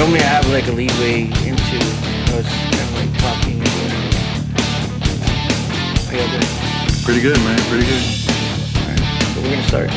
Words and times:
Normally, 0.00 0.20
I 0.20 0.28
have 0.28 0.48
like 0.48 0.66
a 0.66 0.72
leeway 0.72 1.24
into 1.24 1.76
us 2.32 2.48
kind 2.48 2.80
of 2.80 2.94
like 2.96 3.12
talking. 3.20 3.60
and 3.60 3.68
whatever. 3.68 4.08
How 6.08 6.16
y'all? 6.16 7.04
Pretty 7.04 7.20
good, 7.20 7.36
man. 7.40 7.58
Pretty 7.68 7.84
good. 7.84 8.00
So 8.00 9.42
we're 9.42 9.50
gonna 9.50 9.62
start. 9.64 9.90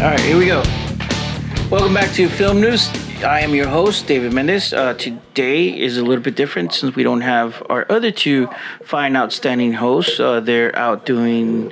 All 0.00 0.08
right, 0.12 0.20
here 0.20 0.38
we 0.38 0.46
go. 0.46 0.62
Welcome 1.70 1.92
back 1.92 2.14
to 2.14 2.26
Film 2.26 2.62
News. 2.62 2.88
I 3.22 3.40
am 3.40 3.54
your 3.54 3.68
host, 3.68 4.06
David 4.06 4.32
Mendes. 4.32 4.72
Uh, 4.72 4.94
today 4.94 5.68
is 5.68 5.98
a 5.98 6.02
little 6.02 6.24
bit 6.24 6.34
different 6.34 6.72
since 6.72 6.96
we 6.96 7.02
don't 7.02 7.20
have 7.20 7.62
our 7.68 7.84
other 7.90 8.10
two 8.10 8.48
fine, 8.82 9.14
outstanding 9.14 9.74
hosts. 9.74 10.20
Uh, 10.20 10.40
they're 10.40 10.74
out 10.74 11.04
doing 11.04 11.70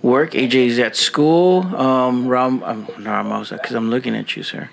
work. 0.00 0.30
AJ's 0.30 0.78
at 0.78 0.96
school. 0.96 1.60
Um, 1.76 2.26
Ram, 2.26 2.62
um, 2.62 2.88
no, 2.98 3.10
Ramos, 3.10 3.50
because 3.50 3.72
I'm 3.72 3.90
looking 3.90 4.16
at 4.16 4.34
you, 4.34 4.42
sir. 4.42 4.70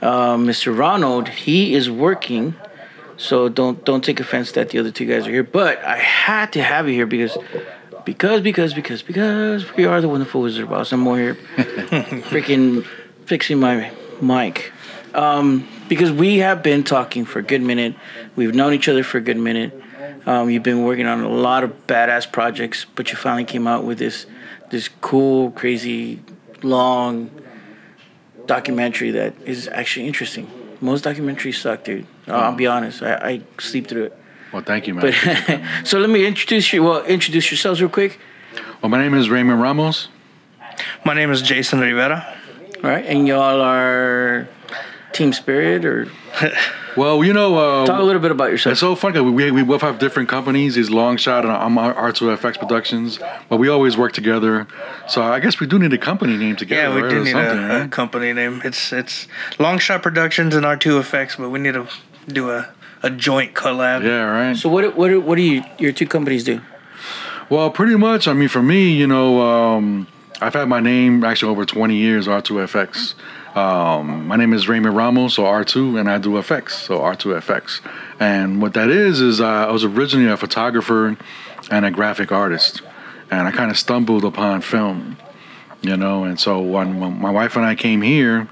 Uh, 0.00 0.36
Mr. 0.36 0.76
Ronald, 0.76 1.28
he 1.28 1.74
is 1.74 1.90
working. 1.90 2.54
So 3.16 3.48
don't 3.48 3.84
don't 3.84 4.04
take 4.04 4.20
offense 4.20 4.52
that 4.52 4.70
the 4.70 4.78
other 4.78 4.92
two 4.92 5.06
guys 5.06 5.26
are 5.26 5.30
here. 5.30 5.42
But 5.42 5.78
I 5.84 5.98
had 5.98 6.52
to 6.52 6.62
have 6.62 6.86
you 6.88 6.94
here 6.94 7.06
because 7.06 7.36
because 8.04 8.40
because 8.40 8.74
because 8.74 9.02
because 9.02 9.76
we 9.76 9.84
are 9.84 10.00
the 10.00 10.08
wonderful 10.08 10.40
Wizard 10.40 10.64
of 10.64 10.72
Oz. 10.72 10.92
I'm 10.92 11.00
more 11.00 11.18
here 11.18 11.34
freaking 12.30 12.86
fixing 13.26 13.58
my 13.58 13.90
mic. 14.22 14.72
Um, 15.14 15.66
because 15.88 16.12
we 16.12 16.38
have 16.38 16.62
been 16.62 16.84
talking 16.84 17.24
for 17.24 17.40
a 17.40 17.42
good 17.42 17.62
minute. 17.62 17.96
We've 18.36 18.54
known 18.54 18.72
each 18.74 18.88
other 18.88 19.02
for 19.02 19.18
a 19.18 19.20
good 19.20 19.38
minute. 19.38 19.72
Um, 20.26 20.48
you've 20.50 20.62
been 20.62 20.84
working 20.84 21.06
on 21.06 21.22
a 21.22 21.28
lot 21.28 21.64
of 21.64 21.86
badass 21.86 22.30
projects, 22.30 22.86
but 22.94 23.10
you 23.10 23.16
finally 23.16 23.44
came 23.44 23.66
out 23.66 23.82
with 23.84 23.98
this 23.98 24.26
this 24.70 24.88
cool, 25.00 25.50
crazy, 25.50 26.20
long 26.62 27.30
documentary 28.48 29.12
that 29.12 29.34
is 29.44 29.68
actually 29.68 30.06
interesting. 30.08 30.50
Most 30.80 31.04
documentaries 31.04 31.60
suck, 31.60 31.84
dude. 31.84 32.06
I'll 32.26 32.52
oh. 32.52 32.56
be 32.56 32.66
honest. 32.66 33.02
I, 33.02 33.14
I 33.14 33.42
sleep 33.60 33.86
through 33.86 34.04
it. 34.04 34.16
Well, 34.52 34.62
thank 34.62 34.86
you, 34.86 34.94
man. 34.94 35.12
But 35.46 35.60
so 35.86 35.98
let 35.98 36.10
me 36.10 36.26
introduce 36.26 36.72
you. 36.72 36.82
Well, 36.82 37.04
introduce 37.04 37.50
yourselves 37.50 37.80
real 37.80 37.90
quick. 37.90 38.18
well, 38.82 38.88
my 38.90 38.98
name 38.98 39.14
is 39.14 39.30
Raymond 39.30 39.60
Ramos. 39.60 40.08
My 41.04 41.14
name 41.14 41.30
is 41.30 41.42
Jason 41.42 41.80
Rivera. 41.80 42.36
All 42.82 42.90
right, 42.90 43.04
and 43.04 43.26
y'all 43.26 43.60
are 43.60 44.48
Team 45.12 45.32
Spirit, 45.32 45.84
or 45.84 46.08
Well, 46.96 47.22
you 47.22 47.32
know, 47.32 47.56
uh, 47.56 47.86
talk 47.86 48.00
a 48.00 48.02
little 48.02 48.20
bit 48.20 48.32
about 48.32 48.50
yourself. 48.50 48.72
it's 48.72 48.80
so 48.80 48.94
funny. 48.96 49.14
'cause 49.14 49.30
We, 49.30 49.50
we 49.52 49.62
both 49.62 49.82
have 49.82 49.98
different 50.00 50.28
companies. 50.28 50.74
He's 50.74 50.90
Long 50.90 51.16
Shot 51.16 51.44
and 51.44 51.52
I'm 51.52 51.76
R2FX 51.76 52.58
Productions, 52.58 53.20
but 53.48 53.58
we 53.58 53.68
always 53.68 53.96
work 53.96 54.12
together. 54.12 54.66
So 55.06 55.22
I 55.22 55.38
guess 55.38 55.60
we 55.60 55.66
do 55.68 55.78
need 55.78 55.92
a 55.92 55.98
company 55.98 56.36
name 56.36 56.56
together. 56.56 56.88
Yeah, 56.88 56.94
we 56.94 57.02
right, 57.02 57.10
do 57.10 57.24
need 57.24 57.32
something, 57.32 57.58
a, 57.70 57.84
a 57.84 57.88
company 57.88 58.32
name. 58.32 58.60
It's 58.64 58.92
it's 58.92 59.28
Long 59.60 59.78
Shot 59.78 60.02
Productions 60.02 60.54
and 60.56 60.64
R2 60.66 60.98
Effects, 60.98 61.36
but 61.36 61.50
we 61.50 61.60
need 61.60 61.74
to 61.74 61.86
do 62.26 62.50
a, 62.50 62.68
a 63.02 63.10
joint 63.10 63.54
collab. 63.54 64.02
Yeah, 64.02 64.22
right. 64.24 64.56
so 64.56 64.68
what 64.68 64.96
what 64.96 65.22
what 65.22 65.36
do 65.36 65.42
you 65.42 65.62
your 65.78 65.92
two 65.92 66.06
companies 66.06 66.42
do? 66.42 66.60
Well, 67.48 67.70
pretty 67.70 67.96
much. 67.96 68.26
I 68.28 68.32
mean, 68.34 68.48
for 68.48 68.62
me, 68.62 68.92
you 68.92 69.06
know, 69.06 69.40
um, 69.40 70.06
I've 70.40 70.54
had 70.54 70.68
my 70.68 70.80
name 70.80 71.24
actually 71.24 71.50
over 71.50 71.64
20 71.64 71.94
years, 71.96 72.26
R2FX. 72.26 73.14
Um, 73.58 74.28
my 74.28 74.36
name 74.36 74.52
is 74.52 74.68
Raymond 74.68 74.94
Ramos, 74.94 75.34
so 75.34 75.42
R2, 75.42 75.98
and 75.98 76.08
I 76.08 76.18
do 76.18 76.30
FX, 76.30 76.70
so 76.70 77.00
R2FX. 77.00 77.80
And 78.20 78.62
what 78.62 78.74
that 78.74 78.88
is, 78.88 79.20
is 79.20 79.40
I 79.40 79.68
was 79.72 79.82
originally 79.82 80.30
a 80.30 80.36
photographer 80.36 81.16
and 81.68 81.84
a 81.84 81.90
graphic 81.90 82.30
artist. 82.30 82.82
And 83.32 83.48
I 83.48 83.50
kind 83.50 83.72
of 83.72 83.76
stumbled 83.76 84.24
upon 84.24 84.60
film, 84.60 85.16
you 85.82 85.96
know. 85.96 86.22
And 86.22 86.38
so 86.38 86.60
when 86.60 87.00
when 87.00 87.20
my 87.20 87.32
wife 87.32 87.56
and 87.56 87.64
I 87.64 87.74
came 87.74 88.00
here, 88.00 88.48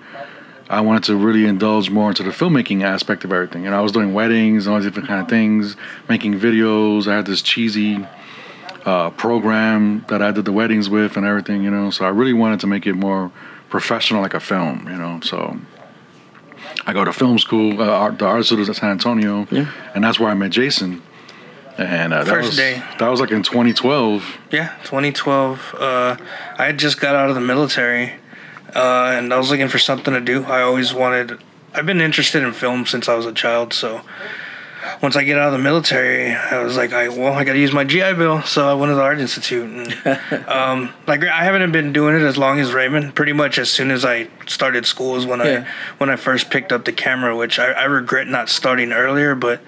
I 0.68 0.80
wanted 0.80 1.04
to 1.04 1.14
really 1.14 1.46
indulge 1.46 1.88
more 1.88 2.08
into 2.08 2.24
the 2.24 2.30
filmmaking 2.30 2.82
aspect 2.82 3.22
of 3.22 3.32
everything. 3.32 3.64
And 3.64 3.76
I 3.76 3.82
was 3.82 3.92
doing 3.92 4.12
weddings 4.12 4.66
and 4.66 4.74
all 4.74 4.80
these 4.80 4.90
different 4.90 5.06
kind 5.08 5.20
of 5.20 5.28
things, 5.28 5.76
making 6.08 6.40
videos. 6.40 7.06
I 7.06 7.14
had 7.14 7.26
this 7.26 7.42
cheesy 7.42 8.04
uh, 8.84 9.10
program 9.10 10.04
that 10.08 10.20
I 10.20 10.32
did 10.32 10.46
the 10.46 10.52
weddings 10.52 10.90
with 10.90 11.16
and 11.16 11.24
everything, 11.24 11.62
you 11.62 11.70
know. 11.70 11.90
So 11.90 12.04
I 12.04 12.08
really 12.08 12.32
wanted 12.32 12.58
to 12.60 12.66
make 12.66 12.88
it 12.88 12.94
more 12.94 13.30
professional, 13.68 14.22
like 14.22 14.34
a 14.34 14.40
film, 14.40 14.86
you 14.90 14.96
know. 14.96 15.20
So 15.22 15.58
I 16.86 16.92
go 16.92 17.04
to 17.04 17.12
film 17.12 17.38
school, 17.38 17.80
uh, 17.80 17.86
art, 17.86 18.18
the 18.18 18.26
art 18.26 18.44
studios 18.44 18.68
at 18.68 18.76
San 18.76 18.90
Antonio, 18.90 19.46
Yeah. 19.50 19.70
and 19.94 20.04
that's 20.04 20.18
where 20.20 20.30
I 20.30 20.34
met 20.34 20.50
Jason. 20.52 21.02
And 21.78 22.14
uh, 22.14 22.24
that 22.24 22.30
First 22.32 22.48
was, 22.48 22.56
day. 22.56 22.82
That 22.98 23.08
was 23.08 23.20
like 23.20 23.30
in 23.30 23.42
2012. 23.42 24.38
Yeah, 24.50 24.74
2012. 24.84 25.74
Uh, 25.78 26.16
I 26.58 26.64
had 26.64 26.78
just 26.78 26.98
got 27.00 27.14
out 27.14 27.28
of 27.28 27.34
the 27.34 27.40
military, 27.42 28.12
uh, 28.74 29.12
and 29.14 29.32
I 29.32 29.36
was 29.36 29.50
looking 29.50 29.68
for 29.68 29.78
something 29.78 30.14
to 30.14 30.20
do. 30.20 30.44
I 30.44 30.62
always 30.62 30.94
wanted. 30.94 31.38
I've 31.74 31.84
been 31.84 32.00
interested 32.00 32.42
in 32.42 32.52
film 32.54 32.86
since 32.86 33.08
I 33.10 33.14
was 33.14 33.26
a 33.26 33.32
child, 33.32 33.74
so 33.74 34.00
once 35.02 35.16
I 35.16 35.24
get 35.24 35.38
out 35.38 35.48
of 35.48 35.52
the 35.52 35.58
military, 35.58 36.32
I 36.32 36.62
was 36.62 36.76
like, 36.76 36.92
I 36.92 37.08
well, 37.08 37.32
I 37.34 37.44
got 37.44 37.52
to 37.54 37.58
use 37.58 37.72
my 37.72 37.84
GI 37.84 38.14
Bill, 38.14 38.42
so 38.42 38.68
I 38.68 38.74
went 38.74 38.90
to 38.90 38.94
the 38.94 39.02
Art 39.02 39.20
Institute. 39.20 39.64
And, 40.04 40.48
um, 40.48 40.92
like 41.06 41.22
I 41.24 41.44
haven't 41.44 41.72
been 41.72 41.92
doing 41.92 42.14
it 42.16 42.22
as 42.22 42.36
long 42.36 42.60
as 42.60 42.72
Raymond. 42.72 43.14
Pretty 43.14 43.32
much 43.32 43.58
as 43.58 43.70
soon 43.70 43.90
as 43.90 44.04
I 44.04 44.28
started 44.46 44.86
school 44.86 45.16
is 45.16 45.26
when 45.26 45.40
Yeah. 45.40 45.66
I 45.66 45.94
when 45.98 46.10
I 46.10 46.16
first 46.16 46.50
picked 46.50 46.72
up 46.72 46.84
the 46.84 46.92
camera, 46.92 47.36
which 47.36 47.58
I, 47.58 47.72
I 47.72 47.84
regret 47.84 48.26
not 48.26 48.48
starting 48.48 48.92
earlier, 48.92 49.34
but 49.34 49.60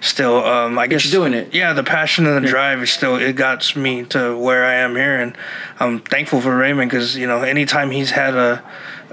still, 0.00 0.44
um, 0.44 0.78
I 0.78 0.86
guess 0.86 1.04
you're 1.04 1.20
doing 1.20 1.34
it. 1.34 1.54
Yeah, 1.54 1.72
the 1.72 1.84
passion 1.84 2.26
and 2.26 2.44
the 2.44 2.48
drive 2.48 2.82
is 2.82 2.90
still 2.90 3.16
it 3.16 3.34
got 3.34 3.74
me 3.76 4.04
to 4.06 4.36
where 4.36 4.64
I 4.64 4.74
am 4.74 4.94
here, 4.96 5.20
and 5.20 5.36
I'm 5.80 6.00
thankful 6.00 6.40
for 6.40 6.56
Raymond 6.56 6.90
because 6.90 7.16
you 7.16 7.26
know 7.26 7.42
anytime 7.42 7.90
he's 7.90 8.10
had 8.10 8.34
a 8.34 8.62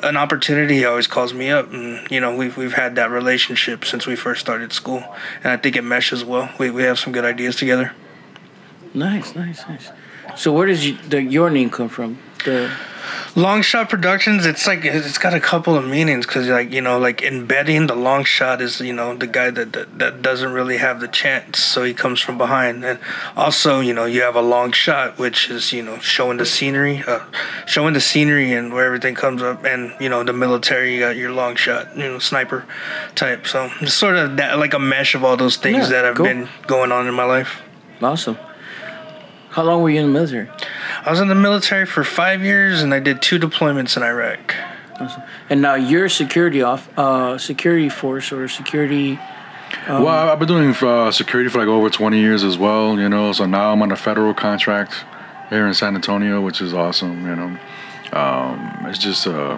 an 0.03 0.17
opportunity, 0.17 0.75
he 0.75 0.85
always 0.85 1.07
calls 1.07 1.33
me 1.33 1.49
up, 1.49 1.71
and 1.71 2.09
you 2.11 2.19
know 2.19 2.35
we've 2.35 2.55
we've 2.57 2.73
had 2.73 2.95
that 2.95 3.09
relationship 3.09 3.85
since 3.85 4.05
we 4.05 4.15
first 4.15 4.41
started 4.41 4.73
school, 4.73 5.03
and 5.43 5.51
I 5.53 5.57
think 5.57 5.75
it 5.75 5.83
meshes 5.83 6.23
well. 6.23 6.49
We 6.59 6.69
we 6.69 6.83
have 6.83 6.99
some 6.99 7.13
good 7.13 7.25
ideas 7.25 7.55
together. 7.55 7.93
Nice, 8.93 9.35
nice, 9.35 9.67
nice. 9.67 9.91
So 10.35 10.51
where 10.51 10.67
does 10.67 10.85
you, 10.85 10.97
the, 11.09 11.21
your 11.21 11.49
name 11.49 11.69
come 11.69 11.89
from? 11.89 12.17
The 12.45 12.71
Long 13.35 13.61
shot 13.61 13.89
productions, 13.89 14.45
it's 14.45 14.65
like 14.65 14.83
it's 14.85 15.17
got 15.17 15.33
a 15.33 15.39
couple 15.41 15.75
of 15.77 15.85
meanings 15.85 16.25
because 16.25 16.47
like 16.47 16.71
you 16.71 16.81
know 16.81 16.97
like 16.97 17.21
embedding 17.21 17.85
the 17.87 17.95
long 17.95 18.23
shot 18.23 18.61
is 18.61 18.79
you 18.79 18.93
know 18.93 19.13
the 19.15 19.27
guy 19.27 19.51
that, 19.51 19.73
that 19.73 19.99
that 19.99 20.21
doesn't 20.21 20.53
really 20.53 20.77
have 20.77 21.01
the 21.01 21.07
chance, 21.09 21.59
so 21.59 21.83
he 21.83 21.93
comes 21.93 22.19
from 22.21 22.37
behind, 22.37 22.83
and 22.85 22.97
also 23.35 23.81
you 23.81 23.93
know 23.93 24.05
you 24.05 24.21
have 24.21 24.35
a 24.35 24.41
long 24.41 24.71
shot 24.71 25.19
which 25.19 25.49
is 25.49 25.73
you 25.73 25.83
know 25.83 25.97
showing 25.99 26.37
the 26.37 26.45
scenery, 26.45 27.03
uh, 27.05 27.19
showing 27.67 27.93
the 27.93 28.01
scenery 28.01 28.53
and 28.53 28.73
where 28.73 28.85
everything 28.85 29.15
comes 29.15 29.41
up, 29.43 29.65
and 29.65 29.93
you 29.99 30.07
know 30.09 30.23
the 30.23 30.33
military 30.33 30.93
you 30.93 30.99
got 31.01 31.17
your 31.17 31.31
long 31.33 31.55
shot, 31.57 31.95
you 31.97 32.03
know 32.03 32.19
sniper 32.19 32.65
type. 33.15 33.45
So 33.47 33.69
it's 33.81 33.93
sort 33.93 34.15
of 34.15 34.37
that 34.37 34.57
like 34.59 34.73
a 34.73 34.79
mesh 34.79 35.13
of 35.13 35.23
all 35.25 35.35
those 35.37 35.57
things 35.57 35.77
Yeah, 35.89 35.89
that 35.89 36.05
have 36.05 36.15
cool. 36.15 36.25
been 36.25 36.47
going 36.67 36.91
on 36.93 37.05
in 37.05 37.13
my 37.13 37.25
life. 37.25 37.61
awesome. 38.01 38.37
How 39.55 39.63
long 39.63 39.81
were 39.81 39.89
you 39.89 40.01
in 40.01 40.07
the 40.07 40.11
military? 40.11 40.49
I 41.05 41.09
was 41.09 41.21
in 41.21 41.29
the 41.29 41.33
military 41.35 41.85
for 41.85 42.03
five 42.03 42.41
years, 42.43 42.81
and 42.83 42.93
I 42.93 42.99
did 42.99 43.21
two 43.21 43.39
deployments 43.39 43.95
in 43.95 44.03
Iraq. 44.03 44.53
Awesome. 44.99 45.23
And 45.49 45.61
now 45.61 45.75
you're 45.75 46.09
security 46.09 46.61
off, 46.61 46.89
uh, 46.99 47.37
security 47.37 47.87
force 47.87 48.33
or 48.33 48.49
security. 48.49 49.17
Um, 49.87 50.03
well, 50.03 50.29
I've 50.29 50.39
been 50.39 50.49
doing 50.49 50.75
uh, 50.75 51.09
security 51.11 51.49
for 51.49 51.59
like 51.59 51.69
over 51.69 51.89
20 51.89 52.19
years 52.19 52.43
as 52.43 52.57
well, 52.57 52.99
you 52.99 53.07
know. 53.07 53.31
So 53.31 53.45
now 53.45 53.71
I'm 53.71 53.81
on 53.81 53.93
a 53.93 53.95
federal 53.95 54.33
contract 54.33 55.05
here 55.49 55.65
in 55.65 55.73
San 55.73 55.95
Antonio, 55.95 56.41
which 56.41 56.59
is 56.59 56.73
awesome, 56.73 57.25
you 57.25 57.35
know. 57.37 57.57
Um, 58.11 58.85
it's 58.87 58.99
just, 58.99 59.25
uh, 59.25 59.57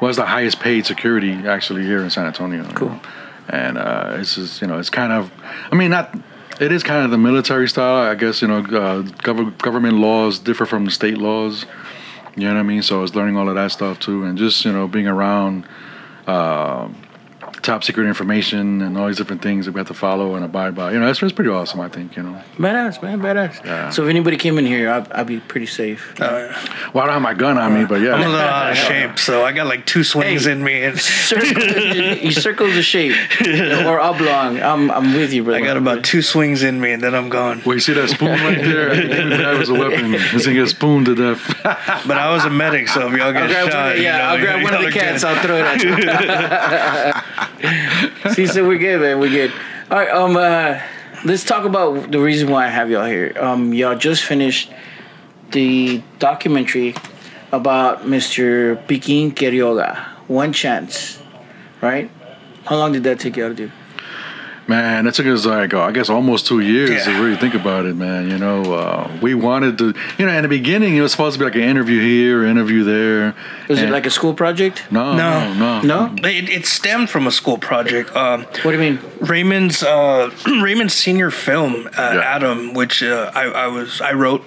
well, 0.00 0.08
it's 0.08 0.18
the 0.18 0.26
highest 0.26 0.58
paid 0.58 0.86
security 0.86 1.34
actually 1.46 1.84
here 1.84 2.02
in 2.02 2.10
San 2.10 2.26
Antonio. 2.26 2.66
you 2.66 2.74
Cool. 2.74 2.88
know. 2.88 3.00
And 3.48 3.78
uh, 3.78 4.16
it's 4.18 4.34
just, 4.34 4.60
you 4.60 4.66
know, 4.66 4.78
it's 4.80 4.90
kind 4.90 5.12
of, 5.12 5.30
I 5.70 5.76
mean, 5.76 5.90
not, 5.90 6.16
it 6.62 6.72
is 6.72 6.82
kind 6.82 7.04
of 7.04 7.10
the 7.10 7.18
military 7.18 7.68
style. 7.68 8.10
I 8.10 8.14
guess, 8.14 8.40
you 8.42 8.48
know, 8.48 8.58
uh, 8.58 9.02
gov- 9.02 9.58
government 9.58 9.98
laws 9.98 10.38
differ 10.38 10.64
from 10.66 10.84
the 10.84 10.90
state 10.90 11.18
laws. 11.18 11.66
You 12.36 12.44
know 12.44 12.54
what 12.54 12.60
I 12.60 12.62
mean? 12.62 12.82
So 12.82 12.98
I 12.98 13.02
was 13.02 13.14
learning 13.14 13.36
all 13.36 13.48
of 13.48 13.54
that 13.56 13.72
stuff 13.72 13.98
too, 13.98 14.24
and 14.24 14.38
just 14.38 14.64
you 14.64 14.72
know 14.72 14.88
being 14.88 15.06
around 15.06 15.66
uh, 16.26 16.88
top 17.60 17.84
secret 17.84 18.06
information 18.06 18.80
and 18.80 18.96
all 18.96 19.06
these 19.06 19.18
different 19.18 19.42
things 19.42 19.66
that 19.66 19.72
we 19.72 19.80
have 19.80 19.88
to 19.88 19.94
follow 19.94 20.34
and 20.34 20.44
abide 20.44 20.74
by. 20.74 20.92
You 20.92 20.98
know, 20.98 21.06
that's, 21.06 21.20
that's 21.20 21.32
pretty 21.32 21.50
awesome. 21.50 21.80
I 21.80 21.88
think. 21.88 22.16
You 22.16 22.22
know, 22.22 22.42
Badass, 22.56 23.02
man, 23.02 23.20
badass. 23.20 23.62
Yeah. 23.64 23.90
So 23.90 24.04
if 24.04 24.08
anybody 24.08 24.36
came 24.36 24.56
in 24.58 24.64
here, 24.64 24.90
I'd, 24.90 25.12
I'd 25.12 25.26
be 25.26 25.40
pretty 25.40 25.66
safe. 25.66 26.18
Uh, 26.20 26.52
well, 26.94 27.04
I 27.04 27.06
don't 27.06 27.14
have 27.14 27.22
my 27.22 27.34
gun 27.34 27.58
on 27.58 27.74
me, 27.74 27.84
but 27.84 28.00
yeah. 28.00 28.14
I'm 28.14 28.22
a 28.22 28.28
little 28.28 28.40
out 28.40 28.70
of 28.72 28.76
shape, 28.78 29.18
so 29.18 29.44
I 29.44 29.52
got 29.52 29.66
like 29.66 29.86
two 29.86 30.04
swings 30.04 30.44
Hey. 30.44 30.52
in 30.52 30.62
me. 30.62 30.84
And 30.84 30.98
Circle, 30.98 31.62
you 32.16 32.30
circle 32.32 32.66
the 32.70 32.82
shape 32.82 33.14
or 33.86 34.00
oblong. 34.00 34.60
I'm, 34.60 34.90
I'm 34.90 35.12
with 35.14 35.32
you, 35.32 35.44
brother. 35.44 35.60
I 35.62 35.64
got 35.64 35.76
about 35.76 36.04
two 36.04 36.22
swings 36.22 36.62
in 36.62 36.80
me, 36.80 36.92
and 36.92 37.02
then 37.02 37.14
I'm 37.14 37.28
gone. 37.28 37.62
well, 37.64 37.74
you 37.74 37.80
see 37.80 37.92
that 37.94 38.08
spoon 38.08 38.30
right 38.30 38.58
there? 38.58 38.94
that 39.38 39.58
was 39.58 39.68
a 39.68 39.74
weapon. 39.74 40.12
This 40.32 40.44
thing 40.46 40.54
gets 40.54 40.70
spooned 40.72 41.06
to 41.06 41.14
death. 41.14 41.42
But 41.62 42.16
I 42.18 42.32
was 42.32 42.44
a 42.44 42.50
medic, 42.50 42.88
so 42.88 43.06
if 43.08 43.16
y'all 43.18 43.32
get 43.32 43.42
I'll 43.42 43.48
grab 43.48 43.70
shot, 43.70 43.86
one, 43.88 43.96
you 43.96 44.02
yeah, 44.04 44.18
know, 44.18 44.24
I'll 44.24 44.38
grab 44.38 44.62
one 44.62 44.74
of 44.74 44.80
y'all 44.80 44.90
the 44.90 44.96
are 44.96 45.00
cats. 45.02 45.22
good. 45.22 45.36
I'll 45.36 45.42
throw 45.42 45.56
it 45.58 45.64
at 45.64 45.82
you. 48.24 48.30
See, 48.34 48.46
so 48.46 48.66
we're 48.66 48.78
good, 48.78 49.00
man. 49.00 49.18
We're 49.20 49.28
good. 49.30 49.52
All 49.90 49.98
right, 49.98 50.10
um, 50.10 50.36
uh, 50.36 50.80
let's 51.24 51.44
talk 51.44 51.64
about 51.64 52.10
the 52.10 52.18
reason 52.20 52.50
why 52.50 52.66
I 52.66 52.68
have 52.68 52.90
y'all 52.90 53.04
here. 53.04 53.32
Um, 53.38 53.72
y'all 53.74 53.96
just 53.98 54.24
finished 54.24 54.70
the 55.52 56.02
documentary 56.18 56.94
about 57.52 58.02
Mr. 58.02 58.76
Piquin 58.88 59.32
Quiroga, 59.32 59.98
One 60.26 60.52
Chance, 60.52 61.18
right? 61.80 62.10
How 62.64 62.76
long 62.76 62.92
did 62.92 63.04
that 63.04 63.20
take 63.20 63.36
you 63.36 63.48
to 63.48 63.54
do? 63.54 63.70
Man, 64.68 65.08
it 65.08 65.14
took 65.14 65.26
us 65.26 65.44
like 65.44 65.74
I 65.74 65.90
guess 65.90 66.08
almost 66.08 66.46
two 66.46 66.60
years 66.60 67.04
to 67.04 67.10
really 67.20 67.36
think 67.36 67.54
about 67.54 67.84
it, 67.84 67.96
man. 67.96 68.30
You 68.30 68.38
know, 68.38 68.62
uh, 68.72 69.10
we 69.20 69.34
wanted 69.34 69.76
to, 69.78 69.92
you 70.18 70.24
know, 70.24 70.32
in 70.32 70.42
the 70.42 70.48
beginning 70.48 70.96
it 70.96 71.00
was 71.00 71.10
supposed 71.10 71.34
to 71.34 71.38
be 71.40 71.44
like 71.44 71.56
an 71.56 71.62
interview 71.62 72.00
here, 72.00 72.44
interview 72.46 72.84
there. 72.84 73.34
Was 73.68 73.82
it 73.82 73.90
like 73.90 74.06
a 74.06 74.10
school 74.10 74.34
project? 74.34 74.84
no, 74.92 75.16
No. 75.16 75.52
no, 75.54 75.80
no, 75.82 76.06
No? 76.06 76.28
It, 76.28 76.48
it 76.48 76.64
stemmed 76.66 77.10
from 77.10 77.26
a 77.26 77.32
school 77.32 77.58
project. 77.58 78.14
Um, 78.14 78.44
What 78.62 78.70
do 78.70 78.70
you 78.72 78.78
mean? 78.78 79.00
Raymond's 79.20 79.82
uh, 79.82 80.30
Raymond's 80.46 80.94
senior 80.94 81.32
film, 81.32 81.88
uh, 81.98 82.12
Yeah. 82.14 82.20
Adam, 82.36 82.72
which 82.72 83.02
uh, 83.02 83.32
I, 83.34 83.42
I 83.46 83.66
was 83.66 84.00
I 84.00 84.12
wrote, 84.12 84.44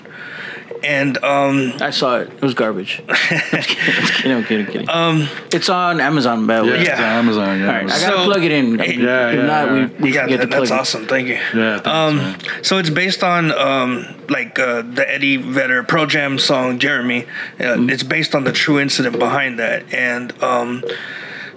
and 0.84 1.18
um, 1.24 1.74
I 1.82 1.90
saw 1.92 2.18
it. 2.20 2.30
It 2.30 2.42
was 2.42 2.54
garbage. 2.54 3.02
I'm 3.10 3.62
kidding. 3.64 4.32
I'm 4.32 4.44
kidding. 4.44 4.66
I'm 4.66 4.72
kidding. 4.72 4.90
Um, 4.90 5.28
it's 5.52 5.70
on 5.70 6.00
Amazon, 6.00 6.46
by 6.48 6.60
the 6.62 6.66
Yeah, 6.68 6.72
way. 6.74 6.80
it's 6.82 6.90
Yeah. 6.90 6.96
on 6.96 7.26
Amazon. 7.26 7.60
Yeah, 7.60 7.66
All 7.68 7.74
right, 7.74 7.84
it 7.86 7.92
I 7.92 8.00
gotta 8.02 8.18
So- 8.18 8.26
plug 8.26 8.44
it 8.44 8.52
in. 8.52 8.78
Yeah, 8.78 8.84
if 8.86 8.98
yeah, 8.98 9.42
not, 9.46 9.68
yeah. 9.68 9.74
we, 9.74 9.86
we 10.04 10.14
yeah, 10.14 10.24
forget 10.24 10.40
that, 10.40 10.46
to 10.46 10.48
plug 10.48 10.62
that's 10.68 10.72
it. 10.72 10.74
awesome. 10.80 11.08
Thank 11.08 11.28
you. 11.30 11.40
Yeah, 11.56 11.76
Um, 11.86 12.36
so 12.62 12.78
it's 12.78 12.90
based 12.90 13.24
on 13.24 13.52
um, 13.52 14.06
like 14.30 14.58
uh, 14.60 14.82
the 14.82 15.06
Eddie 15.08 15.38
Vedder 15.38 15.84
Pearl 15.84 16.06
Jam 16.06 16.38
song 16.40 16.80
Jeremy. 16.80 17.26
Uh, 17.60 17.76
Mm-hmm. 17.76 17.90
It's 17.90 18.04
based 18.04 18.34
on 18.36 18.44
the 18.44 18.52
true 18.52 18.80
incident 18.80 19.18
behind 19.20 19.60
that, 19.60 19.94
and 19.94 20.32
um, 20.44 20.84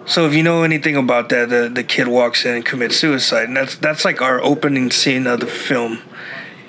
so 0.07 0.27
if 0.27 0.35
you 0.35 0.43
know 0.43 0.63
anything 0.63 0.97
about 0.97 1.29
that, 1.29 1.49
the 1.49 1.69
the 1.69 1.85
kid 1.85 2.09
walks 2.09 2.45
in 2.45 2.55
and 2.55 2.65
commits 2.65 2.97
suicide, 2.97 3.45
and 3.49 3.57
that's 3.57 3.77
that's 3.77 4.05
like 4.05 4.21
our 4.23 4.43
opening 4.43 4.91
scene 4.91 5.27
of 5.27 5.41
the 5.41 5.47
film. 5.47 5.99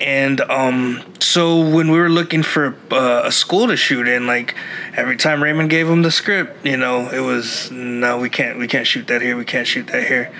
And 0.00 0.40
um, 0.40 1.04
so 1.20 1.60
when 1.60 1.90
we 1.90 1.98
were 1.98 2.08
looking 2.08 2.42
for 2.42 2.74
uh, 2.90 3.22
a 3.24 3.32
school 3.32 3.66
to 3.66 3.76
shoot 3.76 4.08
in, 4.08 4.26
like 4.26 4.54
every 4.96 5.16
time 5.16 5.42
Raymond 5.42 5.68
gave 5.68 5.88
him 5.88 6.02
the 6.02 6.10
script, 6.10 6.64
you 6.64 6.76
know, 6.76 7.10
it 7.10 7.20
was 7.20 7.70
no, 7.70 8.18
we 8.18 8.30
can't, 8.30 8.58
we 8.58 8.66
can't 8.66 8.86
shoot 8.86 9.06
that 9.08 9.20
here, 9.20 9.36
we 9.36 9.44
can't 9.44 9.66
shoot 9.66 9.86
that 9.88 10.06
here. 10.06 10.32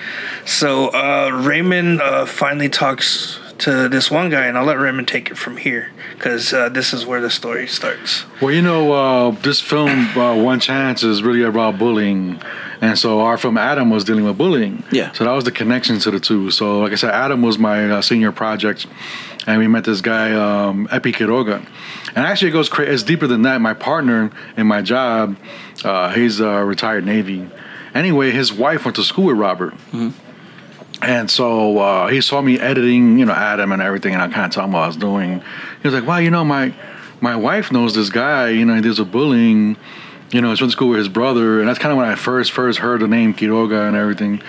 So 0.46 0.88
uh, 0.88 1.30
Raymond 1.32 2.00
uh, 2.00 2.24
finally 2.26 2.68
talks 2.68 3.38
to 3.60 3.88
this 3.88 4.10
one 4.10 4.30
guy, 4.30 4.46
and 4.46 4.56
I'll 4.56 4.64
let 4.64 4.78
Raymond 4.78 5.06
take 5.06 5.30
it 5.30 5.36
from 5.36 5.58
here 5.58 5.90
because 6.14 6.52
uh, 6.52 6.70
this 6.70 6.92
is 6.92 7.04
where 7.04 7.20
the 7.20 7.30
story 7.30 7.66
starts. 7.66 8.24
Well, 8.40 8.52
you 8.52 8.62
know, 8.62 8.92
uh, 8.92 9.30
this 9.42 9.60
film, 9.60 10.16
uh, 10.16 10.34
One 10.34 10.60
Chance, 10.60 11.02
is 11.02 11.22
really 11.22 11.42
about 11.42 11.78
bullying. 11.78 12.40
And 12.80 12.98
so 12.98 13.20
our 13.20 13.36
film, 13.36 13.58
Adam, 13.58 13.90
was 13.90 14.04
dealing 14.04 14.24
with 14.24 14.38
bullying. 14.38 14.82
Yeah. 14.90 15.12
So 15.12 15.24
that 15.24 15.32
was 15.32 15.44
the 15.44 15.52
connection 15.52 15.98
to 16.00 16.10
the 16.10 16.20
two. 16.20 16.50
So, 16.50 16.80
like 16.80 16.92
I 16.92 16.94
said, 16.94 17.10
Adam 17.10 17.42
was 17.42 17.58
my 17.58 17.90
uh, 17.90 18.02
senior 18.02 18.32
project. 18.32 18.86
And 19.50 19.58
we 19.58 19.66
met 19.66 19.84
this 19.84 20.00
guy, 20.00 20.32
um, 20.32 20.88
Epi 20.92 21.12
Quiroga. 21.12 21.66
And 22.14 22.24
actually, 22.24 22.50
it 22.50 22.52
goes 22.52 22.68
cra- 22.68 22.86
it's 22.86 23.02
deeper 23.02 23.26
than 23.26 23.42
that. 23.42 23.60
My 23.60 23.74
partner 23.74 24.30
in 24.56 24.66
my 24.66 24.80
job, 24.80 25.36
uh, 25.84 26.12
he's 26.12 26.38
a 26.40 26.64
retired 26.64 27.04
Navy. 27.04 27.48
Anyway, 27.92 28.30
his 28.30 28.52
wife 28.52 28.84
went 28.84 28.96
to 28.96 29.02
school 29.02 29.26
with 29.26 29.36
Robert. 29.36 29.74
And 31.02 31.30
so 31.30 31.78
uh, 31.78 32.06
he 32.08 32.20
saw 32.20 32.40
me 32.42 32.60
editing, 32.60 33.18
you 33.18 33.24
know, 33.24 33.32
Adam 33.32 33.72
and 33.72 33.82
everything, 33.82 34.12
and 34.14 34.22
I 34.22 34.28
kind 34.28 34.46
of 34.46 34.52
told 34.52 34.66
him 34.66 34.72
what 34.72 34.84
I 34.84 34.86
was 34.86 34.96
doing. 34.96 35.40
He 35.82 35.88
was 35.88 35.94
like, 35.94 36.06
"Wow, 36.06 36.18
you 36.18 36.30
know, 36.30 36.44
my 36.44 36.74
my 37.20 37.34
wife 37.34 37.72
knows 37.72 37.94
this 37.94 38.10
guy. 38.10 38.50
You 38.50 38.64
know, 38.66 38.74
he 38.74 38.82
does 38.82 38.98
a 38.98 39.04
bullying. 39.04 39.76
You 40.30 40.42
know, 40.42 40.50
he's 40.50 40.60
went 40.60 40.70
to 40.70 40.76
school 40.76 40.90
with 40.90 40.98
his 40.98 41.08
brother, 41.08 41.58
and 41.58 41.68
that's 41.68 41.78
kind 41.78 41.90
of 41.90 41.98
when 41.98 42.06
I 42.06 42.14
first 42.14 42.52
first 42.52 42.78
heard 42.78 43.00
the 43.00 43.08
name 43.08 43.34
Quiroga 43.34 43.88
and 43.88 43.96
everything. 43.96 44.42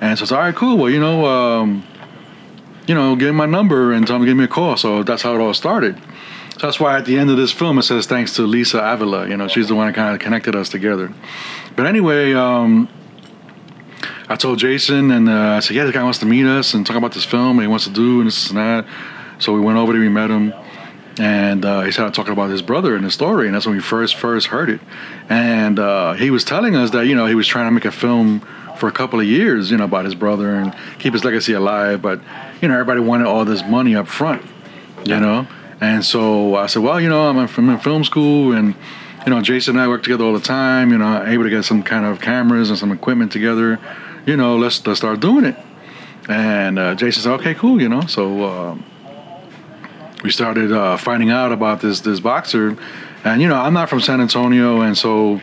And 0.00 0.18
so 0.18 0.24
it's 0.24 0.32
all 0.32 0.38
right, 0.38 0.54
cool. 0.54 0.76
Well, 0.76 0.90
you 0.90 1.00
know, 1.00 1.24
um, 1.26 1.86
you 2.86 2.94
know, 2.94 3.16
gave 3.16 3.28
him 3.30 3.36
my 3.36 3.46
number 3.46 3.92
and 3.92 4.06
tell 4.06 4.16
him 4.16 4.22
to 4.22 4.26
give 4.26 4.36
me 4.36 4.44
a 4.44 4.48
call. 4.48 4.76
So 4.76 5.02
that's 5.02 5.22
how 5.22 5.34
it 5.34 5.40
all 5.40 5.54
started. 5.54 5.96
So 6.58 6.66
that's 6.66 6.78
why 6.78 6.98
at 6.98 7.04
the 7.04 7.18
end 7.18 7.30
of 7.30 7.36
this 7.36 7.50
film 7.50 7.78
it 7.78 7.82
says 7.82 8.06
thanks 8.06 8.34
to 8.36 8.42
Lisa 8.42 8.78
Avila. 8.78 9.28
You 9.28 9.36
know, 9.36 9.48
she's 9.48 9.68
the 9.68 9.74
one 9.74 9.86
that 9.86 9.94
kind 9.94 10.14
of 10.14 10.20
connected 10.20 10.54
us 10.54 10.68
together. 10.68 11.12
But 11.76 11.86
anyway. 11.86 12.32
Um, 12.34 12.88
I 14.26 14.36
told 14.36 14.58
Jason, 14.58 15.10
and 15.10 15.28
uh, 15.28 15.32
I 15.32 15.60
said, 15.60 15.76
"Yeah, 15.76 15.84
this 15.84 15.92
guy 15.92 16.02
wants 16.02 16.18
to 16.20 16.26
meet 16.26 16.46
us 16.46 16.72
and 16.72 16.86
talk 16.86 16.96
about 16.96 17.12
this 17.12 17.26
film, 17.26 17.58
and 17.58 17.60
he 17.60 17.66
wants 17.66 17.84
to 17.84 17.92
do 17.92 18.20
and 18.20 18.26
this 18.26 18.48
and 18.48 18.58
that." 18.58 18.86
So 19.38 19.52
we 19.52 19.60
went 19.60 19.76
over 19.76 19.92
there, 19.92 20.00
we 20.00 20.08
met 20.08 20.30
him, 20.30 20.54
and 21.18 21.64
uh, 21.64 21.82
he 21.82 21.92
started 21.92 22.14
talking 22.14 22.32
about 22.32 22.50
his 22.50 22.62
brother 22.62 22.96
and 22.96 23.04
his 23.04 23.12
story, 23.12 23.46
and 23.46 23.54
that's 23.54 23.66
when 23.66 23.74
we 23.74 23.82
first 23.82 24.16
first 24.16 24.46
heard 24.46 24.70
it. 24.70 24.80
And 25.28 25.78
uh, 25.78 26.14
he 26.14 26.30
was 26.30 26.42
telling 26.42 26.74
us 26.74 26.90
that 26.92 27.06
you 27.06 27.14
know 27.14 27.26
he 27.26 27.34
was 27.34 27.46
trying 27.46 27.66
to 27.66 27.70
make 27.70 27.84
a 27.84 27.92
film 27.92 28.40
for 28.78 28.88
a 28.88 28.92
couple 28.92 29.20
of 29.20 29.26
years, 29.26 29.70
you 29.70 29.76
know, 29.76 29.84
about 29.84 30.04
his 30.04 30.14
brother 30.14 30.54
and 30.54 30.74
keep 30.98 31.12
his 31.12 31.24
legacy 31.24 31.52
alive, 31.52 32.02
but 32.02 32.20
you 32.60 32.68
know 32.68 32.74
everybody 32.74 33.00
wanted 33.00 33.26
all 33.26 33.44
this 33.44 33.62
money 33.64 33.94
up 33.94 34.08
front, 34.08 34.42
you 35.04 35.18
know. 35.18 35.46
And 35.80 36.04
so 36.04 36.54
I 36.56 36.66
said, 36.66 36.82
"Well, 36.82 37.00
you 37.00 37.08
know, 37.08 37.28
I'm 37.28 37.38
in 37.38 37.78
film 37.78 38.04
school, 38.04 38.52
and 38.52 38.74
you 39.26 39.30
know, 39.30 39.40
Jason 39.42 39.76
and 39.76 39.82
I 39.82 39.88
work 39.88 40.02
together 40.02 40.24
all 40.24 40.32
the 40.32 40.40
time. 40.40 40.90
You 40.90 40.98
know, 40.98 41.24
able 41.26 41.44
to 41.44 41.50
get 41.50 41.64
some 41.64 41.82
kind 41.82 42.04
of 42.04 42.20
cameras 42.20 42.70
and 42.70 42.78
some 42.78 42.92
equipment 42.92 43.32
together." 43.32 43.78
you 44.26 44.36
know, 44.36 44.56
let's 44.56 44.86
let's 44.86 45.00
start 45.00 45.20
doing 45.20 45.44
it. 45.44 45.56
And 46.28 46.78
uh, 46.78 46.94
Jason 46.94 47.22
said, 47.22 47.32
okay, 47.34 47.54
cool, 47.54 47.80
you 47.80 47.88
know. 47.88 48.02
So 48.02 48.44
um, 48.44 48.84
we 50.22 50.30
started 50.30 50.72
uh, 50.72 50.96
finding 50.96 51.30
out 51.30 51.52
about 51.52 51.80
this 51.80 52.00
this 52.00 52.20
boxer, 52.20 52.76
and 53.24 53.42
you 53.42 53.48
know, 53.48 53.56
I'm 53.56 53.74
not 53.74 53.88
from 53.88 54.00
San 54.00 54.20
Antonio, 54.20 54.80
and 54.80 54.96
so 54.96 55.40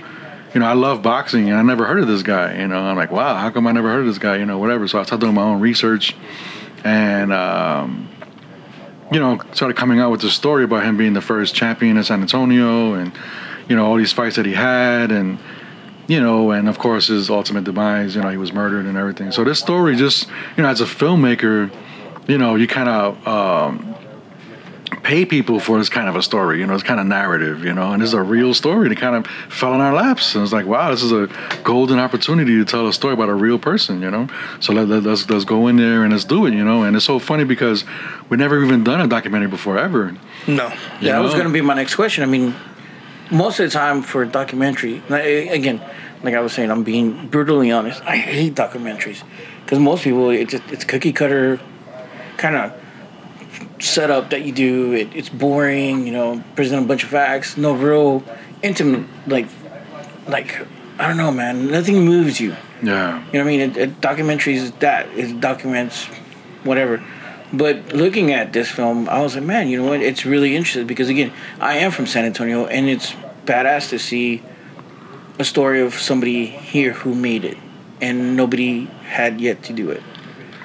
you 0.54 0.60
know, 0.60 0.66
I 0.66 0.74
love 0.74 1.02
boxing, 1.02 1.50
and 1.50 1.58
I 1.58 1.62
never 1.62 1.86
heard 1.86 2.00
of 2.00 2.08
this 2.08 2.24
guy. 2.24 2.60
You 2.60 2.68
know, 2.68 2.78
I'm 2.78 2.98
like, 2.98 3.12
wow, 3.12 3.36
how 3.36 3.50
come 3.50 3.68
I 3.68 3.72
never 3.72 3.90
heard 3.90 4.02
of 4.02 4.08
this 4.08 4.18
guy? 4.18 4.38
You 4.38 4.46
know, 4.46 4.58
whatever. 4.58 4.88
So 4.88 5.00
I 5.00 5.04
started 5.04 5.24
doing 5.24 5.36
my 5.36 5.44
own 5.44 5.62
research, 5.62 6.16
and 6.84 7.32
um, 7.32 8.10
you 9.12 9.20
know, 9.20 9.40
started 9.54 9.78
coming 9.78 10.00
out 10.00 10.12
with 10.12 10.22
the 10.22 10.30
story 10.30 10.64
about 10.64 10.84
him 10.84 10.98
being 10.98 11.14
the 11.14 11.22
first 11.22 11.56
champion 11.56 11.98
in 11.98 12.04
San 12.04 12.22
Antonio, 12.22 12.94
and 12.94 13.14
you 13.70 13.76
know, 13.76 13.86
all 13.86 13.96
these 13.96 14.12
fights 14.12 14.36
that 14.36 14.46
he 14.46 14.54
had, 14.54 15.12
and 15.12 15.40
you 16.08 16.20
know, 16.20 16.52
and 16.52 16.68
of 16.68 16.78
course 16.78 17.08
his 17.08 17.30
ultimate 17.30 17.64
demise, 17.64 18.16
you 18.16 18.22
know, 18.22 18.30
he 18.30 18.38
was 18.38 18.52
murdered 18.52 18.86
and 18.86 18.98
everything. 18.98 19.32
So 19.32 19.46
this 19.46 19.60
story 19.60 19.96
just, 19.96 20.28
you 20.58 20.64
know, 20.64 20.70
as 20.70 20.82
a 20.82 20.86
filmmaker, 20.86 21.72
you 22.28 22.38
know, 22.38 22.56
you 22.56 22.68
kind 22.68 22.90
of 22.90 23.28
um, 23.28 23.96
pay 25.04 25.26
people 25.26 25.60
for 25.60 25.78
this 25.78 25.90
kind 25.90 26.10
of 26.10 26.16
a 26.16 26.22
story, 26.22 26.60
you 26.60 26.68
know, 26.68 26.74
it's 26.74 26.84
kind 26.84 27.00
of 27.00 27.08
narrative, 27.08 27.64
you 27.64 27.74
know, 27.74 27.94
and 27.94 28.04
it's 28.04 28.14
a 28.14 28.22
real 28.22 28.54
story. 28.54 28.88
And 28.88 28.92
it 28.92 29.00
kind 29.00 29.16
of 29.16 29.26
fell 29.52 29.74
in 29.74 29.82
our 29.82 29.94
laps. 29.94 30.36
And 30.36 30.44
it's 30.44 30.54
like, 30.54 30.66
wow, 30.66 30.92
this 30.92 31.02
is 31.02 31.12
a 31.12 31.30
golden 31.64 31.98
opportunity 31.98 32.58
to 32.58 32.66
tell 32.66 32.88
a 32.88 32.94
story 32.94 33.14
about 33.14 33.30
a 33.30 33.34
real 33.34 33.58
person, 33.58 34.02
you 34.02 34.12
know. 34.12 34.28
So 34.60 34.74
let, 34.74 34.88
let, 34.88 35.04
let's 35.04 35.30
let's 35.30 35.46
go 35.46 35.68
in 35.68 35.78
there 35.78 36.04
and 36.04 36.12
let's 36.12 36.26
do 36.26 36.46
it, 36.46 36.54
you 36.54 36.64
know. 36.64 36.84
And 36.84 36.96
it's 36.96 37.06
so 37.06 37.20
funny 37.20 37.46
because 37.46 37.86
we 38.30 38.38
never 38.38 38.64
even 38.64 38.84
done 38.84 39.02
a 39.02 39.08
documentary 39.08 39.50
before 39.50 39.78
ever. 39.78 40.12
No, 40.48 40.68
You 40.68 40.74
Yeah, 41.00 41.14
that 41.14 41.20
was 41.20 41.34
going 41.34 41.48
to 41.48 41.54
be 41.54 41.62
my 41.62 41.74
next 41.74 41.96
question. 41.96 42.24
I 42.24 42.28
mean, 42.28 42.54
most 43.32 43.60
of 43.60 43.66
the 43.66 43.72
time 43.72 44.02
for 44.02 44.24
a 44.24 44.28
documentary, 44.28 44.98
again, 45.10 45.82
like 46.22 46.34
I 46.34 46.42
was 46.42 46.54
saying, 46.54 46.70
I'm 46.70 46.84
being 46.84 47.28
brutally 47.28 47.72
honest. 47.72 48.02
I 48.04 48.18
hate 48.18 48.56
documentaries 48.56 49.24
because 49.64 49.80
most 49.80 50.04
people, 50.04 50.30
it's 50.30 50.52
just, 50.52 50.64
it's 50.72 50.84
cookie 50.84 51.14
cutter 51.14 51.60
kind 52.38 52.56
of 52.56 52.81
setup 53.80 54.30
that 54.32 54.44
you 54.44 54.52
do. 54.52 54.94
It, 54.94 55.16
it's 55.16 55.30
boring, 55.30 56.06
you 56.06 56.14
know, 56.14 56.44
present 56.56 56.84
a 56.84 56.88
bunch 56.88 57.04
of 57.04 57.10
facts, 57.10 57.58
no 57.58 57.74
real 57.74 58.24
intimate, 58.62 59.08
like, 59.28 59.48
like 60.28 60.66
I 61.00 61.08
don't 61.08 61.18
know, 61.18 61.32
man. 61.32 61.68
Nothing 61.72 62.06
moves 62.06 62.40
you. 62.40 62.56
Yeah. 62.84 63.24
You 63.28 63.40
know 63.40 63.40
what 63.40 63.40
I 63.40 63.44
mean? 63.44 63.60
It, 63.62 63.78
it, 63.78 64.02
documentaries 64.02 64.56
is 64.56 64.72
that 64.74 65.08
it 65.18 65.40
documents 65.40 66.06
whatever. 66.64 67.04
But 67.54 67.94
looking 67.94 68.32
at 68.32 68.54
this 68.54 68.70
film, 68.70 69.10
I 69.10 69.22
was 69.22 69.36
like, 69.36 69.44
man, 69.44 69.68
you 69.68 69.82
know 69.82 69.90
what? 69.90 70.02
It's 70.02 70.26
really 70.26 70.56
interesting 70.56 70.88
because 70.88 71.10
again, 71.10 71.34
I 71.60 71.78
am 71.78 71.92
from 71.92 72.08
San 72.08 72.24
Antonio, 72.24 72.66
and 72.66 72.88
it's 72.88 73.14
badass 73.46 73.90
to 73.90 74.00
see 74.00 74.42
a 75.38 75.44
story 75.44 75.82
of 75.82 75.96
somebody 75.96 76.46
here 76.46 76.94
who 76.94 77.14
made 77.14 77.44
it, 77.44 77.58
and 78.00 78.38
nobody 78.38 78.86
had 78.86 79.42
yet 79.42 79.64
to 79.64 79.74
do 79.74 79.90
it, 79.90 80.02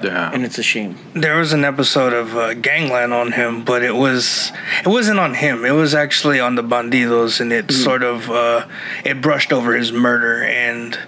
Yeah. 0.02 0.30
and 0.32 0.44
it's 0.44 0.58
a 0.58 0.62
shame. 0.62 0.98
there 1.14 1.38
was 1.38 1.52
an 1.52 1.64
episode 1.64 2.12
of 2.12 2.36
uh, 2.36 2.54
Gangland 2.54 3.12
on 3.14 3.32
him, 3.32 3.64
but 3.64 3.82
it 3.82 3.94
was 3.94 4.52
it 4.84 4.88
wasn't 4.88 5.18
on 5.18 5.34
him. 5.34 5.64
It 5.64 5.72
was 5.72 5.94
actually 5.94 6.38
on 6.38 6.54
the 6.54 6.62
Bandidos, 6.62 7.40
and 7.40 7.52
it 7.52 7.70
sort 7.72 8.02
of 8.02 8.30
uh, 8.30 8.66
it 9.04 9.20
brushed 9.22 9.52
over 9.52 9.74
his 9.74 9.92
murder. 9.92 10.42
And 10.44 10.98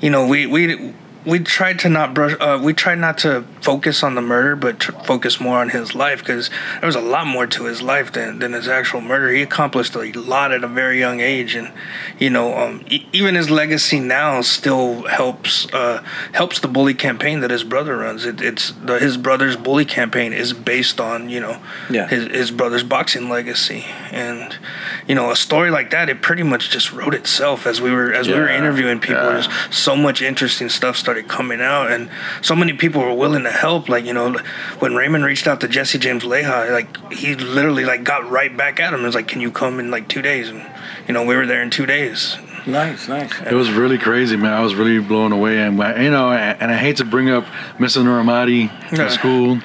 you 0.00 0.10
know, 0.10 0.26
we 0.26 0.46
we 0.46 0.92
we 1.28 1.38
tried 1.40 1.78
to 1.80 1.88
not 1.90 2.14
brush. 2.14 2.34
Uh, 2.40 2.58
we 2.62 2.72
tried 2.72 2.98
not 2.98 3.18
to 3.18 3.42
focus 3.60 4.02
on 4.02 4.14
the 4.14 4.22
murder, 4.22 4.56
but 4.56 4.80
tr- 4.80 4.92
focus 5.04 5.38
more 5.40 5.58
on 5.58 5.68
his 5.68 5.94
life 5.94 6.20
because 6.20 6.48
there 6.80 6.86
was 6.86 6.96
a 6.96 7.00
lot 7.00 7.26
more 7.26 7.46
to 7.46 7.64
his 7.64 7.82
life 7.82 8.12
than 8.12 8.38
than 8.38 8.54
his 8.54 8.66
actual 8.66 9.00
murder. 9.02 9.28
He 9.30 9.42
accomplished 9.42 9.94
a 9.94 10.10
lot 10.18 10.52
at 10.52 10.64
a 10.64 10.68
very 10.68 10.98
young 10.98 11.20
age, 11.20 11.54
and 11.54 11.70
you 12.18 12.30
know, 12.30 12.56
um, 12.56 12.82
e- 12.88 13.06
even 13.12 13.34
his 13.34 13.50
legacy 13.50 14.00
now 14.00 14.40
still 14.40 15.02
helps 15.06 15.66
uh, 15.74 16.02
helps 16.32 16.60
the 16.60 16.68
bully 16.68 16.94
campaign 16.94 17.40
that 17.40 17.50
his 17.50 17.64
brother 17.64 17.98
runs. 17.98 18.24
It, 18.24 18.40
it's 18.40 18.70
the, 18.72 18.98
his 18.98 19.16
brother's 19.18 19.56
bully 19.56 19.84
campaign 19.84 20.32
is 20.32 20.52
based 20.54 20.98
on 21.00 21.28
you 21.28 21.40
know 21.40 21.60
Yeah. 21.90 22.08
his 22.08 22.26
his 22.28 22.50
brother's 22.50 22.84
boxing 22.84 23.28
legacy, 23.28 23.84
and 24.12 24.58
you 25.06 25.14
know 25.14 25.30
a 25.30 25.36
story 25.36 25.70
like 25.70 25.90
that 25.90 26.08
it 26.08 26.22
pretty 26.22 26.42
much 26.42 26.70
just 26.70 26.90
wrote 26.92 27.14
itself 27.14 27.66
as 27.66 27.80
we 27.82 27.90
were 27.90 28.14
as 28.14 28.28
we 28.28 28.34
were 28.34 28.48
interviewing 28.48 28.98
people. 28.98 29.22
yeah. 29.22 29.42
Just 29.42 29.74
so 29.74 29.94
much 29.94 30.22
interesting 30.22 30.68
stuff 30.70 30.96
started 30.96 31.17
coming 31.26 31.60
out, 31.60 31.90
and 31.90 32.08
so 32.42 32.54
many 32.54 32.72
people 32.74 33.00
were 33.02 33.14
willing 33.14 33.42
to 33.44 33.50
help. 33.50 33.88
Like 33.88 34.04
you 34.04 34.12
know, 34.12 34.36
when 34.78 34.94
Raymond 34.94 35.24
reached 35.24 35.46
out 35.48 35.60
to 35.62 35.68
Jesse 35.68 35.98
James 35.98 36.22
Leija, 36.24 36.70
like 36.70 37.12
he 37.12 37.34
literally 37.34 37.84
like 37.84 38.04
got 38.04 38.28
right 38.30 38.54
back 38.56 38.78
at 38.78 38.88
him. 38.92 39.00
and 39.00 39.04
was 39.04 39.14
like, 39.14 39.28
"Can 39.28 39.40
you 39.40 39.50
come 39.50 39.80
in 39.80 39.90
like 39.90 40.08
two 40.08 40.22
days?" 40.22 40.48
And 40.50 40.64
you 41.08 41.14
know, 41.14 41.24
we 41.24 41.34
were 41.34 41.46
there 41.46 41.62
in 41.62 41.70
two 41.70 41.86
days. 41.86 42.36
Nice, 42.66 43.08
nice. 43.08 43.32
It 43.40 43.54
was 43.54 43.70
really 43.70 43.96
crazy, 43.96 44.36
man. 44.36 44.52
I 44.52 44.60
was 44.60 44.74
really 44.74 44.98
blown 44.98 45.32
away, 45.32 45.58
and 45.58 45.78
you 45.78 46.10
know, 46.10 46.30
and 46.32 46.70
I 46.70 46.76
hate 46.76 46.96
to 46.98 47.04
bring 47.04 47.30
up 47.30 47.44
Mr. 47.78 48.02
Nuramati 48.04 48.70
Yeah. 48.92 49.04
in 49.04 49.10
school, 49.10 49.60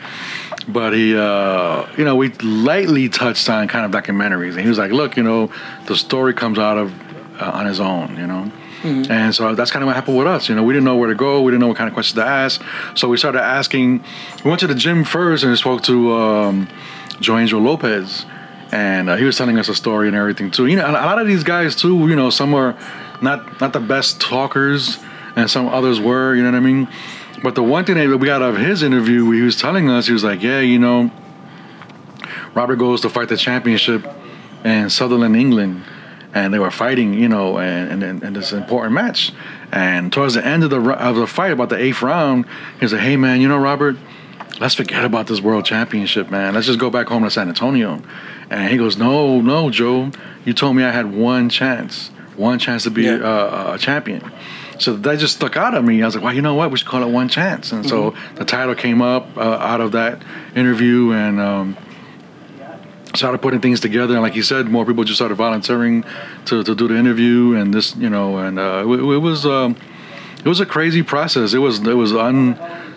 but 0.69 0.93
he, 0.93 1.13
uh, 1.17 1.85
you 1.97 2.05
know, 2.05 2.15
we 2.15 2.29
lightly 2.41 3.09
touched 3.09 3.49
on 3.49 3.67
kind 3.67 3.83
of 3.85 3.91
documentaries, 3.91 4.51
and 4.51 4.61
he 4.61 4.69
was 4.69 4.77
like, 4.77 4.91
"Look, 4.91 5.17
you 5.17 5.23
know, 5.23 5.51
the 5.87 5.97
story 5.97 6.33
comes 6.33 6.57
out 6.57 6.77
of 6.77 6.93
uh, 7.41 7.51
on 7.53 7.65
his 7.65 7.79
own, 7.81 8.15
you 8.15 8.27
know." 8.27 8.49
And 8.83 9.33
so 9.33 9.55
that's 9.55 9.71
kind 9.71 9.83
of 9.83 9.87
what 9.87 9.95
happened 9.95 10.17
with 10.17 10.27
us. 10.27 10.49
You 10.49 10.55
know, 10.55 10.63
we 10.63 10.73
didn't 10.73 10.85
know 10.85 10.97
where 10.97 11.09
to 11.09 11.15
go. 11.15 11.41
We 11.41 11.51
didn't 11.51 11.61
know 11.61 11.67
what 11.67 11.77
kind 11.77 11.87
of 11.87 11.93
questions 11.93 12.15
to 12.15 12.25
ask. 12.25 12.61
So 12.95 13.07
we 13.07 13.17
started 13.17 13.41
asking. 13.41 14.03
We 14.43 14.49
went 14.49 14.59
to 14.59 14.67
the 14.67 14.75
gym 14.75 15.03
first 15.03 15.43
and 15.43 15.57
spoke 15.57 15.83
to 15.83 16.13
um, 16.13 16.69
Lopez, 17.21 18.25
and 18.71 19.09
uh, 19.09 19.15
he 19.15 19.23
was 19.23 19.37
telling 19.37 19.57
us 19.57 19.69
a 19.69 19.75
story 19.75 20.07
and 20.07 20.17
everything 20.17 20.51
too. 20.51 20.65
You 20.65 20.75
know, 20.75 20.89
a 20.89 20.91
lot 20.91 21.19
of 21.19 21.27
these 21.27 21.43
guys 21.43 21.75
too. 21.75 22.07
You 22.07 22.15
know, 22.15 22.29
some 22.29 22.53
are 22.53 22.77
not 23.21 23.61
not 23.61 23.73
the 23.73 23.79
best 23.79 24.19
talkers, 24.19 24.97
and 25.35 25.49
some 25.49 25.67
others 25.67 25.99
were. 25.99 26.35
You 26.35 26.43
know 26.43 26.51
what 26.51 26.57
I 26.57 26.61
mean? 26.61 26.87
But 27.41 27.55
the 27.55 27.63
one 27.63 27.85
thing 27.85 27.95
that 27.95 28.17
we 28.17 28.25
got 28.25 28.41
out 28.41 28.55
of 28.55 28.57
his 28.57 28.83
interview, 28.83 29.31
he 29.31 29.41
was 29.41 29.55
telling 29.55 29.89
us, 29.89 30.07
he 30.07 30.13
was 30.13 30.23
like, 30.23 30.41
"Yeah, 30.41 30.59
you 30.59 30.79
know, 30.79 31.11
Robert 32.53 32.77
goes 32.77 33.01
to 33.01 33.09
fight 33.09 33.29
the 33.29 33.37
championship 33.37 34.05
in 34.63 34.89
Sunderland, 34.89 35.35
England." 35.35 35.83
And 36.33 36.53
they 36.53 36.59
were 36.59 36.71
fighting, 36.71 37.13
you 37.13 37.29
know, 37.29 37.59
and 37.59 38.03
and, 38.03 38.23
and 38.23 38.35
this 38.35 38.51
important 38.53 38.93
match. 38.93 39.31
And 39.71 40.11
towards 40.11 40.33
the 40.33 40.45
end 40.45 40.63
of 40.63 40.69
the 40.69 40.79
of 40.81 41.15
the 41.15 41.27
fight, 41.27 41.51
about 41.51 41.69
the 41.69 41.77
eighth 41.77 42.01
round, 42.01 42.45
he 42.79 42.87
said, 42.87 42.99
"Hey, 43.01 43.17
man, 43.17 43.39
you 43.41 43.47
know, 43.47 43.57
Robert, 43.57 43.95
let's 44.59 44.75
forget 44.75 45.03
about 45.05 45.27
this 45.27 45.41
world 45.41 45.65
championship, 45.65 46.29
man. 46.31 46.53
Let's 46.53 46.67
just 46.67 46.79
go 46.79 46.89
back 46.89 47.07
home 47.07 47.23
to 47.23 47.29
San 47.31 47.49
Antonio. 47.49 48.01
And 48.49 48.69
he 48.69 48.77
goes, 48.77 48.97
No, 48.97 49.41
no, 49.41 49.69
Joe. 49.69 50.11
You 50.45 50.53
told 50.53 50.75
me 50.75 50.83
I 50.83 50.91
had 50.91 51.13
one 51.13 51.49
chance, 51.49 52.09
one 52.35 52.59
chance 52.59 52.83
to 52.83 52.91
be 52.91 53.03
Yeah. 53.03 53.15
uh, 53.15 53.71
a 53.75 53.77
champion. 53.77 54.31
So 54.79 54.95
that 54.95 55.19
just 55.19 55.35
stuck 55.37 55.55
out 55.55 55.75
of 55.75 55.83
me. 55.85 56.01
I 56.01 56.05
was 56.05 56.15
like, 56.15 56.23
Well, 56.23 56.33
you 56.33 56.41
know 56.41 56.55
what? 56.55 56.69
We 56.71 56.77
should 56.77 56.87
call 56.87 57.03
it 57.03 57.09
one 57.09 57.29
chance. 57.29 57.71
And 57.71 57.87
so 57.87 58.13
the 58.35 58.45
title 58.45 58.75
came 58.75 59.01
up 59.01 59.37
uh, 59.37 59.41
out 59.41 59.81
of 59.81 59.91
that 59.93 60.21
interview 60.55 61.11
and. 61.13 61.39
Um, 61.39 61.77
started 63.15 63.41
putting 63.41 63.61
things 63.61 63.79
together, 63.79 64.13
and 64.13 64.23
like 64.23 64.35
you 64.35 64.43
said, 64.43 64.67
more 64.67 64.85
people 64.85 65.03
just 65.03 65.17
started 65.17 65.35
volunteering 65.35 66.03
to, 66.45 66.63
to 66.63 66.75
do 66.75 66.87
the 66.87 66.97
interview, 66.97 67.55
and 67.55 67.73
this, 67.73 67.95
you 67.95 68.09
know, 68.09 68.37
and 68.37 68.59
uh, 68.59 68.83
it, 68.85 68.99
it 68.99 69.19
was 69.19 69.45
um, 69.45 69.75
it 70.39 70.47
was 70.47 70.59
a 70.59 70.65
crazy 70.65 71.03
process. 71.03 71.53
It 71.53 71.59
was 71.59 71.79
it 71.79 71.93
was 71.93 72.13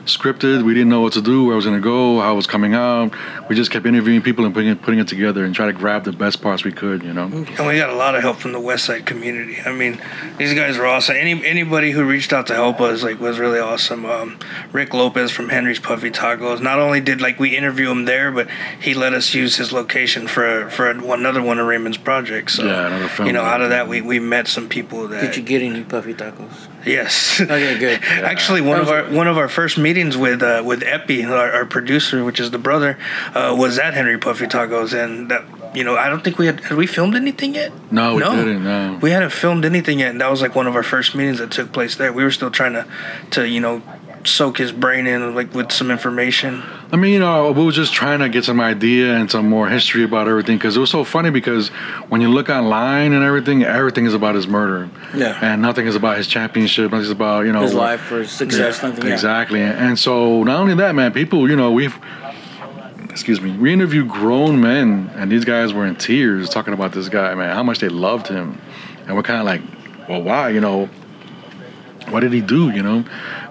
unscripted. 0.07 0.63
We 0.65 0.75
didn't 0.75 0.89
know 0.89 1.01
what 1.01 1.13
to 1.15 1.23
do, 1.23 1.45
where 1.45 1.55
I 1.55 1.57
was 1.57 1.65
going 1.65 1.77
to 1.77 1.85
go, 1.85 2.21
how 2.21 2.33
it 2.33 2.37
was 2.37 2.47
coming 2.47 2.75
out. 2.75 3.13
We 3.49 3.57
just 3.57 3.71
kept 3.71 3.87
interviewing 3.87 4.23
people 4.23 4.45
and 4.45 4.55
putting 4.55 4.71
it, 4.71 4.83
putting 4.83 5.01
it 5.01 5.09
together 5.09 5.45
and 5.45 5.55
try 5.55 5.67
to 5.67 5.73
grab 5.73 6.05
the 6.05 6.13
best 6.13 6.41
parts 6.43 6.65
we 6.65 6.73
could. 6.73 7.03
You 7.03 7.13
know. 7.13 7.25
And 7.25 7.67
we 7.67 7.77
got 7.77 7.91
a 7.91 7.97
lot 7.97 8.15
of 8.15 8.23
help 8.23 8.39
from 8.39 8.53
the 8.53 8.61
West 8.61 8.85
Side 8.85 9.07
community. 9.07 9.59
I 9.65 9.73
mean, 9.73 10.01
these 10.39 10.55
guys 10.55 10.79
were 10.79 10.87
awesome. 10.87 11.17
Any 11.17 11.45
anybody 11.45 11.91
who 11.91 12.05
reached 12.05 12.33
out 12.33 12.47
to 12.49 12.55
help 12.55 12.81
us 12.81 13.03
like 13.03 13.21
was 13.21 13.39
really 13.39 13.59
awesome. 13.59 14.07
Um, 14.07 14.39
Rick 14.73 14.95
Lopez 14.95 15.31
from 15.31 15.49
Henry's 15.49 15.81
Puffy 15.81 16.11
Tacos. 16.11 16.61
Not 16.61 16.79
only 16.79 17.01
did 17.01 17.21
like 17.21 17.39
we 17.39 17.57
interview 17.57 17.91
him 17.91 18.05
there, 18.05 18.31
but 18.31 18.49
he 18.81 18.95
let 18.95 19.13
us 19.13 19.35
use 19.35 19.57
his 19.57 19.73
location 19.73 20.29
for 20.29 20.71
for 20.71 20.91
another 20.91 21.43
one 21.43 21.59
of 21.59 21.67
Raymond's 21.67 21.99
projects. 21.99 22.55
So 22.55 22.65
Yeah, 22.65 22.87
another 22.87 23.09
film. 23.09 23.27
you 23.27 23.33
know, 23.33 23.43
out 23.43 23.61
of 23.61 23.71
that 23.71 23.89
we, 23.89 24.01
we 24.01 24.19
met 24.21 24.49
some 24.49 24.69
people 24.69 25.09
that 25.09 25.21
Did 25.21 25.37
you 25.37 25.43
get 25.43 25.63
any 25.63 25.83
puffy 25.83 26.15
tacos? 26.15 26.69
Yes. 26.87 27.41
Okay, 27.41 27.79
good. 27.79 28.03
Actually, 28.05 28.61
one 28.61 28.81
of 28.81 28.89
our 28.89 29.05
one 29.11 29.27
of 29.27 29.37
our 29.37 29.49
first 29.49 29.77
meetings 29.77 30.17
with 30.17 30.43
uh, 30.43 30.63
with 30.65 30.83
Epi, 30.85 31.25
our, 31.25 31.53
our 31.53 31.67
producer, 31.67 32.25
which 32.25 32.39
is 32.39 32.53
the 32.53 32.59
brother, 32.59 32.97
uh, 33.35 33.55
was 33.59 33.79
at 33.79 33.95
Henry 33.95 34.19
Puffy 34.19 34.47
Tacos, 34.47 34.95
and 34.95 35.29
that 35.31 35.45
you 35.75 35.83
know 35.83 35.97
I 35.97 36.09
don't 36.09 36.23
think 36.23 36.39
we 36.39 36.47
had 36.47 36.61
had 36.61 36.79
we 36.79 36.87
filmed 36.87 37.17
anything 37.17 37.55
yet. 37.55 37.73
No, 37.91 38.15
we 38.15 38.23
didn't, 38.23 38.63
no. 38.63 38.99
we 39.03 39.11
hadn't 39.11 39.31
filmed 39.31 39.65
anything 39.65 39.99
yet, 39.99 40.13
and 40.13 40.21
that 40.21 40.31
was 40.31 40.41
like 40.41 40.55
one 40.55 40.69
of 40.69 40.77
our 40.77 40.85
first 40.85 41.15
meetings 41.17 41.39
that 41.39 41.51
took 41.51 41.73
place 41.73 41.97
there. 41.97 42.13
We 42.13 42.23
were 42.23 42.31
still 42.31 42.53
trying 42.53 42.75
to 42.75 42.87
to 43.33 43.49
you 43.49 43.61
know 43.61 43.83
soak 44.27 44.59
his 44.59 44.73
brain 44.73 45.07
in 45.07 45.35
like 45.35 45.55
with 45.55 45.73
some 45.73 45.91
information. 45.91 46.63
I 46.93 46.97
mean, 46.97 47.13
you 47.13 47.19
know, 47.21 47.51
we 47.53 47.65
were 47.65 47.73
just 47.73 47.93
trying 47.93 48.19
to 48.21 48.29
get 48.29 48.45
some 48.45 48.61
idea 48.61 49.15
and 49.17 49.31
some 49.31 49.49
more 49.49 49.69
history 49.69 50.05
about 50.05 50.29
everything 50.29 50.57
because 50.59 50.77
it 50.77 50.81
was 50.81 50.91
so 50.91 51.05
funny 51.05 51.31
because 51.31 51.69
when 52.09 52.21
you 52.21 52.29
look 52.29 52.49
online 52.49 53.13
and 53.13 53.25
everything, 53.25 53.63
everything 53.65 54.07
is 54.07 54.15
about 54.15 54.35
his 54.35 54.47
murder. 54.47 54.89
Yeah. 55.15 55.39
And 55.43 55.63
nothing 55.63 55.87
is 55.87 55.95
about 55.97 56.17
his 56.17 56.27
championship. 56.27 56.91
Nothing's 56.93 57.11
about, 57.11 57.47
you 57.47 57.53
know, 57.53 57.63
His 57.63 57.75
life 57.75 58.11
or 58.13 58.25
success, 58.27 58.81
Yeah, 58.83 58.89
nothing. 58.91 59.07
yeah. 59.07 59.13
Exactly. 59.13 59.63
And 59.63 59.99
so 59.99 60.43
not 60.43 60.61
only 60.61 60.75
that, 60.75 60.95
man, 60.95 61.13
people, 61.13 61.49
you 61.49 61.57
know, 61.57 61.73
we've 61.73 61.97
excuse 63.11 63.41
me, 63.41 63.51
we 63.57 63.73
interviewed 63.73 64.09
grown 64.09 64.61
men 64.61 65.11
and 65.15 65.33
these 65.33 65.45
guys 65.47 65.73
were 65.73 65.87
in 65.87 65.97
tears 65.97 66.51
talking 66.51 66.75
about 66.75 66.93
this 66.93 67.09
guy, 67.09 67.35
man, 67.35 67.55
how 67.55 67.63
much 67.63 67.79
they 67.79 67.89
loved 67.89 68.29
him. 68.29 68.61
And 69.07 69.17
we're 69.17 69.23
kind 69.23 69.41
of 69.41 69.47
like, 69.47 69.63
well, 70.09 70.23
why, 70.23 70.51
you 70.51 70.61
know, 70.61 70.87
what 72.11 72.21
did 72.21 72.33
he 72.33 72.41
do, 72.41 72.71
you 72.71 72.83
know? 72.83 73.05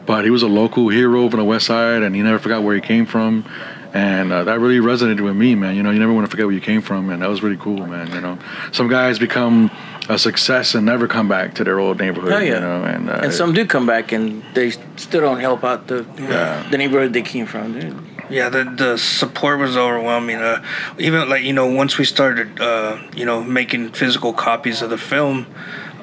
But 0.05 0.23
he 0.23 0.29
was 0.29 0.43
a 0.43 0.47
local 0.47 0.89
hero 0.89 1.29
from 1.29 1.39
the 1.39 1.45
West 1.45 1.65
Side 1.65 2.03
and 2.03 2.15
he 2.15 2.21
never 2.21 2.39
forgot 2.39 2.63
where 2.63 2.75
he 2.75 2.81
came 2.81 3.05
from. 3.05 3.45
And 3.93 4.33
uh, 4.33 4.43
that 4.43 4.59
really 4.59 4.79
resonated 4.85 5.21
with 5.21 5.37
me, 5.37 5.55
man. 5.55 5.75
You 5.75 5.81
know, 5.83 5.89
you 5.89 5.99
never 5.99 6.11
want 6.13 6.25
to 6.27 6.29
forget 6.29 6.45
where 6.45 6.53
you 6.53 6.59
came 6.59 6.81
from, 6.81 7.09
and 7.09 7.21
that 7.21 7.29
was 7.29 7.41
really 7.41 7.55
cool, 7.55 7.87
man. 7.87 8.11
You 8.11 8.19
know, 8.19 8.37
some 8.73 8.89
guys 8.89 9.19
become 9.19 9.71
a 10.09 10.19
success 10.19 10.75
and 10.75 10.85
never 10.85 11.07
come 11.07 11.29
back 11.29 11.55
to 11.55 11.63
their 11.63 11.79
old 11.79 11.97
neighborhood. 11.99 12.33
Oh, 12.33 12.39
yeah. 12.39 12.55
You 12.55 12.59
know, 12.59 12.83
and, 12.83 13.09
uh, 13.09 13.21
And 13.23 13.33
some 13.33 13.53
do 13.53 13.65
come 13.65 13.85
back 13.85 14.11
and 14.11 14.43
they 14.53 14.71
still 14.97 15.21
don't 15.21 15.39
help 15.39 15.63
out 15.63 15.87
the 15.87 16.05
Yeah. 16.19 16.67
the 16.69 16.77
neighborhood 16.77 17.13
they 17.13 17.21
came 17.21 17.45
from. 17.45 17.79
Dude. 17.79 17.95
Yeah, 18.29 18.49
the 18.49 18.65
the 18.65 18.97
support 18.97 19.59
was 19.59 19.77
overwhelming. 19.77 20.37
Uh, 20.37 20.61
even 20.97 21.29
like 21.29 21.43
you 21.43 21.53
know, 21.53 21.67
once 21.67 21.97
we 21.97 22.03
started, 22.03 22.59
uh, 22.59 22.97
you 23.15 23.23
know, 23.25 23.41
making 23.45 23.91
physical 23.91 24.33
copies 24.33 24.81
of 24.81 24.89
the 24.89 24.97
film, 24.97 25.45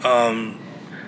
um, 0.03 0.59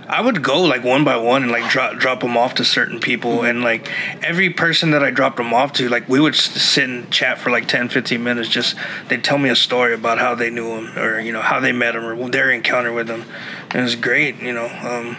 I 0.06 0.20
would 0.20 0.42
go 0.42 0.62
like 0.62 0.84
one 0.84 1.04
by 1.04 1.16
one 1.16 1.42
and 1.42 1.52
like 1.52 1.70
drop 1.70 1.96
drop 1.96 2.20
them 2.20 2.36
off 2.36 2.54
to 2.56 2.64
certain 2.64 3.00
people, 3.00 3.42
and 3.42 3.62
like 3.62 3.90
every 4.22 4.50
person 4.50 4.90
that 4.90 5.02
I 5.02 5.10
dropped 5.10 5.38
them 5.38 5.54
off 5.54 5.72
to, 5.74 5.88
like 5.88 6.08
we 6.08 6.20
would 6.20 6.34
sit 6.34 6.88
and 6.88 7.10
chat 7.10 7.38
for 7.38 7.50
like 7.50 7.68
10, 7.68 7.88
15 7.88 8.22
minutes. 8.22 8.48
Just 8.48 8.76
they'd 9.08 9.24
tell 9.24 9.38
me 9.38 9.48
a 9.48 9.56
story 9.56 9.94
about 9.94 10.18
how 10.18 10.34
they 10.34 10.50
knew 10.50 10.76
him, 10.76 10.98
or 10.98 11.20
you 11.20 11.32
know 11.32 11.40
how 11.40 11.60
they 11.60 11.72
met 11.72 11.96
him, 11.96 12.04
or 12.04 12.28
their 12.28 12.50
encounter 12.50 12.92
with 12.92 13.08
him. 13.08 13.24
And 13.70 13.80
it 13.80 13.82
was 13.82 13.96
great, 13.96 14.40
you 14.42 14.52
know. 14.52 14.66
Um, 14.66 15.16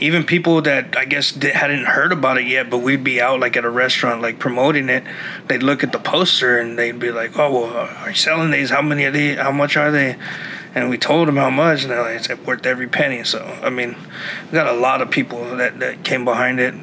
even 0.00 0.24
people 0.24 0.62
that 0.62 0.96
I 0.96 1.04
guess 1.04 1.34
hadn't 1.34 1.84
heard 1.84 2.12
about 2.12 2.38
it 2.38 2.46
yet, 2.46 2.70
but 2.70 2.78
we'd 2.78 3.04
be 3.04 3.20
out 3.20 3.40
like 3.40 3.56
at 3.56 3.64
a 3.64 3.70
restaurant, 3.70 4.22
like 4.22 4.38
promoting 4.38 4.88
it. 4.88 5.04
They'd 5.48 5.62
look 5.62 5.82
at 5.82 5.92
the 5.92 5.98
poster 5.98 6.58
and 6.58 6.78
they'd 6.78 6.98
be 6.98 7.10
like, 7.10 7.38
"Oh, 7.38 7.52
well, 7.52 7.76
are 7.76 8.08
you 8.08 8.14
selling 8.14 8.50
these? 8.50 8.70
How 8.70 8.82
many 8.82 9.04
are 9.04 9.10
they? 9.10 9.34
How 9.34 9.52
much 9.52 9.76
are 9.76 9.90
they?" 9.90 10.16
And 10.74 10.90
we 10.90 10.98
told 10.98 11.28
them 11.28 11.36
how 11.36 11.50
much, 11.50 11.82
and 11.82 11.90
they're 11.92 12.02
like, 12.02 12.16
"It's 12.28 12.28
worth 12.44 12.66
every 12.66 12.88
penny." 12.88 13.22
So 13.24 13.38
I 13.62 13.70
mean, 13.70 13.94
we 14.50 14.52
got 14.56 14.66
a 14.66 14.72
lot 14.78 15.00
of 15.02 15.10
people 15.10 15.56
that 15.56 15.78
that 15.80 16.02
came 16.04 16.24
behind 16.24 16.58
it. 16.60 16.74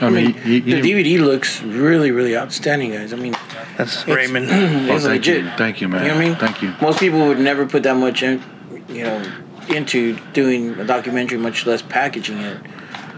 I 0.00 0.10
mean, 0.10 0.34
he, 0.34 0.60
he, 0.60 0.74
The 0.74 0.80
DVD 0.80 1.20
looks 1.20 1.60
really, 1.62 2.10
really 2.10 2.36
outstanding, 2.36 2.92
guys. 2.92 3.12
I 3.12 3.16
mean, 3.16 3.34
That's 3.76 4.02
it's, 4.02 4.08
Raymond. 4.08 4.46
Oh, 4.50 4.54
it's 4.94 5.04
thank 5.04 5.26
legit. 5.26 5.44
you. 5.44 5.50
Thank 5.56 5.80
you, 5.80 5.88
man. 5.88 6.02
You 6.02 6.08
know 6.08 6.14
what 6.16 6.24
I 6.24 6.28
mean? 6.28 6.36
Thank 6.36 6.62
you. 6.62 6.72
Most 6.80 6.98
people 7.00 7.26
would 7.26 7.38
never 7.40 7.66
put 7.66 7.82
that 7.82 7.96
much 7.96 8.22
in, 8.22 8.42
you 8.88 9.04
know, 9.04 9.22
into 9.68 10.16
doing 10.32 10.70
a 10.80 10.84
documentary, 10.84 11.38
much 11.38 11.66
less 11.66 11.82
packaging 11.82 12.38
it 12.38 12.58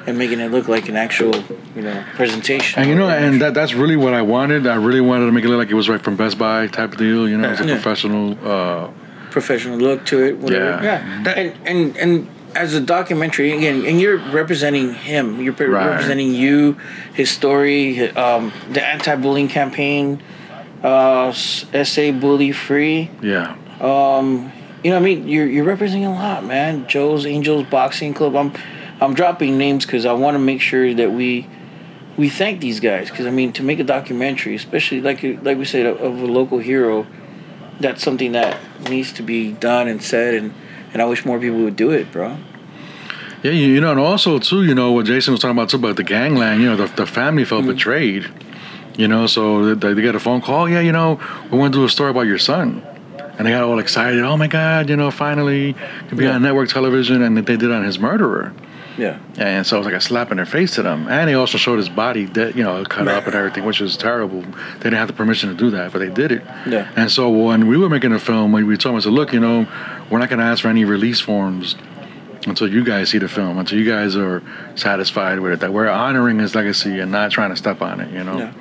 and 0.06 0.18
making 0.18 0.40
it 0.40 0.50
look 0.50 0.68
like 0.68 0.88
an 0.88 0.96
actual, 0.96 1.34
you 1.76 1.82
know, 1.82 2.04
presentation. 2.16 2.80
And 2.80 2.88
you 2.90 2.96
know, 2.96 3.08
and 3.08 3.40
that 3.42 3.54
that's 3.54 3.74
really 3.74 3.96
what 3.96 4.12
I 4.14 4.22
wanted. 4.22 4.66
I 4.66 4.76
really 4.76 5.00
wanted 5.00 5.26
to 5.26 5.32
make 5.32 5.44
it 5.44 5.48
look 5.48 5.58
like 5.58 5.70
it 5.70 5.74
was 5.74 5.88
right 5.88 6.02
from 6.02 6.16
Best 6.16 6.38
Buy 6.38 6.66
type 6.66 6.92
of 6.92 6.98
deal. 6.98 7.28
You 7.28 7.38
know, 7.38 7.50
it's 7.52 7.60
a 7.60 7.66
Yeah. 7.66 7.74
professional. 7.74 8.38
Uh, 8.42 8.88
professional 9.38 9.76
look 9.78 10.06
to 10.06 10.16
it. 10.28 10.38
Whatever. 10.38 10.64
Yeah. 10.82 10.82
Yeah. 10.82 11.22
That- 11.24 11.36
and 11.38 11.52
and 11.66 11.96
and 12.02 12.12
as 12.54 12.72
a 12.72 12.80
documentary 12.80 13.50
again, 13.58 13.84
and 13.84 14.00
you're 14.00 14.18
representing 14.40 14.94
him. 14.94 15.42
You're 15.42 15.52
pre- 15.58 15.66
Right. 15.66 15.88
representing 15.90 16.32
you, 16.44 16.76
his 17.12 17.28
story, 17.28 17.82
um, 18.24 18.52
the 18.72 18.80
anti-bullying 18.94 19.48
campaign, 19.48 20.20
uh, 20.84 21.28
s- 21.30 21.66
SA 21.72 22.12
Bully 22.12 22.52
Free. 22.52 23.10
yeah. 23.20 23.56
Um, 23.80 24.52
you 24.84 24.90
know, 24.90 24.96
what 25.00 25.02
I 25.02 25.10
mean, 25.10 25.26
you're 25.28 25.46
you're 25.54 25.64
representing 25.74 26.06
a 26.06 26.12
lot, 26.14 26.44
man. 26.46 26.86
Joe's 26.86 27.26
Angels 27.26 27.64
Boxing 27.76 28.14
Club. 28.14 28.36
I'm 28.36 28.52
I'm 29.00 29.14
dropping 29.14 29.58
names 29.58 29.84
because 29.84 30.06
I 30.06 30.12
want 30.12 30.34
to 30.36 30.38
make 30.38 30.60
sure 30.60 30.94
that 30.94 31.10
we 31.10 31.46
we 32.16 32.28
thank 32.28 32.60
these 32.60 32.78
guys 32.78 33.10
because 33.10 33.26
I 33.26 33.30
mean 33.40 33.50
to 33.58 33.62
make 33.70 33.80
a 33.80 33.84
documentary, 33.96 34.54
especially 34.54 35.00
like 35.08 35.20
like 35.42 35.56
we 35.58 35.64
said 35.64 35.86
of 35.86 35.96
of 36.08 36.22
a 36.22 36.26
local 36.40 36.58
hero, 36.70 37.04
that's 37.80 38.02
something 38.02 38.32
that 38.32 38.58
needs 38.88 39.12
to 39.14 39.22
be 39.22 39.52
done 39.52 39.88
and 39.88 40.02
said, 40.02 40.34
and 40.34 40.54
and 40.92 41.02
I 41.02 41.06
wish 41.06 41.24
more 41.24 41.38
people 41.38 41.58
would 41.58 41.76
do 41.76 41.90
it, 41.90 42.10
bro. 42.12 42.36
Yeah, 43.42 43.50
you, 43.50 43.66
you 43.66 43.80
know, 43.80 43.90
and 43.90 44.00
also 44.00 44.38
too, 44.38 44.64
you 44.64 44.74
know, 44.74 44.92
what 44.92 45.06
Jason 45.06 45.32
was 45.32 45.40
talking 45.40 45.56
about 45.56 45.68
too 45.68 45.76
about 45.76 45.96
the 45.96 46.04
gangland. 46.04 46.62
You 46.62 46.68
know, 46.70 46.76
the, 46.76 46.86
the 46.94 47.06
family 47.06 47.44
felt 47.44 47.62
mm-hmm. 47.62 47.72
betrayed. 47.72 48.30
You 48.96 49.08
know, 49.08 49.26
so 49.26 49.74
they, 49.74 49.92
they 49.92 50.02
get 50.02 50.14
a 50.14 50.20
phone 50.20 50.40
call. 50.40 50.68
Yeah, 50.68 50.80
you 50.80 50.92
know, 50.92 51.20
we 51.50 51.58
want 51.58 51.74
to 51.74 51.80
do 51.80 51.84
a 51.84 51.88
story 51.88 52.10
about 52.10 52.22
your 52.22 52.38
son, 52.38 52.80
and 53.36 53.46
they 53.46 53.50
got 53.50 53.64
all 53.64 53.80
excited. 53.80 54.20
Oh 54.22 54.36
my 54.36 54.46
God, 54.46 54.88
you 54.88 54.96
know, 54.96 55.10
finally 55.10 55.74
can 56.08 56.16
be 56.16 56.24
Yeah. 56.24 56.36
on 56.36 56.42
network 56.42 56.68
television, 56.68 57.20
and 57.22 57.36
they 57.36 57.42
did 57.56 57.72
on 57.72 57.82
his 57.82 57.98
murderer. 57.98 58.54
Yeah. 58.96 59.18
And 59.36 59.66
so 59.66 59.76
it 59.76 59.80
was 59.80 59.86
like 59.86 59.94
a 59.94 60.00
slap 60.00 60.30
in 60.30 60.36
their 60.36 60.46
face 60.46 60.74
to 60.76 60.82
them. 60.82 61.08
And 61.08 61.28
they 61.28 61.34
also 61.34 61.58
showed 61.58 61.78
his 61.78 61.88
body, 61.88 62.26
dead, 62.26 62.54
you 62.54 62.62
know, 62.62 62.84
cut 62.84 63.08
up 63.08 63.26
and 63.26 63.34
everything, 63.34 63.64
which 63.64 63.80
was 63.80 63.96
terrible. 63.96 64.42
They 64.42 64.84
didn't 64.84 64.94
have 64.94 65.08
the 65.08 65.14
permission 65.14 65.48
to 65.50 65.56
do 65.56 65.70
that, 65.70 65.92
but 65.92 65.98
they 65.98 66.10
did 66.10 66.32
it. 66.32 66.42
Yeah. 66.66 66.90
And 66.96 67.10
so 67.10 67.28
when 67.30 67.66
we 67.66 67.76
were 67.76 67.88
making 67.88 68.10
the 68.10 68.18
film, 68.18 68.52
we 68.52 68.62
we 68.62 68.76
told 68.76 68.94
them, 68.94 68.98
I 68.98 69.00
said, 69.00 69.12
look, 69.12 69.32
you 69.32 69.40
know, 69.40 69.66
we're 70.10 70.18
not 70.18 70.28
going 70.28 70.38
to 70.38 70.44
ask 70.44 70.62
for 70.62 70.68
any 70.68 70.84
release 70.84 71.20
forms 71.20 71.76
until 72.46 72.68
you 72.68 72.84
guys 72.84 73.10
see 73.10 73.18
the 73.18 73.28
film, 73.28 73.58
until 73.58 73.78
you 73.78 73.86
guys 73.86 74.16
are 74.16 74.42
satisfied 74.76 75.40
with 75.40 75.52
it. 75.52 75.60
That 75.60 75.72
we're 75.72 75.88
honoring 75.88 76.38
his 76.38 76.54
legacy 76.54 77.00
and 77.00 77.10
not 77.10 77.30
trying 77.30 77.50
to 77.50 77.56
step 77.56 77.82
on 77.82 78.00
it. 78.00 78.12
You 78.12 78.24
know. 78.24 78.38
Yeah. 78.38 78.52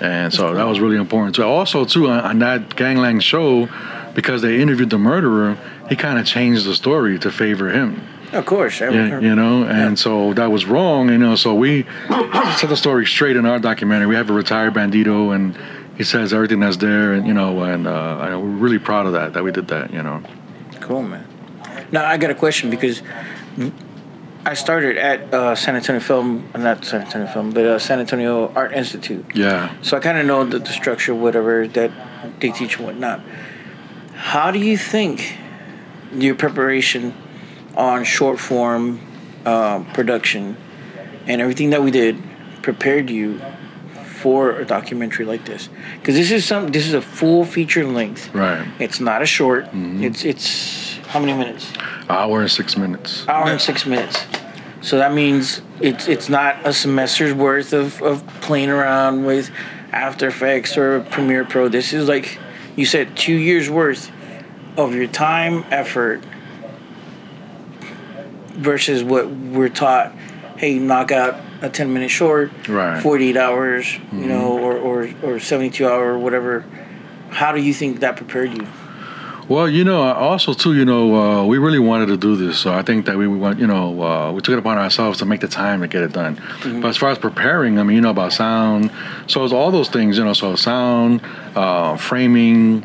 And 0.00 0.32
so 0.32 0.54
that 0.54 0.64
was 0.64 0.78
really 0.78 0.96
important. 0.96 1.36
too. 1.36 1.42
also, 1.42 1.86
too, 1.86 2.08
on, 2.08 2.20
on 2.20 2.38
that 2.40 2.76
Gangland 2.76 3.24
show, 3.24 3.68
because 4.14 4.42
they 4.42 4.60
interviewed 4.60 4.90
the 4.90 4.98
murderer, 4.98 5.56
he 5.88 5.96
kind 5.96 6.18
of 6.18 6.26
changed 6.26 6.66
the 6.66 6.74
story 6.74 7.18
to 7.20 7.30
favor 7.30 7.70
him. 7.70 8.06
Of 8.32 8.44
course. 8.46 8.82
I- 8.82 8.88
Yeah, 8.90 9.20
you 9.20 9.34
know, 9.34 9.64
and 9.64 9.90
Yeah. 9.90 9.94
so 9.94 10.32
that 10.34 10.50
was 10.50 10.66
wrong, 10.66 11.08
you 11.10 11.18
know. 11.18 11.36
So 11.36 11.54
we 11.54 11.84
set 12.56 12.68
the 12.68 12.76
story 12.76 13.06
straight 13.06 13.36
in 13.36 13.46
our 13.46 13.58
documentary. 13.58 14.06
We 14.06 14.16
have 14.16 14.30
a 14.30 14.32
retired 14.32 14.74
bandito, 14.74 15.34
and 15.34 15.56
he 15.96 16.04
says 16.04 16.32
everything 16.32 16.60
that's 16.60 16.76
there, 16.78 17.12
and 17.12 17.26
you 17.26 17.34
know, 17.34 17.62
and 17.62 17.86
uh, 17.86 18.18
I, 18.20 18.36
we're 18.36 18.48
really 18.48 18.78
proud 18.78 19.06
of 19.06 19.12
that 19.12 19.32
that 19.34 19.42
we 19.44 19.52
did 19.52 19.68
that, 19.68 19.92
you 19.92 20.02
know. 20.02 20.22
Cool, 20.80 21.02
man. 21.02 21.24
Now 21.92 22.04
I 22.04 22.16
got 22.16 22.30
a 22.30 22.34
question 22.34 22.68
because 22.70 23.00
I 24.44 24.54
started 24.54 24.96
at 24.96 25.32
uh, 25.34 25.54
San 25.54 25.74
Antonio 25.76 26.00
Film, 26.00 26.48
not 26.56 26.84
San 26.84 27.02
Antonio 27.02 27.26
Film, 27.28 27.50
but 27.52 27.64
uh, 27.64 27.78
San 27.78 27.98
Antonio 28.00 28.52
Art 28.54 28.72
Institute. 28.72 29.24
Yeah. 29.34 29.70
So 29.82 29.96
I 29.96 30.00
kind 30.00 30.18
of 30.18 30.26
know 30.26 30.44
the, 30.44 30.58
the 30.58 30.70
structure, 30.72 31.14
whatever 31.14 31.66
that 31.68 31.90
they 32.40 32.50
teach 32.50 32.76
and 32.76 32.86
whatnot. 32.86 33.20
How 34.14 34.50
do 34.50 34.58
you 34.58 34.76
think 34.78 35.36
your 36.12 36.34
preparation 36.36 37.12
on 37.76 38.04
short 38.04 38.38
form 38.38 39.00
uh, 39.44 39.84
production 39.94 40.56
and 41.26 41.40
everything 41.40 41.70
that 41.70 41.82
we 41.82 41.90
did 41.90 42.22
prepared 42.62 43.10
you 43.10 43.40
for 44.04 44.56
a 44.58 44.64
documentary 44.64 45.24
like 45.24 45.44
this? 45.44 45.68
Because 45.98 46.14
this 46.14 46.30
is 46.30 46.44
some, 46.44 46.68
this 46.68 46.86
is 46.86 46.94
a 46.94 47.02
full 47.02 47.44
feature 47.44 47.84
length. 47.84 48.34
Right. 48.34 48.66
It's 48.78 49.00
not 49.00 49.22
a 49.22 49.26
short. 49.26 49.66
Mm. 49.66 50.02
It's 50.02 50.24
it's 50.24 50.96
how 51.08 51.20
many 51.20 51.34
minutes? 51.34 51.72
Hour 52.08 52.40
and 52.40 52.50
six 52.50 52.76
minutes. 52.76 53.26
Hour 53.28 53.50
and 53.50 53.60
six 53.60 53.86
minutes. 53.86 54.24
So 54.80 54.98
that 54.98 55.12
means 55.12 55.62
it's 55.80 56.08
it's 56.08 56.28
not 56.28 56.56
a 56.64 56.72
semester's 56.72 57.34
worth 57.34 57.72
of, 57.72 58.02
of 58.02 58.26
playing 58.40 58.70
around 58.70 59.24
with 59.24 59.50
After 59.92 60.28
Effects 60.28 60.76
or 60.76 61.00
Premiere 61.00 61.44
Pro. 61.44 61.68
This 61.68 61.92
is 61.92 62.08
like 62.08 62.38
you 62.76 62.86
said, 62.86 63.16
two 63.16 63.34
years 63.34 63.70
worth 63.70 64.10
of 64.76 64.94
your 64.94 65.06
time, 65.06 65.64
effort 65.70 66.22
versus 68.56 69.02
what 69.04 69.28
we're 69.30 69.68
taught. 69.68 70.12
Hey, 70.56 70.78
knock 70.78 71.12
out 71.12 71.38
a 71.60 71.68
ten 71.68 71.92
minute 71.92 72.10
short, 72.10 72.50
Right. 72.68 73.02
forty 73.02 73.28
eight 73.30 73.36
hours, 73.36 73.94
you 74.12 74.26
know, 74.26 74.58
or, 74.58 74.76
or 74.76 75.08
or 75.22 75.38
seventy 75.40 75.70
two 75.70 75.86
hour, 75.86 76.18
whatever. 76.18 76.64
How 77.30 77.52
do 77.52 77.60
you 77.60 77.74
think 77.74 78.00
that 78.00 78.16
prepared 78.16 78.56
you? 78.56 78.66
Well, 79.48 79.68
you 79.68 79.84
know, 79.84 80.02
also 80.02 80.54
too, 80.54 80.74
you 80.74 80.84
know, 80.84 81.14
uh, 81.14 81.44
we 81.46 81.58
really 81.58 81.78
wanted 81.78 82.06
to 82.06 82.16
do 82.16 82.34
this, 82.34 82.58
so 82.58 82.72
I 82.72 82.82
think 82.82 83.06
that 83.06 83.16
we 83.16 83.28
want, 83.28 83.60
you 83.60 83.66
know, 83.68 84.02
uh, 84.02 84.32
we 84.32 84.40
took 84.40 84.54
it 84.54 84.58
upon 84.58 84.76
ourselves 84.76 85.18
to 85.20 85.24
make 85.26 85.40
the 85.40 85.46
time 85.46 85.82
to 85.82 85.86
get 85.86 86.02
it 86.02 86.12
done. 86.12 86.40
But 86.80 86.86
as 86.88 86.96
far 86.96 87.10
as 87.10 87.18
preparing, 87.18 87.78
I 87.78 87.84
mean, 87.84 87.94
you 87.94 88.00
know 88.02 88.10
about 88.10 88.32
sound, 88.32 88.90
so 89.28 89.44
it's 89.44 89.52
all 89.52 89.70
those 89.70 89.88
things, 89.88 90.18
you 90.18 90.24
know, 90.24 90.32
so 90.32 90.56
sound, 90.56 91.20
uh, 91.54 91.96
framing, 91.96 92.84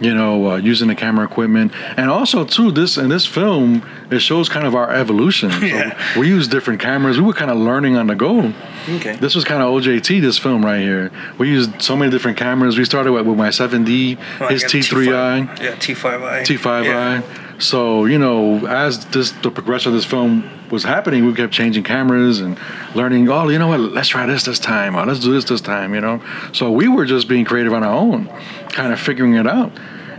you 0.00 0.14
know, 0.14 0.50
uh, 0.52 0.56
using 0.56 0.88
the 0.88 0.94
camera 0.94 1.24
equipment, 1.24 1.72
and 1.96 2.10
also 2.10 2.44
too, 2.44 2.70
this 2.70 2.96
in 2.98 3.08
this 3.08 3.26
film, 3.26 3.82
it 4.10 4.18
shows 4.20 4.48
kind 4.48 4.66
of 4.66 4.74
our 4.74 4.90
evolution. 4.90 5.50
So 5.60 5.64
Yeah. 5.66 6.18
we 6.18 6.28
use 6.28 6.48
different 6.48 6.80
cameras. 6.80 7.18
We 7.18 7.24
were 7.26 7.32
kind 7.32 7.50
of 7.50 7.56
learning 7.58 7.96
on 7.96 8.06
the 8.06 8.14
go. 8.14 8.52
Okay. 8.88 9.16
This 9.16 9.34
was 9.34 9.44
kind 9.44 9.62
of 9.62 9.68
OJT. 9.70 10.20
This 10.20 10.38
film 10.38 10.64
right 10.64 10.80
here. 10.80 11.10
We 11.38 11.48
used 11.48 11.80
so 11.82 11.96
many 11.96 12.10
different 12.10 12.36
cameras. 12.38 12.78
We 12.78 12.84
started 12.84 13.12
with, 13.12 13.26
with 13.26 13.36
my 13.38 13.48
7D, 13.48 14.18
Oh, 14.40 14.46
his 14.48 14.64
T3i. 14.64 15.46
T5 15.48 15.60
Yeah, 15.62 15.72
T5i. 15.76 16.42
T5i. 16.42 16.84
Yeah. 16.84 17.22
So 17.58 18.04
you 18.04 18.18
know, 18.18 18.66
as 18.66 19.04
this 19.06 19.30
the 19.30 19.50
progression 19.50 19.92
of 19.92 19.94
this 19.94 20.04
film 20.04 20.48
was 20.70 20.84
happening, 20.84 21.24
we 21.26 21.34
kept 21.34 21.52
changing 21.52 21.84
cameras 21.84 22.40
and 22.40 22.58
learning. 22.94 23.28
Oh, 23.28 23.48
you 23.48 23.58
know 23.58 23.68
what? 23.68 23.80
Let's 23.80 24.08
try 24.08 24.26
this 24.26 24.44
this 24.44 24.58
time. 24.58 24.96
Or 24.96 25.06
let's 25.06 25.20
do 25.20 25.32
this 25.32 25.44
this 25.44 25.60
time. 25.60 25.94
You 25.94 26.00
know. 26.00 26.22
So 26.52 26.70
we 26.70 26.88
were 26.88 27.06
just 27.06 27.28
being 27.28 27.44
creative 27.44 27.72
on 27.72 27.82
our 27.82 27.94
own, 27.94 28.26
kind 28.70 28.92
of 28.92 29.00
figuring 29.00 29.34
it 29.34 29.46
out. 29.46 29.72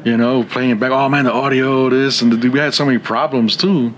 You 0.04 0.15
know, 0.15 0.43
playing 0.43 0.71
it 0.71 0.80
back. 0.80 0.91
Oh 0.91 1.10
man, 1.10 1.26
the 1.26 1.34
audio, 1.34 1.89
this 1.89 2.21
and 2.21 2.32
the, 2.32 2.50
we 2.50 2.60
had 2.60 2.73
so 2.73 2.86
many 2.86 2.97
problems 2.97 3.58
too. 3.58 3.93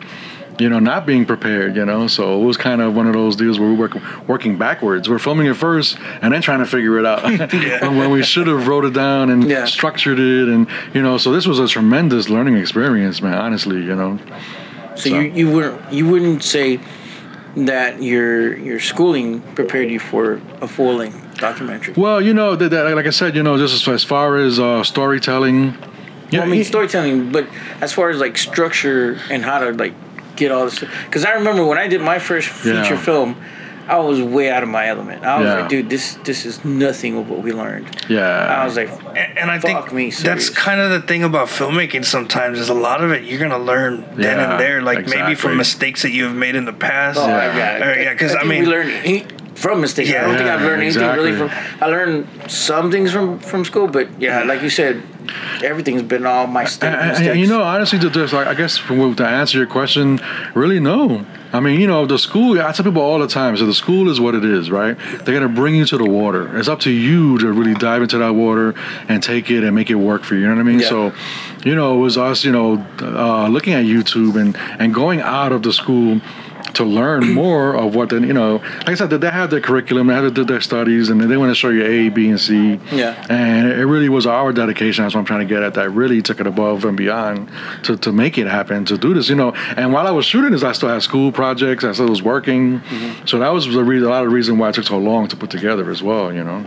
You 0.60 0.69
know, 0.69 0.80
not 0.80 1.06
being 1.06 1.26
prepared. 1.26 1.76
You 1.76 1.86
know, 1.86 2.08
so 2.08 2.41
it 2.41 2.45
was 2.45 2.58
kind 2.58 2.82
of 2.82 2.95
one 2.95 3.08
of 3.08 3.13
those 3.13 3.36
deals 3.36 3.60
where 3.60 3.69
we 3.69 3.76
were 3.76 3.89
working 4.28 4.58
backwards. 4.58 5.10
We're 5.10 5.19
filming 5.19 5.48
it 5.48 5.56
first 5.56 5.98
and 6.22 6.34
then 6.34 6.41
trying 6.41 6.60
to 6.60 6.65
figure 6.65 7.00
it 7.00 7.06
out. 7.06 7.24
when, 7.82 7.98
when 7.98 8.10
we 8.12 8.24
should 8.24 8.48
have 8.48 8.67
wrote 8.67 8.86
it 8.86 8.93
down 8.93 9.30
and 9.30 9.50
Yeah. 9.50 9.65
structured 9.65 10.19
it, 10.19 10.48
and 10.50 10.67
you 10.93 11.02
know, 11.02 11.17
so 11.17 11.32
this 11.32 11.48
was 11.48 11.60
a 11.60 11.67
tremendous 11.67 12.30
learning 12.30 12.58
experience, 12.58 13.22
man. 13.22 13.36
Honestly, 13.36 13.78
you 13.78 13.95
know. 13.95 14.19
So, 14.95 15.10
So- 15.10 15.19
you 15.19 15.32
you 15.32 15.50
wouldn't 15.50 15.93
you 15.93 16.08
wouldn't 16.08 16.43
say 16.43 16.80
that 17.56 18.02
your 18.04 18.58
your 18.58 18.80
schooling 18.80 19.41
prepared 19.56 19.89
you 19.89 20.00
for 20.00 20.41
a 20.62 20.67
full 20.67 20.95
length 20.95 21.38
documentary. 21.38 21.93
Well, 21.95 22.22
you 22.22 22.34
know, 22.34 22.56
that, 22.56 22.69
that, 22.69 22.95
like 22.95 23.06
I 23.08 23.12
said, 23.12 23.36
you 23.36 23.43
know, 23.43 23.58
just 23.58 23.74
as, 23.74 23.88
as 23.88 24.04
far 24.04 24.36
as 24.38 24.60
uh, 24.60 24.84
storytelling. 24.84 25.76
Well, 26.32 26.43
I 26.43 26.45
mean 26.45 26.58
yeah, 26.60 26.63
storytelling, 26.63 27.32
but 27.32 27.48
as 27.82 27.91
far 27.91 28.10
as 28.12 28.19
like 28.19 28.38
structure 28.38 29.17
and 29.32 29.43
how 29.43 29.60
to 29.60 29.72
like 29.72 29.93
get 30.39 30.52
all 30.52 30.65
this, 30.65 30.80
because 31.06 31.23
I 31.25 31.32
remember 31.34 31.65
when 31.65 31.78
I 31.78 31.88
did 31.88 32.02
my 32.02 32.17
first 32.19 32.47
feature 32.47 32.95
Yeah. 32.95 32.97
film, 32.97 33.36
I 33.88 33.97
was 33.97 34.21
way 34.21 34.52
out 34.52 34.62
of 34.62 34.69
my 34.69 34.88
element. 34.88 35.25
I 35.25 35.39
was 35.39 35.47
Yeah. 35.47 35.54
like, 35.62 35.69
dude, 35.69 35.89
this 35.89 36.13
this 36.23 36.45
is 36.45 36.63
nothing 36.63 37.17
of 37.17 37.28
what 37.30 37.41
we 37.41 37.52
learned. 37.52 37.88
yeah. 38.08 38.60
I 38.62 38.63
was 38.63 38.75
like, 38.78 38.89
And, 39.15 39.38
and 39.39 39.52
I 39.52 39.58
Fuck 39.60 39.86
think 39.89 39.93
me, 39.93 40.12
that's 40.12 40.49
kind 40.52 40.80
of 40.80 40.91
the 40.91 41.02
thing 41.02 41.23
about 41.23 41.47
filmmaking. 41.47 42.06
Sometimes 42.06 42.60
is 42.60 42.69
a 42.69 42.73
lot 42.75 43.04
of 43.04 43.12
it 43.12 43.23
you're 43.23 43.39
gonna 43.39 43.58
learn 43.73 44.06
then 44.15 44.39
and 44.39 44.60
there, 44.60 44.82
like 44.84 45.08
maybe 45.08 45.34
from 45.36 45.58
mistakes 45.58 46.04
that 46.04 46.12
you 46.12 46.25
have 46.25 46.36
made 46.36 46.56
in 46.56 46.65
the 46.65 46.73
past. 46.73 47.17
oh, 47.19 47.28
Yeah. 47.28 47.38
I 47.38 47.58
got 47.58 47.82
it. 47.82 47.88
Or, 47.88 48.02
yeah, 48.04 48.13
because 48.13 48.36
I, 48.36 48.39
think 48.39 48.49
mean, 48.52 48.63
we 48.63 48.67
learned 48.69 48.91
he- 48.91 49.25
from 49.56 49.82
mistakes. 49.82 50.10
I 50.10 50.14
don't 50.22 50.36
think 50.36 50.46
Yeah, 50.48 50.56
I've 50.56 50.62
learned 50.62 50.82
anything 50.84 51.08
really 51.16 51.34
from. 51.34 51.48
exactly. 51.48 51.82
I 51.82 51.86
learned 51.90 52.28
some 52.48 52.92
things 52.92 53.12
from 53.12 53.40
from 53.40 53.66
school, 53.66 53.88
but 53.88 54.08
yeah, 54.20 54.44
like 54.44 54.62
you 54.62 54.70
said, 54.70 55.02
everything's 55.64 56.04
been 56.04 56.26
all 56.26 56.48
my 56.48 56.66
st- 56.66 56.84
And- 56.94 57.10
mistakes. 57.10 57.30
and, 57.32 57.40
you 57.40 57.48
know, 57.48 57.62
honestly, 57.62 58.00
just 58.00 58.34
like 58.34 58.48
I 58.48 58.54
guess 58.54 58.78
from- 58.78 59.16
to 59.16 59.26
answer 59.28 59.58
your 59.58 59.68
question, 59.68 60.20
really 60.54 60.80
no. 60.80 61.26
I 61.52 61.60
mean, 61.60 61.80
you 61.82 61.88
know, 61.88 62.06
the 62.06 62.20
school. 62.20 62.62
I 62.62 62.72
tell 62.72 62.86
people 62.86 63.02
all 63.02 63.18
the 63.18 63.28
time. 63.28 63.58
So 63.58 63.66
the 63.66 63.74
school 63.74 64.08
is 64.12 64.20
what 64.22 64.36
it 64.36 64.46
is, 64.46 64.70
right? 64.70 64.96
They're 65.26 65.34
gonna 65.34 65.48
bring 65.62 65.74
you 65.76 65.86
to 65.86 65.98
the 65.98 66.06
water. 66.06 66.56
It's 66.58 66.68
up 66.68 66.80
to 66.82 66.92
you 66.92 67.40
to 67.40 67.52
really 67.52 67.74
dive 67.74 68.04
into 68.04 68.20
that 68.20 68.36
water 68.36 68.76
and 69.08 69.24
take 69.24 69.50
it 69.50 69.64
and 69.64 69.76
make 69.76 69.90
it 69.90 69.96
work 69.96 70.24
for 70.24 70.36
you. 70.36 70.42
You 70.42 70.48
know 70.48 70.56
what 70.56 70.62
I 70.62 70.64
mean? 70.64 70.80
Yeah. 70.80 70.90
So, 70.90 71.12
you 71.66 71.74
know, 71.76 71.96
it 71.96 72.00
was 72.00 72.18
us, 72.20 72.46
you 72.46 72.52
know, 72.52 72.86
uh, 73.02 73.48
looking 73.48 73.74
at 73.74 73.86
YouTube 73.86 74.36
and 74.40 74.56
and 74.78 74.94
going 74.94 75.22
out 75.22 75.52
of 75.52 75.64
the 75.64 75.74
school 75.74 76.22
to 76.80 76.86
learn 76.86 77.34
more 77.44 77.76
of 77.76 77.94
what 77.96 78.08
the 78.10 78.20
you 78.22 78.34
know 78.34 78.56
like 78.86 78.89
I 78.89 78.96
said 78.96 79.10
they 79.10 79.30
have 79.30 79.50
their 79.50 79.62
curriculum 79.62 80.08
they 80.08 80.15
have 80.15 80.34
do 80.34 80.44
their 80.44 80.62
studies 80.62 81.10
and 81.10 81.20
they 81.22 81.38
want 81.38 81.52
to 81.52 81.56
show 81.63 81.70
you 81.70 81.84
A 81.84 82.10
B 82.10 82.30
and 82.30 82.39
C 82.39 82.80
Yeah. 82.92 83.26
and 83.30 83.68
it 83.80 83.86
really 83.86 84.10
was 84.10 84.26
our 84.26 84.52
dedication 84.54 85.04
that's 85.04 85.13
what 85.13 85.20
I'm 85.22 85.26
trying 85.26 85.46
to 85.48 85.52
get 85.54 85.62
at 85.62 85.74
that 85.76 85.89
really 85.92 86.22
took 86.22 86.39
it 86.39 86.48
above 86.48 86.86
and 86.86 86.96
beyond 86.96 87.50
to, 87.84 87.98
to 87.98 88.12
make 88.12 88.38
it 88.38 88.48
happen 88.48 88.86
to 88.86 88.98
do 88.98 89.13
this 89.13 89.28
you 89.30 89.36
know 89.36 89.52
and 89.78 89.94
while 89.94 90.08
I 90.08 90.12
was 90.12 90.26
shooting 90.26 90.52
this 90.52 90.63
I 90.63 90.72
still 90.72 90.89
had 90.89 91.04
school 91.04 91.32
projects 91.32 91.84
I 91.84 91.92
still 91.92 92.10
was 92.10 92.24
working 92.24 92.80
mm-hmm. 92.80 93.26
so 93.26 93.39
that 93.39 93.50
was 93.50 93.65
the 93.68 93.84
reason, 93.84 94.08
a 94.08 94.12
lot 94.12 94.24
of 94.24 94.30
the 94.30 94.36
reason 94.36 94.58
why 94.58 94.70
it 94.70 94.76
took 94.76 94.86
so 94.86 94.98
long 94.98 95.28
to 95.28 95.36
put 95.36 95.50
together 95.50 95.92
as 95.92 96.02
well 96.02 96.34
you 96.34 96.44
know 96.44 96.65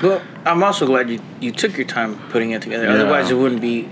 But 0.00 0.22
I'm 0.44 0.62
also 0.64 0.86
glad 0.86 1.08
you, 1.10 1.20
you 1.40 1.52
took 1.52 1.76
your 1.76 1.86
time 1.86 2.18
putting 2.30 2.50
it 2.50 2.62
together. 2.62 2.86
Yeah. 2.86 2.94
Otherwise, 2.94 3.30
it 3.30 3.34
wouldn't 3.34 3.60
be 3.60 3.84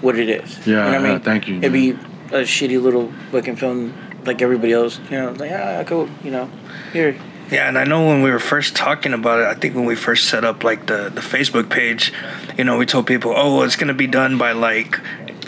what 0.00 0.18
it 0.18 0.28
is. 0.28 0.66
Yeah, 0.66 0.86
you 0.86 0.92
know 0.92 1.00
what 1.00 1.10
I 1.10 1.12
mean? 1.12 1.20
thank 1.20 1.46
you. 1.46 1.58
It'd 1.58 1.72
be 1.72 1.90
a 1.90 2.42
shitty 2.42 2.82
little 2.82 3.12
fucking 3.30 3.56
film 3.56 3.94
like 4.24 4.42
everybody 4.42 4.72
else. 4.72 4.98
You 5.10 5.18
know, 5.18 5.32
like 5.32 5.52
ah, 5.52 5.84
cool. 5.86 6.08
You 6.22 6.30
know, 6.30 6.50
here. 6.92 7.16
Yeah, 7.50 7.68
and 7.68 7.76
I 7.78 7.84
know 7.84 8.06
when 8.06 8.22
we 8.22 8.30
were 8.30 8.38
first 8.38 8.74
talking 8.74 9.12
about 9.12 9.40
it, 9.40 9.46
I 9.46 9.54
think 9.54 9.74
when 9.74 9.84
we 9.84 9.94
first 9.94 10.28
set 10.30 10.44
up 10.44 10.64
like 10.64 10.86
the 10.86 11.10
the 11.14 11.20
Facebook 11.20 11.68
page, 11.68 12.12
you 12.56 12.64
know, 12.64 12.78
we 12.78 12.86
told 12.86 13.06
people, 13.06 13.34
oh, 13.36 13.56
well, 13.56 13.64
it's 13.64 13.76
gonna 13.76 13.92
be 13.92 14.06
done 14.06 14.38
by 14.38 14.52
like 14.52 14.98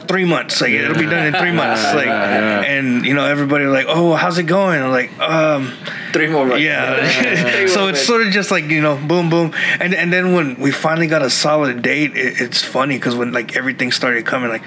three 0.07 0.25
months. 0.25 0.61
Like 0.61 0.73
it'll 0.73 0.95
be 0.99 1.07
done 1.07 1.27
in 1.27 1.35
three 1.35 1.53
months. 1.53 1.83
Like, 1.95 2.07
yeah. 2.07 2.61
and 2.63 3.05
you 3.05 3.15
know, 3.15 3.25
everybody 3.25 3.67
like, 3.67 3.87
oh, 3.89 4.15
how's 4.15 4.39
it 4.39 4.45
going? 4.45 4.83
I'm 4.83 4.91
like, 4.91 5.17
um, 5.19 5.73
Three 6.13 6.29
more 6.29 6.47
months. 6.47 6.63
yeah. 6.63 6.97
Three 7.57 7.69
so 7.69 7.81
more 7.81 7.91
it's 7.91 7.99
months. 7.99 8.07
sort 8.07 8.27
of 8.27 8.33
just 8.33 8.51
like 8.51 8.65
you 8.65 8.81
know, 8.81 8.97
boom, 8.97 9.31
boom, 9.31 9.53
and 9.81 9.95
and 9.95 10.13
then 10.13 10.33
when 10.33 10.61
we 10.61 10.71
finally 10.71 11.07
got 11.07 11.23
a 11.23 11.31
solid 11.31 11.83
date, 11.83 12.17
it, 12.17 12.41
it's 12.41 12.63
funny 12.63 12.97
because 12.97 13.17
when 13.17 13.33
like 13.33 13.57
everything 13.57 13.91
started 13.93 14.25
coming, 14.25 14.51
like 14.51 14.63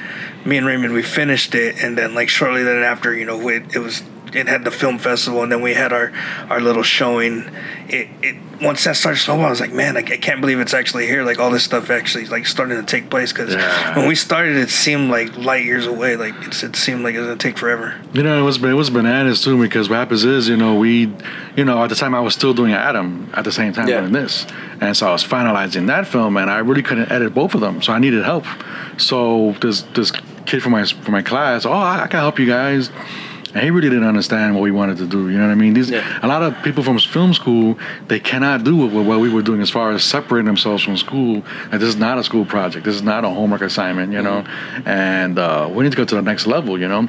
me 0.45 0.58
and 0.58 0.65
Raymond, 0.65 0.93
we 0.93 1.04
finished 1.04 1.56
it, 1.56 1.84
and 1.84 1.97
then 1.97 2.15
like 2.15 2.30
shortly 2.30 2.63
then 2.63 2.84
after, 2.84 3.13
you 3.13 3.26
know, 3.26 3.47
it, 3.50 3.76
it 3.76 3.80
was 3.80 4.02
it 4.38 4.47
had 4.47 4.63
the 4.63 4.71
film 4.71 4.97
festival, 5.00 5.43
and 5.43 5.52
then 5.52 5.62
we 5.62 5.73
had 5.73 5.91
our 5.91 6.12
our 6.50 6.60
little 6.62 6.84
showing. 6.84 7.43
It 7.89 8.08
it 8.21 8.36
once 8.62 8.84
that 8.86 8.95
started 8.95 9.19
snowballing, 9.19 9.47
I 9.47 9.50
was 9.52 9.60
like, 9.62 9.71
man, 9.73 9.95
I, 9.97 10.00
I 10.00 10.17
can't 10.17 10.41
believe 10.41 10.60
it's 10.60 10.73
actually 10.73 11.06
here. 11.06 11.23
Like 11.23 11.38
all 11.39 11.52
this 11.52 11.63
stuff 11.63 11.89
actually 11.91 12.26
like 12.26 12.47
starting 12.47 12.76
to 12.78 12.84
take 12.84 13.10
place 13.10 13.32
because 13.32 13.54
Yeah. 13.54 13.95
when 13.95 14.08
we 14.08 14.15
started, 14.15 14.58
it 14.58 14.69
seemed 14.69 15.12
like 15.12 15.38
light 15.38 15.63
years 15.63 15.86
away. 15.86 16.15
Like 16.15 16.34
it's, 16.41 16.63
it 16.63 16.76
seemed 16.76 17.04
like 17.04 17.13
it 17.15 17.19
was 17.19 17.28
gonna 17.28 17.38
take 17.39 17.58
forever. 17.58 17.93
You 18.13 18.23
know, 18.23 18.39
it 18.39 18.43
was 18.43 18.58
it 18.63 18.73
was 18.73 18.89
bananas 18.89 19.43
too 19.43 19.62
because 19.62 19.89
what 19.89 19.97
happens 19.97 20.23
is, 20.26 20.50
you 20.50 20.58
know, 20.58 20.76
we, 20.76 21.13
you 21.56 21.65
know, 21.65 21.84
at 21.84 21.89
the 21.89 21.95
time 21.95 22.15
I 22.15 22.19
was 22.19 22.34
still 22.34 22.54
doing 22.54 22.73
Adam 22.73 23.30
at 23.34 23.43
the 23.43 23.52
same 23.52 23.73
time 23.73 23.88
Yeah. 23.88 24.00
doing 24.02 24.12
this, 24.13 24.45
and 24.82 24.97
so 24.97 25.08
I 25.08 25.12
was 25.12 25.23
finalizing 25.23 25.88
that 25.88 26.08
film, 26.08 26.36
and 26.38 26.50
I 26.50 26.60
really 26.60 26.84
couldn't 26.84 27.12
edit 27.12 27.34
both 27.34 27.54
of 27.54 27.62
them, 27.62 27.82
so 27.82 27.93
I 27.93 28.00
needed 28.00 28.23
help. 28.26 28.45
So 28.97 29.56
this 29.62 29.84
this 29.93 30.12
kid 30.45 30.63
from 30.63 30.71
my 30.71 30.84
from 30.86 31.12
my 31.13 31.21
class, 31.21 31.65
oh, 31.65 31.71
I, 31.71 32.04
I 32.04 32.08
can 32.08 32.19
help 32.19 32.39
you 32.39 32.47
guys. 32.47 32.89
And 33.53 33.63
he 33.63 33.71
really 33.71 33.89
didn't 33.89 34.07
understand 34.07 34.53
what 34.55 34.62
we 34.62 34.71
wanted 34.71 34.97
to 34.97 35.07
do. 35.07 35.29
You 35.29 35.38
know 35.38 35.45
what 35.47 35.51
I 35.51 35.55
mean? 35.55 35.73
These 35.73 35.89
Yeah. 35.89 36.03
a 36.21 36.27
lot 36.27 36.43
of 36.43 36.62
people 36.63 36.83
from 36.83 36.99
film 36.99 37.33
school 37.33 37.77
they 38.07 38.19
cannot 38.19 38.63
do 38.63 38.75
what, 38.75 39.05
what 39.05 39.19
we 39.19 39.29
were 39.29 39.41
doing 39.41 39.62
as 39.62 39.69
far 39.69 39.91
as 39.91 40.03
separating 40.03 40.45
themselves 40.45 40.83
from 40.83 40.97
school. 40.97 41.43
And 41.71 41.81
this 41.81 41.89
is 41.89 41.95
not 41.97 42.17
a 42.17 42.23
school 42.23 42.45
project. 42.45 42.86
This 42.86 42.95
is 42.95 43.03
not 43.03 43.23
a 43.23 43.29
homework 43.29 43.62
assignment. 43.62 44.12
You 44.13 44.21
know, 44.21 44.43
and 44.86 45.39
uh, 45.39 45.69
we 45.71 45.83
need 45.83 45.91
to 45.91 45.97
go 45.97 46.05
to 46.05 46.15
the 46.15 46.21
next 46.21 46.45
level. 46.47 46.79
You 46.79 46.88
know. 46.88 47.07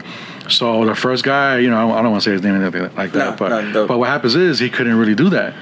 So 0.48 0.86
the 0.86 0.94
first 0.94 1.24
guy, 1.24 1.58
you 1.58 1.68
know, 1.68 1.92
I 1.92 2.00
don't 2.02 2.10
want 2.12 2.22
to 2.22 2.28
say 2.30 2.32
his 2.32 2.42
name 2.42 2.54
or 2.54 2.62
anything 2.62 2.82
like 2.96 3.12
that, 3.12 3.30
No, 3.32 3.36
but 3.36 3.48
no, 3.50 3.72
don't. 3.72 3.86
but 3.86 3.98
what 3.98 4.08
happens 4.08 4.34
is 4.34 4.58
he 4.58 4.70
couldn't 4.70 4.96
really 4.96 5.14
do 5.14 5.28
that. 5.30 5.52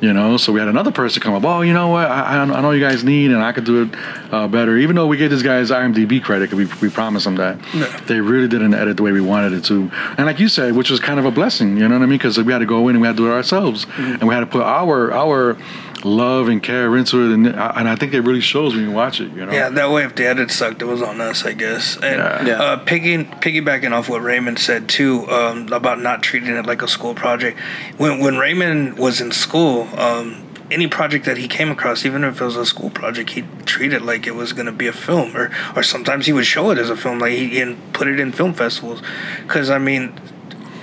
You 0.00 0.14
know, 0.14 0.38
so 0.38 0.52
we 0.52 0.60
had 0.60 0.68
another 0.68 0.92
person 0.92 1.20
come 1.20 1.34
up. 1.34 1.44
Oh, 1.44 1.60
you 1.60 1.74
know 1.74 1.88
what? 1.88 2.10
I, 2.10 2.36
I 2.36 2.42
I 2.42 2.60
know 2.62 2.70
you 2.70 2.80
guys 2.80 3.04
need, 3.04 3.30
and 3.30 3.42
I 3.42 3.52
could 3.52 3.64
do 3.64 3.82
it 3.82 3.88
uh, 4.32 4.48
better. 4.48 4.78
Even 4.78 4.96
though 4.96 5.06
we 5.06 5.18
gave 5.18 5.30
this 5.30 5.42
guy's 5.42 5.70
IMDb 5.70 6.22
credit, 6.22 6.54
we 6.54 6.64
we 6.80 6.88
promised 6.88 7.26
him 7.26 7.36
that 7.36 7.58
they 8.06 8.20
really 8.20 8.48
didn't 8.48 8.72
edit 8.72 8.96
the 8.96 9.02
way 9.02 9.12
we 9.12 9.20
wanted 9.20 9.52
it 9.52 9.64
to. 9.66 9.90
And 10.16 10.26
like 10.26 10.40
you 10.40 10.48
said, 10.48 10.74
which 10.74 10.90
was 10.90 11.00
kind 11.00 11.18
of 11.18 11.26
a 11.26 11.30
blessing. 11.30 11.76
You 11.76 11.86
know 11.86 11.98
what 11.98 12.04
I 12.04 12.06
mean? 12.06 12.18
Because 12.18 12.38
we 12.38 12.52
had 12.52 12.60
to 12.60 12.66
go 12.66 12.88
in 12.88 12.96
and 12.96 13.02
we 13.02 13.06
had 13.06 13.16
to 13.18 13.22
do 13.24 13.30
it 13.30 13.34
ourselves, 13.34 13.86
and 13.98 14.26
we 14.26 14.34
had 14.34 14.40
to 14.40 14.46
put 14.46 14.62
our 14.62 15.12
our 15.12 15.58
love 16.04 16.48
and 16.48 16.62
care 16.62 16.96
into 16.96 17.24
it. 17.24 17.34
And 17.34 17.46
and 17.46 17.88
I 17.88 17.96
think 17.96 18.14
it 18.14 18.22
really 18.22 18.40
shows 18.40 18.74
when 18.74 18.84
you 18.84 18.92
watch 18.92 19.20
it. 19.20 19.32
You 19.32 19.46
know? 19.46 19.52
Yeah, 19.52 19.68
that 19.68 19.90
way 19.90 20.04
if 20.04 20.14
the 20.14 20.26
edit 20.26 20.50
sucked, 20.50 20.82
it 20.82 20.86
was 20.86 21.02
on 21.02 21.20
us, 21.20 21.44
I 21.44 21.52
guess. 21.52 21.96
And 21.96 22.18
Yeah. 22.18 22.46
Yeah. 22.46 22.62
Uh, 22.62 22.76
piggy, 22.78 23.18
piggybacking 23.24 23.92
off 23.92 24.08
what 24.08 24.22
Raymond 24.22 24.58
said 24.58 24.88
too 24.88 25.28
um, 25.30 25.72
about 25.72 26.00
not 26.00 26.22
treating 26.22 26.54
it 26.54 26.66
like 26.66 26.82
a 26.82 26.88
school 26.88 27.14
project. 27.14 27.58
When 27.96 28.20
when 28.20 28.36
Raymond 28.36 28.98
was 28.98 29.20
in 29.20 29.32
school, 29.32 29.88
um, 29.98 30.46
any 30.70 30.86
project 30.86 31.24
that 31.24 31.36
he 31.36 31.48
came 31.48 31.70
across, 31.70 32.04
even 32.04 32.24
if 32.24 32.40
it 32.40 32.44
was 32.44 32.56
a 32.56 32.64
school 32.64 32.90
project, 32.90 33.30
he'd 33.30 33.66
treat 33.66 33.92
it 33.92 34.02
like 34.02 34.26
it 34.26 34.34
was 34.34 34.52
going 34.52 34.66
to 34.66 34.72
be 34.72 34.86
a 34.86 34.92
film, 34.92 35.36
or 35.36 35.50
or 35.74 35.82
sometimes 35.82 36.26
he 36.26 36.32
would 36.32 36.46
show 36.46 36.70
it 36.70 36.78
as 36.78 36.90
a 36.90 36.96
film, 36.96 37.18
like 37.18 37.32
he 37.32 37.60
and 37.60 37.92
put 37.92 38.08
it 38.08 38.20
in 38.20 38.32
film 38.32 38.54
festivals. 38.54 39.02
Because 39.42 39.70
I 39.70 39.78
mean. 39.78 40.12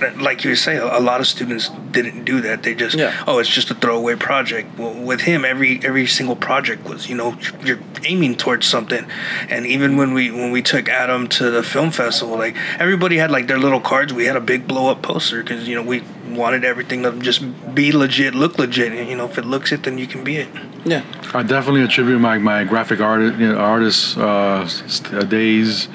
Like 0.00 0.44
you 0.44 0.54
say, 0.54 0.76
a 0.76 1.00
lot 1.00 1.20
of 1.20 1.26
students 1.26 1.70
didn't 1.90 2.24
do 2.24 2.40
that. 2.42 2.62
They 2.62 2.74
just, 2.74 2.96
Yeah. 2.96 3.12
oh, 3.26 3.38
it's 3.38 3.48
just 3.48 3.70
a 3.70 3.74
throwaway 3.74 4.14
project. 4.16 4.78
Well, 4.78 4.94
with 4.94 5.22
him, 5.22 5.44
every 5.44 5.80
every 5.84 6.06
single 6.06 6.36
project 6.36 6.84
was, 6.88 7.08
you 7.08 7.16
know, 7.16 7.36
you're 7.64 7.80
aiming 8.04 8.36
towards 8.36 8.66
something. 8.66 9.04
And 9.48 9.66
even 9.66 9.96
when 9.96 10.14
we 10.14 10.30
when 10.30 10.50
we 10.52 10.62
took 10.62 10.88
Adam 10.88 11.26
to 11.38 11.50
the 11.50 11.62
film 11.62 11.90
festival, 11.90 12.36
like 12.38 12.56
everybody 12.78 13.16
had 13.18 13.30
like 13.30 13.46
their 13.48 13.58
little 13.58 13.80
cards. 13.80 14.12
We 14.12 14.26
had 14.26 14.36
a 14.36 14.40
big 14.40 14.66
blow 14.68 14.90
up 14.90 15.02
poster 15.02 15.42
because 15.42 15.66
you 15.68 15.74
know 15.74 15.82
we 15.82 16.02
wanted 16.30 16.64
everything 16.64 17.02
to 17.02 17.12
just 17.20 17.40
be 17.74 17.90
legit, 17.90 18.34
look 18.34 18.58
legit. 18.58 18.92
And, 18.92 19.08
you 19.08 19.16
know, 19.16 19.24
if 19.24 19.38
it 19.38 19.44
looks 19.46 19.72
it, 19.72 19.82
then 19.84 19.96
you 19.98 20.06
can 20.06 20.22
be 20.24 20.36
it. 20.36 20.48
Yeah. 20.84 21.02
I 21.34 21.42
definitely 21.42 21.82
attribute 21.82 22.20
my, 22.20 22.36
my 22.38 22.64
graphic 22.64 23.00
art 23.00 23.20
you 23.22 23.48
know, 23.48 23.56
artist 23.56 24.16
uh, 24.18 24.60
s- 24.64 25.02
uh, 25.12 25.22
days 25.22 25.88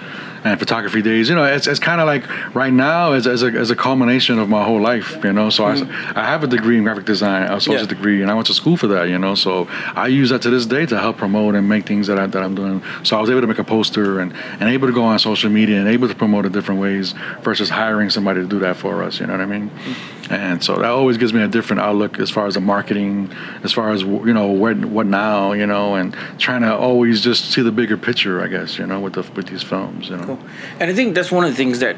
and 0.43 0.59
photography 0.59 1.01
days. 1.01 1.29
You 1.29 1.35
know, 1.35 1.45
it's, 1.45 1.67
it's 1.67 1.79
kind 1.79 2.01
of 2.01 2.07
like 2.07 2.27
right 2.55 2.73
now 2.73 3.13
as, 3.13 3.27
as, 3.27 3.43
a, 3.43 3.47
as 3.47 3.71
a 3.71 3.75
culmination 3.75 4.39
of 4.39 4.49
my 4.49 4.63
whole 4.63 4.81
life. 4.81 5.23
You 5.23 5.33
know, 5.33 5.49
so 5.49 5.65
I, 5.65 5.75
mm-hmm. 5.75 6.17
I 6.17 6.25
have 6.25 6.43
a 6.43 6.47
degree 6.47 6.77
in 6.77 6.83
graphic 6.83 7.05
design, 7.05 7.49
a 7.49 7.55
associate 7.55 7.81
Yeah. 7.81 7.87
degree, 7.87 8.21
and 8.21 8.29
I 8.29 8.33
went 8.33 8.47
to 8.47 8.53
school 8.53 8.77
for 8.77 8.87
that. 8.87 9.09
You 9.09 9.17
know, 9.17 9.35
so 9.35 9.67
I 9.95 10.07
use 10.07 10.29
that 10.29 10.41
to 10.43 10.49
this 10.49 10.65
day 10.65 10.85
to 10.85 10.99
help 10.99 11.17
promote 11.17 11.55
and 11.55 11.67
make 11.67 11.85
things 11.85 12.07
that 12.07 12.19
I 12.19 12.27
that 12.27 12.43
I'm 12.43 12.55
doing. 12.55 12.81
So 13.03 13.17
I 13.17 13.21
was 13.21 13.29
able 13.29 13.41
to 13.41 13.47
make 13.47 13.59
a 13.59 13.63
poster 13.63 14.19
and, 14.19 14.33
and 14.59 14.69
able 14.69 14.87
to 14.87 14.93
go 14.93 15.03
on 15.03 15.19
social 15.19 15.49
media 15.49 15.79
and 15.79 15.87
able 15.87 16.07
to 16.07 16.15
promote 16.15 16.45
it 16.45 16.51
different 16.51 16.81
ways 16.81 17.13
versus 17.41 17.69
hiring 17.69 18.09
somebody 18.09 18.41
to 18.41 18.47
do 18.47 18.59
that 18.59 18.75
for 18.77 19.03
us. 19.03 19.19
You 19.19 19.27
know 19.27 19.33
what 19.33 19.41
I 19.41 19.45
mean? 19.45 19.69
Mm-hmm. 19.69 20.22
And 20.29 20.63
so 20.63 20.75
that 20.75 20.85
always 20.85 21.17
gives 21.17 21.33
me 21.33 21.41
a 21.41 21.47
different 21.47 21.81
outlook 21.81 22.17
as 22.19 22.29
far 22.29 22.47
as 22.47 22.53
the 22.53 22.61
marketing, 22.61 23.31
as 23.63 23.73
far 23.73 23.91
as 23.91 24.03
you 24.03 24.33
know 24.33 24.47
what 24.47 24.77
what 24.85 25.05
now, 25.05 25.51
you 25.51 25.65
know, 25.65 25.95
and 25.95 26.15
trying 26.39 26.61
to 26.61 26.73
always 26.73 27.21
just 27.21 27.51
see 27.51 27.61
the 27.61 27.71
bigger 27.71 27.97
picture, 27.97 28.41
I 28.41 28.47
guess, 28.47 28.77
you 28.77 28.85
know, 28.85 28.99
with 28.99 29.13
the 29.13 29.23
with 29.35 29.47
these 29.47 29.63
films, 29.63 30.09
you 30.09 30.17
know. 30.17 30.25
Cool. 30.25 30.39
And 30.79 30.89
I 30.89 30.93
think 30.93 31.13
that's 31.15 31.31
one 31.31 31.43
of 31.43 31.51
the 31.51 31.57
things 31.57 31.79
that 31.79 31.97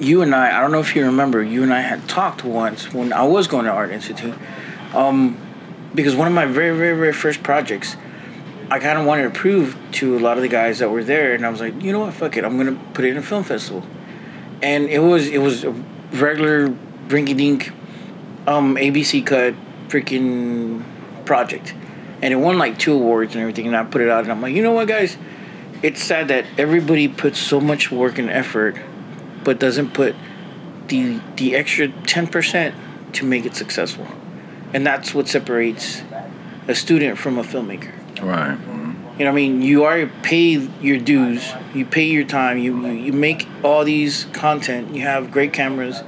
you 0.00 0.22
and 0.22 0.34
I, 0.34 0.58
I 0.58 0.60
don't 0.60 0.72
know 0.72 0.80
if 0.80 0.96
you 0.96 1.04
remember, 1.06 1.42
you 1.42 1.62
and 1.62 1.72
I 1.72 1.80
had 1.80 2.08
talked 2.08 2.44
once 2.44 2.92
when 2.92 3.12
I 3.12 3.24
was 3.24 3.46
going 3.46 3.64
to 3.66 3.70
Art 3.70 3.90
Institute. 3.90 4.34
Um, 4.92 5.38
because 5.94 6.16
one 6.16 6.26
of 6.26 6.34
my 6.34 6.46
very, 6.46 6.76
very, 6.76 6.96
very 6.96 7.12
first 7.12 7.42
projects, 7.42 7.96
I 8.70 8.80
kind 8.80 8.98
of 8.98 9.06
wanted 9.06 9.22
to 9.22 9.30
prove 9.30 9.76
to 9.92 10.18
a 10.18 10.20
lot 10.20 10.36
of 10.36 10.42
the 10.42 10.48
guys 10.48 10.80
that 10.80 10.90
were 10.90 11.04
there, 11.04 11.34
and 11.34 11.46
I 11.46 11.50
was 11.50 11.60
like, 11.60 11.80
you 11.82 11.92
know 11.92 12.00
what, 12.00 12.14
fuck 12.14 12.36
it, 12.36 12.44
I'm 12.44 12.56
gonna 12.56 12.80
put 12.92 13.04
it 13.04 13.10
in 13.10 13.16
a 13.16 13.22
film 13.22 13.44
festival. 13.44 13.84
And 14.62 14.88
it 14.88 15.00
was 15.00 15.28
it 15.28 15.38
was 15.38 15.64
a 15.64 15.70
regular 16.12 16.74
rinky 17.08 17.36
dink 17.36 17.72
um, 18.46 18.76
ABC 18.76 19.24
cut 19.26 19.54
freaking 19.88 20.84
project. 21.24 21.74
And 22.22 22.32
it 22.32 22.36
won 22.36 22.58
like 22.58 22.78
two 22.78 22.94
awards 22.94 23.34
and 23.34 23.42
everything, 23.42 23.66
and 23.66 23.76
I 23.76 23.84
put 23.84 24.00
it 24.00 24.08
out, 24.08 24.22
and 24.22 24.32
I'm 24.32 24.40
like, 24.40 24.54
you 24.54 24.62
know 24.62 24.72
what, 24.72 24.88
guys? 24.88 25.16
It's 25.82 26.02
sad 26.02 26.28
that 26.28 26.46
everybody 26.56 27.08
puts 27.08 27.38
so 27.38 27.60
much 27.60 27.90
work 27.90 28.18
and 28.18 28.30
effort, 28.30 28.76
but 29.42 29.58
doesn't 29.58 29.92
put 29.92 30.14
the 30.88 31.20
the 31.36 31.54
extra 31.54 31.88
ten 32.06 32.26
percent 32.26 32.74
to 33.14 33.26
make 33.26 33.44
it 33.44 33.54
successful, 33.54 34.06
and 34.72 34.86
that's 34.86 35.14
what 35.14 35.28
separates 35.28 36.02
a 36.66 36.74
student 36.74 37.18
from 37.18 37.38
a 37.38 37.42
filmmaker. 37.42 37.92
Right. 38.22 38.56
You 39.18 39.26
know, 39.26 39.30
what 39.30 39.32
I 39.32 39.32
mean, 39.32 39.62
you 39.62 39.84
are 39.84 40.06
pay 40.22 40.56
your 40.80 40.98
dues, 40.98 41.52
you 41.74 41.84
pay 41.84 42.06
your 42.06 42.24
time, 42.24 42.58
you 42.58 42.86
you 42.86 43.12
make 43.12 43.46
all 43.62 43.84
these 43.84 44.24
content, 44.32 44.94
you 44.94 45.02
have 45.02 45.30
great 45.30 45.52
cameras, 45.52 46.02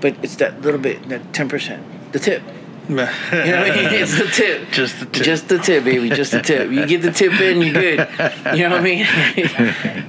but 0.00 0.16
it's 0.22 0.36
that 0.36 0.60
little 0.62 0.80
bit, 0.80 1.08
that 1.08 1.32
ten 1.32 1.48
percent, 1.48 1.84
the 2.12 2.18
tip. 2.18 2.42
You 2.90 2.96
know 2.96 3.04
what 3.04 3.70
I 3.70 3.76
mean? 3.76 4.02
It's 4.02 4.18
the 4.18 4.26
tip. 4.26 4.70
Just 4.72 4.98
the 4.98 5.06
tip. 5.06 5.24
Just 5.24 5.48
the 5.48 5.58
tip, 5.58 5.84
baby. 5.84 6.08
Just 6.08 6.32
the 6.32 6.42
tip. 6.42 6.72
You 6.72 6.86
get 6.86 7.02
the 7.02 7.12
tip 7.12 7.40
in, 7.40 7.62
you're 7.62 7.72
good. 7.72 8.08
You 8.56 8.68
know 8.68 8.70
what 8.70 8.80
I 8.80 8.82
mean? 8.82 9.06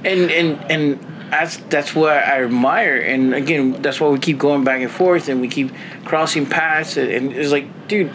and 0.04 0.30
and 0.32 0.70
and 0.72 1.12
that's 1.30 1.56
that's 1.68 1.94
what 1.94 2.10
I 2.10 2.42
admire. 2.42 2.98
And 2.98 3.34
again, 3.34 3.80
that's 3.80 4.00
why 4.00 4.08
we 4.08 4.18
keep 4.18 4.36
going 4.36 4.64
back 4.64 4.82
and 4.82 4.90
forth, 4.90 5.28
and 5.28 5.40
we 5.40 5.48
keep 5.48 5.70
crossing 6.04 6.44
paths. 6.44 6.96
And, 6.96 7.10
and 7.10 7.32
it's 7.32 7.52
like, 7.52 7.88
dude, 7.88 8.10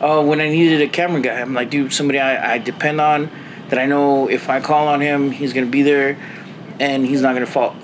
uh, 0.00 0.22
when 0.22 0.40
I 0.40 0.48
needed 0.48 0.82
a 0.82 0.88
camera 0.88 1.20
guy, 1.20 1.40
I'm 1.40 1.54
like, 1.54 1.70
dude, 1.70 1.92
somebody 1.92 2.20
I, 2.20 2.54
I 2.54 2.58
depend 2.58 3.00
on, 3.00 3.30
that 3.70 3.78
I 3.78 3.86
know 3.86 4.28
if 4.28 4.48
I 4.48 4.60
call 4.60 4.86
on 4.88 5.00
him, 5.00 5.30
he's 5.30 5.52
gonna 5.52 5.66
be 5.66 5.82
there, 5.82 6.16
and 6.78 7.06
he's 7.06 7.22
not 7.22 7.32
gonna 7.32 7.46
fault. 7.46 7.74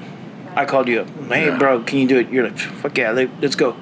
I 0.57 0.65
called 0.65 0.89
you 0.89 1.03
up. 1.03 1.09
Hey, 1.29 1.47
Yeah. 1.47 1.59
bro, 1.59 1.81
can 1.81 1.99
you 1.99 2.09
do 2.09 2.19
it? 2.19 2.31
You're 2.31 2.45
like, 2.45 2.59
fuck 2.59 2.97
yeah, 2.97 3.11
let, 3.11 3.29
let's 3.43 3.55
go. 3.57 3.77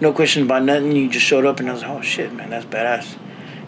No 0.00 0.12
question 0.12 0.44
about 0.44 0.62
nothing. 0.64 0.92
You 0.92 1.08
just 1.08 1.26
showed 1.26 1.44
up, 1.44 1.60
and 1.60 1.68
I 1.68 1.72
was 1.72 1.82
like, 1.82 1.90
oh 1.90 2.00
shit, 2.00 2.32
man, 2.32 2.50
that's 2.50 2.64
badass. 2.64 3.16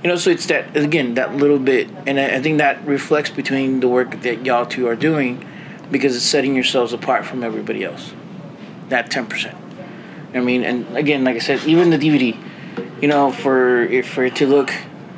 You 0.02 0.08
know, 0.10 0.16
so 0.16 0.30
it's 0.30 0.46
that 0.46 0.76
again, 0.76 1.14
that 1.14 1.34
little 1.36 1.58
bit, 1.58 1.88
and 2.06 2.18
I, 2.20 2.36
I 2.36 2.42
think 2.42 2.58
that 2.58 2.86
reflects 2.86 3.30
between 3.30 3.80
the 3.80 3.88
work 3.88 4.20
that 4.22 4.44
y'all 4.44 4.66
two 4.66 4.86
are 4.86 4.96
doing, 4.96 5.44
because 5.90 6.14
it's 6.16 6.24
setting 6.24 6.54
yourselves 6.54 6.92
apart 6.92 7.24
from 7.24 7.42
everybody 7.42 7.84
else. 7.84 8.12
That 8.88 9.10
ten 9.10 9.26
percent. 9.26 9.56
I 10.34 10.40
mean, 10.40 10.64
and 10.64 10.96
again, 10.96 11.24
like 11.24 11.36
I 11.36 11.38
said, 11.38 11.64
even 11.64 11.90
the 11.90 11.98
DVD, 11.98 12.36
you 13.00 13.08
know, 13.08 13.30
for 13.32 13.82
if 13.82 14.08
for 14.08 14.24
it 14.24 14.36
to 14.36 14.46
look 14.46 14.72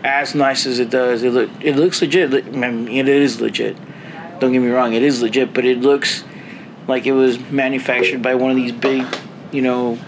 as 0.04 0.34
nice 0.34 0.66
as 0.66 0.78
it 0.78 0.90
does, 0.90 1.22
it 1.22 1.30
look 1.32 1.50
it 1.60 1.76
looks 1.76 2.00
legit. 2.00 2.32
I 2.32 2.70
mean, 2.70 2.88
it 2.88 3.08
is 3.08 3.40
legit. 3.40 3.76
Don't 4.38 4.52
get 4.52 4.60
me 4.60 4.68
wrong, 4.68 4.92
it 4.92 5.02
is 5.02 5.20
legit, 5.22 5.52
but 5.54 5.64
it 5.64 5.80
looks 5.80 6.22
like 6.88 7.06
it 7.06 7.12
was 7.12 7.38
manufactured 7.50 8.22
by 8.22 8.34
one 8.34 8.50
of 8.50 8.56
these 8.56 8.72
big, 8.72 9.04
you 9.52 9.62
know, 9.62 9.98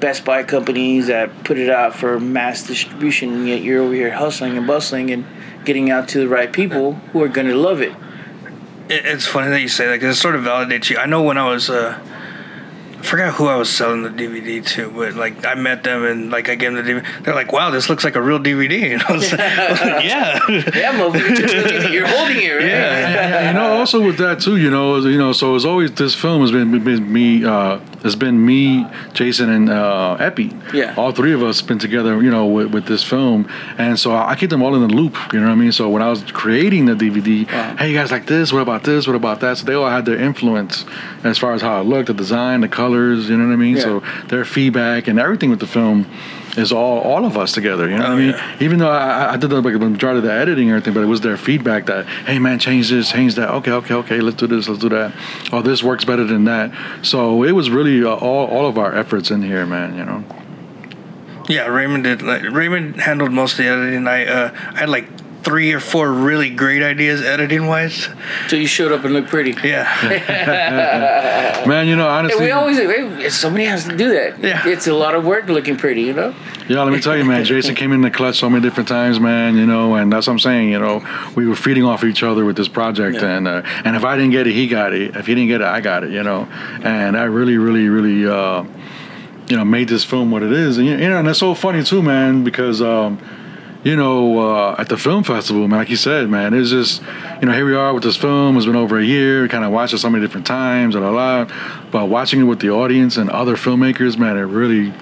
Best 0.00 0.24
Buy 0.24 0.44
companies 0.44 1.08
that 1.08 1.44
put 1.44 1.58
it 1.58 1.68
out 1.68 1.94
for 1.94 2.20
mass 2.20 2.66
distribution, 2.66 3.32
and 3.32 3.48
yet 3.48 3.62
you're 3.62 3.82
over 3.82 3.94
here 3.94 4.12
hustling 4.12 4.56
and 4.56 4.66
bustling 4.66 5.10
and 5.10 5.26
getting 5.64 5.90
out 5.90 6.08
to 6.10 6.18
the 6.18 6.28
right 6.28 6.52
people 6.52 6.92
who 7.12 7.22
are 7.22 7.28
gonna 7.28 7.54
love 7.54 7.80
it. 7.80 7.92
It, 8.88 9.04
it's 9.04 9.26
funny 9.26 9.50
that 9.50 9.60
you 9.60 9.68
say 9.68 9.86
that 9.86 9.94
because 9.94 10.16
it 10.16 10.20
sort 10.20 10.36
of 10.36 10.42
validates 10.42 10.88
you. 10.88 10.98
I 10.98 11.06
know 11.06 11.22
when 11.22 11.36
I 11.36 11.50
was, 11.50 11.68
uh, 11.68 11.98
I 12.98 13.02
forgot 13.02 13.34
who 13.34 13.46
I 13.46 13.56
was 13.56 13.70
selling 13.70 14.02
the 14.02 14.10
DVD 14.10 14.64
to, 14.74 14.90
but 14.90 15.14
like 15.14 15.44
I 15.46 15.54
met 15.54 15.84
them 15.84 16.04
and 16.04 16.30
like 16.30 16.48
I 16.48 16.54
gave 16.56 16.72
them 16.74 16.84
the 16.84 16.90
DVD. 16.92 17.24
They're 17.24 17.34
like, 17.34 17.52
"Wow, 17.52 17.70
this 17.70 17.88
looks 17.88 18.02
like 18.04 18.16
a 18.16 18.22
real 18.22 18.38
DVD." 18.40 18.92
And 18.92 19.02
I 19.02 19.12
was 19.12 19.30
like, 19.30 19.38
"Yeah, 20.04 20.38
Yeah, 20.48 20.92
motherfucker, 20.98 21.92
you're 21.92 22.06
holding 22.06 22.38
it, 22.42 22.50
right? 22.54 22.64
Yeah. 22.66 23.48
you 23.48 23.54
know, 23.54 23.76
also 23.78 24.04
with 24.04 24.18
that 24.18 24.40
too, 24.40 24.56
you 24.56 24.70
know, 24.70 24.96
you 24.96 25.18
know, 25.18 25.32
so 25.32 25.54
it's 25.54 25.64
always 25.64 25.92
this 25.92 26.14
film 26.14 26.40
has 26.42 26.50
been, 26.50 26.70
been 26.84 27.12
me, 27.12 27.44
uh, 27.44 27.78
has 28.02 28.16
been 28.16 28.44
me, 28.44 28.86
Jason, 29.12 29.48
and 29.50 29.70
uh, 29.70 30.16
Epi. 30.18 30.52
Yeah. 30.74 30.94
All 30.96 31.12
three 31.12 31.32
of 31.32 31.42
us 31.42 31.62
been 31.62 31.78
together, 31.78 32.20
you 32.22 32.30
know, 32.30 32.46
with, 32.46 32.72
with 32.74 32.86
this 32.86 33.02
film, 33.04 33.48
and 33.78 33.98
so 33.98 34.14
I 34.14 34.34
keep 34.36 34.50
them 34.50 34.62
all 34.62 34.74
in 34.74 34.86
the 34.86 34.92
loop. 34.94 35.16
You 35.32 35.40
know 35.40 35.46
what 35.46 35.52
I 35.52 35.56
mean? 35.56 35.72
So 35.72 35.88
when 35.88 36.02
I 36.02 36.08
was 36.10 36.22
creating 36.32 36.86
the 36.86 36.94
DVD, 36.94 37.46
Wow. 37.50 37.76
hey, 37.76 37.90
you 37.90 37.96
guys 37.96 38.10
like 38.10 38.26
this? 38.26 38.52
What 38.52 38.60
about 38.62 38.82
this? 38.84 39.06
What 39.06 39.16
about 39.16 39.40
that? 39.40 39.58
So 39.58 39.64
they 39.66 39.74
all 39.74 39.88
had 39.88 40.04
their 40.04 40.18
influence 40.18 40.84
as 41.24 41.38
far 41.38 41.52
as 41.54 41.62
how 41.62 41.80
it 41.80 41.84
looked, 41.84 42.08
the 42.08 42.14
design, 42.14 42.60
the 42.60 42.68
colors. 42.88 43.28
You 43.28 43.36
know 43.36 43.46
what 43.46 43.52
I 43.52 43.56
mean? 43.56 43.76
Yeah. 43.76 43.82
So 43.82 44.02
their 44.28 44.44
feedback 44.44 45.08
and 45.08 45.18
everything 45.18 45.50
with 45.50 45.60
the 45.60 45.66
film. 45.66 46.06
Is 46.56 46.72
all 46.72 46.98
all 47.00 47.24
of 47.24 47.36
us 47.36 47.52
together, 47.52 47.88
you 47.88 47.96
know 47.96 48.02
what 48.04 48.10
Oh, 48.10 48.14
I 48.14 48.18
mean? 48.18 48.30
yeah. 48.30 48.56
Even 48.58 48.78
though 48.80 48.90
I, 48.90 49.34
I 49.34 49.36
did 49.36 49.50
the, 49.50 49.62
majority 49.62 50.18
of 50.18 50.24
the 50.24 50.32
editing 50.32 50.68
and 50.70 50.76
everything, 50.76 50.92
but 50.92 51.04
it 51.04 51.06
was 51.06 51.20
their 51.20 51.36
feedback 51.36 51.86
that, 51.86 52.06
hey 52.26 52.40
man, 52.40 52.58
change 52.58 52.90
this, 52.90 53.12
change 53.12 53.36
that. 53.36 53.50
Okay, 53.50 53.70
okay, 53.70 53.94
okay, 53.94 54.20
let's 54.20 54.38
do 54.38 54.48
this, 54.48 54.66
let's 54.66 54.80
do 54.80 54.88
that. 54.88 55.12
Oh, 55.52 55.62
this 55.62 55.84
works 55.84 56.04
better 56.04 56.24
than 56.24 56.46
that. 56.46 56.72
So 57.02 57.44
it 57.44 57.52
was 57.52 57.70
really 57.70 58.02
uh, 58.02 58.08
all 58.26 58.46
all 58.48 58.66
of 58.66 58.76
our 58.76 58.92
efforts 58.92 59.30
in 59.30 59.42
here, 59.42 59.66
man. 59.66 59.94
You 59.98 60.04
know. 60.04 60.24
yeah." 61.48 61.66
Raymond 61.68 62.02
did. 62.04 62.22
Like 62.22 62.42
Raymond 62.42 62.96
handled 63.02 63.30
most 63.30 63.52
of 63.52 63.58
the 63.58 63.66
editing. 63.68 64.08
I 64.08 64.26
uh, 64.26 64.50
I 64.74 64.78
had 64.80 64.88
like 64.88 65.06
three 65.48 65.72
or 65.72 65.80
four 65.80 66.12
really 66.12 66.50
great 66.50 66.82
ideas 66.82 67.22
editing 67.22 67.66
wise. 67.66 68.06
So 68.48 68.56
you 68.56 68.66
showed 68.66 68.92
up 68.92 69.02
and 69.04 69.14
looked 69.14 69.28
pretty. 69.28 69.54
Yeah. 69.66 69.88
Man, 71.66 71.88
you 71.88 71.96
know, 71.96 72.04
Hey, 72.04 72.10
honestly, 72.10 72.44
we 72.44 72.50
always 72.50 72.76
hey, 72.76 73.30
somebody 73.30 73.64
has 73.64 73.84
to 73.84 73.96
do 73.96 74.10
that. 74.10 74.38
Yeah. 74.42 74.68
It's 74.68 74.86
a 74.86 74.92
lot 74.92 75.14
of 75.14 75.24
work 75.24 75.46
looking 75.46 75.78
pretty, 75.78 76.02
you 76.02 76.12
know. 76.12 76.34
Yeah, 76.68 76.82
let 76.82 76.92
me 76.92 77.00
tell 77.00 77.16
you, 77.16 77.24
man. 77.24 77.46
Jason 77.46 77.74
came 77.74 77.92
in 77.92 78.02
the 78.02 78.10
clutch 78.10 78.38
so 78.38 78.50
many 78.50 78.62
different 78.62 78.90
times, 78.90 79.18
man. 79.18 79.56
You 79.56 79.64
know, 79.64 79.94
and 79.94 80.12
that's 80.12 80.26
what 80.26 80.34
I'm 80.34 80.38
saying. 80.38 80.68
You 80.68 80.80
know, 80.80 81.02
we 81.34 81.48
were 81.48 81.56
feeding 81.56 81.84
off 81.84 82.04
each 82.04 82.22
other 82.22 82.44
with 82.44 82.56
this 82.58 82.68
project, 82.68 83.16
Yeah. 83.16 83.38
and 83.38 83.48
uh, 83.48 83.62
and 83.86 83.96
if 83.96 84.04
I 84.04 84.16
didn't 84.16 84.32
get 84.32 84.46
it, 84.46 84.52
he 84.52 84.68
got 84.68 84.92
it. 84.92 85.16
If 85.16 85.26
he 85.26 85.34
didn't 85.34 85.48
get 85.48 85.62
it, 85.62 85.66
I 85.66 85.80
got 85.80 86.04
it. 86.04 86.10
You 86.10 86.22
know, 86.22 86.46
and 86.82 87.16
I 87.16 87.24
really, 87.24 87.56
really, 87.56 87.88
really, 87.88 88.26
uh, 88.28 88.64
you 89.48 89.56
know, 89.56 89.64
made 89.64 89.88
this 89.88 90.04
film 90.04 90.30
what 90.30 90.42
it 90.42 90.52
is. 90.52 90.76
And 90.76 90.86
you 90.86 90.96
know, 90.98 91.18
and 91.18 91.26
it's 91.26 91.38
so 91.38 91.54
funny 91.54 91.82
too, 91.82 92.02
man, 92.02 92.44
because. 92.44 92.82
Um, 92.82 93.18
you 93.84 93.94
know, 93.94 94.38
uh, 94.40 94.76
at 94.78 94.88
the 94.88 94.96
film 94.96 95.22
festival, 95.22 95.68
man, 95.68 95.78
like 95.78 95.90
you 95.90 95.96
said, 95.96 96.28
man, 96.28 96.52
it's 96.52 96.70
just, 96.70 97.00
you 97.40 97.46
know, 97.46 97.52
here 97.52 97.64
we 97.64 97.74
are 97.74 97.94
with 97.94 98.02
this 98.02 98.16
film. 98.16 98.56
It's 98.56 98.66
been 98.66 98.76
over 98.76 98.98
a 98.98 99.04
year. 99.04 99.42
We 99.42 99.48
kind 99.48 99.64
of 99.64 99.70
watched 99.70 99.94
it 99.94 99.98
so 99.98 100.10
many 100.10 100.24
different 100.24 100.46
times, 100.46 100.94
and 100.94 101.04
a 101.04 101.10
lot. 101.10 101.50
But 101.90 102.08
watching 102.08 102.40
it 102.40 102.44
with 102.44 102.58
the 102.60 102.70
audience 102.70 103.16
and 103.16 103.30
other 103.30 103.56
filmmakers, 103.56 104.18
man, 104.18 104.36
it 104.36 104.42
really, 104.42 104.92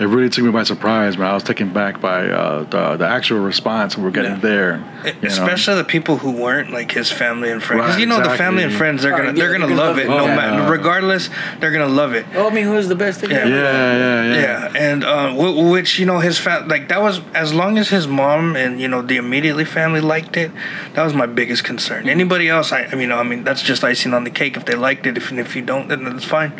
it 0.00 0.06
really 0.06 0.28
took 0.28 0.44
me 0.44 0.50
by 0.50 0.62
surprise, 0.62 1.16
man. 1.16 1.28
I 1.28 1.34
was 1.34 1.42
taken 1.42 1.72
back 1.72 2.00
by 2.00 2.28
uh, 2.28 2.64
the 2.64 2.96
the 2.96 3.06
actual 3.06 3.40
response 3.40 3.96
we 3.96 4.02
were 4.04 4.10
getting 4.10 4.32
Yeah. 4.32 4.38
there. 4.50 4.84
you 5.06 5.12
know. 5.12 5.28
Especially 5.28 5.76
the 5.76 5.84
people 5.84 6.16
who 6.18 6.32
weren't 6.32 6.70
like 6.70 6.90
his 6.92 7.10
family 7.12 7.50
and 7.50 7.62
friends. 7.62 7.82
'Cause 7.82 7.90
Right, 7.92 8.00
you 8.00 8.06
know, 8.06 8.20
the 8.22 8.36
family 8.36 8.62
and 8.64 8.72
friends, 8.72 9.02
they're 9.02 9.14
Oh, 9.14 9.18
gonna 9.18 9.28
yeah, 9.32 9.38
they're 9.38 9.52
gonna 9.58 9.74
love 9.74 9.98
it. 9.98 10.08
love 10.08 10.26
No 10.26 10.32
it. 10.32 10.36
matter, 10.36 10.70
regardless, 10.70 11.30
they're 11.60 11.70
gonna 11.72 11.86
love 12.02 12.12
it. 12.14 12.26
Oh, 12.34 12.48
I 12.50 12.52
mean, 12.52 12.64
who's 12.64 12.88
the 12.88 12.94
best 12.96 13.20
thing? 13.20 13.30
Yeah. 13.30 13.46
Yeah, 13.46 13.96
yeah, 13.96 14.22
yeah. 14.24 14.40
Yeah, 14.46 14.86
and 14.88 15.04
uh, 15.04 15.28
wh- 15.32 15.70
which 15.70 15.98
you 15.98 16.06
know 16.06 16.18
his 16.18 16.38
fam 16.38 16.68
like 16.68 16.88
that 16.88 17.00
was 17.00 17.20
as 17.34 17.52
long 17.54 17.78
as 17.78 17.88
his 17.88 18.06
mom 18.08 18.56
and 18.56 18.80
you 18.80 18.88
know 18.88 19.00
the 19.02 19.16
immediately 19.16 19.64
family 19.64 20.00
liked 20.00 20.36
it, 20.36 20.50
that 20.94 21.04
was 21.04 21.14
my 21.14 21.26
biggest 21.26 21.62
concern. 21.64 22.08
Anybody 22.08 22.48
else, 22.48 22.72
I, 22.72 22.80
I 22.92 22.94
mean, 22.96 23.12
I 23.12 23.22
mean 23.22 23.44
that's 23.44 23.62
just 23.62 23.84
icing 23.84 24.12
on 24.14 24.24
the 24.24 24.30
cake. 24.30 24.56
If 24.56 24.64
they 24.66 24.74
liked 24.74 25.06
it, 25.06 25.16
if 25.16 25.32
if 25.32 25.54
you 25.56 25.62
don't, 25.62 25.88
then 25.88 26.04
that's 26.04 26.24
fine. 26.24 26.52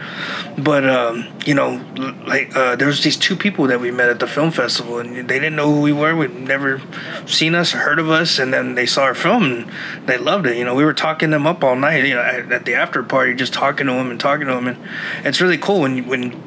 But 0.58 0.88
um, 0.88 1.26
you 1.44 1.54
know, 1.54 1.80
like 2.26 2.54
uh, 2.56 2.76
there 2.76 2.86
was 2.88 3.02
these 3.02 3.16
two 3.26 3.34
people 3.34 3.66
that 3.66 3.80
we 3.80 3.90
met 3.90 4.08
at 4.08 4.20
the 4.20 4.26
film 4.26 4.52
festival, 4.52 5.00
and 5.00 5.16
they 5.16 5.40
didn't 5.40 5.56
know 5.56 5.74
who 5.74 5.80
we 5.80 5.92
were. 5.92 6.14
We'd 6.14 6.32
never 6.32 6.80
seen 7.26 7.56
us, 7.56 7.72
heard 7.72 7.98
of 7.98 8.08
us, 8.08 8.38
and 8.38 8.54
then 8.54 8.76
they 8.76 8.86
saw 8.86 9.02
our 9.02 9.16
film 9.16 9.42
and 9.42 9.72
they 10.06 10.16
loved 10.16 10.46
it. 10.46 10.56
You 10.56 10.64
know, 10.64 10.76
we 10.76 10.84
were 10.84 10.94
talking 10.94 11.30
them 11.30 11.44
up 11.44 11.64
all 11.64 11.74
night. 11.74 12.04
You 12.04 12.14
know, 12.14 12.22
at, 12.22 12.64
the 12.64 12.74
after 12.74 13.02
party, 13.02 13.34
just 13.34 13.52
talking 13.52 13.88
to 13.88 13.94
them 13.94 14.12
and 14.12 14.20
talking 14.20 14.46
to 14.46 14.54
them, 14.54 14.68
and 14.68 14.78
it's 15.26 15.40
really 15.40 15.58
cool 15.58 15.80
when 15.80 16.06
when 16.06 16.40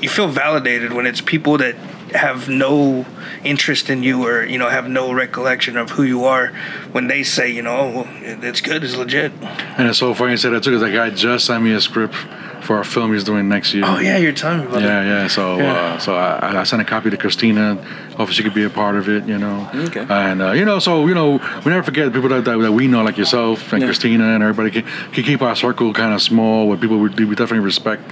you 0.00 0.08
feel 0.08 0.28
validated 0.28 0.92
when 0.92 1.04
it's 1.04 1.20
people 1.20 1.58
that 1.58 1.74
have 2.14 2.48
no 2.48 3.04
interest 3.44 3.88
in 3.90 4.02
you 4.02 4.26
or 4.26 4.44
you 4.44 4.58
know 4.58 4.68
have 4.68 4.88
no 4.88 5.12
recollection 5.12 5.76
of 5.76 5.90
who 5.90 6.02
you 6.02 6.24
are 6.24 6.48
when 6.92 7.06
they 7.06 7.22
say 7.22 7.50
you 7.50 7.62
know 7.62 7.76
oh, 7.76 7.90
well, 7.96 8.08
it's 8.20 8.60
good 8.60 8.82
it's 8.84 8.96
legit 8.96 9.32
And 9.78 9.88
it's 9.88 9.98
so 9.98 10.12
funny 10.14 10.32
you 10.32 10.36
said 10.36 10.50
that 10.52 10.62
too, 10.64 10.70
because 10.70 10.82
that 10.82 10.92
guy 10.96 11.10
just 11.10 11.46
sent 11.46 11.62
me 11.62 11.72
a 11.72 11.80
script 11.80 12.14
for 12.62 12.78
a 12.78 12.84
film 12.84 13.12
he's 13.14 13.24
doing 13.24 13.48
next 13.48 13.72
year. 13.72 13.84
oh 13.86 13.98
yeah 13.98 14.18
you're 14.18 14.32
telling 14.32 14.60
me 14.60 14.66
about 14.66 14.82
Yeah, 14.82 15.02
it 15.02 15.06
yeah. 15.06 15.26
So, 15.28 15.56
Yeah. 15.56 15.72
Uh, 15.72 15.98
so 15.98 16.14
I, 16.14 16.60
I 16.60 16.64
sent 16.64 16.82
a 16.82 16.84
copy 16.84 17.08
to 17.10 17.16
Christina. 17.16 17.76
Hopefully, 18.10 18.34
she 18.34 18.42
could 18.42 18.52
be 18.54 18.64
a 18.64 18.70
part 18.70 18.96
of 18.96 19.08
it. 19.08 19.24
You 19.26 19.38
know. 19.38 19.66
Okay. 19.88 20.04
And 20.08 20.42
uh, 20.42 20.52
you 20.52 20.66
know, 20.66 20.78
so 20.78 21.06
you 21.06 21.14
know, 21.14 21.40
we 21.64 21.70
never 21.72 21.82
forget 21.82 22.12
people 22.12 22.28
that, 22.28 22.44
that, 22.44 22.58
that 22.58 22.72
we 22.72 22.86
know, 22.86 23.02
like 23.02 23.16
yourself 23.16 23.72
and 23.72 23.80
Yeah. 23.80 23.86
Christina, 23.88 24.24
and 24.34 24.42
everybody 24.42 24.70
can, 24.70 24.82
can 25.12 25.24
keep 25.24 25.40
our 25.40 25.56
circle 25.56 25.94
kind 25.94 26.12
of 26.12 26.20
small 26.20 26.68
with 26.68 26.82
people 26.82 26.98
we, 26.98 27.08
we 27.08 27.34
definitely 27.34 27.60
respect. 27.60 28.02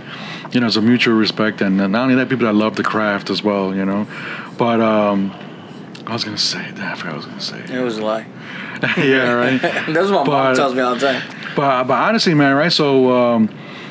You 0.52 0.60
know, 0.60 0.66
it's 0.66 0.76
a 0.76 0.82
mutual 0.82 1.14
respect, 1.14 1.60
and 1.60 1.76
not 1.76 1.94
only 1.94 2.14
that, 2.14 2.28
people 2.28 2.46
that 2.46 2.54
love 2.54 2.76
the 2.76 2.82
craft 2.82 3.30
as 3.30 3.42
well. 3.42 3.74
You 3.74 3.84
know, 3.84 4.06
but 4.56 4.80
um, 4.80 5.34
I 6.06 6.12
was 6.12 6.24
gonna 6.24 6.38
say 6.38 6.70
that. 6.70 6.92
I 6.92 6.94
forgot 6.94 7.04
what 7.04 7.12
I 7.12 7.16
was 7.16 7.26
gonna 7.26 7.66
say. 7.66 7.74
It 7.74 7.82
was 7.82 7.98
a 7.98 8.04
lie. 8.04 8.26
yeah, 8.96 9.32
right. 9.32 9.60
That's 9.62 10.10
what 10.10 10.26
my 10.26 10.44
mom 10.44 10.56
tells 10.56 10.74
me 10.74 10.80
all 10.80 10.94
the 10.94 11.00
time. 11.00 11.22
But 11.54 11.84
but 11.84 11.94
honestly, 11.94 12.34
man, 12.34 12.56
right? 12.56 12.72
So 12.72 13.12
um, 13.12 13.48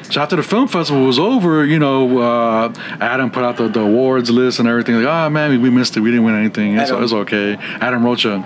so 0.10 0.22
after 0.22 0.36
the 0.36 0.44
film 0.44 0.68
festival 0.68 1.06
was 1.06 1.20
over, 1.20 1.66
you 1.66 1.80
know, 1.80 2.20
uh, 2.20 2.74
Adam 3.00 3.30
put 3.32 3.44
out 3.44 3.58
the, 3.58 3.68
the 3.68 3.82
awards 3.82 4.30
list 4.30 4.60
and 4.60 4.68
everything. 4.68 4.96
Like, 4.96 5.06
oh 5.06 5.30
man, 5.30 5.62
we, 5.62 5.70
missed 5.70 5.98
it. 5.98 6.02
We 6.02 6.12
didn't 6.12 6.26
win 6.26 6.36
anything. 6.36 6.78
It's, 6.78 6.92
it's 6.92 7.14
okay. 7.14 7.56
Adam 7.60 8.06
Rocha 8.06 8.44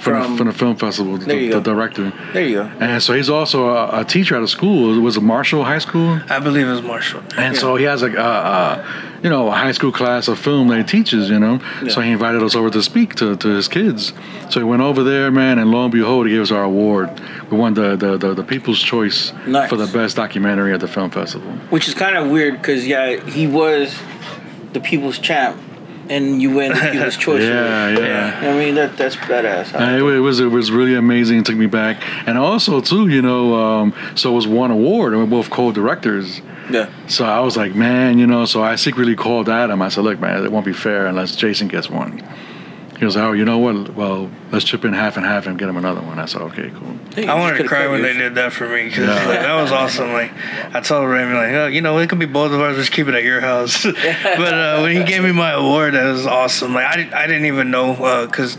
from, 0.00 0.22
From- 0.22 0.32
the, 0.32 0.36
from 0.36 0.46
the 0.48 0.52
film 0.52 0.76
festival, 0.76 1.16
the, 1.18 1.48
the 1.48 1.60
director. 1.60 2.12
There 2.32 2.46
you 2.46 2.54
go. 2.56 2.62
And 2.80 3.02
so 3.02 3.14
he's 3.14 3.30
also 3.30 3.68
a, 3.68 4.00
a 4.00 4.04
teacher 4.04 4.36
at 4.36 4.42
a 4.42 4.48
school. 4.48 4.96
It 4.96 5.00
was 5.00 5.16
a 5.16 5.20
Marshall 5.20 5.64
High 5.64 5.78
School. 5.78 6.20
i 6.28 6.38
believe 6.38 6.66
it 6.66 6.70
was 6.70 6.82
marshall 6.82 7.22
And 7.36 7.56
so 7.56 7.76
he 7.76 7.84
has 7.84 8.02
like 8.02 8.14
a, 8.14 8.20
a, 8.20 9.11
you 9.22 9.30
know, 9.30 9.48
a 9.48 9.52
high 9.52 9.72
school 9.72 9.92
class 9.92 10.26
of 10.28 10.38
film 10.38 10.68
that 10.68 10.78
he 10.78 10.84
teaches, 10.84 11.30
you 11.30 11.38
know. 11.38 11.60
So 11.88 12.00
he 12.00 12.10
invited 12.10 12.42
us 12.42 12.54
over 12.56 12.70
to 12.70 12.82
speak 12.82 13.14
to, 13.16 13.36
to 13.36 13.48
his 13.48 13.68
kids. 13.68 14.12
So 14.50 14.60
we 14.60 14.64
went 14.64 14.82
over 14.82 15.04
there, 15.04 15.30
man, 15.30 15.58
and 15.58 15.70
lo 15.70 15.84
and 15.84 15.92
behold, 15.92 16.26
he 16.26 16.32
gave 16.32 16.42
us 16.42 16.50
our 16.50 16.64
award. 16.64 17.20
We 17.50 17.56
won 17.56 17.74
the, 17.74 17.94
the, 17.96 18.16
the, 18.16 18.34
the 18.34 18.42
People's 18.44 18.80
Choice 18.82 19.32
Nice. 19.46 19.68
for 19.70 19.76
the 19.76 19.86
best 19.86 20.16
documentary 20.16 20.72
at 20.74 20.80
the 20.80 20.88
film 20.88 21.10
festival. 21.10 21.50
Which 21.70 21.86
is 21.88 21.94
kind 21.94 22.16
of 22.16 22.30
weird 22.30 22.56
because 22.56 22.86
yeah, 22.86 23.16
he 23.24 23.46
was 23.46 23.96
the 24.72 24.80
people's 24.80 25.18
champ, 25.18 25.60
and 26.08 26.42
you 26.42 26.50
win 26.54 26.72
the 26.72 26.80
people's 26.90 27.16
choice. 27.26 27.42
Yeah, 27.42 27.88
award. 27.90 28.04
yeah. 28.04 28.40
I 28.42 28.58
mean 28.58 28.74
that 28.74 28.96
that's 28.96 29.14
badass. 29.16 29.72
Uh, 29.78 30.04
it, 30.04 30.16
it 30.16 30.20
was 30.20 30.40
it 30.40 30.46
was 30.46 30.72
really 30.72 30.94
amazing. 30.94 31.38
It 31.38 31.46
took 31.46 31.56
me 31.56 31.66
back, 31.66 32.02
and 32.26 32.36
also 32.38 32.80
too, 32.80 33.06
you 33.08 33.22
know, 33.22 33.54
um, 33.54 33.94
so 34.16 34.32
it 34.32 34.34
was 34.34 34.48
one 34.48 34.70
award, 34.72 35.12
and 35.12 35.22
we're 35.22 35.28
both 35.28 35.50
co-directors. 35.50 36.40
Yeah. 36.70 36.90
So 37.08 37.24
I 37.24 37.40
was 37.40 37.56
like, 37.56 37.74
man, 37.74 38.18
you 38.18 38.26
know. 38.26 38.44
So 38.44 38.62
I 38.62 38.76
secretly 38.76 39.16
called 39.16 39.48
Adam. 39.48 39.82
I 39.82 39.88
said, 39.88 40.04
look, 40.04 40.20
man, 40.20 40.44
it 40.44 40.52
won't 40.52 40.66
be 40.66 40.72
fair 40.72 41.06
unless 41.06 41.34
Jason 41.36 41.68
gets 41.68 41.88
one. 41.90 42.22
He 42.98 43.04
was 43.04 43.16
like, 43.16 43.24
oh, 43.24 43.32
you 43.32 43.44
know 43.44 43.58
what? 43.58 43.94
Well, 43.96 44.30
let's 44.52 44.64
chip 44.64 44.84
in 44.84 44.92
half 44.92 45.16
and 45.16 45.26
half 45.26 45.48
and 45.48 45.58
get 45.58 45.68
him 45.68 45.76
another 45.76 46.00
one. 46.02 46.20
I 46.20 46.26
said, 46.26 46.40
okay, 46.42 46.70
cool. 46.70 46.96
Hey, 47.12 47.26
I 47.26 47.34
wanted 47.36 47.58
to 47.58 47.64
cry 47.66 47.80
kept 47.80 47.90
when 47.90 48.02
they 48.02 48.12
did 48.12 48.36
that 48.36 48.52
for 48.52 48.68
me 48.68 48.84
because 48.84 49.08
Yeah. 49.08 49.26
that 49.26 49.60
was 49.60 49.72
awesome. 49.72 50.12
Like 50.12 50.30
I 50.72 50.80
told 50.80 51.08
Remy, 51.10 51.34
like, 51.34 51.52
oh, 51.52 51.66
you 51.66 51.80
know, 51.80 51.98
it 51.98 52.08
could 52.08 52.20
be 52.20 52.26
both 52.26 52.52
of 52.52 52.60
ours. 52.60 52.76
Just 52.76 52.92
keep 52.92 53.08
it 53.08 53.14
at 53.14 53.24
your 53.24 53.40
house. 53.40 53.82
but 53.84 54.54
uh, 54.54 54.80
when 54.82 54.96
he 54.96 55.02
gave 55.02 55.24
me 55.24 55.32
my 55.32 55.50
award, 55.50 55.94
that 55.94 56.12
was 56.12 56.26
awesome. 56.26 56.74
Like 56.74 56.86
I, 56.86 57.24
I 57.24 57.26
didn't 57.26 57.46
even 57.46 57.72
know 57.72 57.94
because 58.26 58.56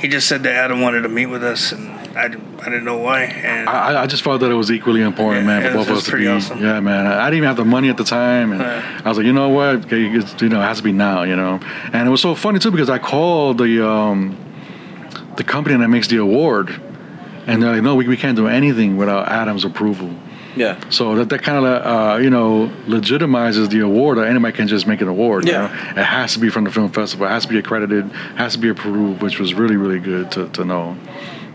he 0.00 0.08
just 0.08 0.26
said 0.26 0.42
that 0.42 0.52
Adam 0.56 0.80
wanted 0.80 1.02
to 1.02 1.08
meet 1.08 1.26
with 1.26 1.44
us, 1.44 1.70
and 1.70 1.88
I, 2.16 2.28
didn't- 2.28 2.60
I 2.60 2.64
didn't 2.66 2.84
know 2.84 2.98
why. 2.98 3.22
And 3.24 3.68
I, 3.68 4.02
I 4.02 4.06
just 4.06 4.22
felt 4.22 4.40
that 4.40 4.50
it 4.50 4.54
was 4.54 4.70
equally 4.70 5.02
important, 5.02 5.46
Yeah, 5.46 5.60
man, 5.60 5.72
for 5.72 5.78
both 5.78 5.90
of 5.90 5.96
us 5.98 6.04
to 6.06 6.16
be. 6.16 6.26
awesome. 6.28 6.60
Yeah, 6.62 6.80
man. 6.80 7.06
I, 7.06 7.22
I 7.22 7.24
didn't 7.26 7.38
even 7.38 7.46
have 7.48 7.56
the 7.56 7.64
money 7.64 7.88
at 7.88 7.96
the 7.96 8.04
time, 8.04 8.52
and 8.52 8.60
Yeah. 8.60 9.02
I 9.04 9.08
was 9.08 9.18
like, 9.18 9.26
you 9.26 9.32
know 9.32 9.48
what? 9.48 9.84
Okay, 9.86 10.06
it's, 10.06 10.40
you 10.40 10.48
know, 10.48 10.60
it 10.60 10.64
has 10.64 10.78
to 10.78 10.82
be 10.84 10.92
now, 10.92 11.22
you 11.24 11.36
know. 11.36 11.60
And 11.92 12.06
it 12.06 12.10
was 12.10 12.20
so 12.22 12.34
funny 12.34 12.58
too 12.58 12.70
because 12.70 12.88
I 12.90 12.98
called 12.98 13.58
the 13.58 13.86
um, 13.86 14.36
the 15.36 15.44
company 15.44 15.76
that 15.76 15.88
makes 15.88 16.08
the 16.08 16.18
award, 16.18 16.70
and 17.46 17.62
they're 17.62 17.72
like, 17.72 17.82
no, 17.82 17.94
we, 17.96 18.06
we 18.08 18.16
can't 18.16 18.36
do 18.36 18.46
anything 18.46 18.96
without 18.96 19.28
Adam's 19.28 19.64
approval. 19.64 20.10
Yeah. 20.56 20.78
So 20.88 21.16
that, 21.16 21.30
that 21.30 21.42
kind 21.42 21.58
of 21.58 21.64
uh, 21.84 22.16
you 22.22 22.30
know 22.30 22.70
legitimizes 22.86 23.70
the 23.70 23.80
award. 23.80 24.18
That 24.18 24.28
anybody 24.28 24.56
can 24.56 24.68
just 24.68 24.86
make 24.86 25.00
an 25.00 25.08
award. 25.08 25.46
Yeah. 25.48 25.68
You 25.68 25.94
know? 25.96 26.00
It 26.00 26.04
has 26.04 26.34
to 26.34 26.38
be 26.38 26.48
from 26.48 26.62
the 26.64 26.70
film 26.70 26.92
festival. 26.92 27.26
It 27.26 27.30
has 27.30 27.42
to 27.44 27.48
be 27.48 27.58
accredited. 27.58 28.04
Has 28.36 28.52
to 28.52 28.58
be 28.60 28.68
approved, 28.68 29.20
which 29.20 29.40
was 29.40 29.52
really 29.52 29.76
really 29.76 29.98
good 29.98 30.30
to, 30.32 30.48
to 30.50 30.64
know 30.64 30.96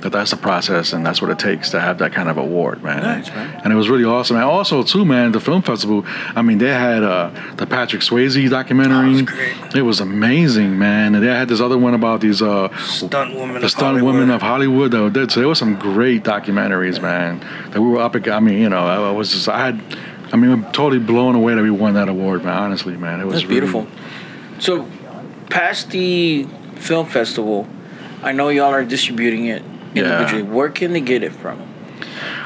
that 0.02 0.12
that's 0.12 0.32
the 0.32 0.38
process 0.38 0.94
and 0.94 1.06
that's 1.06 1.22
what 1.22 1.30
it 1.30 1.40
takes 1.40 1.72
to 1.72 1.80
have 1.80 1.98
that 1.98 2.14
kind 2.14 2.30
of 2.30 2.38
award, 2.38 2.82
man. 2.84 3.04
Nice, 3.04 3.28
man. 3.30 3.62
And 3.64 3.74
it 3.74 3.76
was 3.76 3.90
really 3.90 4.06
awesome. 4.06 4.38
And 4.38 4.46
also 4.46 4.82
too, 4.82 5.04
man, 5.04 5.32
the 5.34 5.40
film 5.40 5.62
festival. 5.62 6.06
I 6.36 6.42
mean, 6.42 6.58
they 6.58 6.70
had 6.70 7.04
uh, 7.04 7.32
the 7.56 7.68
Patrick 7.68 8.02
Swayze 8.02 8.50
documentary. 8.50 9.10
It 9.10 9.12
was 9.12 9.22
great. 9.24 9.76
It 9.76 9.82
was 9.82 10.00
amazing, 10.00 10.80
man. 10.80 11.16
And 11.16 11.24
they 11.24 11.28
had 11.28 11.50
this 11.50 11.60
other 11.60 11.78
one 11.78 11.94
about 11.94 12.22
these 12.22 12.42
uh, 12.42 12.76
stunt 12.78 13.36
woman, 13.36 13.62
the 13.62 13.70
stunt 13.70 13.98
Hollywood. 13.98 14.16
women 14.16 14.30
of 14.30 14.42
Hollywood. 14.42 14.92
Though, 14.92 15.12
so 15.28 15.40
there 15.40 15.50
were 15.50 15.56
some 15.56 15.78
great 15.78 16.24
documentaries, 16.24 17.02
man. 17.02 17.40
That 17.72 17.82
we 17.82 17.90
were 17.90 18.00
up. 18.00 18.16
I 18.16 18.40
mean, 18.40 18.60
you 18.60 18.70
know, 18.70 18.80
I, 18.80 19.12
was 19.12 19.32
just, 19.32 19.50
I 19.50 19.66
had, 19.66 19.98
I 20.32 20.38
mean, 20.38 20.52
I'm 20.52 20.72
totally 20.72 21.00
blown 21.00 21.36
away 21.36 21.56
that 21.56 21.62
we 21.62 21.72
won 21.72 21.94
that 21.96 22.10
award, 22.10 22.44
man. 22.46 22.58
Honestly, 22.58 22.96
man, 22.96 23.20
it 23.20 23.26
was 23.26 23.44
really- 23.44 23.60
beautiful. 23.60 23.88
So, 24.60 24.90
past 25.50 25.92
the 25.92 26.44
film 26.76 27.06
festival, 27.06 27.68
I 28.22 28.32
know 28.34 28.50
y'all 28.50 28.74
are 28.74 28.84
distributing 28.84 29.46
it 29.46 29.64
individually. 29.95 30.43
Where 30.43 30.69
can 30.69 30.93
they 30.93 31.02
get 31.02 31.23
it 31.23 31.32
from? 31.34 31.62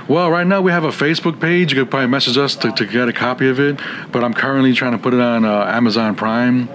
Well, 0.08 0.29
right 0.29 0.45
now 0.45 0.62
we 0.62 0.71
have 0.71 0.84
a 0.84 0.89
Facebook 0.89 1.39
page. 1.39 1.71
You 1.71 1.82
could 1.82 1.89
probably 1.89 2.08
message 2.10 2.38
us 2.38 2.56
to, 2.58 2.71
to 2.73 2.86
get 2.86 3.08
a 3.08 3.13
copy 3.13 3.47
of 3.49 3.60
it. 3.60 3.79
But 4.12 4.23
I'm 4.23 4.34
currently 4.34 4.73
trying 4.73 4.91
to 4.91 4.97
put 4.97 5.13
it 5.13 5.19
on 5.21 5.45
uh, 5.45 5.65
Amazon 5.65 6.15
Prime. 6.15 6.69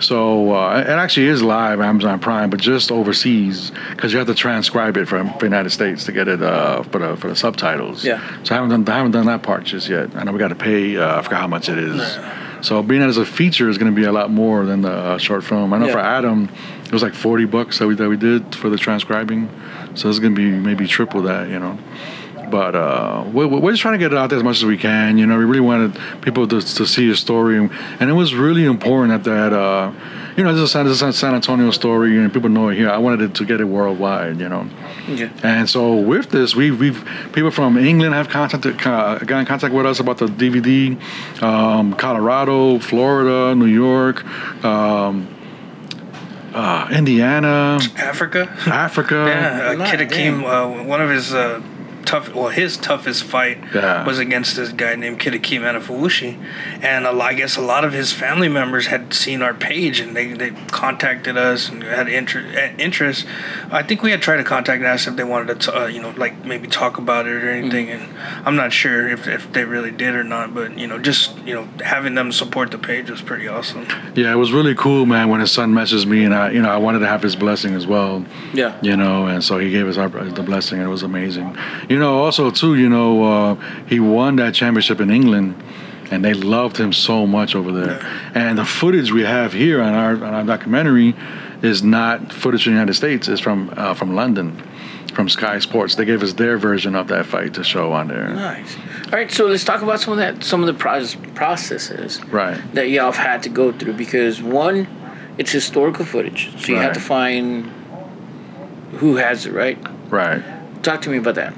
So 0.00 0.54
uh, 0.54 0.80
it 0.80 0.88
actually 0.88 1.26
is 1.26 1.42
live 1.42 1.80
Amazon 1.80 2.20
Prime, 2.20 2.48
but 2.48 2.58
just 2.60 2.90
overseas 2.90 3.70
because 3.90 4.12
you 4.12 4.18
have 4.18 4.28
to 4.28 4.34
transcribe 4.34 4.96
it 4.96 5.06
from 5.06 5.34
the 5.38 5.44
United 5.44 5.70
States 5.70 6.04
to 6.06 6.12
get 6.12 6.26
it 6.26 6.42
uh, 6.42 6.82
for 6.84 6.98
the 7.00 7.16
for 7.16 7.28
the 7.28 7.36
subtitles. 7.36 8.02
Yeah. 8.04 8.18
So 8.44 8.54
I 8.54 8.58
haven't 8.58 8.70
done 8.70 8.88
I 8.88 8.96
haven't 8.96 9.12
done 9.12 9.26
that 9.26 9.42
part 9.42 9.64
just 9.64 9.88
yet. 9.90 10.16
I 10.16 10.24
know 10.24 10.32
we 10.32 10.38
got 10.38 10.48
to 10.48 10.54
pay. 10.54 10.96
Uh, 10.96 11.18
I 11.18 11.22
forgot 11.22 11.40
how 11.40 11.48
much 11.48 11.68
it 11.68 11.76
is. 11.76 12.18
So 12.62 12.82
being 12.82 13.00
that 13.00 13.08
as 13.10 13.18
a 13.18 13.26
feature 13.26 13.68
is 13.68 13.76
going 13.78 13.94
to 13.94 13.96
be 14.00 14.06
a 14.06 14.12
lot 14.12 14.30
more 14.30 14.64
than 14.64 14.82
the 14.82 14.92
uh, 14.92 15.18
short 15.18 15.44
film. 15.44 15.72
I 15.74 15.78
know 15.78 15.86
Yeah. 15.86 15.92
for 15.92 15.98
Adam, 15.98 16.48
it 16.84 16.92
was 16.92 17.02
like 17.02 17.14
forty 17.14 17.44
bucks 17.44 17.78
that 17.78 17.86
we 17.86 17.94
that 17.96 18.08
we 18.08 18.16
did 18.16 18.54
for 18.54 18.70
the 18.70 18.78
transcribing. 18.78 19.50
So 19.94 20.08
it's 20.08 20.18
going 20.18 20.34
to 20.34 20.40
be 20.40 20.50
maybe 20.50 20.86
triple 20.86 21.22
that, 21.22 21.48
you 21.48 21.58
know. 21.58 21.78
But 22.50 22.74
uh, 22.74 23.24
we're, 23.32 23.46
we're 23.46 23.70
just 23.70 23.82
trying 23.82 23.94
to 23.94 23.98
get 23.98 24.12
it 24.12 24.18
out 24.18 24.30
there 24.30 24.38
as 24.38 24.42
much 24.42 24.56
as 24.56 24.64
we 24.64 24.76
can. 24.76 25.18
You 25.18 25.26
know, 25.26 25.38
we 25.38 25.44
really 25.44 25.60
wanted 25.60 25.96
people 26.20 26.48
to, 26.48 26.60
to 26.60 26.86
see 26.86 27.04
your 27.06 27.14
story, 27.14 27.56
and 27.58 28.10
it 28.10 28.12
was 28.12 28.34
really 28.34 28.64
important 28.64 29.24
that 29.24 29.30
that 29.30 29.56
uh, 29.56 29.92
you 30.36 30.42
know 30.42 30.52
this 30.52 30.68
is, 30.68 30.74
a, 30.74 30.82
this 30.82 30.92
is 30.94 31.02
a 31.02 31.12
San 31.12 31.34
Antonio 31.34 31.70
story, 31.70 32.18
and 32.18 32.32
people 32.32 32.48
know 32.48 32.68
it 32.68 32.76
here. 32.76 32.90
I 32.90 32.98
wanted 32.98 33.20
it 33.20 33.34
to 33.36 33.44
get 33.44 33.60
it 33.60 33.64
worldwide. 33.64 34.40
You 34.40 34.48
know. 34.48 34.68
Yeah. 35.08 35.30
And 35.42 35.68
so 35.68 35.94
with 35.96 36.30
this, 36.30 36.54
we've, 36.54 36.78
we've 36.78 37.08
people 37.32 37.50
from 37.50 37.76
England 37.76 38.14
have 38.14 38.28
contacted, 38.28 38.84
uh, 38.86 39.18
got 39.18 39.40
in 39.40 39.46
contact 39.46 39.74
with 39.74 39.86
us 39.86 40.00
about 40.00 40.18
the 40.18 40.26
DVD. 40.26 41.00
Um, 41.42 41.94
Colorado, 41.94 42.78
Florida, 42.78 43.54
New 43.54 43.66
York, 43.66 44.24
um, 44.64 45.28
uh, 46.54 46.88
Indiana, 46.92 47.78
Africa. 47.96 48.48
Africa. 48.66 49.14
Yeah, 49.26 49.70
uh, 49.70 49.74
Nice, 49.74 49.90
Kid 49.90 50.08
Akeem, 50.08 50.42
uh, 50.44 50.84
one 50.84 51.00
of 51.00 51.10
his 51.10 51.32
uh, 51.32 51.60
tough, 52.04 52.34
well, 52.34 52.48
his 52.48 52.76
toughest 52.76 53.24
fight 53.24 53.58
Yeah. 53.74 54.04
was 54.04 54.18
against 54.18 54.56
this 54.56 54.70
guy 54.72 54.94
named 54.94 55.18
Kid 55.20 55.34
Akeem 55.34 55.60
and 56.82 57.06
a 57.06 57.12
lot, 57.12 57.30
I 57.30 57.34
guess 57.34 57.56
a 57.56 57.60
lot 57.60 57.84
of 57.84 57.92
his 57.92 58.12
family 58.12 58.48
members 58.48 58.86
had 58.86 59.12
seen 59.14 59.42
our 59.42 59.54
page 59.54 60.00
and 60.00 60.16
they, 60.16 60.32
they 60.32 60.50
contacted 60.68 61.36
us 61.36 61.68
and 61.68 61.82
had 61.82 62.08
inter- 62.08 62.44
eh, 62.54 62.72
interest. 62.78 63.26
I 63.70 63.82
think 63.82 64.02
we 64.02 64.10
had 64.10 64.22
tried 64.22 64.38
to 64.38 64.44
contact 64.44 64.78
and 64.78 64.86
ask 64.86 65.06
if 65.06 65.16
they 65.16 65.24
wanted 65.24 65.60
to, 65.60 65.82
uh, 65.82 65.86
you 65.86 66.00
know, 66.00 66.12
like 66.16 66.44
maybe 66.44 66.66
talk 66.68 66.98
about 66.98 67.26
it 67.26 67.42
or 67.44 67.50
anything, 67.50 67.86
Mm. 67.88 67.94
and 67.94 68.08
I'm 68.46 68.56
not 68.56 68.72
sure 68.72 69.08
if, 69.08 69.26
if 69.28 69.52
they 69.52 69.64
really 69.64 69.90
did 69.90 70.14
or 70.14 70.24
not, 70.24 70.54
but 70.54 70.78
you 70.78 70.86
know, 70.86 70.98
just 70.98 71.36
you 71.46 71.54
know, 71.54 71.68
having 71.84 72.14
them 72.14 72.32
support 72.32 72.70
the 72.70 72.78
page 72.78 73.10
was 73.10 73.22
pretty 73.22 73.46
awesome. 73.48 73.86
Yeah, 74.14 74.32
it 74.32 74.36
was 74.36 74.52
really 74.52 74.74
cool, 74.74 75.06
man. 75.06 75.28
When 75.28 75.40
his 75.40 75.52
son 75.52 75.72
messaged 75.72 76.06
me, 76.06 76.24
and 76.24 76.34
I, 76.34 76.50
you 76.50 76.62
know, 76.62 76.70
I 76.70 76.76
wanted 76.78 77.00
to 77.00 77.06
have 77.06 77.22
his 77.22 77.36
blessing 77.36 77.74
as 77.74 77.86
well. 77.86 78.24
Yeah. 78.52 78.74
You 78.82 78.96
know, 78.96 79.26
and 79.26 79.42
so 79.42 79.58
he 79.58 79.70
gave 79.70 79.86
us 79.88 79.96
our, 79.96 80.08
the 80.08 80.42
blessing, 80.42 80.78
and 80.78 80.86
it 80.86 80.90
was 80.90 81.02
amazing. 81.02 81.56
You 81.90 81.98
know, 81.98 82.22
also 82.22 82.50
too, 82.52 82.76
you 82.76 82.88
know, 82.88 83.24
uh, 83.24 83.54
he 83.88 83.98
won 83.98 84.36
that 84.36 84.54
championship 84.54 85.00
in 85.00 85.10
England, 85.10 85.60
and 86.12 86.24
they 86.24 86.34
loved 86.34 86.76
him 86.76 86.92
so 86.92 87.26
much 87.26 87.56
over 87.56 87.72
there. 87.72 88.00
And 88.32 88.56
the 88.56 88.64
footage 88.64 89.10
we 89.10 89.22
have 89.22 89.52
here 89.52 89.82
on 89.82 89.92
our 89.92 90.12
on 90.12 90.32
our 90.34 90.44
documentary 90.44 91.16
is 91.62 91.82
not 91.82 92.32
footage 92.32 92.62
from 92.62 92.74
the 92.74 92.78
United 92.78 92.94
States; 92.94 93.26
it's 93.26 93.40
from 93.40 93.74
uh, 93.76 93.94
from 93.94 94.14
London, 94.14 94.62
from 95.14 95.28
Sky 95.28 95.58
Sports. 95.58 95.96
They 95.96 96.04
gave 96.04 96.22
us 96.22 96.32
their 96.34 96.58
version 96.58 96.94
of 96.94 97.08
that 97.08 97.26
fight 97.26 97.54
to 97.54 97.64
show 97.64 97.92
on 97.92 98.06
there. 98.06 98.28
Nice. 98.28 98.76
All 99.06 99.18
right, 99.18 99.28
so 99.28 99.46
let's 99.46 99.64
talk 99.64 99.82
about 99.82 99.98
some 99.98 100.12
of 100.12 100.18
that, 100.18 100.44
some 100.44 100.60
of 100.60 100.68
the 100.68 100.74
process, 100.74 101.16
processes 101.34 102.24
Right. 102.26 102.56
that 102.74 102.88
y'all 102.88 103.06
have 103.10 103.16
had 103.16 103.42
to 103.42 103.48
go 103.48 103.72
through 103.72 103.94
because 103.94 104.40
one, 104.40 104.86
it's 105.38 105.50
historical 105.50 106.04
footage, 106.04 106.52
so 106.56 106.70
you 106.70 106.78
have 106.78 106.92
to 106.92 107.00
find 107.00 107.64
who 108.98 109.16
has 109.16 109.46
it, 109.46 109.52
right? 109.52 109.76
Right. 110.08 110.40
Talk 110.82 111.02
to 111.02 111.10
me 111.10 111.18
about 111.18 111.34
that. 111.34 111.54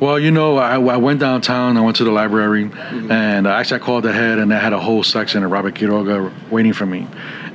Well, 0.00 0.18
you 0.18 0.30
know, 0.30 0.56
I, 0.56 0.74
I 0.74 0.96
went 0.96 1.20
downtown. 1.20 1.76
I 1.76 1.80
went 1.82 1.96
to 1.98 2.04
the 2.04 2.10
library, 2.10 2.70
and 2.74 3.46
uh, 3.46 3.50
actually, 3.50 3.80
I 3.80 3.84
called 3.84 4.06
ahead, 4.06 4.38
and 4.38 4.50
they 4.50 4.56
had 4.58 4.72
a 4.72 4.80
whole 4.80 5.02
section 5.02 5.44
of 5.44 5.50
Robert 5.50 5.74
Quiroga 5.74 6.32
waiting 6.50 6.72
for 6.72 6.86
me. 6.86 7.06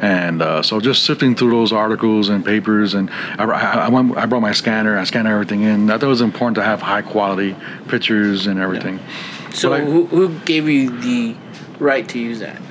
And 0.01 0.41
uh, 0.41 0.61
so, 0.63 0.79
just 0.79 1.03
sifting 1.05 1.35
through 1.35 1.51
those 1.51 1.73
articles 1.73 2.29
and 2.29 2.45
papers, 2.45 2.93
and 2.93 3.09
I, 3.09 3.43
I, 3.43 3.73
I, 3.85 3.89
went, 3.89 4.17
I 4.17 4.25
brought 4.25 4.41
my 4.41 4.53
scanner. 4.53 4.97
I 4.97 5.03
scanned 5.03 5.27
everything 5.27 5.63
in. 5.63 5.89
I 5.89 5.97
thought 5.97 6.05
it 6.05 6.09
was 6.09 6.21
important 6.21 6.55
to 6.55 6.63
have 6.63 6.81
high 6.81 7.01
quality 7.01 7.55
pictures 7.87 8.47
and 8.47 8.59
everything. 8.59 8.99
So 9.53 9.73
I- 9.73 9.81
who, 9.81 10.05
who 10.05 10.39
gave 10.39 10.69
you 10.69 10.89
the 11.01 11.35
right 11.79 12.07
to 12.09 12.19
use 12.19 12.39
that? 12.39 12.61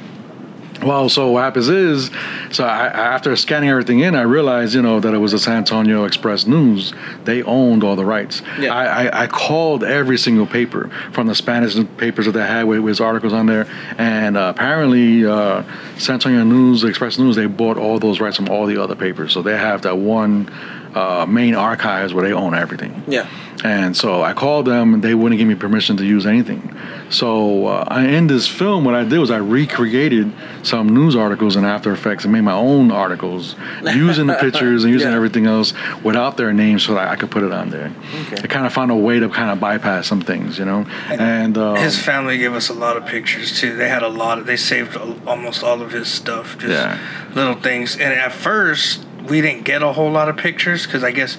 Well, 0.83 1.09
so 1.09 1.33
what 1.33 1.43
happens 1.43 1.69
is, 1.69 2.11
so 2.53 2.65
I, 2.65 2.87
after 2.87 3.35
scanning 3.35 3.69
everything 3.69 4.01
in, 4.01 4.15
I 4.15 4.23
realized, 4.23 4.75
you 4.75 4.83
know, 4.83 5.01
that 5.01 5.13
it 5.13 5.19
was 5.19 5.33
the 5.33 5.39
San 5.39 5.57
Antonio 5.57 6.05
Express 6.05 6.47
News. 6.47 6.93
They 7.25 7.43
owned 7.43 7.83
all 7.83 7.97
the 7.97 8.05
rights. 8.05 8.43
Yeah. 8.59 8.73
I, 8.73 9.07
I, 9.07 9.23
I 9.25 9.27
called 9.27 9.83
every 9.83 10.19
single 10.19 10.47
paper 10.47 10.89
from 11.13 11.27
the 11.27 11.35
Spanish 11.35 11.75
papers 11.97 12.27
that 12.27 12.33
they 12.33 12.47
had 12.47 12.65
with, 12.65 12.81
with 12.81 13.01
articles 13.01 13.33
on 13.33 13.47
there, 13.47 13.67
and 13.99 14.37
uh, 14.37 14.53
apparently, 14.55 15.27
uh, 15.27 15.65
San 15.99 16.15
Antonio 16.15 16.45
News, 16.45 16.85
Express 16.85 17.19
News, 17.19 17.35
they 17.35 17.47
bought 17.47 17.77
all 17.77 17.99
those 17.99 18.21
rights 18.21 18.37
from 18.37 18.49
all 18.49 18.67
the 18.67 18.81
other 18.81 18.95
papers. 18.95 19.33
So 19.33 19.43
they 19.43 19.57
have 19.57 19.83
that 19.83 19.99
one 19.99 20.49
uh, 20.95 21.27
main 21.29 21.55
archives 21.55 22.13
where 22.15 22.25
they 22.27 22.33
own 22.33 22.55
everything. 22.55 23.03
Yeah. 23.07 23.29
And 23.65 23.97
so 23.97 24.23
I 24.23 24.35
called 24.35 24.67
them, 24.67 24.95
and 24.95 25.03
they 25.03 25.15
wouldn't 25.17 25.37
give 25.39 25.49
me 25.49 25.57
permission 25.57 25.97
to 25.97 26.05
use 26.05 26.27
anything. 26.27 26.77
So 27.11 27.67
uh, 27.67 27.85
I, 27.89 28.07
in 28.07 28.29
this 28.29 28.47
film, 28.47 28.85
what 28.85 28.95
I 28.95 29.03
did 29.03 29.19
was 29.19 29.33
I 29.33 29.39
recreated 29.39 30.33
some 30.63 30.91
news 30.91 31.17
articles 31.17 31.57
in 31.57 31.65
After 31.65 31.93
Effects 31.93 32.23
and 32.23 32.33
made 32.33 32.43
my 32.43 32.53
own 32.53 32.93
articles 32.93 33.57
using 33.83 34.29
the 34.29 34.35
pictures 34.35 34.85
and 34.85 34.93
using 34.93 35.09
Yeah. 35.11 35.17
everything 35.17 35.47
else 35.47 35.73
without 36.05 36.37
their 36.37 36.53
names, 36.53 36.85
so 36.85 36.95
that 36.95 37.09
I 37.09 37.17
could 37.17 37.33
put 37.33 37.43
it 37.43 37.51
on 37.53 37.71
there. 37.71 37.91
Okay. 38.27 38.37
I 38.45 38.47
kind 38.47 38.65
of 38.65 38.73
found 38.73 38.93
a 38.93 38.97
way 38.97 39.19
to 39.19 39.29
kind 39.29 39.51
of 39.51 39.59
bypass 39.59 40.07
some 40.07 40.21
things, 40.21 40.57
you 40.59 40.65
know. 40.65 40.87
And 41.09 41.59
um, 41.59 41.77
His 41.79 41.99
family 42.01 42.39
gave 42.39 42.55
us 42.55 42.69
a 42.69 42.75
lot 42.75 42.97
of 42.97 43.07
pictures 43.07 43.59
too. 43.59 43.75
They 43.75 43.89
had 43.89 44.05
a 44.05 44.09
lot 44.09 44.39
of. 44.39 44.47
They 44.47 44.57
saved 44.57 44.97
almost 45.27 45.65
all 45.65 45.83
of 45.83 45.91
his 45.91 46.07
stuff. 46.07 46.57
Just 46.59 46.71
Yeah. 46.73 46.99
little 47.35 47.55
things. 47.57 47.95
And 47.97 48.13
at 48.13 48.31
first, 48.31 49.05
we 49.29 49.41
didn't 49.41 49.65
get 49.65 49.83
a 49.83 49.93
whole 49.93 50.11
lot 50.11 50.29
of 50.29 50.37
pictures 50.37 50.87
because 50.87 51.05
I 51.05 51.13
guess 51.13 51.37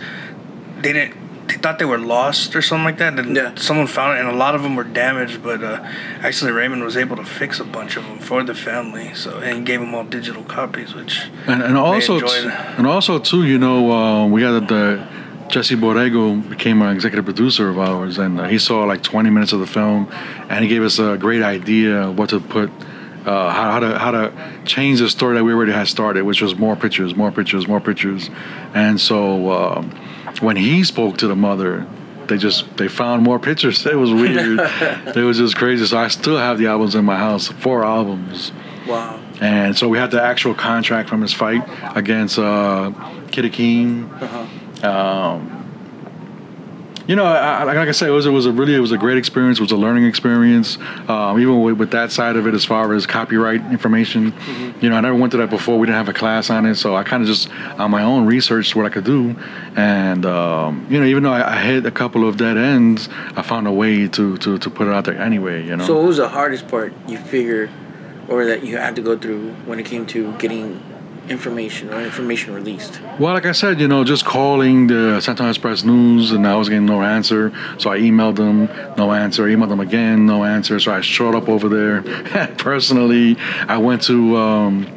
they 0.82 0.94
didn't. 0.94 1.16
They 1.48 1.56
thought 1.56 1.80
they 1.80 1.86
were 1.86 1.98
lost 1.98 2.56
or 2.56 2.62
something 2.62 2.86
like 2.86 3.00
that. 3.00 3.18
And 3.18 3.36
Yeah. 3.36 3.56
someone 3.56 3.88
found 3.88 4.18
it, 4.18 4.22
and 4.22 4.30
a 4.30 4.36
lot 4.38 4.54
of 4.54 4.62
them 4.62 4.76
were 4.76 4.84
damaged. 4.84 5.42
But 5.42 5.64
uh, 5.64 5.84
actually, 6.22 6.52
Raymond 6.52 6.84
was 6.84 6.96
able 6.96 7.16
to 7.16 7.24
fix 7.26 7.60
a 7.60 7.64
bunch 7.64 7.98
of 7.98 8.04
them 8.06 8.20
for 8.20 8.44
the 8.44 8.54
family. 8.54 9.12
So 9.16 9.40
and 9.40 9.66
gave 9.66 9.80
them 9.80 9.96
all 9.96 10.04
digital 10.04 10.44
copies, 10.44 10.94
which 10.94 11.24
And, 11.48 11.64
and 11.64 11.76
also, 11.76 12.14
enjoyed 12.16 12.44
t- 12.44 12.50
and 12.78 12.86
also 12.86 13.18
too, 13.18 13.46
you 13.46 13.58
know, 13.58 13.92
uh, 13.92 14.28
we 14.28 14.42
got 14.42 14.68
the 14.68 15.04
Jesse 15.50 15.76
Borrego 15.76 16.48
became 16.48 16.84
an 16.84 16.94
executive 16.96 17.26
producer 17.26 17.70
of 17.70 17.80
ours, 17.80 18.20
and 18.20 18.40
uh, 18.40 18.44
he 18.44 18.60
saw 18.60 18.84
like 18.84 19.02
20 19.02 19.32
minutes 19.32 19.52
of 19.52 19.60
the 19.60 19.66
film, 19.66 20.08
and 20.50 20.64
he 20.64 20.68
gave 20.70 20.84
us 20.84 21.00
a 21.00 21.18
great 21.18 21.42
idea 21.42 22.12
what 22.12 22.30
to 22.30 22.40
put. 22.40 22.70
Uh, 23.26 23.50
how, 23.50 23.72
how 23.72 23.80
to 23.80 24.00
how 24.00 24.12
to 24.12 24.34
change 24.66 25.00
the 25.00 25.10
story 25.10 25.36
that 25.36 25.44
we 25.44 25.54
already 25.54 25.74
had 25.74 25.88
started, 25.88 26.24
which 26.24 26.42
was 26.42 26.56
more 26.56 26.76
pictures, 26.76 27.16
more 27.16 27.32
pictures, 27.32 27.68
more 27.68 27.82
pictures, 27.82 28.30
and 28.74 29.00
so 29.00 29.52
um, 29.52 29.92
when 30.40 30.56
he 30.56 30.84
spoke 30.84 31.18
to 31.18 31.28
the 31.28 31.36
mother, 31.36 31.86
they 32.28 32.38
just 32.38 32.78
they 32.78 32.88
found 32.88 33.24
more 33.24 33.40
pictures. 33.40 33.86
It 33.86 33.96
was 33.96 34.12
weird. 34.12 34.60
it 35.16 35.24
was 35.24 35.38
just 35.38 35.56
crazy. 35.58 35.86
So 35.86 35.98
I 35.98 36.08
still 36.08 36.38
have 36.38 36.58
the 36.58 36.68
albums 36.68 36.96
in 36.96 37.04
my 37.04 37.18
house, 37.18 37.48
four 37.48 37.84
albums. 37.84 38.52
Wow. 38.88 39.20
And 39.42 39.78
so 39.78 39.88
we 39.88 39.98
had 39.98 40.12
the 40.12 40.22
actual 40.22 40.54
contract 40.54 41.10
from 41.10 41.22
his 41.22 41.34
fight 41.34 41.64
against 41.96 42.40
uh, 42.40 42.92
Kid 43.32 43.46
Akeem. 43.46 44.10
Uh-huh. 44.22 44.88
Um, 44.88 45.59
you 47.10 47.16
know, 47.16 47.26
I, 47.26 47.64
like 47.64 47.76
I 47.76 47.92
said, 47.92 48.10
it 48.10 48.12
was 48.12 48.28
it 48.28 48.30
was 48.30 48.46
a 48.46 48.52
really 48.52 48.76
it 48.76 48.80
was 48.80 48.92
a 48.92 48.98
great 48.98 49.18
experience. 49.18 49.58
It 49.58 49.64
was 49.64 49.72
a 49.72 49.78
learning 49.78 50.06
experience. 50.06 50.78
Um, 51.08 51.40
even 51.40 51.60
with, 51.64 51.80
with 51.80 51.90
that 51.90 52.12
side 52.12 52.36
of 52.36 52.46
it, 52.46 52.54
as 52.54 52.64
far 52.64 52.94
as 52.94 53.08
copyright 53.08 53.62
information, 53.72 54.32
you 54.80 54.92
know, 54.92 54.96
I 54.96 55.02
never 55.02 55.16
went 55.16 55.32
to 55.32 55.38
that 55.38 55.50
before. 55.50 55.80
We 55.80 55.88
didn't 55.88 55.98
have 55.98 56.08
a 56.08 56.14
class 56.14 56.52
on 56.52 56.68
it, 56.68 56.76
so 56.76 56.96
I 56.96 57.04
kind 57.04 57.24
of 57.24 57.28
just 57.28 57.50
on 57.80 57.90
my 57.90 58.04
own 58.04 58.28
researched 58.28 58.76
what 58.76 58.86
I 58.86 58.90
could 58.90 59.06
do. 59.06 59.36
And 59.76 60.24
um, 60.24 60.86
you 60.88 61.00
know, 61.00 61.06
even 61.08 61.24
though 61.24 61.34
I, 61.34 61.56
I 61.56 61.62
hit 61.64 61.88
a 61.88 61.92
couple 61.92 62.30
of 62.30 62.38
dead 62.38 62.58
ends, 62.58 63.10
I 63.36 63.42
found 63.42 63.66
a 63.66 63.72
way 63.72 64.08
to 64.08 64.38
to, 64.38 64.60
to 64.60 64.70
put 64.70 64.88
it 64.88 64.94
out 64.94 65.06
there 65.06 65.20
anyway. 65.20 65.66
You 65.66 65.78
know. 65.78 65.88
So 65.88 65.96
what 65.96 66.06
was 66.06 66.18
the 66.18 66.30
hardest 66.30 66.68
part 66.68 66.94
you 67.08 67.18
figure, 67.18 67.72
or 68.28 68.46
that 68.46 68.64
you 68.64 68.78
had 68.78 68.96
to 68.98 69.02
go 69.02 69.18
through 69.18 69.54
when 69.66 69.80
it 69.80 69.88
came 69.88 70.06
to 70.08 70.38
getting 70.38 70.80
information 71.30 71.94
or 71.94 72.02
information 72.02 72.54
released? 72.54 73.00
Well, 73.20 73.34
like 73.34 73.46
I 73.46 73.52
said, 73.52 73.80
you 73.80 73.88
know, 73.88 74.04
just 74.04 74.26
calling 74.26 74.88
the 74.88 75.16
Antonio 75.28 75.50
Express 75.50 75.84
News 75.84 76.32
and 76.32 76.46
I 76.48 76.56
was 76.56 76.70
getting 76.70 76.86
no 76.86 77.02
answer. 77.02 77.54
So 77.78 77.92
I 77.92 78.00
emailed 78.00 78.36
them, 78.36 78.66
no 78.98 79.12
answer. 79.14 79.44
emailed 79.46 79.70
them 79.70 79.80
again, 79.80 80.26
no 80.26 80.44
answer. 80.44 80.80
So 80.80 80.92
I 80.94 81.02
showed 81.02 81.36
up 81.36 81.48
over 81.48 81.70
there 81.70 82.02
personally. 82.58 83.38
I 83.40 83.78
went 83.78 84.02
to 84.04 84.36
um, 84.38 84.88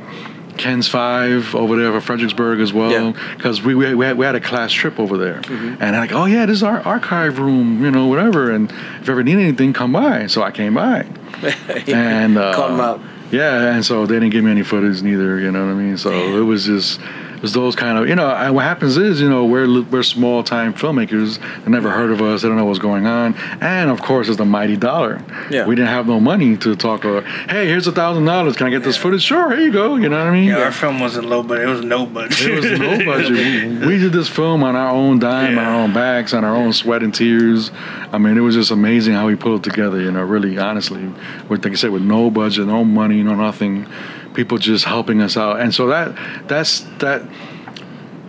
Ken's 0.56 0.88
Five 0.88 1.54
over 1.54 1.76
there 1.76 1.92
for 1.92 2.00
Fredericksburg 2.00 2.60
as 2.60 2.72
well 2.72 3.12
because 3.36 3.62
we, 3.62 3.74
we, 3.74 3.94
we, 3.94 4.06
had, 4.06 4.16
we 4.16 4.24
had 4.26 4.34
a 4.34 4.40
class 4.40 4.72
trip 4.72 4.98
over 4.98 5.18
there. 5.18 5.40
And 5.48 5.80
they're 5.80 5.92
like, 6.00 6.12
oh, 6.12 6.24
yeah, 6.26 6.46
this 6.46 6.56
is 6.58 6.62
our 6.62 6.80
archive 6.80 7.38
room, 7.38 7.84
you 7.84 7.90
know, 7.90 8.06
whatever. 8.06 8.50
And 8.50 8.70
if 9.00 9.06
you 9.06 9.12
ever 9.12 9.22
need 9.22 9.38
anything, 9.38 9.72
come 9.72 9.92
by. 9.92 10.26
So 10.26 10.42
I 10.42 10.50
came 10.50 10.74
by. 10.74 11.06
and 11.88 12.38
uh, 12.38 12.54
Called 12.54 12.72
'em 12.72 12.80
out. 12.80 13.00
Yeah, 13.32 13.74
and 13.74 13.84
so 13.84 14.04
they 14.04 14.16
didn't 14.16 14.30
give 14.30 14.44
me 14.44 14.50
any 14.50 14.62
footage 14.62 15.02
neither. 15.02 15.38
You 15.38 15.50
know 15.50 15.64
what 15.64 15.72
I 15.72 15.74
mean? 15.74 15.96
So 15.96 16.12
it 16.12 16.42
was 16.42 16.66
just 16.66 17.00
was 17.42 17.52
those 17.52 17.76
kind 17.76 17.98
of 17.98 18.08
you 18.08 18.14
know. 18.14 18.30
And 18.30 18.54
what 18.54 18.64
happens 18.64 18.96
is 18.96 19.20
you 19.20 19.28
know 19.28 19.44
we're 19.44 19.82
we're 19.82 20.02
small 20.02 20.42
time 20.42 20.72
filmmakers. 20.72 21.38
They 21.64 21.70
never 21.70 21.90
heard 21.90 22.10
of 22.10 22.22
us. 22.22 22.42
They 22.42 22.48
don't 22.48 22.56
know 22.56 22.64
what's 22.64 22.78
going 22.78 23.06
on. 23.06 23.34
And 23.60 23.90
of 23.90 24.00
course, 24.00 24.28
it's 24.28 24.38
the 24.38 24.44
mighty 24.44 24.76
dollar. 24.76 25.22
Yeah. 25.50 25.66
We 25.66 25.74
didn't 25.74 25.88
have 25.88 26.06
no 26.06 26.20
money 26.20 26.56
to 26.58 26.74
talk. 26.76 27.04
Uh, 27.04 27.20
hey, 27.48 27.66
here's 27.66 27.86
a 27.86 27.92
thousand 27.92 28.24
dollars. 28.24 28.56
Can 28.56 28.68
I 28.68 28.70
get 28.70 28.84
this 28.84 28.96
footage? 28.96 29.22
Sure. 29.22 29.50
Here 29.50 29.60
you 29.66 29.72
go. 29.72 29.96
You 29.96 30.08
know 30.08 30.18
what 30.18 30.28
I 30.28 30.32
mean? 30.32 30.48
yeah, 30.48 30.62
our 30.62 30.72
film 30.72 31.00
wasn't 31.00 31.26
low, 31.26 31.42
but 31.42 31.60
it 31.60 31.66
was 31.66 31.84
no 31.84 32.06
budget. 32.06 32.48
It 32.48 32.54
was 32.54 32.78
no 32.78 33.04
budget. 33.04 33.32
We, 33.32 33.86
we 33.86 33.98
did 33.98 34.12
this 34.12 34.28
film 34.28 34.62
on 34.62 34.76
our 34.76 34.90
own 34.90 35.18
dime, 35.18 35.58
on 35.58 35.64
our 35.64 35.82
own 35.82 35.92
backs, 35.92 36.32
on 36.32 36.44
our 36.44 36.54
own 36.54 36.72
sweat 36.72 37.02
and 37.02 37.12
tears. 37.12 37.70
I 38.12 38.18
mean, 38.18 38.36
it 38.36 38.40
was 38.40 38.54
just 38.54 38.70
amazing 38.70 39.14
how 39.14 39.26
we 39.26 39.34
pulled 39.36 39.66
it 39.66 39.70
together. 39.70 40.00
You 40.00 40.12
know, 40.12 40.22
really, 40.22 40.58
honestly, 40.58 41.10
with 41.48 41.64
like 41.64 41.72
I 41.72 41.76
said, 41.76 41.90
with 41.90 42.02
no 42.02 42.30
budget, 42.30 42.66
no 42.66 42.84
money, 42.84 43.22
no 43.22 43.34
nothing, 43.34 43.86
people 44.34 44.58
just 44.58 44.84
helping 44.84 45.20
us 45.20 45.36
out. 45.36 45.60
And 45.60 45.74
so 45.74 45.86
that 45.88 46.16
that's 46.48 46.80
that. 46.98 47.22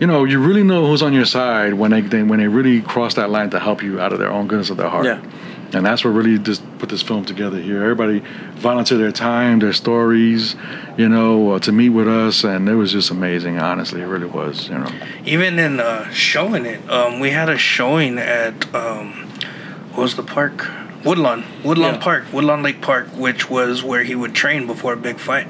You 0.00 0.08
know, 0.08 0.24
you 0.24 0.40
really 0.44 0.64
know 0.64 0.86
who's 0.88 1.02
on 1.02 1.12
your 1.12 1.24
side 1.24 1.74
when 1.74 1.92
they, 1.92 2.00
they 2.00 2.22
when 2.24 2.40
they 2.40 2.48
really 2.48 2.82
cross 2.82 3.14
that 3.14 3.30
line 3.30 3.50
to 3.50 3.60
help 3.60 3.80
you 3.82 4.00
out 4.00 4.12
of 4.12 4.18
their 4.18 4.30
own 4.30 4.48
goodness 4.48 4.68
of 4.70 4.76
their 4.76 4.88
heart. 4.88 5.06
Yeah. 5.06 5.22
and 5.72 5.86
that's 5.86 6.04
what 6.04 6.10
really 6.10 6.36
just 6.36 6.62
put 6.80 6.88
this 6.88 7.00
film 7.00 7.24
together 7.24 7.58
here. 7.60 7.80
Everybody 7.80 8.18
volunteered 8.56 9.00
their 9.00 9.12
time, 9.12 9.60
their 9.60 9.72
stories, 9.72 10.56
you 10.98 11.08
know, 11.08 11.52
uh, 11.52 11.58
to 11.60 11.70
meet 11.70 11.90
with 11.90 12.08
us, 12.08 12.42
and 12.42 12.68
it 12.68 12.74
was 12.74 12.90
just 12.90 13.10
amazing. 13.12 13.60
Honestly, 13.60 14.00
it 14.00 14.06
really 14.06 14.26
was. 14.26 14.68
You 14.68 14.78
know, 14.78 14.90
Even 15.24 15.60
in 15.60 15.78
uh, 15.78 16.10
showing 16.10 16.66
it, 16.66 16.80
um, 16.90 17.20
we 17.20 17.30
had 17.30 17.48
a 17.48 17.56
showing 17.56 18.18
at 18.18 18.74
um, 18.74 19.12
what 19.92 20.02
was 20.02 20.16
the 20.16 20.24
park? 20.24 20.66
Woodlawn, 21.04 21.44
Woodlawn 21.62 21.94
Yeah. 21.94 22.00
Park, 22.00 22.24
Woodlawn 22.32 22.62
Lake 22.64 22.80
Park, 22.82 23.08
which 23.14 23.48
was 23.48 23.84
where 23.84 24.02
he 24.02 24.14
would 24.16 24.34
train 24.34 24.66
before 24.66 24.94
a 24.94 24.96
big 24.96 25.18
fight. 25.18 25.48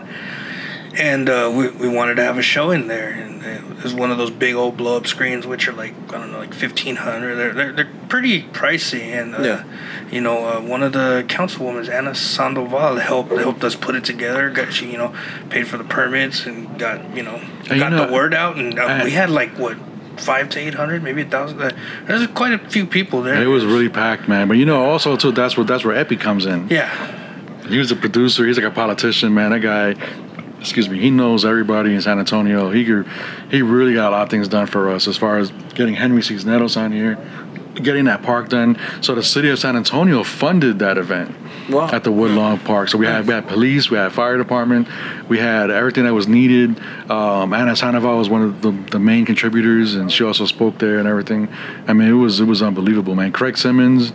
And 0.97 1.29
uh, 1.29 1.53
we, 1.55 1.69
we 1.71 1.89
wanted 1.89 2.15
to 2.17 2.23
have 2.25 2.39
a 2.39 2.43
show 2.43 2.71
in 2.71 2.87
there, 2.87 3.09
and 3.11 3.43
it 3.45 3.83
was 3.83 3.93
one 3.95 4.11
of 4.13 4.19
those 4.19 4.31
big 4.31 4.55
old 4.55 4.77
blow 4.77 4.97
up 4.97 5.07
screens, 5.07 5.47
which 5.47 5.67
are 5.67 5.73
like 5.73 5.93
I 6.13 6.19
don't 6.19 6.31
know, 6.31 6.39
like 6.39 6.55
fifteen 6.55 6.97
hundred. 6.97 7.35
They're, 7.35 7.53
they're 7.53 7.73
they're 7.73 7.91
pretty 8.09 8.43
pricey, 8.45 9.01
and 9.13 9.35
uh, 9.35 9.43
Yeah. 9.43 9.65
you 10.13 10.21
know, 10.21 10.47
uh, 10.47 10.61
one 10.61 10.83
of 10.85 10.93
the 10.93 11.25
councilwomen, 11.29 11.89
Ana 11.89 12.15
Sandoval, 12.15 12.97
helped 12.97 13.33
helped 13.33 13.65
us 13.65 13.75
put 13.75 13.97
it 13.97 14.05
together. 14.05 14.51
Got 14.51 14.73
she, 14.73 14.91
you 14.93 14.99
know, 14.99 15.13
paid 15.51 15.67
for 15.67 15.79
the 15.79 15.85
permits 15.85 16.47
and 16.47 16.79
got 16.79 17.17
you 17.17 17.23
know 17.25 17.41
you 17.65 17.79
got 17.81 17.91
know, 17.91 18.07
the 18.07 18.13
word 18.13 18.33
out, 18.33 18.57
and 18.57 18.79
uh, 18.79 18.83
I- 18.85 19.05
we 19.05 19.11
had 19.11 19.31
like 19.31 19.59
what 19.59 19.77
five 20.17 20.49
to 20.51 20.61
eight 20.61 20.75
hundred, 20.75 21.03
maybe 21.03 21.23
a 21.23 21.25
thousand. 21.29 21.61
Uh, 21.61 21.71
there's 22.07 22.25
quite 22.29 22.53
a 22.53 22.59
few 22.71 22.87
people 22.87 23.21
there. 23.23 23.43
it 23.43 23.47
was 23.47 23.65
really 23.65 23.89
packed, 23.89 24.29
man. 24.29 24.47
But 24.47 24.59
you 24.59 24.65
know, 24.65 24.85
also 24.85 25.17
too, 25.17 25.33
that's 25.33 25.57
where 25.57 25.67
that's 25.67 25.85
where 25.85 25.97
Epi 25.97 26.17
comes 26.17 26.47
in. 26.47 26.69
yeah, 26.69 27.67
He 27.67 27.79
was 27.79 27.91
a 27.91 27.97
producer. 27.97 28.47
He's 28.47 28.57
like 28.57 28.67
a 28.67 28.71
politician, 28.71 29.35
man. 29.35 29.51
That 29.51 29.59
guy, 29.61 29.95
excuse 30.65 30.89
me, 30.89 30.99
he 30.99 31.11
knows 31.11 31.45
everybody 31.45 31.95
in 31.95 32.01
San 32.01 32.19
Antonio. 32.19 32.71
He 32.71 32.85
he 33.51 33.61
really 33.63 33.93
got 33.93 34.09
a 34.09 34.17
lot 34.17 34.23
of 34.23 34.31
things 34.31 34.49
done 34.49 34.67
for 34.67 34.91
us 34.91 35.07
as 35.07 35.17
far 35.17 35.37
as 35.37 35.51
getting 35.75 35.95
Henry 35.95 36.23
Cisneros 36.23 36.77
on 36.79 36.91
here, 36.91 37.19
getting 37.75 38.07
that 38.07 38.23
park 38.23 38.49
done. 38.49 38.79
So 39.03 39.15
the 39.15 39.23
city 39.23 39.51
of 39.51 39.59
San 39.59 39.77
Antonio 39.77 40.25
funded 40.25 40.79
that 40.79 40.97
event 40.97 41.37
Wow. 41.69 41.89
at 41.91 42.05
the 42.05 42.13
Woodlawn 42.13 42.59
Park. 42.61 42.89
So 42.89 42.99
we 42.99 43.07
had 43.07 43.27
we 43.27 43.33
had 43.33 43.49
police, 43.49 43.91
we 43.91 43.97
had 43.97 44.13
fire 44.13 44.37
department, 44.37 44.89
we 45.29 45.39
had 45.39 45.71
everything 45.71 46.05
that 46.05 46.13
was 46.13 46.29
needed. 46.29 46.79
Um, 47.11 47.53
Ana 47.53 47.77
Sandoval 47.77 48.19
was 48.19 48.29
one 48.29 48.43
of 48.43 48.63
the, 48.63 48.71
the 48.91 48.99
main 48.99 49.25
contributors, 49.25 49.95
and 49.95 50.11
she 50.13 50.25
also 50.25 50.47
spoke 50.47 50.79
there 50.79 50.99
and 50.99 51.09
everything. 51.09 51.49
I 51.87 51.93
mean, 51.93 52.09
it 52.09 52.13
was 52.13 52.41
it 52.41 52.45
was 52.45 52.63
unbelievable, 52.63 53.15
man. 53.15 53.33
Craig 53.33 53.57
Simmons, 53.57 54.11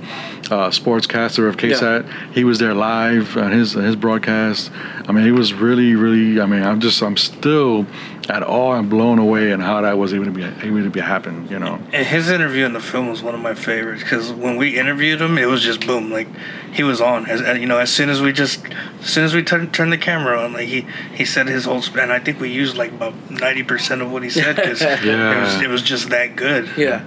uh, 0.51 0.69
sportscaster 0.69 1.47
of 1.47 1.57
KSAT, 1.57 2.33
he 2.33 2.43
was 2.43 2.59
there 2.59 2.73
live 2.73 3.35
on 3.37 3.51
his 3.51 3.73
his 3.73 3.95
broadcast. 3.95 4.71
I 5.07 5.11
mean, 5.11 5.25
it 5.25 5.31
was 5.31 5.53
really 5.53 5.95
really. 5.95 6.39
I 6.39 6.45
mean, 6.45 6.63
I'm 6.63 6.79
just 6.79 7.01
I'm 7.01 7.17
still 7.17 7.85
at 8.29 8.43
awe 8.43 8.73
and 8.75 8.89
blown 8.89 9.17
away 9.19 9.51
and 9.51 9.61
how 9.61 9.81
that 9.81 9.97
was 9.97 10.13
able 10.13 10.25
to 10.25 10.31
be 10.31 10.43
able 10.43 10.83
to 10.83 10.89
be 10.89 10.99
happen. 10.99 11.47
You 11.49 11.59
know. 11.59 11.79
and 11.91 12.05
his 12.05 12.29
interview 12.29 12.65
in 12.65 12.73
the 12.73 12.79
film 12.79 13.09
was 13.09 13.23
one 13.23 13.33
of 13.33 13.41
my 13.41 13.53
favorites 13.55 14.03
because 14.03 14.31
when 14.31 14.55
we 14.57 14.77
interviewed 14.77 15.19
him, 15.21 15.37
it 15.37 15.47
was 15.47 15.61
just 15.63 15.85
boom, 15.85 16.11
like 16.11 16.27
he 16.71 16.83
was 16.83 17.01
on. 17.01 17.25
As 17.27 17.41
as- 17.41 17.57
you 17.59 17.65
know, 17.65 17.77
as 17.79 17.91
soon 17.91 18.09
as 18.09 18.21
we 18.21 18.31
just 18.31 18.63
as 19.01 19.09
soon 19.09 19.23
as 19.23 19.33
we 19.33 19.41
turned 19.43 19.73
turned 19.73 19.91
the 19.91 19.97
camera 19.97 20.39
on, 20.41 20.53
like 20.53 20.67
he 20.67 20.85
he 21.13 21.25
said 21.25 21.47
his 21.47 21.65
whole 21.65 21.81
sp- 21.81 21.97
and 21.97 22.11
I 22.11 22.19
think 22.19 22.39
we 22.39 22.49
used 22.49 22.77
like 22.77 22.91
about 22.91 23.13
ninety 23.31 23.63
percent 23.63 24.01
of 24.01 24.11
what 24.11 24.23
he 24.23 24.29
said 24.29 24.55
because 24.55 24.81
it 24.83 25.39
was 25.41 25.61
it 25.61 25.67
was 25.69 25.81
just 25.81 26.09
that 26.09 26.35
good. 26.35 26.69
Yeah. 26.77 27.03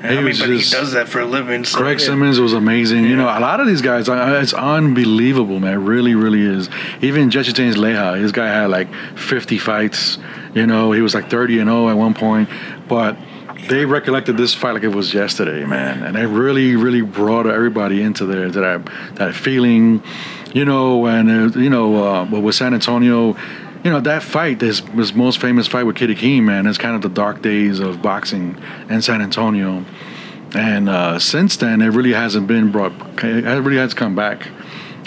He 0.00 0.06
I 0.06 0.14
mean, 0.16 0.24
but 0.26 0.32
just- 0.34 0.72
he 0.72 0.78
does 0.80 0.92
that 0.92 1.08
for 1.08 1.20
a 1.20 1.26
living. 1.26 1.64
So 1.64 1.78
Craig 1.78 1.98
yeah. 1.98 2.06
Simmons 2.06 2.38
was 2.38 2.52
amazing. 2.52 3.04
You 3.04 3.16
know, 3.16 3.24
a 3.24 3.40
lot 3.40 3.58
of 3.58 3.66
these 3.66 3.82
guys, 3.82 4.08
uh, 4.08 4.38
it's 4.40 4.54
unbelievable, 4.54 5.58
man. 5.58 5.74
It 5.74 5.76
really, 5.78 6.14
really 6.14 6.42
is. 6.42 6.68
Even 7.02 7.30
Jesse 7.30 7.52
James 7.52 7.76
Leija, 7.76 8.20
this 8.20 8.30
guy 8.30 8.46
had 8.46 8.70
like 8.70 8.88
50 9.16 9.58
fights. 9.58 10.18
You 10.54 10.66
know, 10.66 10.92
he 10.92 11.00
was 11.00 11.14
like 11.14 11.28
30 11.28 11.58
and 11.58 11.68
0 11.68 11.88
at 11.88 11.96
one 11.96 12.14
point. 12.14 12.48
But 12.88 13.16
they 13.68 13.84
recollected 13.84 14.36
this 14.36 14.54
fight 14.54 14.72
like 14.72 14.84
it 14.84 14.94
was 14.94 15.12
yesterday, 15.12 15.64
man. 15.64 16.04
And 16.04 16.16
it 16.16 16.28
really, 16.28 16.76
really 16.76 17.02
brought 17.02 17.46
everybody 17.46 18.00
into 18.00 18.24
there 18.24 18.48
that 18.50 18.86
that 19.16 19.34
feeling. 19.34 20.02
You 20.54 20.64
know, 20.64 21.06
and 21.06 21.54
uh, 21.54 21.58
you 21.58 21.68
know, 21.70 22.04
uh, 22.04 22.24
with 22.24 22.54
San 22.54 22.72
Antonio. 22.72 23.36
You 23.84 23.90
know 23.92 24.00
that 24.00 24.22
fight, 24.22 24.58
this 24.58 24.80
his 24.80 25.14
most 25.14 25.40
famous 25.40 25.66
fight 25.68 25.84
with 25.84 25.96
Kid 25.96 26.10
Akeem, 26.10 26.42
man. 26.42 26.66
It's 26.66 26.78
kind 26.78 26.96
of 26.96 27.02
the 27.02 27.08
dark 27.08 27.42
days 27.42 27.78
of 27.78 28.02
boxing 28.02 28.60
in 28.90 29.02
San 29.02 29.22
Antonio. 29.22 29.84
And 30.54 30.88
uh, 30.88 31.18
since 31.18 31.56
then, 31.58 31.80
it 31.82 31.88
really 31.88 32.12
hasn't 32.12 32.46
been 32.48 32.72
brought. 32.72 32.92
It 33.22 33.44
really 33.44 33.76
has 33.76 33.94
come 33.94 34.14
back. 34.14 34.48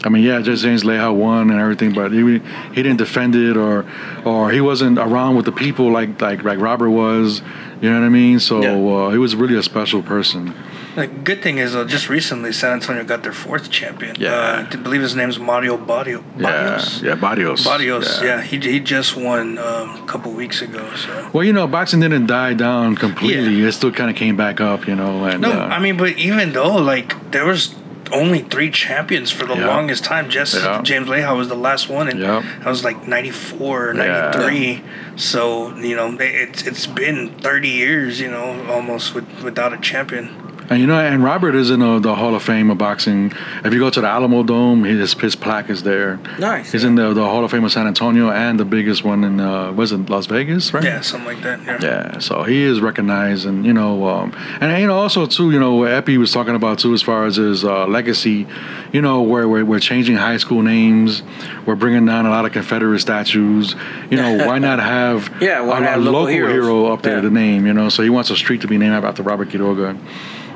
I 0.04 0.10
mean, 0.10 0.24
yeah, 0.24 0.42
just 0.42 0.64
James 0.64 0.84
Leija 0.84 1.14
won 1.16 1.52
and 1.52 1.60
everything, 1.60 1.94
but 1.94 2.12
he 2.12 2.40
he 2.74 2.84
didn't 2.84 2.98
defend 2.98 3.36
it 3.36 3.58
or 3.58 3.86
or 4.26 4.52
he 4.52 4.62
wasn't 4.62 4.98
around 4.98 5.36
with 5.36 5.46
the 5.46 5.52
people 5.52 5.92
like 5.92 6.20
like 6.22 6.44
like 6.44 6.60
Robert 6.60 6.90
was. 6.90 7.42
You 7.82 7.90
know 7.90 8.00
what 8.00 8.06
I 8.06 8.10
mean? 8.10 8.40
So 8.40 8.62
Yeah. 8.62 8.74
uh, 8.74 9.10
he 9.10 9.18
was 9.18 9.36
really 9.36 9.58
a 9.58 9.64
special 9.64 10.02
person. 10.02 10.54
The 10.96 11.08
good 11.08 11.42
thing 11.42 11.58
is, 11.58 11.74
uh, 11.76 11.86
just 11.86 12.10
recently, 12.10 12.52
San 12.52 12.74
Antonio 12.74 13.04
got 13.06 13.24
their 13.24 13.32
fourth 13.32 13.70
champion. 13.72 14.16
Yeah. 14.20 14.32
Uh, 14.34 14.68
I 14.70 14.76
believe 14.76 15.02
his 15.02 15.16
name's 15.16 15.40
Mario 15.40 15.78
Barrio. 15.78 16.22
Barrios. 16.38 17.02
Yeah, 17.02 17.10
yeah, 17.10 17.16
Barrios. 17.16 17.64
Barrios, 17.64 18.22
yeah. 18.22 18.42
He, 18.42 18.58
he 18.60 18.80
just 18.82 19.16
won 19.16 19.58
um, 19.58 20.04
a 20.04 20.06
couple 20.06 20.34
weeks 20.34 20.62
ago. 20.62 20.86
So 20.96 21.30
Well, 21.34 21.44
you 21.46 21.54
know, 21.54 21.66
boxing 21.68 22.02
didn't 22.02 22.28
die 22.28 22.54
down 22.56 22.96
completely. 22.96 23.54
Yeah. 23.56 23.68
It 23.70 23.72
still 23.72 23.92
kind 23.94 24.10
of 24.10 24.18
came 24.18 24.36
back 24.36 24.60
up, 24.60 24.86
you 24.88 24.96
know. 24.96 25.24
And 25.26 25.42
no, 25.42 25.52
uh, 25.54 25.68
I 25.68 25.80
mean, 25.80 25.96
but 25.96 26.18
even 26.18 26.52
though 26.52 26.76
like 26.76 27.32
there 27.32 27.46
was 27.46 27.74
only 28.12 28.40
three 28.40 28.70
champions 28.70 29.32
for 29.32 29.46
the 29.46 29.56
Yeah. 29.56 29.68
longest 29.68 30.04
time, 30.04 30.30
just 30.30 30.56
Yeah. 30.56 30.82
James 30.82 31.08
Leija 31.08 31.34
was 31.38 31.48
the 31.48 31.56
last 31.56 31.88
one, 31.88 32.10
and 32.10 32.20
Yeah. 32.20 32.44
I 32.66 32.70
was 32.70 32.84
like 32.84 33.08
94 33.08 33.92
or 33.92 33.96
Yeah. 33.96 34.32
93. 34.36 34.84
So 35.16 35.74
you 35.78 35.96
know, 35.96 36.14
they- 36.18 36.28
it's 36.34 36.64
it's 36.68 36.86
been 36.88 37.30
30 37.40 37.70
years, 37.70 38.20
you 38.20 38.30
know, 38.30 38.66
almost 38.70 39.16
with, 39.16 39.26
without 39.42 39.72
a 39.72 39.78
champion. 39.78 40.28
And 40.72 40.80
you 40.80 40.88
know, 40.88 40.98
and 40.98 41.22
Robert 41.22 41.54
is 41.54 41.70
in 41.70 41.82
uh, 41.82 42.00
the 42.00 42.16
Hall 42.16 42.34
of 42.34 42.42
Fame 42.44 42.72
of 42.72 42.78
boxing. 42.78 43.34
If 43.66 43.74
you 43.74 43.80
go 43.80 43.90
to 43.90 44.00
the 44.00 44.08
Alamo 44.08 44.42
Dome, 44.42 44.86
his 44.86 45.14
his 45.20 45.36
plaque 45.36 45.70
is 45.70 45.84
there. 45.84 46.18
Nice. 46.40 46.72
He's 46.72 46.86
in 46.86 46.96
the, 46.96 47.14
the 47.14 47.26
Hall 47.26 47.44
of 47.44 47.52
Fame 47.52 47.66
of 47.66 47.74
San 47.74 47.88
Antonio 47.88 48.32
and 48.32 48.58
the 48.58 48.64
biggest 48.64 49.04
one 49.04 49.26
in 49.26 49.42
uh, 49.42 49.74
was 49.74 49.92
it 49.92 50.10
Las 50.10 50.28
Vegas, 50.28 50.74
right? 50.74 50.82
Yeah, 50.82 51.02
something 51.02 51.28
like 51.28 51.44
that. 51.44 51.60
Yeah. 51.66 51.80
Yeah, 51.82 52.20
so 52.20 52.44
he 52.44 52.64
is 52.64 52.80
recognized, 52.80 53.46
and 53.46 53.66
you 53.66 53.74
know, 53.74 54.08
um, 54.08 54.32
and 54.62 54.80
you 54.80 54.88
know, 54.88 54.96
also 54.98 55.26
too, 55.26 55.52
you 55.52 55.60
know, 55.60 55.84
Epi 55.84 56.18
was 56.18 56.32
talking 56.32 56.56
about 56.56 56.80
too, 56.80 56.94
as 56.94 57.02
far 57.02 57.26
as 57.26 57.36
his 57.36 57.66
uh, 57.66 57.86
legacy, 57.88 58.48
you 58.94 59.02
know, 59.02 59.22
where 59.24 59.50
we're, 59.50 59.66
we're 59.66 59.80
changing 59.82 60.16
high 60.16 60.38
school 60.38 60.62
names, 60.62 61.22
we're 61.66 61.76
bringing 61.76 62.06
down 62.06 62.26
a 62.26 62.30
lot 62.30 62.46
of 62.46 62.54
Confederate 62.54 63.00
statues. 63.00 63.76
You 64.10 64.16
know, 64.16 64.48
why 64.48 64.58
not 64.60 64.80
have 64.96 65.30
Yeah, 65.42 65.60
why 65.62 65.80
a, 65.80 65.82
not 65.82 65.98
a 65.98 65.98
local 65.98 66.22
local 66.22 66.28
hero 66.48 66.86
up 66.94 67.02
there 67.02 67.16
Yeah. 67.18 67.22
to 67.24 67.30
name? 67.30 67.66
You 67.68 67.74
know, 67.74 67.90
so 67.90 68.04
he 68.04 68.10
wants 68.10 68.30
a 68.30 68.38
street 68.38 68.62
to 68.62 68.68
be 68.70 68.78
named 68.78 68.94
after 69.04 69.22
Robert 69.22 69.50
Quiroga. 69.50 69.98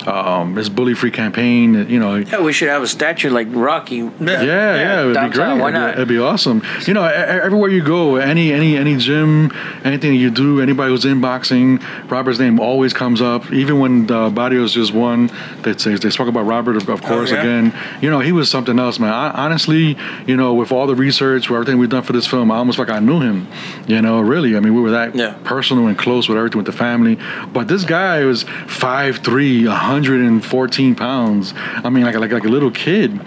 Um, 0.07 0.55
his 0.55 0.69
bully 0.69 0.93
free 0.93 1.11
campaign, 1.11 1.89
you 1.89 1.99
know, 1.99 2.15
Yeah, 2.15 2.41
we 2.41 2.53
should 2.53 2.69
have 2.69 2.83
a 2.83 2.87
statue 2.87 3.29
like 3.31 3.47
Rocky. 3.51 3.97
Yeah. 3.97 4.11
yeah, 4.19 4.41
yeah, 4.43 5.01
it 5.01 5.05
would 5.07 5.13
be 5.21 5.29
great. 5.35 5.37
Why 5.37 5.53
It'd 5.53 5.65
be- 5.67 5.71
not? 5.79 5.93
It'd 5.95 6.07
be 6.07 6.19
awesome. 6.19 6.61
You 6.85 6.93
know, 6.93 7.03
everywhere 7.03 7.69
you 7.69 7.83
go, 7.83 8.17
any 8.17 8.53
any 8.53 8.77
any 8.77 8.97
gym, 8.97 9.51
anything 9.83 10.13
you 10.15 10.29
do, 10.29 10.61
anybody 10.61 10.91
who's 10.91 11.05
in 11.05 11.21
boxing, 11.21 11.79
Robert's 12.07 12.39
name 12.39 12.59
always 12.59 12.93
comes 12.93 13.21
up. 13.21 13.51
Even 13.51 13.79
when 13.79 14.09
uh, 14.11 14.29
Barrios 14.29 14.73
just 14.73 14.93
won, 14.93 15.31
they 15.63 15.75
say 15.77 15.95
they 15.95 16.09
spoke 16.11 16.27
about 16.27 16.45
Robert, 16.45 16.75
of, 16.77 16.87
of 16.89 17.01
course, 17.01 17.31
yeah. 17.31 17.39
again. 17.41 17.73
You 18.01 18.09
know, 18.11 18.19
he 18.19 18.31
was 18.31 18.49
something 18.49 18.77
else, 18.77 18.99
man. 18.99 19.11
I, 19.13 19.31
honestly, 19.31 19.97
you 20.27 20.35
know, 20.37 20.53
with 20.53 20.71
all 20.71 20.85
the 20.87 20.95
research, 20.95 21.49
with 21.49 21.55
everything 21.57 21.79
we've 21.79 21.89
done 21.89 22.03
for 22.03 22.13
this 22.13 22.27
film, 22.27 22.51
I 22.51 22.57
almost 22.57 22.77
like 22.77 22.89
I 22.89 22.99
knew 22.99 23.19
him. 23.21 23.47
You 23.87 24.01
know, 24.01 24.21
really. 24.21 24.55
I 24.55 24.59
mean, 24.59 24.75
we 24.75 24.81
were 24.81 24.91
that 24.91 25.15
Yeah. 25.15 25.35
personal 25.43 25.87
and 25.87 25.97
close 25.97 26.27
with 26.29 26.37
everything 26.37 26.57
with 26.57 26.67
the 26.67 26.71
family. 26.77 27.17
But 27.53 27.67
this 27.67 27.83
guy 27.85 28.23
was 28.23 28.43
5'3", 28.43 29.67
114 30.01 30.95
pounds. 30.95 31.53
I 31.55 31.89
mean, 31.89 32.03
like 32.03 32.15
a, 32.15 32.19
like 32.19 32.31
like 32.31 32.43
a 32.43 32.49
little 32.49 32.71
kid. 32.71 33.19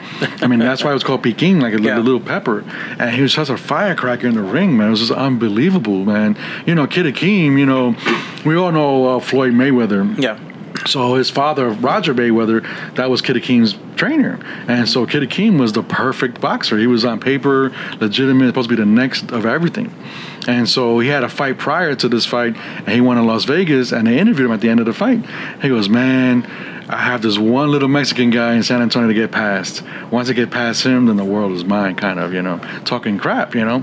I 0.43 0.47
mean, 0.47 0.59
that's 0.59 0.85
why 0.85 0.91
it 0.91 0.95
was 0.95 1.05
called 1.05 1.23
Peking, 1.23 1.61
like 1.61 1.75
a 1.75 1.81
Yeah. 1.83 1.97
little, 1.97 2.03
little 2.05 2.21
pepper. 2.21 2.65
And 2.99 3.11
he 3.15 3.23
was 3.23 3.33
such 3.33 3.49
a 3.49 3.57
firecracker 3.57 4.27
in 4.27 4.35
the 4.35 4.43
ring, 4.43 4.77
man. 4.77 4.89
It 4.89 4.91
was 4.91 5.01
just 5.01 5.13
unbelievable, 5.13 6.05
man. 6.05 6.37
You 6.67 6.75
know, 6.75 6.87
Kid 6.87 7.07
Akeem, 7.07 7.59
you 7.59 7.67
know, 7.67 7.95
we 8.45 8.57
all 8.57 8.73
know 8.73 9.17
uh, 9.17 9.21
Floyd 9.21 9.53
Mayweather. 9.55 10.21
Yeah. 10.23 10.39
So 10.87 11.15
his 11.15 11.29
father, 11.29 11.69
Roger 11.71 12.15
Mayweather, 12.15 12.65
that 12.95 13.11
was 13.11 13.21
Kid 13.21 13.37
Akeem's 13.37 13.77
trainer, 13.97 14.39
and 14.69 14.89
so 14.89 15.07
Kid 15.07 15.23
Akeem 15.29 15.59
was 15.59 15.73
the 15.73 15.83
perfect 15.83 16.41
boxer. 16.41 16.79
He 16.79 16.87
was 16.87 17.05
on 17.05 17.19
paper 17.21 17.73
legitimate, 18.01 18.47
supposed 18.49 18.69
to 18.71 18.77
be 18.77 18.81
the 18.81 18.87
next 18.87 19.33
of 19.33 19.45
everything. 19.45 19.93
And 20.49 20.69
so 20.69 20.99
he 20.99 21.09
had 21.09 21.23
a 21.25 21.29
fight 21.29 21.59
prior 21.59 21.95
to 21.95 22.09
this 22.09 22.25
fight, 22.25 22.57
and 22.57 22.89
he 22.89 23.03
went 23.03 23.21
to 23.21 23.23
Las 23.23 23.45
Vegas. 23.45 23.93
And 23.93 24.07
they 24.07 24.19
interviewed 24.19 24.47
him 24.47 24.53
at 24.53 24.63
the 24.63 24.71
end 24.71 24.81
of 24.81 24.87
the 24.87 24.95
fight. 24.95 25.25
He 25.61 25.69
goes, 25.69 25.89
"Man, 25.89 26.43
I 26.89 26.97
have 26.97 27.21
this 27.23 27.37
one 27.39 27.71
little 27.71 27.89
Mexican 27.89 28.31
guy 28.31 28.55
in 28.55 28.63
San 28.63 28.81
Antonio 28.81 29.09
to 29.09 29.15
get 29.15 29.31
past. 29.31 29.83
Once 30.11 30.31
I 30.31 30.33
get 30.33 30.51
past 30.51 30.85
him, 30.85 31.07
then 31.07 31.17
the 31.17 31.25
world 31.25 31.53
is 31.53 31.65
mine." 31.65 31.97
Kind 31.97 32.19
of, 32.19 32.33
you 32.33 32.41
know, 32.43 32.59
talking 32.85 33.19
crap, 33.19 33.55
you 33.55 33.65
know. 33.65 33.83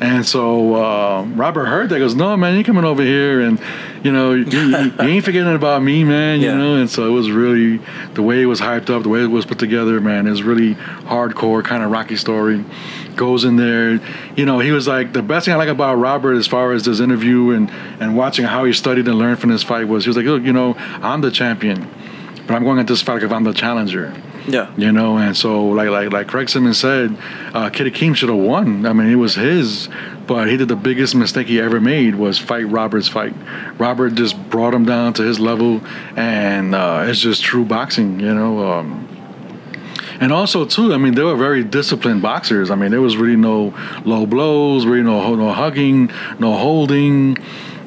And 0.00 0.24
so 0.26 0.74
uh, 0.74 1.24
Robert 1.34 1.66
heard 1.66 1.90
that. 1.90 1.98
Goes, 1.98 2.14
"No, 2.14 2.36
man, 2.36 2.56
you 2.56 2.64
coming 2.64 2.84
over 2.84 3.02
here, 3.02 3.40
and 3.42 3.60
you 4.02 4.12
know, 4.12 4.32
you, 4.32 4.44
you, 4.44 4.76
you 4.76 4.92
ain't 5.00 5.24
forgetting 5.24 5.54
about 5.54 5.82
me, 5.82 6.02
man. 6.04 6.40
You 6.40 6.46
Yeah. 6.48 6.56
know." 6.56 6.76
And 6.76 6.88
so 6.88 7.06
it 7.06 7.10
was 7.10 7.30
really 7.30 7.80
the 8.14 8.22
way 8.22 8.42
it 8.42 8.46
was 8.46 8.60
hyped 8.60 8.88
up, 8.90 9.02
the 9.02 9.08
way 9.10 9.22
it 9.22 9.26
was 9.30 9.44
put 9.44 9.58
together, 9.58 10.00
man. 10.00 10.26
Is 10.26 10.42
really 10.42 10.74
hardcore, 10.74 11.62
kind 11.64 11.82
of 11.82 11.90
Rocky 11.90 12.16
story. 12.16 12.64
Goes 13.16 13.44
in 13.44 13.56
there, 13.56 14.00
you 14.36 14.44
know. 14.44 14.58
He 14.60 14.72
was 14.72 14.86
like 14.86 15.12
the 15.14 15.22
best 15.22 15.44
thing 15.46 15.54
I 15.54 15.56
like 15.56 15.68
about 15.70 15.96
Robert, 15.96 16.34
as 16.36 16.46
far 16.46 16.72
as 16.72 16.84
this 16.84 17.00
interview 17.00 17.50
and 17.50 17.70
and 18.00 18.16
watching 18.16 18.44
how 18.44 18.64
he 18.64 18.72
studied 18.74 19.08
and 19.08 19.18
learned 19.18 19.38
from 19.40 19.50
this 19.50 19.62
fight 19.62 19.88
was 19.88 20.04
he 20.04 20.10
was 20.10 20.16
like, 20.16 20.26
look, 20.26 20.42
you 20.42 20.52
know, 20.52 20.74
I'm 21.02 21.22
the 21.22 21.30
champion, 21.30 21.88
but 22.46 22.54
I'm 22.54 22.64
going 22.64 22.78
at 22.78 22.86
this 22.86 23.02
fight 23.02 23.14
like 23.14 23.22
if 23.24 23.32
I'm 23.32 23.44
the 23.44 23.52
challenger. 23.52 24.14
Yeah. 24.48 24.72
You 24.76 24.92
know, 24.92 25.18
and 25.18 25.36
so 25.36 25.66
like 25.66 25.88
like 25.88 26.12
like 26.12 26.28
Craig 26.28 26.48
Simmons 26.48 26.78
said, 26.78 27.16
uh, 27.52 27.70
Kid 27.70 27.92
Akeem 27.92 28.14
should 28.14 28.28
have 28.28 28.38
won. 28.38 28.86
I 28.86 28.92
mean, 28.92 29.08
it 29.08 29.16
was 29.16 29.34
his, 29.34 29.88
but 30.26 30.48
he 30.48 30.56
did 30.56 30.68
the 30.68 30.76
biggest 30.76 31.14
mistake 31.14 31.48
he 31.48 31.60
ever 31.60 31.80
made 31.80 32.14
was 32.14 32.38
fight 32.38 32.68
Robert's 32.68 33.08
fight. 33.08 33.34
Robert 33.78 34.14
just 34.14 34.36
brought 34.48 34.72
him 34.72 34.84
down 34.84 35.14
to 35.14 35.22
his 35.22 35.40
level, 35.40 35.80
and 36.16 36.74
uh, 36.74 37.06
it's 37.08 37.20
just 37.20 37.42
true 37.42 37.64
boxing. 37.64 38.20
You 38.20 38.34
know. 38.34 38.70
Um, 38.70 39.02
and 40.20 40.32
also 40.32 40.64
too, 40.64 40.94
I 40.94 40.96
mean, 40.96 41.14
they 41.14 41.22
were 41.22 41.36
very 41.36 41.62
disciplined 41.62 42.22
boxers. 42.22 42.70
I 42.70 42.74
mean, 42.74 42.90
there 42.90 43.02
was 43.02 43.16
really 43.16 43.36
no 43.36 43.74
low 44.04 44.26
blows, 44.26 44.86
really 44.86 45.02
no 45.02 45.34
no 45.34 45.52
hugging, 45.52 46.10
no 46.38 46.56
holding. 46.56 47.36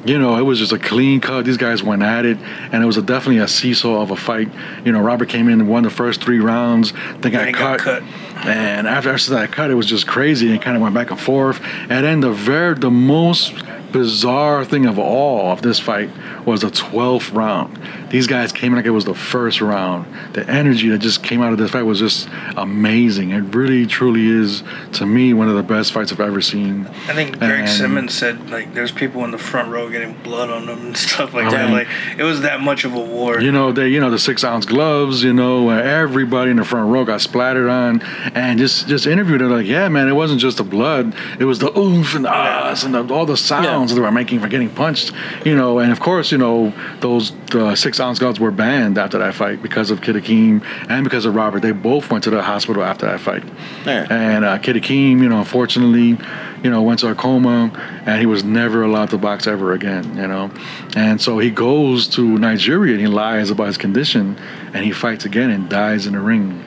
You 0.04 0.18
know, 0.18 0.36
it 0.38 0.42
was 0.42 0.58
just 0.58 0.72
a 0.72 0.78
clean 0.78 1.20
cut. 1.20 1.44
These 1.44 1.58
guys 1.58 1.82
went 1.82 2.02
at 2.02 2.24
it, 2.24 2.38
and 2.38 2.82
it 2.82 2.86
was 2.86 2.96
a, 2.96 3.02
definitely 3.02 3.38
a 3.38 3.48
seesaw 3.48 4.00
of 4.00 4.10
a 4.10 4.16
fight. 4.16 4.48
You 4.84 4.92
know, 4.92 5.00
Robert 5.00 5.28
came 5.28 5.48
in 5.48 5.60
and 5.60 5.68
won 5.68 5.82
the 5.82 5.90
first 5.90 6.22
three 6.22 6.40
rounds. 6.40 6.92
They 7.18 7.30
got, 7.30 7.52
cut, 7.52 7.78
got 7.78 7.78
cut. 7.80 8.02
and 8.46 8.86
after, 8.88 9.10
after 9.10 9.30
that 9.32 9.52
cut, 9.52 9.70
it 9.70 9.74
was 9.74 9.86
just 9.86 10.06
crazy. 10.06 10.50
And 10.50 10.62
kind 10.62 10.76
of 10.76 10.82
went 10.82 10.94
back 10.94 11.10
and 11.10 11.20
forth. 11.20 11.60
And 11.62 12.04
then 12.04 12.20
the 12.20 12.32
very 12.32 12.74
the 12.74 12.90
most 12.90 13.52
bizarre 13.92 14.64
thing 14.64 14.86
of 14.86 14.98
all 14.98 15.52
of 15.52 15.62
this 15.62 15.78
fight 15.78 16.10
was 16.46 16.60
the 16.62 16.68
12th 16.70 17.34
round. 17.34 17.78
These 18.10 18.26
guys 18.26 18.50
came 18.52 18.72
in 18.72 18.76
like 18.76 18.86
it 18.86 18.90
was 18.90 19.04
the 19.04 19.14
first 19.14 19.60
round. 19.60 20.06
The 20.34 20.48
energy 20.48 20.88
that 20.88 20.98
just 20.98 21.22
came 21.22 21.42
out 21.42 21.52
of 21.52 21.58
this 21.58 21.70
fight 21.70 21.82
was 21.82 21.98
just 21.98 22.28
amazing. 22.56 23.30
It 23.30 23.54
really, 23.54 23.86
truly 23.86 24.26
is, 24.26 24.62
to 24.94 25.06
me, 25.06 25.32
one 25.32 25.48
of 25.48 25.54
the 25.54 25.62
best 25.62 25.92
fights 25.92 26.12
I've 26.12 26.20
ever 26.20 26.40
seen. 26.40 26.86
I 27.08 27.14
think 27.14 27.38
Greg 27.38 27.60
And- 27.60 27.68
Simmons 27.68 28.14
said 28.14 28.50
like 28.50 28.74
there's 28.74 28.90
people 28.92 29.24
in 29.24 29.30
the 29.30 29.38
front 29.38 29.70
row 29.70 29.88
getting 29.90 30.14
blood 30.22 30.50
on 30.50 30.66
them 30.66 30.86
and 30.86 30.96
stuff 31.08 31.34
like 31.34 31.46
I 31.46 31.50
that. 31.50 31.64
mean- 31.66 31.72
Like 31.72 31.88
it 32.18 32.22
was 32.24 32.40
that 32.42 32.60
much 32.60 32.84
of 32.84 32.94
a 32.94 33.00
war. 33.00 33.40
You 33.40 33.52
know, 33.52 33.70
they, 33.72 33.88
you 33.88 34.00
know, 34.00 34.10
the 34.10 34.18
six 34.18 34.42
ounce 34.44 34.66
gloves, 34.66 35.22
you 35.22 35.32
know, 35.32 35.70
everybody 35.70 36.50
in 36.50 36.56
the 36.56 36.64
front 36.64 36.90
row 36.90 37.04
got 37.04 37.20
splattered 37.20 37.68
on 37.68 38.02
and 38.34 38.58
just, 38.58 38.88
just 38.88 39.06
interviewed 39.06 39.40
it 39.42 39.48
like, 39.48 39.66
yeah, 39.66 39.88
man, 39.88 40.08
it 40.08 40.12
wasn't 40.12 40.40
just 40.40 40.56
the 40.56 40.64
blood, 40.64 41.14
it 41.38 41.44
was 41.44 41.58
the 41.60 41.76
oomph 41.78 42.14
and 42.14 42.24
the 42.24 42.30
ahs 42.32 42.82
and 42.84 42.94
the, 42.94 43.14
all 43.14 43.24
the 43.26 43.36
sounds 43.36 43.60
that 43.88 43.94
they 43.94 44.00
were 44.00 44.12
making 44.12 44.40
for 44.40 44.48
getting 44.48 44.68
punched, 44.68 45.12
you 45.44 45.56
know, 45.56 45.78
and 45.78 45.90
of 45.90 46.00
course, 46.00 46.30
you 46.30 46.38
know, 46.38 46.72
those 47.00 47.32
uh, 47.54 47.74
six 47.74 47.98
ounce 47.98 48.18
gloves 48.18 48.38
were 48.38 48.50
banned 48.50 48.98
after 48.98 49.18
that 49.18 49.34
fight 49.34 49.62
because 49.62 49.90
of 49.90 50.02
Kid 50.02 50.16
Akeem 50.16 50.62
and 50.88 51.04
because 51.04 51.24
of 51.24 51.34
Robert. 51.34 51.60
They 51.60 51.72
both 51.72 52.10
went 52.10 52.24
to 52.24 52.30
the 52.30 52.42
hospital 52.42 52.82
after 52.82 53.06
that 53.06 53.20
fight. 53.20 53.44
Yeah. 53.86 54.06
And 54.10 54.44
uh, 54.44 54.58
Kid 54.58 54.76
Akeem, 54.76 55.22
you 55.22 55.28
know, 55.28 55.38
unfortunately, 55.38 56.18
you 56.62 56.70
know, 56.70 56.82
went 56.82 57.00
to 57.00 57.08
a 57.08 57.14
coma 57.14 57.72
and 58.04 58.20
he 58.20 58.26
was 58.26 58.44
never 58.44 58.82
allowed 58.82 59.10
to 59.10 59.18
box 59.18 59.46
ever 59.46 59.72
again, 59.72 60.16
you 60.16 60.26
know. 60.26 60.50
And 60.94 61.20
so 61.20 61.38
he 61.38 61.50
goes 61.50 62.06
to 62.08 62.38
Nigeria 62.38 62.92
and 62.92 63.00
he 63.00 63.06
lies 63.06 63.50
about 63.50 63.68
his 63.68 63.78
condition 63.78 64.36
and 64.74 64.84
he 64.84 64.92
fights 64.92 65.24
again 65.24 65.50
and 65.50 65.68
dies 65.68 66.06
in 66.06 66.12
the 66.12 66.20
ring. 66.20 66.64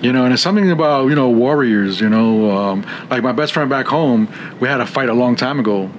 You 0.00 0.12
know, 0.12 0.24
and 0.24 0.32
it's 0.32 0.42
something 0.42 0.70
about, 0.70 1.08
you 1.08 1.16
know, 1.16 1.28
warriors, 1.28 2.00
you 2.00 2.08
know, 2.08 2.50
um, 2.52 2.86
like 3.10 3.22
my 3.24 3.32
best 3.32 3.52
friend 3.52 3.68
back 3.68 3.86
home, 3.86 4.32
we 4.60 4.68
had 4.68 4.80
a 4.80 4.86
fight 4.86 5.08
a 5.08 5.14
long 5.14 5.34
time 5.34 5.58
ago. 5.58 5.90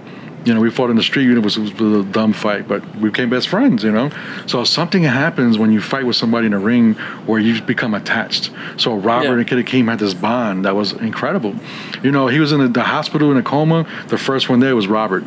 You 0.46 0.54
know, 0.54 0.62
we 0.62 0.70
fought 0.72 0.90
in 0.90 0.96
the 0.96 1.04
street. 1.04 1.30
It 1.30 1.40
was, 1.40 1.58
it 1.58 1.80
was 1.80 2.06
a 2.06 2.10
dumb 2.10 2.32
fight, 2.34 2.68
but 2.68 2.84
we 2.96 3.10
became 3.10 3.30
best 3.30 3.50
friends. 3.50 3.84
You 3.84 3.92
know, 3.92 4.10
so 4.48 4.64
something 4.64 5.04
happens 5.04 5.58
when 5.58 5.72
you 5.72 5.82
fight 5.82 6.06
with 6.06 6.16
somebody 6.16 6.48
in 6.48 6.54
a 6.54 6.60
ring 6.60 6.94
where 7.26 7.40
you 7.40 7.62
become 7.62 7.94
attached. 7.94 8.50
So 8.78 8.96
Robert 8.96 9.26
Yeah. 9.26 9.34
and 9.34 9.48
Kid 9.48 9.66
Akeem 9.66 9.90
had 9.90 10.00
this 10.00 10.14
bond 10.14 10.66
that 10.66 10.76
was 10.76 10.94
incredible. 10.94 11.56
You 12.04 12.12
know, 12.12 12.28
he 12.28 12.40
was 12.40 12.52
in 12.54 12.60
the, 12.62 12.68
the 12.70 12.84
hospital 12.84 13.32
in 13.32 13.38
a 13.38 13.44
coma. 13.44 13.86
The 14.08 14.18
first 14.18 14.50
one 14.50 14.60
there 14.62 14.76
was 14.76 14.88
Robert. 14.88 15.26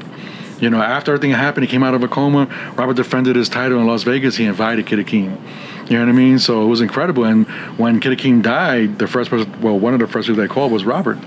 You 0.60 0.70
know, 0.70 0.80
after 0.80 1.12
everything 1.12 1.32
happened, 1.32 1.64
he 1.66 1.70
came 1.70 1.82
out 1.82 1.92
of 1.94 2.02
a 2.04 2.08
coma. 2.08 2.46
Robert 2.76 2.94
defended 2.96 3.34
his 3.36 3.48
title 3.48 3.80
in 3.80 3.86
Las 3.86 4.04
Vegas. 4.04 4.36
He 4.36 4.44
invited 4.44 4.86
Kid 4.86 5.04
Akeem. 5.04 5.36
You 5.90 5.98
know 5.98 6.04
what 6.06 6.08
I 6.08 6.12
mean? 6.12 6.38
So 6.38 6.62
it 6.62 6.66
was 6.68 6.80
incredible. 6.80 7.24
And 7.24 7.46
when 7.78 8.00
Kid 8.00 8.16
Akeem 8.16 8.42
died, 8.42 8.98
the 8.98 9.08
first 9.08 9.28
person, 9.28 9.60
well, 9.60 9.78
one 9.78 9.92
of 9.92 10.00
the 10.00 10.06
first 10.06 10.28
people 10.28 10.40
they 10.40 10.48
called 10.48 10.70
was 10.72 10.84
Robert. 10.84 11.18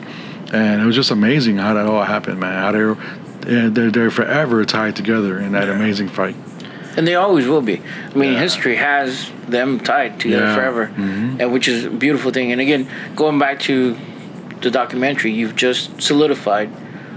And 0.54 0.82
it 0.82 0.86
was 0.86 0.96
just 0.96 1.12
amazing 1.12 1.58
how 1.58 1.74
that 1.74 1.86
all 1.86 2.04
happened, 2.04 2.40
man. 2.40 2.62
How 2.62 2.72
they're, 2.72 2.96
yeah, 3.48 3.70
they're, 3.70 3.92
they're 3.92 4.12
forever 4.12 4.66
tied 4.66 4.96
together 4.96 5.40
in 5.40 5.52
that 5.54 5.70
amazing 5.70 6.10
fight. 6.10 6.36
And 6.98 7.06
they 7.06 7.16
always 7.16 7.46
will 7.48 7.62
be. 7.62 7.82
I 8.14 8.18
mean, 8.18 8.34
Yeah. 8.34 8.40
history 8.40 8.76
has 8.78 9.30
them 9.48 9.80
tied 9.80 10.20
together 10.20 10.46
Yeah. 10.46 10.56
forever, 10.56 10.88
mm-hmm. 10.88 11.42
and 11.42 11.52
which 11.52 11.68
is 11.68 11.86
a 11.86 11.90
beautiful 11.90 12.32
thing. 12.32 12.52
And 12.52 12.62
again, 12.62 12.88
going 13.16 13.38
back 13.38 13.60
to 13.62 13.98
the 14.62 14.72
documentary, 14.72 15.32
you've 15.32 15.56
just 15.56 16.02
solidified 16.02 16.70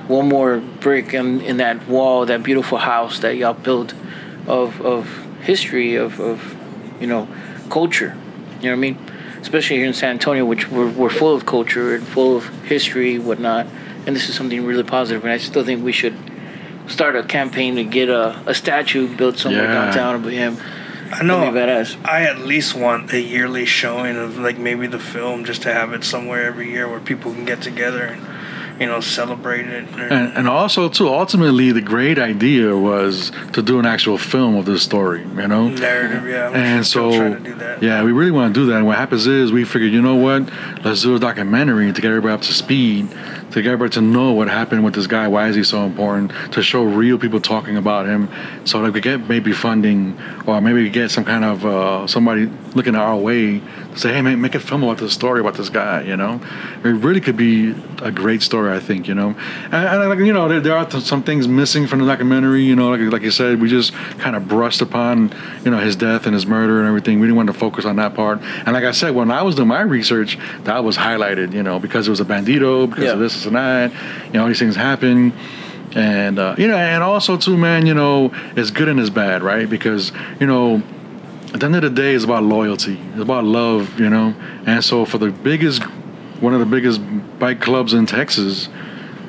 one 0.08 0.28
more 0.28 0.58
brick 0.80 1.14
in, 1.14 1.40
in 1.42 1.58
that 1.58 1.86
wall, 1.86 2.26
that 2.26 2.42
beautiful 2.42 2.78
house 2.78 3.20
that 3.20 3.36
y'all 3.36 3.54
built 3.54 3.94
of 4.46 4.80
of 4.80 5.06
history 5.42 5.94
of, 5.94 6.18
of 6.20 6.56
you 7.00 7.06
know 7.06 7.28
culture. 7.70 8.16
You 8.60 8.70
know 8.70 8.70
what 8.70 8.78
I 8.78 8.80
mean? 8.80 8.98
Especially 9.40 9.76
here 9.76 9.86
in 9.86 9.92
San 9.94 10.10
Antonio, 10.10 10.44
which 10.44 10.68
we're, 10.70 10.90
we're 10.90 11.10
full 11.10 11.34
of 11.34 11.46
culture 11.46 11.94
and 11.94 12.04
full 12.06 12.36
of 12.36 12.48
history, 12.64 13.18
whatnot. 13.18 13.66
And 14.06 14.16
this 14.16 14.28
is 14.28 14.34
something 14.34 14.64
really 14.64 14.84
positive. 14.84 15.22
And 15.24 15.32
I 15.32 15.38
still 15.38 15.64
think 15.64 15.84
we 15.84 15.92
should 15.92 16.16
start 16.86 17.16
a 17.16 17.22
campaign 17.22 17.76
to 17.76 17.84
get 17.84 18.08
a, 18.08 18.42
a 18.46 18.54
statue 18.54 19.14
built 19.14 19.38
somewhere 19.38 19.64
Yeah. 19.64 19.84
downtown 19.86 20.14
of 20.16 20.24
him. 20.24 20.56
I 21.12 21.22
know. 21.22 21.40
That'd 21.40 21.54
be 21.54 21.60
badass. 21.60 22.04
I 22.04 22.24
at 22.24 22.38
least 22.40 22.74
want 22.74 23.12
a 23.12 23.20
yearly 23.20 23.64
showing 23.64 24.16
of 24.16 24.38
like 24.38 24.58
maybe 24.58 24.86
the 24.86 24.98
film 24.98 25.44
just 25.44 25.62
to 25.62 25.72
have 25.72 25.92
it 25.92 26.04
somewhere 26.04 26.44
every 26.44 26.70
year 26.70 26.88
where 26.88 27.00
people 27.00 27.32
can 27.32 27.44
get 27.46 27.62
together 27.62 28.02
and 28.04 28.22
you 28.78 28.86
know 28.86 29.00
celebrate 29.00 29.66
it. 29.66 29.88
And, 29.96 30.12
and 30.36 30.46
also, 30.48 30.88
too, 30.90 31.08
ultimately, 31.08 31.72
the 31.72 31.80
great 31.80 32.18
idea 32.18 32.76
was 32.76 33.32
to 33.54 33.62
do 33.62 33.78
an 33.78 33.86
actual 33.86 34.18
film 34.18 34.54
of 34.56 34.66
this 34.66 34.82
story, 34.82 35.22
you 35.22 35.48
know? 35.48 35.68
narrative, 35.68 36.26
yeah. 36.28 36.50
we're 36.50 36.56
And 36.56 36.86
so, 36.86 37.10
trying 37.10 37.42
to 37.42 37.50
do 37.50 37.54
that. 37.56 37.82
yeah, 37.82 38.04
we 38.04 38.12
really 38.12 38.30
want 38.30 38.54
to 38.54 38.60
do 38.60 38.66
that. 38.66 38.76
And 38.76 38.86
what 38.86 38.98
happens 38.98 39.26
is 39.26 39.50
we 39.50 39.64
figured, 39.64 39.92
you 39.92 40.02
know 40.02 40.16
what? 40.16 40.48
Let's 40.84 41.02
do 41.02 41.16
a 41.16 41.18
documentary 41.18 41.90
to 41.92 42.00
get 42.00 42.08
everybody 42.10 42.34
up 42.34 42.42
to 42.42 42.52
speed, 42.52 43.08
to 43.58 43.62
get 43.62 43.72
everybody 43.72 43.94
to 43.94 44.00
know 44.00 44.32
what 44.32 44.48
happened 44.48 44.84
with 44.84 44.94
this 44.94 45.06
guy. 45.06 45.26
Why 45.28 45.48
is 45.48 45.56
he 45.56 45.64
so 45.64 45.84
important? 45.84 46.32
To 46.52 46.62
show 46.62 46.84
real 46.84 47.18
people 47.18 47.40
talking 47.40 47.76
about 47.76 48.06
him, 48.06 48.28
so 48.64 48.82
that 48.82 48.92
we 48.92 49.00
get 49.00 49.28
maybe 49.28 49.52
funding, 49.52 50.18
or 50.46 50.60
maybe 50.60 50.88
get 50.90 51.10
some 51.10 51.24
kind 51.24 51.44
of 51.44 51.66
uh, 51.66 52.06
somebody 52.06 52.46
looking 52.74 52.94
our 52.94 53.16
way 53.16 53.60
say, 53.98 54.12
hey, 54.12 54.22
man, 54.22 54.40
make 54.40 54.54
a 54.54 54.60
film 54.60 54.82
about 54.84 54.98
this 54.98 55.12
story 55.12 55.40
about 55.40 55.54
this 55.54 55.68
guy. 55.68 56.02
You 56.02 56.16
know, 56.16 56.40
it 56.84 56.88
really 56.88 57.20
could 57.20 57.36
be 57.36 57.74
a 58.02 58.10
great 58.10 58.42
story. 58.42 58.70
I 58.74 58.80
think. 58.80 59.08
You 59.08 59.14
know, 59.14 59.30
and, 59.64 59.74
and 59.74 60.08
like 60.08 60.18
you 60.20 60.32
know, 60.32 60.48
there, 60.48 60.60
there 60.60 60.76
are 60.76 60.90
some 60.90 61.22
things 61.22 61.48
missing 61.48 61.86
from 61.86 62.00
the 62.00 62.06
documentary. 62.06 62.62
You 62.62 62.76
know, 62.76 62.90
like 62.90 63.00
like 63.12 63.22
you 63.22 63.30
said, 63.30 63.60
we 63.60 63.68
just 63.68 63.92
kind 64.18 64.36
of 64.36 64.48
brushed 64.48 64.80
upon 64.80 65.32
you 65.64 65.70
know 65.70 65.78
his 65.78 65.96
death 65.96 66.26
and 66.26 66.34
his 66.34 66.46
murder 66.46 66.78
and 66.80 66.88
everything. 66.88 67.20
We 67.20 67.26
didn't 67.26 67.36
want 67.36 67.48
to 67.48 67.54
focus 67.54 67.84
on 67.84 67.96
that 67.96 68.14
part. 68.14 68.40
And 68.40 68.72
like 68.72 68.84
I 68.84 68.92
said, 68.92 69.14
when 69.14 69.30
I 69.30 69.42
was 69.42 69.54
doing 69.56 69.68
my 69.68 69.82
research, 69.82 70.38
that 70.64 70.84
was 70.84 70.96
highlighted. 70.96 71.52
You 71.52 71.62
know, 71.62 71.78
because 71.78 72.06
it 72.06 72.10
was 72.10 72.20
a 72.20 72.24
bandito, 72.24 72.88
because 72.88 73.04
Yeah. 73.04 73.12
of 73.12 73.18
this, 73.18 73.34
this 73.34 73.46
and 73.46 73.56
that. 73.56 73.92
You 74.26 74.32
know, 74.34 74.42
all 74.42 74.48
these 74.48 74.58
things 74.58 74.76
happen. 74.76 75.32
And 75.96 76.38
uh, 76.38 76.54
you 76.58 76.68
know, 76.68 76.76
and 76.76 77.02
also 77.02 77.36
too, 77.38 77.56
man, 77.56 77.86
you 77.86 77.94
know, 77.94 78.30
it's 78.56 78.70
good 78.70 78.88
and 78.88 79.00
it's 79.00 79.08
bad, 79.10 79.42
right? 79.42 79.68
Because 79.68 80.12
you 80.38 80.46
know, 80.46 80.82
at 81.54 81.60
the 81.60 81.66
end 81.66 81.76
of 81.76 81.82
the 81.82 81.90
day, 81.90 82.14
it's 82.14 82.24
about 82.24 82.42
loyalty. 82.42 82.98
It's 83.12 83.20
about 83.22 83.44
love, 83.44 83.98
you 83.98 84.10
know. 84.10 84.34
And 84.66 84.84
so, 84.84 85.04
for 85.04 85.18
the 85.18 85.30
biggest, 85.30 85.82
one 86.40 86.52
of 86.54 86.60
the 86.60 86.66
biggest 86.66 87.00
bike 87.38 87.60
clubs 87.60 87.94
in 87.94 88.06
Texas, 88.06 88.68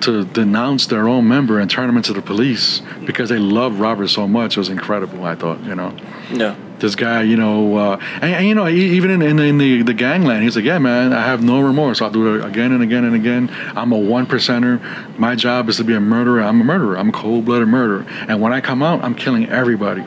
to 0.02 0.24
denounce 0.26 0.86
their 0.88 1.08
own 1.10 1.28
member 1.28 1.60
and 1.60 1.70
turn 1.70 1.90
him 1.90 1.98
into 1.98 2.14
the 2.14 2.22
police 2.22 2.82
because 3.06 3.28
they 3.30 3.38
love 3.38 3.80
Robert 3.82 4.08
so 4.08 4.28
much 4.28 4.56
was 4.56 4.70
incredible. 4.70 5.26
I 5.26 5.36
thought, 5.36 5.62
you 5.66 5.76
know, 5.76 5.94
No. 6.32 6.56
this 6.80 6.96
guy, 6.96 7.24
you 7.24 7.36
know, 7.36 7.76
uh, 7.76 7.98
and, 8.22 8.34
and, 8.34 8.48
you 8.48 8.56
know, 8.56 8.68
even 8.70 9.12
in, 9.12 9.22
in, 9.22 9.40
in 9.40 9.58
the 9.58 9.82
the 9.84 9.94
gangland, 9.94 10.44
he's 10.44 10.56
like, 10.56 10.64
yeah, 10.64 10.80
man, 10.80 11.12
I 11.12 11.22
have 11.26 11.44
no 11.44 11.60
remorse. 11.60 12.02
I'll 12.02 12.12
do 12.12 12.36
it 12.36 12.46
again 12.46 12.72
and 12.72 12.82
again 12.82 13.04
and 13.04 13.14
again. 13.14 13.50
I'm 13.76 13.92
a 13.92 13.98
one 13.98 14.26
percenter. 14.26 14.80
My 15.20 15.36
job 15.36 15.68
is 15.68 15.76
to 15.78 15.84
be 15.84 15.94
a 15.96 16.00
murderer. 16.00 16.42
I'm 16.44 16.62
a 16.62 16.64
murderer. 16.64 16.98
I'm 16.98 17.10
a 17.10 17.14
cold 17.14 17.44
blooded 17.44 17.68
murderer. 17.68 18.06
And 18.30 18.40
when 18.40 18.54
I 18.54 18.62
come 18.62 18.82
out, 18.82 19.04
I'm 19.04 19.16
killing 19.16 19.50
everybody. 19.50 20.04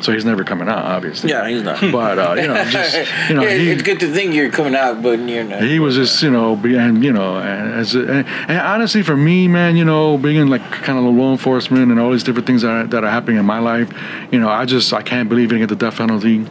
So 0.00 0.12
he's 0.12 0.24
never 0.24 0.44
coming 0.44 0.68
out, 0.68 0.84
obviously. 0.84 1.30
Yeah, 1.30 1.48
he's 1.48 1.62
not. 1.62 1.80
But 1.92 2.18
uh, 2.18 2.34
you 2.34 2.48
know, 2.48 2.64
just 2.70 2.96
you 3.28 3.34
know, 3.36 3.42
Yeah, 3.42 3.56
he, 3.56 3.70
it's 3.70 3.82
good 3.82 4.00
to 4.00 4.12
think 4.12 4.34
you're 4.34 4.50
coming 4.50 4.74
out, 4.74 5.02
but 5.02 5.18
you're 5.18 5.44
not. 5.44 5.62
he 5.62 5.78
was 5.78 5.94
just 5.96 6.22
you 6.22 6.30
know 6.30 6.54
and 6.54 7.04
you 7.04 7.12
know 7.12 7.36
and 7.38 7.72
as 7.74 7.94
a, 7.94 8.00
and, 8.00 8.26
and 8.48 8.60
honestly 8.60 9.02
for 9.02 9.16
me 9.16 9.48
man 9.48 9.76
you 9.76 9.84
know 9.84 10.16
being 10.18 10.36
in 10.36 10.48
like 10.48 10.62
kind 10.70 10.98
of 10.98 11.04
law 11.04 11.30
enforcement 11.32 11.90
and 11.90 11.98
all 12.00 12.10
these 12.10 12.22
different 12.22 12.46
things 12.46 12.62
that 12.62 12.70
are, 12.70 12.86
that 12.86 13.04
are 13.04 13.10
happening 13.10 13.38
in 13.38 13.44
my 13.44 13.58
life 13.58 13.90
you 14.30 14.38
know 14.38 14.48
i 14.48 14.64
just 14.64 14.92
i 14.92 15.02
can't 15.02 15.28
believe 15.28 15.50
he 15.50 15.56
didn't 15.58 15.68
get 15.68 15.78
the 15.78 15.84
death 15.84 15.96
penalty 15.98 16.46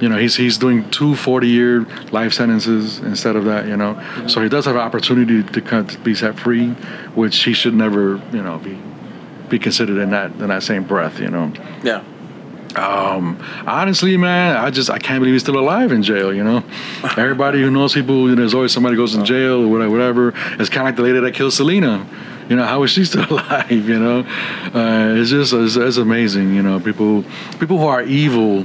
you 0.00 0.08
know 0.08 0.16
he's 0.16 0.36
he's 0.36 0.58
doing 0.58 0.88
two 0.90 1.14
40 1.14 1.48
year 1.48 1.80
life 2.12 2.32
sentences 2.32 2.98
instead 3.00 3.36
of 3.36 3.44
that 3.46 3.66
you 3.66 3.76
know 3.76 4.00
so 4.26 4.42
he 4.42 4.48
does 4.48 4.64
have 4.66 4.74
an 4.76 4.80
opportunity 4.80 5.42
to, 5.42 5.60
kind 5.60 5.90
of 5.90 6.04
be 6.04 6.14
set 6.14 6.38
free 6.38 6.70
which 7.14 7.44
he 7.44 7.52
should 7.52 7.74
never 7.74 8.20
you 8.32 8.42
know 8.42 8.58
be 8.58 8.78
be 9.48 9.58
considered 9.58 9.98
in 9.98 10.10
that 10.10 10.30
in 10.32 10.48
that 10.48 10.62
same 10.62 10.84
breath 10.84 11.18
you 11.20 11.30
know 11.30 11.52
Yeah. 11.82 12.02
Um, 12.76 13.42
honestly, 13.66 14.16
man, 14.16 14.56
I 14.56 14.70
just 14.70 14.90
I 14.90 14.98
can't 14.98 15.20
believe 15.20 15.34
he's 15.34 15.42
still 15.42 15.58
alive 15.58 15.92
in 15.92 16.02
jail. 16.02 16.32
You 16.32 16.44
know, 16.44 16.64
everybody 17.16 17.60
who 17.60 17.70
knows 17.70 17.94
people, 17.94 18.28
you 18.28 18.30
know, 18.30 18.42
there's 18.42 18.54
always 18.54 18.72
somebody 18.72 18.96
goes 18.96 19.14
in 19.14 19.24
jail 19.24 19.64
or 19.64 19.68
whatever. 19.68 19.90
whatever. 19.90 20.28
It's 20.60 20.68
kind 20.68 20.82
of 20.82 20.86
like 20.86 20.96
the 20.96 21.02
lady 21.02 21.20
that 21.20 21.34
killed 21.34 21.52
Selena. 21.52 22.06
You 22.48 22.56
know, 22.56 22.64
how 22.64 22.82
is 22.82 22.90
she 22.90 23.04
still 23.06 23.30
alive? 23.30 23.70
You 23.70 23.98
know, 23.98 24.20
uh, 24.20 25.14
it's 25.16 25.30
just 25.30 25.52
it's, 25.52 25.76
it's 25.76 25.96
amazing. 25.96 26.54
You 26.54 26.62
know, 26.62 26.80
people 26.80 27.24
people 27.58 27.78
who 27.78 27.86
are 27.86 28.02
evil 28.02 28.64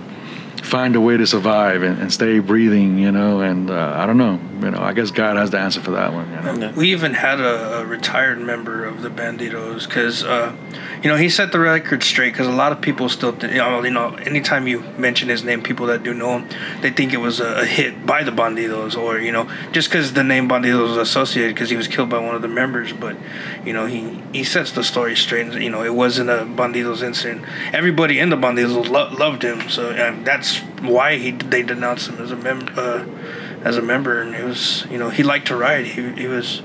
find 0.62 0.96
a 0.96 1.02
way 1.02 1.18
to 1.18 1.28
survive 1.28 1.84
and, 1.84 2.00
and 2.00 2.12
stay 2.12 2.40
breathing, 2.40 2.98
you 2.98 3.12
know. 3.12 3.42
And 3.42 3.70
uh, 3.70 3.94
I 3.96 4.06
don't 4.06 4.18
know, 4.18 4.40
you 4.64 4.72
know. 4.72 4.80
I 4.82 4.94
guess 4.94 5.12
God 5.12 5.38
has 5.38 5.52
the 5.52 5.60
answer 5.60 5.82
for 5.82 5.92
that 5.92 6.14
one. 6.14 6.30
You 6.32 6.58
know? 6.58 6.74
We 6.76 6.92
even 6.92 7.14
had 7.14 7.40
a, 7.40 7.80
a 7.80 7.86
retired 7.86 8.40
member 8.40 8.86
of 8.86 9.02
the 9.02 9.10
Bandidos 9.10 9.88
because, 9.88 10.24
uh, 10.24 10.56
you 11.02 11.10
know, 11.10 11.16
he 11.18 11.30
set 11.30 11.52
the 11.52 11.60
record 11.60 12.04
straight. 12.04 12.32
Because 12.32 12.48
a 12.48 12.52
lot 12.52 12.72
of 12.72 12.82
people 12.82 13.10
still, 13.10 13.34
th- 13.34 13.52
you 13.52 13.60
know, 13.60 13.84
you 13.84 13.92
know, 13.92 14.16
anytime 14.16 14.68
you 14.68 14.82
mention 14.98 15.30
his 15.30 15.44
name, 15.44 15.62
people 15.62 15.86
that 15.88 16.04
do 16.04 16.14
know 16.14 16.40
him, 16.40 16.50
they 16.82 16.90
think 16.90 17.14
it 17.14 17.18
was 17.18 17.40
a, 17.40 17.62
a 17.62 17.66
hit 17.66 18.06
by 18.06 18.24
the 18.24 18.32
Bandidos, 18.32 18.98
or 18.98 19.20
you 19.20 19.32
know, 19.32 19.50
just 19.72 19.90
because 19.90 20.14
the 20.14 20.24
name 20.24 20.48
Bandidos 20.48 20.90
was 20.90 20.98
associated 20.98 21.56
because 21.56 21.70
he 21.70 21.76
was 21.76 21.88
killed 21.88 22.10
by 22.10 22.20
one 22.20 22.36
of 22.36 22.42
the 22.42 22.48
members. 22.48 22.94
But, 22.94 23.18
you 23.66 23.74
know, 23.74 23.86
he 23.86 24.22
he 24.32 24.44
sets 24.44 24.72
the 24.72 24.84
story 24.84 25.16
straight. 25.16 25.54
You 25.54 25.70
know, 25.70 25.84
it 25.84 25.94
wasn't 25.94 26.30
a 26.30 26.46
Bandidos 26.46 27.04
incident. 27.04 27.46
Everybody 27.72 28.20
in 28.20 28.30
the 28.30 28.38
Bandidos 28.38 28.90
lo- 28.90 29.12
loved 29.12 29.44
him, 29.44 29.70
so 29.70 29.90
um, 29.92 30.24
that's 30.24 30.60
why 30.82 31.18
he 31.18 31.32
they 31.32 31.64
denounced 31.64 32.10
him 32.10 32.22
as 32.22 32.32
a 32.32 32.36
member. 32.36 32.72
Uh, 32.76 33.06
as 33.64 33.78
a 33.78 33.82
member, 33.82 34.22
and 34.22 34.36
it 34.36 34.44
was 34.44 34.86
you 34.90 34.98
know 34.98 35.10
he 35.10 35.24
liked 35.24 35.48
to 35.48 35.56
ride. 35.56 35.86
He 35.86 36.12
he 36.12 36.28
was 36.28 36.62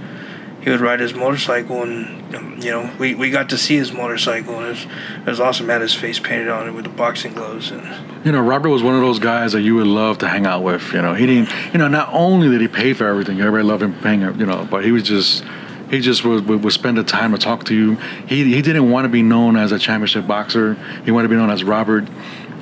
he 0.60 0.70
would 0.70 0.80
ride 0.80 1.00
his 1.00 1.14
motorcycle, 1.14 1.82
and 1.82 2.62
you 2.62 2.70
know 2.70 2.90
we, 2.98 3.14
we 3.14 3.30
got 3.30 3.48
to 3.50 3.58
see 3.58 3.76
his 3.76 3.92
motorcycle, 3.92 4.58
and 4.58 4.66
it 4.66 4.70
was, 4.70 4.84
it 4.84 5.26
was 5.26 5.40
awesome. 5.40 5.68
Had 5.68 5.80
his 5.80 5.94
face 5.94 6.18
painted 6.18 6.48
on 6.48 6.68
it 6.68 6.72
with 6.72 6.84
the 6.84 6.90
boxing 6.90 7.32
gloves, 7.32 7.70
and 7.70 7.82
You 8.26 8.32
know, 8.32 8.42
Robert 8.42 8.70
was 8.70 8.82
one 8.82 8.94
of 8.94 9.00
those 9.00 9.18
guys 9.18 9.52
that 9.52 9.62
you 9.62 9.76
would 9.76 9.86
love 9.86 10.18
to 10.18 10.28
hang 10.28 10.46
out 10.46 10.62
with. 10.62 10.92
You 10.92 11.02
know, 11.02 11.14
he 11.14 11.26
didn't. 11.26 11.50
You 11.72 11.78
know, 11.78 11.88
not 11.88 12.08
only 12.12 12.48
did 12.48 12.60
he 12.60 12.68
pay 12.68 12.92
for 12.92 13.06
everything, 13.06 13.40
everybody 13.40 13.64
loved 13.64 13.82
him 13.82 13.94
paying. 14.00 14.20
You 14.20 14.46
know, 14.46 14.66
but 14.70 14.84
he 14.84 14.92
was 14.92 15.04
just. 15.04 15.44
He 15.90 16.00
just 16.00 16.22
would, 16.22 16.46
would, 16.46 16.62
would 16.64 16.72
spend 16.74 16.98
the 16.98 17.02
time 17.02 17.32
to 17.32 17.38
talk 17.38 17.64
to 17.64 17.74
you. 17.74 17.94
He, 18.26 18.44
he 18.52 18.60
didn't 18.60 18.90
want 18.90 19.06
to 19.06 19.08
be 19.08 19.22
known 19.22 19.56
as 19.56 19.72
a 19.72 19.78
championship 19.78 20.26
boxer. 20.26 20.74
He 21.06 21.10
wanted 21.10 21.28
to 21.28 21.30
be 21.30 21.36
known 21.36 21.48
as 21.48 21.64
Robert. 21.64 22.06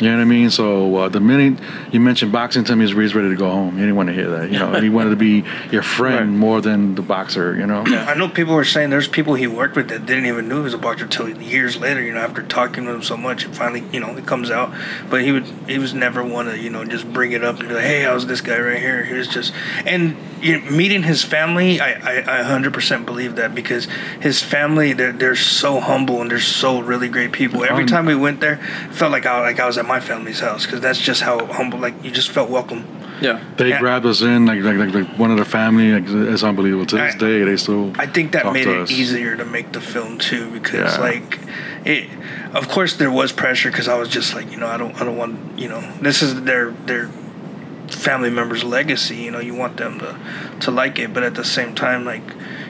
You 0.01 0.11
know 0.11 0.17
what 0.17 0.23
I 0.23 0.25
mean? 0.27 0.51
So 0.51 0.95
uh, 0.97 1.09
the 1.09 1.21
minute 1.21 1.59
you 1.93 2.01
mentioned 2.01 2.31
boxing 2.33 2.65
to 2.65 2.73
him, 2.73 2.81
he 2.81 2.83
was 2.83 3.15
ready 3.15 3.31
to 3.31 3.37
go 3.37 3.49
home. 3.51 3.75
He 3.75 3.81
didn't 3.81 3.97
want 3.97 4.09
to 4.09 4.13
hear 4.15 4.31
that. 4.31 4.51
You 4.51 4.59
know, 4.59 4.79
he 4.81 4.89
wanted 4.91 5.11
to 5.11 5.17
be 5.17 5.45
your 5.71 5.83
friend 5.97 6.31
Right. 6.31 6.39
more 6.39 6.61
than 6.61 6.95
the 6.95 7.03
boxer. 7.03 7.57
You 7.57 7.67
know. 7.67 7.83
I 7.87 8.15
know 8.15 8.29
people 8.29 8.55
were 8.55 8.65
saying 8.65 8.91
there's 8.91 9.09
people 9.09 9.35
he 9.35 9.47
worked 9.47 9.75
with 9.77 9.89
that 9.89 10.05
didn't 10.07 10.27
even 10.27 10.49
know 10.49 10.57
he 10.57 10.63
was 10.63 10.75
a 10.75 10.79
boxer 10.79 11.07
till 11.07 11.29
years 11.43 11.79
later. 11.79 12.03
You 12.03 12.13
know, 12.13 12.21
after 12.21 12.43
talking 12.43 12.85
to 12.85 12.91
him 12.93 13.03
so 13.03 13.17
much, 13.17 13.45
it 13.47 13.55
finally 13.55 13.85
you 13.93 14.01
know 14.01 14.15
it 14.17 14.27
comes 14.27 14.51
out. 14.51 14.73
But 15.09 15.23
he 15.23 15.33
would 15.33 15.47
he 15.69 15.79
was 15.79 15.95
never 15.95 16.23
one 16.23 16.47
to 16.47 16.59
you 16.59 16.69
know 16.71 16.85
just 16.85 17.11
bring 17.13 17.33
it 17.33 17.43
up 17.43 17.59
and 17.61 17.69
be 17.69 17.75
like, 17.75 17.85
hey, 17.85 18.03
how's 18.03 18.27
this 18.27 18.41
guy 18.41 18.59
right 18.59 18.79
here? 18.79 19.05
He 19.05 19.15
was 19.15 19.29
just 19.29 19.53
and 19.87 20.17
you 20.43 20.61
know, 20.61 20.71
meeting 20.71 21.03
his 21.05 21.23
family, 21.25 21.81
I 21.81 21.93
I, 21.93 22.41
I 22.41 22.45
100% 22.45 23.07
believe 23.07 23.37
that 23.37 23.55
because 23.55 23.87
his 24.21 24.43
family 24.43 24.93
they're 24.93 25.13
they're 25.13 25.37
so 25.37 25.81
humble 25.81 26.21
and 26.21 26.31
they're 26.31 26.39
so 26.41 26.81
really 26.81 27.09
great 27.09 27.33
people. 27.33 27.65
Every 27.65 27.85
Um, 27.85 27.89
time 27.89 28.07
we 28.07 28.15
went 28.15 28.41
there, 28.41 28.55
it 28.55 28.95
felt 28.95 29.13
like 29.13 29.25
I 29.25 29.41
like 29.41 29.59
I 29.61 29.67
was 29.67 29.79
at 29.79 29.86
my 29.87 30.01
family's 30.01 30.41
house 30.41 30.65
because 30.67 30.81
that's 30.81 30.99
just 31.01 31.21
how 31.23 31.45
humble 31.47 31.79
like 31.79 31.95
you 32.05 32.11
just 32.11 32.31
felt 32.31 32.51
welcome. 32.51 32.85
Yeah. 33.21 33.41
They 33.57 33.71
Yeah. 33.71 33.81
grabbed 33.81 34.05
us 34.07 34.21
in 34.21 34.45
like 34.47 34.61
like, 34.63 34.77
like 34.77 34.93
like 34.95 35.19
one 35.19 35.31
of 35.31 35.39
the 35.39 35.45
family. 35.45 35.93
Like, 35.93 36.05
it's 36.33 36.43
unbelievable. 36.43 36.87
To 36.87 36.97
this 36.97 37.15
I- 37.15 37.19
day, 37.19 37.43
they 37.45 37.57
still. 37.57 37.93
I 37.99 38.07
think 38.07 38.33
that 38.33 38.53
made 38.53 38.67
it 38.67 38.79
us. 38.83 38.91
easier 38.91 39.37
to 39.37 39.45
make 39.45 39.73
the 39.73 39.81
film 39.81 40.19
too 40.19 40.51
because 40.51 40.95
Yeah. 40.97 41.01
like 41.01 41.39
it 41.85 42.09
of 42.55 42.69
course 42.69 42.95
there 42.97 43.11
was 43.11 43.33
pressure 43.33 43.71
because 43.71 43.89
I 43.89 43.97
was 43.99 44.09
just 44.09 44.35
like 44.35 44.51
you 44.53 44.59
know 44.59 44.67
I 44.67 44.77
don't 44.77 44.95
I 45.01 45.05
don't 45.05 45.17
want 45.17 45.59
you 45.59 45.69
know 45.69 45.83
this 46.01 46.23
is 46.23 46.43
their 46.43 46.73
their 46.87 47.09
family 47.89 48.31
members 48.31 48.65
legacy 48.65 49.15
you 49.17 49.31
know 49.31 49.39
you 49.39 49.55
want 49.55 49.77
them 49.77 50.01
to 50.01 50.17
to 50.61 50.71
like 50.73 50.99
it 50.99 51.15
but 51.15 51.23
at 51.23 51.35
the 51.37 51.45
same 51.45 51.73
time 51.75 52.05
like 52.05 52.23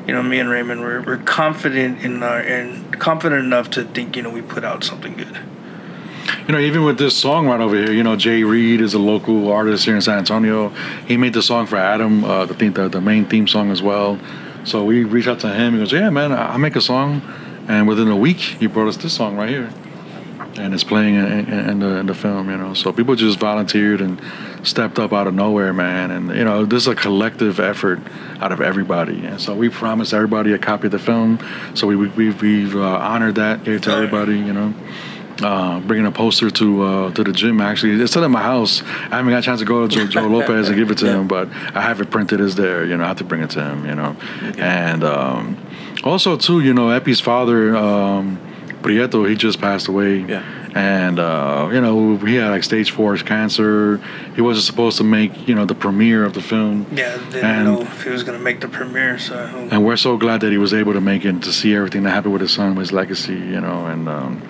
you 0.07 0.13
know 0.15 0.23
me 0.23 0.39
and 0.39 0.51
Raymond 0.51 0.81
we're, 0.83 1.01
we're 1.01 1.17
confident 1.17 2.05
in 2.05 2.23
our 2.23 2.39
and 2.39 2.99
confident 3.01 3.43
enough 3.45 3.71
to 3.71 3.85
think 3.85 4.15
you 4.17 4.23
know 4.23 4.29
we 4.31 4.43
put 4.43 4.63
out 4.65 4.85
something 4.85 5.15
good 5.15 5.39
You 6.47 6.53
know, 6.53 6.61
even 6.61 6.85
with 6.85 6.97
this 6.97 7.17
song 7.17 7.49
right 7.49 7.61
over 7.61 7.75
here, 7.75 7.91
you 7.91 8.05
know, 8.05 8.15
Jay 8.15 8.45
Reed 8.45 8.81
is 8.81 8.95
a 8.95 9.01
local 9.01 9.51
artist 9.51 9.85
here 9.85 9.97
in 9.97 10.01
San 10.01 10.19
Antonio. 10.19 10.69
He 11.09 11.17
made 11.17 11.33
the 11.33 11.43
song 11.43 11.67
for 11.67 11.75
Adam, 11.77 12.23
uh, 12.25 12.47
the 12.47 12.55
theme, 12.55 12.73
the, 12.73 12.89
the 12.89 13.01
main 13.01 13.25
theme 13.25 13.49
song 13.49 13.73
as 13.73 13.83
well. 13.83 14.21
So 14.63 14.85
we 14.85 15.03
reached 15.03 15.27
out 15.27 15.41
to 15.41 15.53
him. 15.53 15.73
He 15.73 15.81
goes, 15.81 15.93
"Yeah, 15.93 16.09
man, 16.11 16.31
I- 16.31 16.53
I'll 16.53 16.59
make 16.59 16.77
a 16.77 16.81
song." 16.81 17.21
And 17.67 17.89
within 17.89 18.07
a 18.09 18.17
week, 18.17 18.37
he 18.39 18.69
brought 18.69 18.87
us 18.87 18.97
this 18.97 19.13
song 19.13 19.37
right 19.37 19.49
here, 19.49 19.73
and 20.57 20.73
it's 20.73 20.85
playing 20.85 21.17
in, 21.17 21.25
in, 21.25 21.71
in 21.71 21.79
the 21.81 21.97
in 21.97 22.07
the 22.07 22.15
film. 22.15 22.49
You 22.49 22.59
know, 22.59 22.75
so 22.75 22.93
people 22.93 23.17
just 23.17 23.41
volunteered 23.41 24.01
and 24.01 24.21
stepped 24.63 25.01
up 25.01 25.13
out 25.13 25.27
of 25.27 25.35
nowhere, 25.35 25.73
man. 25.73 26.13
And 26.13 26.29
you 26.29 26.45
know, 26.45 26.65
this 26.65 26.83
is 26.83 26.89
a 26.89 26.95
collective 26.95 27.59
effort 27.59 27.99
out 28.41 28.53
of 28.53 28.61
everybody. 28.61 29.27
And 29.27 29.41
so 29.41 29.53
we 29.57 29.69
promised 29.69 30.15
everybody 30.15 30.53
a 30.53 30.59
copy 30.59 30.87
of 30.87 30.93
the 30.93 31.01
film. 31.01 31.41
So 31.75 31.89
we 31.89 31.97
we 31.97 32.09
we've, 32.11 32.41
we've 32.41 32.77
uh, 32.77 32.99
honored 32.99 33.35
that, 33.35 33.65
gave 33.65 33.77
it 33.79 33.83
to 33.85 33.91
everybody. 33.91 34.39
You 34.39 34.53
know 34.53 34.75
uh, 35.43 35.81
bringing 35.81 36.07
a 36.07 36.11
poster 36.13 36.51
to 36.51 36.83
uh, 36.83 37.11
to 37.13 37.25
the 37.25 37.33
gym. 37.33 37.61
Actually, 37.61 38.01
it's 38.01 38.13
still 38.13 38.25
in 38.25 38.31
my 38.31 38.43
house. 38.43 38.83
I 38.83 39.17
haven't 39.17 39.31
got 39.31 39.39
a 39.39 39.43
chance 39.43 39.61
to 39.61 39.67
go 39.67 39.87
to 39.87 39.95
Joe, 39.95 40.07
Joe 40.07 40.27
Lopez 40.37 40.69
and 40.69 40.77
give 40.77 40.91
it 40.91 40.99
to 40.99 41.07
him, 41.07 41.29
but 41.29 41.49
I 41.75 41.81
have 41.83 42.01
it 42.01 42.11
printed. 42.11 42.41
It's 42.41 42.55
there. 42.55 42.85
You 42.85 42.97
know, 42.97 43.05
I 43.05 43.09
have 43.09 43.19
to 43.19 43.25
bring 43.25 43.43
it 43.43 43.51
to 43.51 43.63
him. 43.63 43.87
You 43.87 43.95
know, 43.95 44.17
and 44.59 45.05
um, 45.05 45.57
also 46.05 46.37
too, 46.37 46.61
you 46.61 46.73
know, 46.75 46.91
Epi's 46.91 47.21
father, 47.21 47.77
um, 47.77 48.39
Prieto, 48.83 49.29
he 49.29 49.35
just 49.37 49.61
passed 49.61 49.89
away. 49.89 50.19
Yeah. 50.21 50.43
And 50.75 51.19
uh, 51.19 51.71
you 51.73 51.81
know, 51.81 52.17
he 52.19 52.35
had 52.35 52.51
like 52.51 52.63
stage 52.63 52.91
four 52.91 53.17
cancer. 53.17 53.97
He 54.35 54.43
wasn't 54.43 54.65
supposed 54.67 54.99
to 54.99 55.05
make 55.05 55.49
you 55.49 55.55
know 55.55 55.65
the 55.65 55.75
premiere 55.75 56.23
of 56.25 56.35
the 56.35 56.43
film. 56.43 56.85
yeah 56.93 57.17
didn't 57.31 57.45
And- 57.45 57.65
know 57.65 57.81
if 57.81 58.03
he 58.05 58.11
was 58.11 58.23
gonna 58.25 58.39
make 58.39 58.61
the 58.61 58.69
premiere 58.69 59.19
so 59.19 59.37
And 59.71 59.85
we're 59.87 59.97
so 59.97 60.19
glad 60.19 60.43
that 60.43 60.51
he 60.53 60.59
was 60.59 60.75
able 60.75 60.93
to 60.93 61.01
make 61.01 61.25
it 61.25 61.43
to 61.45 61.53
see 61.53 61.75
everything 61.75 62.03
that 62.03 62.11
happened 62.11 62.35
with 62.35 62.43
his 62.43 62.53
son, 62.53 62.75
with 62.75 62.81
his 62.89 62.93
legacy, 62.93 63.33
you 63.35 63.59
know. 63.61 63.87
And 63.87 64.07
um, 64.07 64.43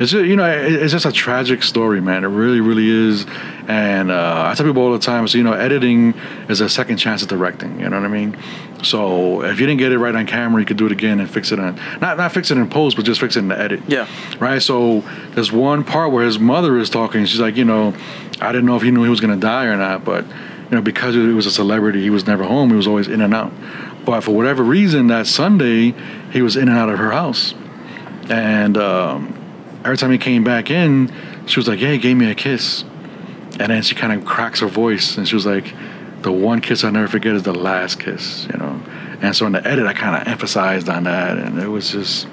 it's 0.00 0.12
just, 0.12 0.24
you 0.26 0.36
know, 0.36 0.44
it's 0.48 0.92
just 0.92 1.06
a 1.06 1.12
tragic 1.12 1.62
story, 1.62 2.00
man. 2.00 2.24
It 2.24 2.28
really, 2.28 2.60
really 2.60 2.88
is. 2.88 3.26
And 3.66 4.10
uh, 4.10 4.44
I 4.46 4.54
tell 4.54 4.64
people 4.64 4.82
all 4.82 4.92
the 4.92 4.98
time, 4.98 5.26
so 5.26 5.38
you 5.38 5.44
know, 5.44 5.52
editing 5.52 6.14
is 6.48 6.60
a 6.60 6.68
second 6.68 6.98
chance 6.98 7.22
at 7.22 7.28
directing. 7.28 7.80
You 7.80 7.88
know 7.88 8.00
what 8.00 8.06
I 8.06 8.08
mean? 8.08 8.36
So 8.82 9.42
if 9.42 9.58
you 9.58 9.66
didn't 9.66 9.80
get 9.80 9.90
it 9.90 9.98
right 9.98 10.14
on 10.14 10.26
camera, 10.26 10.60
you 10.62 10.66
could 10.66 10.76
do 10.76 10.86
it 10.86 10.92
again 10.92 11.18
and 11.18 11.28
fix 11.28 11.50
it 11.50 11.58
on 11.58 11.76
not 12.00 12.16
not 12.16 12.32
fix 12.32 12.50
it 12.50 12.58
in 12.58 12.70
post, 12.70 12.96
but 12.96 13.04
just 13.04 13.20
fix 13.20 13.36
it 13.36 13.40
in 13.40 13.48
the 13.48 13.58
edit. 13.58 13.80
Yeah. 13.88 14.08
Right. 14.38 14.62
So 14.62 15.00
there's 15.30 15.50
one 15.50 15.82
part 15.82 16.12
where 16.12 16.24
his 16.24 16.38
mother 16.38 16.78
is 16.78 16.88
talking. 16.88 17.24
She's 17.26 17.40
like, 17.40 17.56
you 17.56 17.64
know, 17.64 17.94
I 18.40 18.52
didn't 18.52 18.66
know 18.66 18.76
if 18.76 18.82
he 18.82 18.90
knew 18.92 19.02
he 19.02 19.10
was 19.10 19.20
gonna 19.20 19.36
die 19.36 19.66
or 19.66 19.76
not, 19.76 20.04
but 20.04 20.24
you 20.24 20.76
know, 20.76 20.82
because 20.82 21.14
he 21.14 21.20
was 21.20 21.46
a 21.46 21.50
celebrity, 21.50 22.02
he 22.02 22.10
was 22.10 22.26
never 22.26 22.44
home. 22.44 22.70
He 22.70 22.76
was 22.76 22.86
always 22.86 23.08
in 23.08 23.20
and 23.20 23.34
out. 23.34 23.52
But 24.04 24.20
for 24.22 24.32
whatever 24.32 24.62
reason, 24.62 25.08
that 25.08 25.26
Sunday, 25.26 25.94
he 26.30 26.40
was 26.40 26.56
in 26.56 26.68
and 26.68 26.78
out 26.78 26.88
of 26.88 26.98
her 26.98 27.10
house. 27.10 27.54
And 28.30 28.76
um, 28.76 29.37
every 29.88 29.96
time 29.96 30.10
he 30.12 30.18
came 30.18 30.44
back 30.44 30.70
in, 30.70 31.10
she 31.46 31.58
was 31.58 31.66
like, 31.66 31.80
"Yeah, 31.80 31.92
he 31.92 31.98
gave 31.98 32.16
me 32.16 32.30
a 32.30 32.34
kiss." 32.34 32.84
And 33.58 33.70
then 33.72 33.82
she 33.82 33.94
kind 33.94 34.12
of 34.12 34.24
cracks 34.26 34.60
her 34.60 34.66
voice, 34.68 35.16
and 35.16 35.26
she 35.26 35.34
was 35.34 35.46
like, 35.46 35.72
"The 36.22 36.30
one 36.30 36.60
kiss 36.60 36.84
I'll 36.84 36.92
never 36.92 37.08
forget 37.08 37.34
is 37.34 37.42
the 37.44 37.54
last 37.54 37.98
kiss," 37.98 38.46
you 38.52 38.58
know. 38.58 38.80
And 39.22 39.34
so 39.34 39.46
in 39.46 39.52
the 39.52 39.66
edit, 39.66 39.86
I 39.86 39.94
kind 39.94 40.14
of 40.20 40.28
emphasized 40.28 40.88
on 40.90 41.04
that, 41.04 41.38
and 41.38 41.58
it 41.58 41.66
was 41.68 41.90
just, 41.90 42.28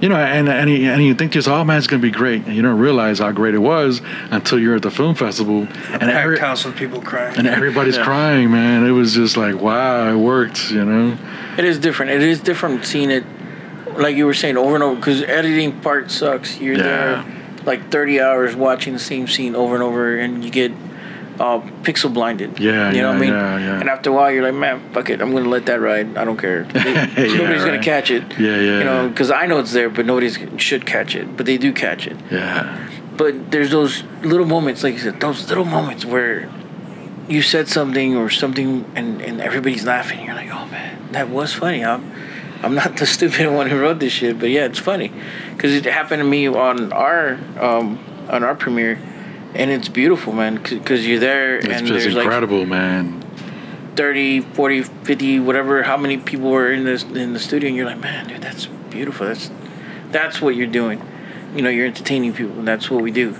you 0.00 0.08
know, 0.08 0.16
and 0.16 0.48
and, 0.48 0.68
you- 0.70 0.90
and 0.90 1.00
you 1.04 1.14
think 1.14 1.32
to 1.32 1.38
yourself, 1.38 1.60
"Oh 1.60 1.64
man, 1.64 1.76
it's 1.76 1.86
gonna 1.86 2.00
be 2.02 2.10
great," 2.10 2.46
and 2.46 2.56
you 2.56 2.62
don't 2.62 2.78
realize 2.78 3.18
how 3.18 3.30
great 3.32 3.54
it 3.54 3.58
was 3.58 4.00
until 4.30 4.58
you're 4.58 4.74
at 4.76 4.82
the 4.82 4.90
film 4.90 5.14
festival, 5.14 5.58
and 5.92 6.00
packed 6.00 6.02
every, 6.04 6.38
house 6.38 6.64
with 6.64 6.74
people 6.74 7.00
crying 7.02 7.36
and 7.36 7.46
everybody's 7.46 7.98
Yeah. 7.98 8.04
crying, 8.04 8.50
man. 8.50 8.84
It 8.86 8.90
was 8.92 9.14
just 9.14 9.36
like, 9.36 9.60
wow, 9.60 10.10
it 10.10 10.16
worked, 10.16 10.70
you 10.72 10.84
know. 10.84 11.16
It 11.58 11.64
is 11.66 11.78
different. 11.78 12.10
It 12.10 12.22
is 12.22 12.40
different 12.40 12.84
seeing 12.86 13.10
it, 13.12 13.24
like 13.98 14.16
you 14.16 14.26
were 14.26 14.34
saying, 14.34 14.56
over 14.56 14.74
and 14.74 14.82
over. 14.84 14.96
Because 14.96 15.22
editing 15.22 15.80
part 15.80 16.10
sucks. 16.10 16.58
You're 16.58 16.76
Yeah. 16.76 16.82
there 16.82 17.24
like 17.64 17.90
30 17.90 18.20
hours 18.20 18.54
watching 18.54 18.92
the 18.92 18.98
same 18.98 19.26
scene 19.26 19.54
over 19.56 19.74
and 19.74 19.82
over, 19.82 20.16
and 20.18 20.44
you 20.44 20.50
get 20.50 20.70
uh, 21.40 21.58
pixel 21.82 22.12
blinded. 22.12 22.60
Yeah, 22.60 22.92
you 22.92 23.00
know 23.02 23.08
what 23.08 23.16
I 23.16 23.20
mean. 23.20 23.30
yeah, 23.30 23.58
yeah. 23.58 23.80
And 23.80 23.88
after 23.88 24.10
a 24.10 24.12
while, 24.12 24.30
you're 24.30 24.44
like, 24.44 24.54
man, 24.54 24.92
fuck 24.92 25.08
it. 25.10 25.20
I'm 25.20 25.32
gonna 25.32 25.48
let 25.48 25.66
that 25.66 25.80
ride. 25.80 26.16
I 26.16 26.24
don't 26.24 26.36
care. 26.36 26.64
Nobody's 26.74 27.64
gonna 27.64 27.82
catch 27.82 28.10
it. 28.10 28.22
Yeah, 28.38 28.50
yeah, 28.50 28.78
You 28.78 28.84
know, 28.84 29.02
yeah. 29.02 29.08
because 29.08 29.30
I 29.30 29.46
know 29.46 29.58
it's 29.58 29.72
there, 29.72 29.88
but 29.90 30.04
nobody 30.06 30.30
should 30.58 30.84
catch 30.86 31.16
it. 31.16 31.36
But 31.36 31.46
they 31.46 31.56
do 31.58 31.72
catch 31.72 32.06
it. 32.06 32.16
Yeah, 32.30 32.88
But 33.16 33.50
there's 33.50 33.70
those 33.70 34.04
little 34.22 34.46
moments, 34.46 34.84
like 34.84 34.92
you 34.94 35.00
said, 35.00 35.20
those 35.20 35.48
little 35.48 35.64
moments 35.64 36.04
where 36.04 36.48
you 37.28 37.40
said 37.42 37.66
something 37.68 38.14
or 38.16 38.28
something 38.30 38.84
and, 38.94 39.20
and 39.22 39.40
everybody's 39.40 39.84
laughing. 39.86 40.24
You're 40.26 40.34
like, 40.34 40.50
oh 40.52 40.66
man, 40.66 40.98
that 41.12 41.30
was 41.30 41.54
funny. 41.54 41.82
I'm, 41.84 42.12
I'm 42.64 42.74
not 42.74 42.96
the 42.96 43.06
stupid 43.06 43.52
one 43.52 43.68
who 43.68 43.78
wrote 43.78 43.98
this 43.98 44.12
shit, 44.12 44.38
but 44.38 44.50
yeah, 44.50 44.64
it's 44.64 44.78
funny. 44.78 45.12
Because 45.52 45.74
it 45.74 45.84
happened 45.84 46.20
to 46.20 46.28
me 46.28 46.48
on 46.48 46.92
our 46.92 47.38
um, 47.60 48.02
on 48.28 48.42
our 48.42 48.54
premiere, 48.54 48.98
and 49.54 49.70
it's 49.70 49.88
beautiful, 49.88 50.32
man. 50.32 50.62
Because 50.62 51.06
you're 51.06 51.20
there 51.20 51.58
it's 51.58 51.66
and 51.66 51.86
just 51.86 52.04
there's 52.04 52.14
like 52.14 52.24
incredible, 52.24 52.66
man. 52.66 53.20
30, 53.96 54.40
40, 54.40 54.82
50, 54.82 55.38
whatever, 55.38 55.84
how 55.84 55.96
many 55.96 56.16
people 56.16 56.50
were 56.50 56.72
in 56.72 56.84
this 56.84 57.04
in 57.04 57.32
the 57.32 57.38
studio, 57.38 57.68
and 57.68 57.76
you're 57.76 57.86
like, 57.86 58.00
man, 58.00 58.26
dude, 58.26 58.42
that's 58.42 58.66
beautiful. 58.66 59.26
That's 59.26 59.50
that's 60.10 60.40
what 60.40 60.56
you're 60.56 60.66
doing. 60.66 61.02
You 61.54 61.62
know, 61.62 61.70
you're 61.70 61.86
entertaining 61.86 62.32
people. 62.32 62.58
And 62.58 62.66
that's 62.66 62.90
what 62.90 63.02
we 63.02 63.10
do. 63.10 63.36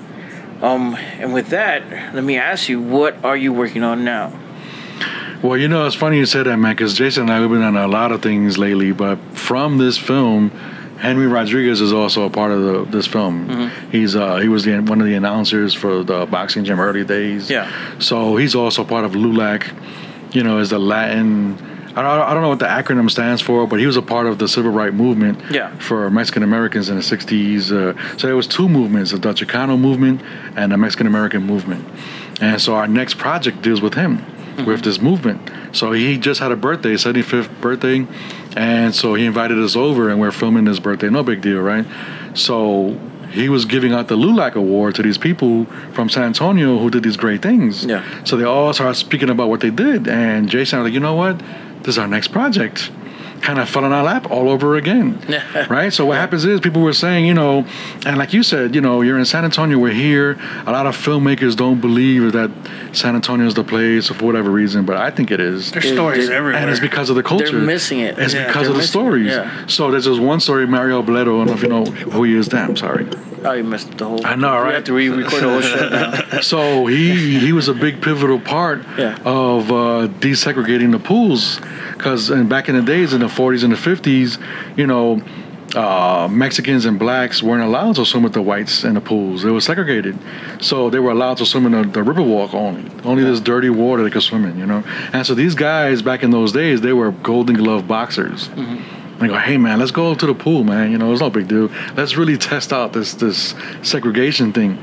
Um, 0.61 0.95
and 0.95 1.33
with 1.33 1.49
that, 1.49 2.15
let 2.15 2.25
me 2.25 2.37
ask 2.37 2.69
you, 2.69 2.81
what 2.81 3.25
are 3.25 3.37
you 3.37 3.53
working 3.53 3.83
on 3.83 4.05
now? 4.05 4.39
Well, 5.45 5.59
you 5.59 5.69
know, 5.69 5.87
it's 5.87 5.95
funny 5.95 6.17
you 6.17 6.25
said 6.25 6.47
that, 6.47 6.57
man, 6.57 6.75
because 6.75 6.95
Jason 6.95 7.25
and 7.25 7.33
I 7.33 7.39
have 7.41 7.51
been 7.51 7.61
on 7.61 7.77
a 7.77 7.87
lot 7.87 8.13
of 8.13 8.23
things 8.23 8.57
lately, 8.57 8.93
but 8.93 9.17
from 9.35 9.77
this 9.77 9.99
film 9.99 10.49
Henry 10.99 11.27
Rodriguez 11.27 11.83
is 11.83 11.93
also 11.93 12.25
a 12.25 12.31
part 12.31 12.51
of 12.51 12.63
the, 12.63 12.85
this 12.97 13.07
film. 13.07 13.47
Mm-hmm. 13.47 13.91
He's 13.91 14.17
uh, 14.17 14.37
he 14.37 14.49
was 14.49 14.65
the, 14.65 14.81
one 14.81 15.03
of 15.03 15.07
the 15.07 15.13
announcers 15.15 15.75
for 15.75 16.03
the 16.03 16.25
boxing 16.25 16.65
gym 16.65 16.81
early 16.81 17.05
days. 17.05 17.51
Yeah. 17.51 17.71
So 17.99 18.37
he's 18.37 18.55
also 18.55 18.85
part 18.85 19.05
of 19.05 19.13
LULAC. 19.13 19.71
You 20.35 20.43
know, 20.43 20.61
is 20.61 20.71
the 20.71 20.79
Latin. 20.79 21.59
I 21.97 22.01
don't, 22.03 22.07
I 22.07 22.33
don't 22.33 22.43
know 22.43 22.49
what 22.49 22.59
the 22.59 22.65
acronym 22.65 23.11
stands 23.11 23.43
for, 23.43 23.67
but 23.69 23.79
he 23.81 23.87
was 23.87 23.99
a 23.99 24.03
part 24.03 24.27
of 24.27 24.39
the 24.39 24.49
civil 24.49 24.71
rights 24.73 24.95
movement 24.95 25.39
Yeah. 25.51 25.77
for 25.79 26.11
Mexican 26.11 26.43
Americans 26.43 26.89
in 26.89 26.97
the 26.97 27.03
'60s. 27.03 27.71
Uh, 27.71 28.17
so 28.17 28.27
there 28.27 28.35
was 28.35 28.47
two 28.47 28.69
movements: 28.69 29.11
the 29.13 29.19
Chicano 29.19 29.79
movement 29.79 30.23
and 30.57 30.73
the 30.73 30.79
Mexican 30.79 31.07
American 31.07 31.43
movement. 31.45 31.87
And 32.41 32.61
so 32.63 32.75
our 32.77 32.89
next 32.89 33.19
project 33.19 33.61
deals 33.63 33.81
with 33.83 33.93
him, 33.95 34.25
with 34.67 34.83
this 34.83 35.01
movement. 35.01 35.51
So 35.73 35.93
he 35.93 36.19
just 36.19 36.41
had 36.41 36.53
a 36.53 36.57
birthday, 36.57 36.95
75th 36.95 37.61
birthday, 37.61 38.07
and 38.57 38.95
so 38.95 39.15
he 39.15 39.27
invited 39.27 39.59
us 39.59 39.77
over, 39.77 40.11
and 40.11 40.21
we're 40.21 40.31
filming 40.33 40.67
his 40.67 40.81
birthday. 40.81 41.11
No 41.11 41.23
big 41.23 41.41
deal, 41.41 41.61
right? 41.61 41.87
So 42.35 42.99
he 43.31 43.49
was 43.49 43.65
giving 43.65 43.93
out 43.93 44.09
the 44.09 44.17
LULAC 44.17 44.55
award 44.55 44.95
to 44.95 45.03
these 45.03 45.19
people 45.19 45.65
from 45.93 46.09
San 46.09 46.25
Antonio 46.25 46.79
who 46.79 46.89
did 46.91 47.03
these 47.03 47.17
great 47.17 47.43
things. 47.43 47.85
Yeah. 47.85 48.05
So 48.25 48.37
they 48.37 48.45
all 48.45 48.73
started 48.73 48.95
speaking 48.95 49.29
about 49.29 49.49
what 49.49 49.61
they 49.61 49.71
did, 49.71 50.09
and 50.09 50.49
Jason 50.49 50.79
was 50.79 50.87
like, 50.87 50.95
you 50.95 51.01
know 51.01 51.15
what? 51.15 51.39
This 51.81 51.95
is 51.95 51.99
our 51.99 52.07
next 52.07 52.29
project. 52.29 52.91
Kind 53.45 53.59
of 53.59 53.69
fell 53.69 53.85
in 53.85 53.93
our 53.93 54.03
lap 54.03 54.31
all 54.31 54.49
over 54.49 54.75
again, 54.77 55.19
right? 55.69 55.93
So 55.93 56.07
what 56.07 56.17
happens 56.17 56.47
is 56.47 56.61
people 56.61 56.81
were 56.81 56.95
saying, 56.95 57.27
you 57.27 57.35
know, 57.35 57.67
and 58.07 58.17
like 58.17 58.33
you 58.33 58.43
said, 58.43 58.75
you 58.75 58.81
know, 58.81 59.03
you're 59.03 59.19
in 59.19 59.27
San 59.27 59.45
Antonio, 59.45 59.77
we're 59.79 59.93
here. 59.93 60.39
A 60.67 60.73
lot 60.73 60.87
of 60.87 60.97
filmmakers 60.97 61.55
don't 61.55 61.79
believe 61.79 62.33
that 62.33 62.51
San 62.93 63.15
Antonio 63.15 63.47
is 63.47 63.53
the 63.53 63.63
place 63.63 64.09
for 64.09 64.25
whatever 64.25 64.51
reason, 64.51 64.87
but 64.87 64.97
I 64.97 65.11
think 65.11 65.31
it 65.31 65.41
is. 65.41 65.73
There's 65.73 65.85
It- 65.85 65.93
stories 65.93 66.31
it- 66.31 66.33
everywhere. 66.33 66.59
And 66.63 66.71
it's 66.71 66.81
because 66.81 67.11
of 67.11 67.17
the 67.17 67.23
culture. 67.23 67.51
They're 67.51 67.61
missing 67.61 68.01
it. 68.01 68.19
It's 68.19 68.33
Yeah, 68.33 68.47
because 68.47 68.63
they're 68.63 68.71
of 68.71 68.77
the 68.79 68.87
stories. 68.87 69.27
yeah. 69.31 69.51
So 69.67 69.91
there's 69.91 70.07
this 70.07 70.19
one 70.19 70.41
story, 70.41 70.67
Mario 70.67 71.03
Obledo. 71.03 71.21
I 71.43 71.45
don't 71.45 71.47
know 71.49 71.53
if 71.53 71.63
you 71.63 71.69
know 71.69 71.85
who 71.85 72.23
he 72.23 72.35
is. 72.35 72.49
Damn, 72.49 72.77
sorry. 72.79 73.07
Oh, 73.47 73.53
you 73.53 73.63
missed 73.65 73.99
the 73.99 74.07
whole. 74.07 74.25
I 74.27 74.37
know, 74.37 74.53
We 74.55 74.59
right? 74.63 74.75
have 74.75 74.85
to 74.85 74.95
re-record 74.95 75.43
the 75.43 75.49
whole 75.51 75.61
shit 75.61 75.93
now. 75.93 76.41
So 76.41 76.87
he 76.87 77.39
he 77.39 77.53
was 77.53 77.69
a 77.69 77.75
big 77.75 78.01
pivotal 78.01 78.41
part 78.41 78.81
Yeah. 78.99 79.19
of 79.25 79.71
uh, 79.71 80.09
desegregating 80.21 80.93
the 80.93 80.99
pools, 80.99 81.61
because 81.93 82.31
back 82.49 82.69
in 82.71 82.75
the 82.77 82.83
days 82.83 83.13
in 83.13 83.21
the 83.21 83.27
40s 83.27 83.63
and 83.65 83.73
the 83.73 83.77
50s, 83.77 84.39
you 84.77 84.87
know. 84.87 85.21
Uh, 85.75 86.29
Mexicans 86.31 86.85
and 86.85 87.01
blacks 87.01 87.43
weren't 87.43 87.65
allowed 87.65 87.97
to 87.97 88.05
swim 88.05 88.23
with 88.23 88.33
the 88.33 88.41
whites 88.41 88.85
in 88.85 88.95
the 88.95 89.01
pools. 89.01 89.43
They 89.43 89.51
were 89.51 89.61
segregated, 89.61 90.17
so 90.61 90.89
they 90.89 91.01
were 91.01 91.11
allowed 91.11 91.39
to 91.39 91.47
swim 91.47 91.67
in 91.67 91.73
the, 91.73 91.83
the 91.83 92.01
riverwalk 92.01 92.55
only. 92.55 92.89
Only 93.03 93.25
this 93.25 93.41
dirty 93.41 93.71
water 93.71 94.05
they 94.05 94.11
could 94.11 94.23
swim 94.23 94.45
in, 94.45 94.57
you 94.57 94.67
know. 94.67 94.85
And 95.13 95.27
so 95.27 95.35
these 95.35 95.57
guys 95.57 96.01
back 96.01 96.23
in 96.23 96.31
those 96.31 96.53
days, 96.53 96.81
they 96.81 96.93
were 96.93 97.11
Golden 97.11 97.57
Glove 97.57 97.89
boxers. 97.89 98.51
They 99.21 99.29
go, 99.29 99.39
hey 99.39 99.57
man, 99.57 99.79
let's 99.79 99.93
go 99.93 100.15
to 100.15 100.27
the 100.27 100.35
pool, 100.35 100.65
man. 100.65 100.91
You 100.91 100.99
know, 100.99 101.13
it's 101.13 101.21
no 101.21 101.31
big 101.31 101.49
deal. 101.49 101.71
Let's 101.97 102.17
really 102.17 102.37
test 102.37 102.73
out 102.73 102.93
this 102.93 103.15
this 103.15 103.55
segregation 103.83 104.53
thing. 104.53 104.79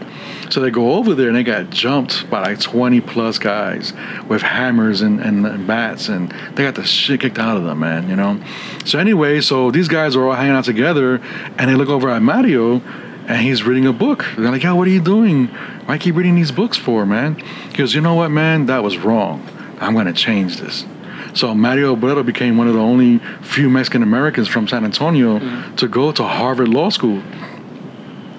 So 0.50 0.60
they 0.60 0.70
go 0.70 0.94
over 0.94 1.16
there 1.16 1.28
and 1.28 1.36
they 1.36 1.44
got 1.44 1.70
jumped 1.70 2.30
by 2.30 2.42
like 2.42 2.60
20 2.60 3.00
plus 3.02 3.38
guys 3.38 3.94
with 4.28 4.42
hammers 4.42 5.02
and, 5.02 5.22
and, 5.22 5.46
and 5.46 5.66
bats, 5.66 6.10
and 6.10 6.30
they 6.56 6.64
got 6.64 6.76
the 6.76 6.84
shit 6.84 7.22
kicked 7.22 7.40
out 7.40 7.58
of 7.58 7.64
them, 7.64 7.80
man. 7.80 8.10
You 8.10 8.16
know. 8.16 8.42
So 8.86 9.00
anyway, 9.00 9.42
so 9.42 9.72
these 9.72 9.88
guys 9.88 10.16
are 10.16 10.26
all 10.26 10.34
hanging 10.34 10.56
out 10.56 10.66
together, 10.66 11.22
and 11.58 11.70
they 11.70 11.76
look 11.76 11.90
over 11.90 12.10
at 12.10 12.22
Mario, 12.22 12.82
and 13.28 13.42
he's 13.42 13.64
reading 13.64 13.86
a 13.86 13.94
book. 13.94 14.26
They're 14.38 14.52
like, 14.52 14.64
yo, 14.64 14.76
what 14.76 14.88
are 14.88 14.92
you 14.92 15.02
doing? 15.02 15.48
Why 15.86 15.98
keep 15.98 16.16
reading 16.16 16.36
these 16.36 16.52
books 16.52 16.78
for, 16.78 17.06
man? 17.06 17.36
He 17.70 17.78
goes, 17.78 17.94
you 17.94 18.02
know 18.02 18.16
what, 18.16 18.30
man, 18.30 18.66
that 18.68 18.84
was 18.84 18.98
wrong. 18.98 19.48
I'm 19.80 19.96
gonna 19.96 20.14
change 20.14 20.58
this. 20.58 20.86
So 21.34 21.54
Mario 21.56 21.96
Brito 21.96 22.24
became 22.24 22.58
one 22.58 22.68
of 22.68 22.74
the 22.74 22.80
only 22.80 23.20
few 23.42 23.70
Mexican 23.70 24.04
Americans 24.04 24.48
from 24.48 24.68
San 24.68 24.84
Antonio 24.84 25.40
to 25.76 25.88
go 25.88 26.12
to 26.12 26.24
Harvard 26.24 26.68
Law 26.68 26.90
School. 26.90 27.22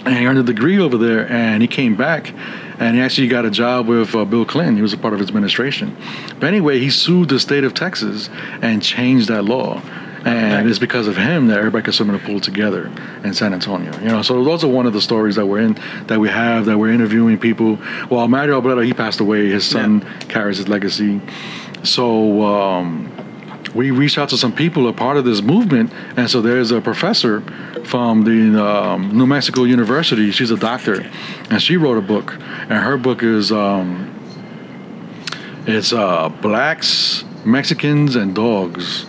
And 0.04 0.16
he 0.16 0.26
earned 0.26 0.38
a 0.38 0.42
degree 0.42 0.78
over 0.78 0.98
there, 0.98 1.30
and 1.30 1.62
he 1.62 1.68
came 1.68 1.94
back, 1.94 2.34
and 2.80 2.96
he 2.96 3.00
actually 3.00 3.28
got 3.28 3.44
a 3.44 3.50
job 3.50 3.86
with 3.86 4.14
uh, 4.16 4.24
Bill 4.24 4.44
Clinton. 4.44 4.74
He 4.74 4.82
was 4.82 4.92
a 4.92 4.98
part 4.98 5.14
of 5.14 5.20
his 5.20 5.28
administration. 5.28 5.96
But 6.40 6.48
anyway, 6.48 6.80
he 6.80 6.90
sued 6.90 7.28
the 7.28 7.38
state 7.38 7.62
of 7.62 7.72
Texas 7.72 8.28
and 8.60 8.82
changed 8.82 9.28
that 9.28 9.44
law. 9.44 9.80
And 10.24 10.68
it's 10.68 10.78
because 10.78 11.08
of 11.08 11.16
him 11.16 11.48
that 11.48 11.58
everybody 11.58 11.84
could 11.84 11.94
swim 11.94 12.10
in 12.10 12.14
a 12.14 12.18
pool 12.18 12.40
together 12.40 12.90
in 13.24 13.34
San 13.34 13.52
Antonio. 13.52 13.92
You 14.00 14.08
know, 14.08 14.22
so 14.22 14.42
those 14.44 14.62
are 14.62 14.68
one 14.68 14.86
of 14.86 14.92
the 14.92 15.00
stories 15.00 15.34
that 15.36 15.46
we're 15.46 15.60
in, 15.60 15.78
that 16.06 16.20
we 16.20 16.28
have, 16.28 16.66
that 16.66 16.78
we're 16.78 16.92
interviewing 16.92 17.38
people. 17.38 17.78
Well, 18.08 18.28
Mario 18.28 18.60
Brito, 18.60 18.80
he 18.82 18.92
passed 18.92 19.18
away. 19.20 19.48
His 19.50 19.64
son 19.64 20.00
carries 20.28 20.58
his 20.58 20.68
legacy. 20.68 21.20
So 21.82 22.42
um, 22.42 23.10
we 23.74 23.90
reached 23.90 24.18
out 24.18 24.28
to 24.30 24.36
some 24.36 24.52
people 24.52 24.88
a 24.88 24.92
part 24.92 25.16
of 25.16 25.24
this 25.24 25.42
movement, 25.42 25.92
and 26.16 26.30
so 26.30 26.40
there's 26.40 26.70
a 26.70 26.80
professor 26.80 27.40
from 27.84 28.24
the 28.24 28.64
um, 28.64 29.16
New 29.16 29.26
Mexico 29.26 29.64
University. 29.64 30.30
She's 30.30 30.50
a 30.50 30.56
doctor, 30.56 31.10
and 31.50 31.60
she 31.60 31.76
wrote 31.76 31.98
a 31.98 32.02
book, 32.02 32.32
and 32.32 32.72
her 32.72 32.96
book 32.96 33.22
is 33.22 33.50
um, 33.50 34.08
it's 35.66 35.92
uh, 35.92 36.28
blacks, 36.28 37.24
Mexicans, 37.44 38.16
and 38.16 38.34
dogs 38.34 39.06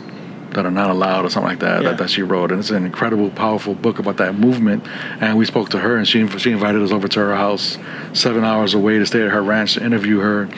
that 0.53 0.65
are 0.65 0.71
not 0.71 0.89
allowed 0.89 1.25
or 1.25 1.29
something 1.29 1.49
like 1.49 1.59
that, 1.59 1.81
Yeah. 1.83 1.89
that 1.89 1.97
that 1.99 2.09
she 2.09 2.21
wrote 2.21 2.51
and 2.51 2.59
it's 2.59 2.69
an 2.69 2.85
incredible 2.85 3.29
powerful 3.29 3.73
book 3.73 3.99
about 3.99 4.17
that 4.17 4.37
movement 4.37 4.85
and 5.21 5.37
we 5.37 5.45
spoke 5.45 5.69
to 5.69 5.79
her 5.79 5.97
and 5.97 6.07
she 6.07 6.27
she 6.37 6.51
invited 6.51 6.81
us 6.81 6.91
over 6.91 7.07
to 7.07 7.19
her 7.19 7.35
house 7.35 7.77
seven 8.13 8.43
hours 8.43 8.73
away 8.73 8.99
to 8.99 9.05
stay 9.05 9.23
at 9.23 9.31
her 9.31 9.41
ranch 9.41 9.73
to 9.75 9.83
interview 9.83 10.19
her 10.19 10.49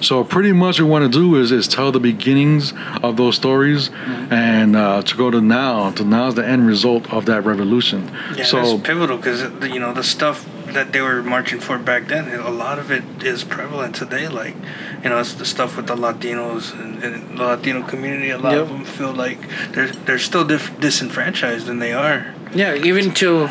so 0.00 0.24
pretty 0.24 0.52
much 0.52 0.80
what 0.80 0.84
we 0.86 0.90
want 0.90 1.04
to 1.12 1.18
do 1.18 1.36
is 1.36 1.52
is 1.52 1.68
tell 1.68 1.92
the 1.92 2.00
beginnings 2.00 2.72
of 3.02 3.16
those 3.16 3.36
stories 3.36 3.90
Mm-hmm. 3.90 4.32
and 4.32 4.76
uh, 4.76 5.02
to 5.02 5.16
go 5.16 5.30
to 5.30 5.40
now 5.40 5.90
to 5.92 6.04
now's 6.04 6.34
the 6.34 6.46
end 6.46 6.66
result 6.66 7.12
of 7.12 7.26
that 7.26 7.44
revolution 7.44 8.10
Yeah, 8.36 8.44
so 8.44 8.78
pivotal 8.78 9.16
because 9.18 9.40
you 9.72 9.78
know 9.80 9.92
the 9.92 10.02
stuff 10.04 10.46
that 10.74 10.92
they 10.92 11.00
were 11.00 11.22
marching 11.22 11.60
for 11.60 11.78
back 11.78 12.08
then. 12.08 12.28
A 12.40 12.50
lot 12.50 12.78
of 12.78 12.90
it 12.90 13.04
is 13.22 13.44
prevalent 13.44 13.94
today. 13.94 14.28
Like, 14.28 14.54
you 15.02 15.10
know, 15.10 15.18
it's 15.18 15.34
the 15.34 15.44
stuff 15.44 15.76
with 15.76 15.86
the 15.86 15.96
Latinos 15.96 16.72
and, 16.78 17.02
and 17.02 17.38
the 17.38 17.44
Latino 17.44 17.82
community. 17.82 18.30
A 18.30 18.38
lot 18.38 18.56
of 18.56 18.68
them 18.68 18.84
feel 18.84 19.12
like 19.12 19.38
they're 19.72 19.88
they're 19.88 20.18
still 20.18 20.44
dif- 20.44 20.78
disenfranchised 20.80 21.66
than 21.66 21.78
they 21.78 21.92
are. 21.92 22.34
Yeah, 22.54 22.74
even 22.74 23.12
to 23.14 23.48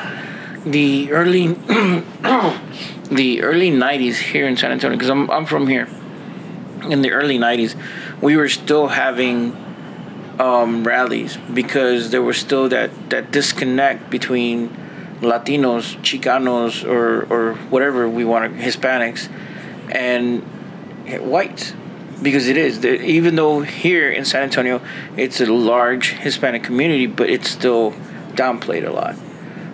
the 0.65 1.11
early 1.11 1.47
the 3.11 3.41
early 3.41 3.71
'90s 3.71 4.15
here 4.15 4.47
in 4.47 4.57
San 4.57 4.71
Antonio, 4.71 4.97
because 4.97 5.09
I'm 5.09 5.29
I'm 5.31 5.45
from 5.45 5.67
here. 5.67 5.87
In 6.89 7.01
the 7.01 7.11
early 7.11 7.37
'90s, 7.37 7.75
we 8.21 8.35
were 8.35 8.49
still 8.49 8.87
having 8.87 9.55
um, 10.39 10.83
rallies 10.83 11.37
because 11.53 12.09
there 12.09 12.21
was 12.21 12.37
still 12.37 12.69
that 12.69 13.09
that 13.09 13.31
disconnect 13.31 14.09
between 14.09 14.75
Latinos, 15.21 15.95
Chicanos, 16.01 16.83
or 16.87 17.23
or 17.31 17.53
whatever 17.69 18.09
we 18.09 18.25
want, 18.25 18.57
Hispanics, 18.57 19.29
and 19.89 20.43
whites 21.21 21.73
because 22.21 22.47
it 22.47 22.57
is 22.57 22.83
even 22.85 23.35
though 23.35 23.61
here 23.61 24.09
in 24.09 24.25
San 24.25 24.43
Antonio 24.43 24.81
it's 25.17 25.41
a 25.41 25.45
large 25.51 26.11
Hispanic 26.11 26.63
community, 26.63 27.07
but 27.07 27.29
it's 27.29 27.49
still 27.49 27.91
downplayed 28.33 28.87
a 28.87 28.91
lot. 28.91 29.15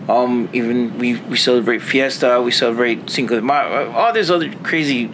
Um, 0.09 0.49
even 0.53 0.97
we, 0.97 1.15
we 1.15 1.35
celebrate 1.35 1.81
Fiesta, 1.81 2.41
we 2.41 2.51
celebrate 2.51 3.09
Cinco 3.09 3.35
de 3.35 3.41
Mayo, 3.41 3.91
all 3.91 4.13
this 4.13 4.29
other 4.29 4.49
crazy 4.63 5.07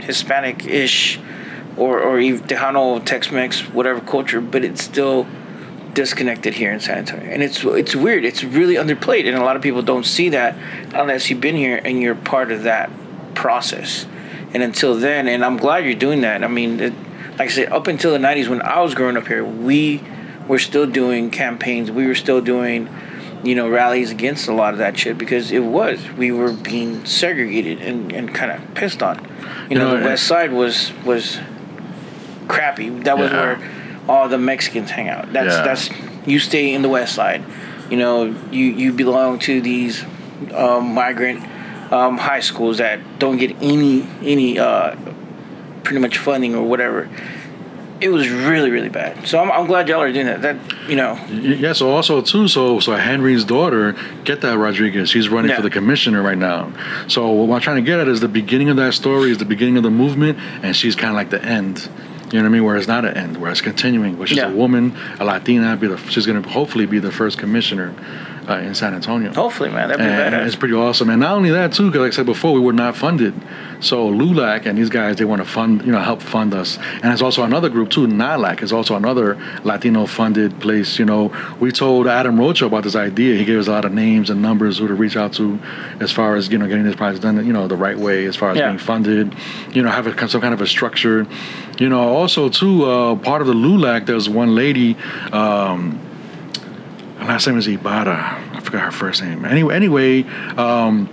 Hispanic-ish 0.00 1.20
or 1.76 2.00
or 2.00 2.18
even 2.18 2.46
Tejano, 2.46 3.04
Tex-Mex, 3.04 3.68
whatever 3.68 4.00
culture, 4.00 4.40
but 4.40 4.64
it's 4.64 4.82
still 4.82 5.26
disconnected 5.94 6.54
here 6.54 6.72
in 6.72 6.80
San 6.80 6.98
Antonio, 6.98 7.30
and 7.30 7.42
it's 7.42 7.64
it's 7.64 7.94
weird. 7.96 8.24
It's 8.24 8.44
really 8.44 8.74
underplayed, 8.74 9.26
and 9.26 9.36
a 9.36 9.42
lot 9.44 9.56
of 9.56 9.62
people 9.62 9.82
don't 9.82 10.04
see 10.06 10.28
that 10.30 10.56
unless 10.94 11.30
you've 11.30 11.40
been 11.40 11.56
here 11.56 11.80
and 11.84 12.00
you're 12.00 12.14
part 12.14 12.50
of 12.52 12.62
that 12.64 12.90
process. 13.34 14.06
And 14.52 14.62
until 14.62 14.96
then, 14.96 15.28
and 15.28 15.44
I'm 15.44 15.56
glad 15.56 15.84
you're 15.84 15.94
doing 15.94 16.22
that. 16.22 16.42
I 16.42 16.48
mean, 16.48 16.80
it, 16.80 16.92
like 17.38 17.42
I 17.42 17.46
said, 17.48 17.72
up 17.72 17.86
until 17.86 18.12
the 18.12 18.18
'90s 18.18 18.48
when 18.48 18.62
I 18.62 18.80
was 18.80 18.94
growing 18.94 19.16
up 19.16 19.26
here, 19.28 19.44
we 19.44 20.02
were 20.48 20.58
still 20.58 20.86
doing 20.86 21.30
campaigns. 21.30 21.90
We 21.90 22.06
were 22.06 22.16
still 22.16 22.40
doing, 22.40 22.88
you 23.44 23.54
know, 23.54 23.68
rallies 23.68 24.10
against 24.10 24.48
a 24.48 24.52
lot 24.52 24.72
of 24.72 24.78
that 24.78 24.98
shit 24.98 25.16
because 25.18 25.52
it 25.52 25.60
was 25.60 26.10
we 26.12 26.32
were 26.32 26.52
being 26.52 27.04
segregated 27.04 27.80
and, 27.80 28.12
and 28.12 28.34
kind 28.34 28.50
of 28.50 28.74
pissed 28.74 29.02
on. 29.02 29.18
You, 29.24 29.30
You 29.70 29.78
know, 29.78 29.92
know, 29.94 30.00
the 30.00 30.04
West 30.06 30.26
Side 30.26 30.52
was 30.52 30.92
was 31.04 31.38
crappy. 32.48 32.90
That 33.04 33.18
was 33.18 33.30
Yeah. 33.30 33.40
where 33.40 33.79
all 34.08 34.28
the 34.28 34.38
Mexicans 34.38 34.90
hang 34.90 35.08
out. 35.08 35.32
That's 35.32 35.54
Yeah. 35.54 35.62
that's 35.64 35.90
you 36.26 36.38
stay 36.38 36.72
in 36.74 36.82
the 36.82 36.88
West 36.88 37.14
Side. 37.14 37.42
You 37.90 37.96
know, 37.96 38.24
you 38.50 38.64
you 38.66 38.92
belong 38.92 39.38
to 39.40 39.60
these 39.60 40.04
um, 40.54 40.94
migrant 40.94 41.42
um, 41.92 42.18
high 42.18 42.40
schools 42.40 42.78
that 42.78 43.00
don't 43.18 43.36
get 43.36 43.56
any 43.60 44.06
any 44.22 44.58
uh, 44.58 44.96
pretty 45.82 46.00
much 46.00 46.18
funding 46.18 46.54
or 46.54 46.62
whatever. 46.62 47.08
It 48.00 48.08
was 48.08 48.30
really 48.30 48.70
really 48.70 48.88
bad. 48.88 49.26
So 49.28 49.38
I'm, 49.40 49.50
I'm 49.52 49.66
glad 49.66 49.86
y'all 49.88 50.00
are 50.00 50.10
doing 50.12 50.24
that. 50.26 50.40
That 50.40 50.56
you 50.88 50.96
know, 50.96 51.18
Yeah, 51.30 51.74
so 51.74 51.90
also 51.90 52.22
too, 52.22 52.48
so 52.48 52.80
so 52.80 52.96
Henry's 52.96 53.44
daughter, 53.44 53.94
get 54.24 54.40
that 54.40 54.56
Rodriguez, 54.56 55.10
she's 55.10 55.28
running 55.28 55.50
Yeah. 55.50 55.56
for 55.56 55.62
the 55.62 55.68
commissioner 55.70 56.22
right 56.22 56.38
now. 56.38 56.72
So 57.08 57.28
what 57.30 57.54
I'm 57.56 57.60
trying 57.60 57.76
to 57.76 57.82
get 57.82 58.00
at 58.00 58.08
is 58.08 58.20
the 58.20 58.28
beginning 58.28 58.70
of 58.70 58.76
that 58.76 58.94
story 58.94 59.30
is 59.30 59.36
the 59.38 59.44
beginning 59.44 59.76
of 59.76 59.82
the 59.82 59.90
movement, 59.90 60.38
and 60.62 60.74
she's 60.74 60.96
kind 60.96 61.10
of 61.10 61.16
like 61.16 61.28
the 61.30 61.44
end. 61.44 61.88
You 62.32 62.38
know 62.38 62.44
what 62.44 62.50
I 62.50 62.52
mean? 62.52 62.64
Where 62.64 62.76
it's 62.76 62.86
not 62.86 63.04
an 63.04 63.16
end, 63.16 63.36
where 63.38 63.50
it's 63.50 63.60
continuing. 63.60 64.16
Where 64.16 64.26
she's 64.26 64.38
Yeah. 64.38 64.50
a 64.50 64.54
woman, 64.54 64.96
a 65.18 65.24
Latina, 65.24 65.76
be 65.76 65.88
the 65.88 65.96
she's 65.96 66.26
gonna 66.26 66.46
hopefully 66.48 66.86
be 66.86 66.98
the 67.00 67.10
first 67.10 67.38
commissioner. 67.38 67.92
Uh, 68.48 68.54
in 68.58 68.74
San 68.74 68.94
Antonio. 68.94 69.32
Hopefully, 69.32 69.70
man, 69.70 69.88
that'd 69.88 69.98
be 69.98 70.04
and 70.10 70.32
better. 70.32 70.44
it's 70.46 70.56
pretty 70.56 70.74
awesome. 70.74 71.10
And 71.10 71.20
not 71.20 71.36
only 71.36 71.50
that 71.50 71.72
too, 71.72 71.86
because 71.90 72.00
like 72.00 72.12
I 72.12 72.16
said 72.16 72.26
before, 72.26 72.52
we 72.54 72.60
were 72.60 72.72
not 72.72 72.96
funded. 72.96 73.34
So 73.80 74.08
LULAC 74.10 74.66
and 74.66 74.76
these 74.76 74.90
guys, 74.90 75.16
they 75.16 75.24
want 75.24 75.40
to 75.40 75.48
fund, 75.48 75.84
you 75.86 75.92
know, 75.92 76.00
help 76.00 76.20
fund 76.20 76.52
us. 76.54 76.76
And 76.76 77.04
there's 77.04 77.22
also 77.22 77.42
another 77.44 77.68
group 77.70 77.90
too, 77.90 78.06
NALAC 78.06 78.62
is 78.62 78.72
also 78.72 78.94
another 78.94 79.36
Latino-funded 79.64 80.60
place. 80.60 80.98
You 80.98 81.06
know, 81.06 81.32
we 81.60 81.72
told 81.72 82.06
Adam 82.06 82.38
Rocha 82.38 82.66
about 82.66 82.82
this 82.84 82.94
idea. 82.96 83.36
He 83.36 83.44
gave 83.44 83.58
us 83.58 83.68
a 83.68 83.70
lot 83.70 83.84
of 83.84 83.92
names 83.92 84.28
and 84.30 84.42
numbers 84.42 84.78
who 84.78 84.86
to 84.88 84.94
reach 84.94 85.16
out 85.16 85.32
to, 85.34 85.58
as 85.98 86.12
far 86.12 86.36
as 86.36 86.50
you 86.50 86.58
know, 86.58 86.66
getting 86.68 86.84
this 86.84 86.96
project 86.96 87.22
done, 87.22 87.44
you 87.46 87.52
know, 87.52 87.66
the 87.68 87.76
right 87.76 87.98
way, 87.98 88.26
as 88.26 88.36
far 88.36 88.50
as 88.50 88.58
Yeah. 88.58 88.66
being 88.68 88.78
funded. 88.78 89.34
You 89.72 89.82
know, 89.82 89.90
have 89.90 90.06
a, 90.06 90.28
some 90.28 90.40
kind 90.42 90.52
of 90.52 90.60
a 90.60 90.66
structure. 90.66 91.26
You 91.78 91.88
know, 91.88 92.00
also 92.00 92.48
too, 92.50 92.84
uh, 92.84 93.14
part 93.16 93.40
of 93.40 93.46
the 93.46 93.54
LULAC, 93.54 94.04
there's 94.06 94.28
one 94.28 94.54
lady. 94.54 94.96
Um, 95.32 95.98
her 97.20 97.26
last 97.26 97.46
name 97.46 97.58
is 97.58 97.66
Ibarra. 97.66 98.50
I 98.52 98.60
forgot 98.60 98.82
her 98.82 98.90
first 98.90 99.22
name. 99.22 99.44
Anyway, 99.44 99.74
anyway, 99.74 100.22
um, 100.56 101.08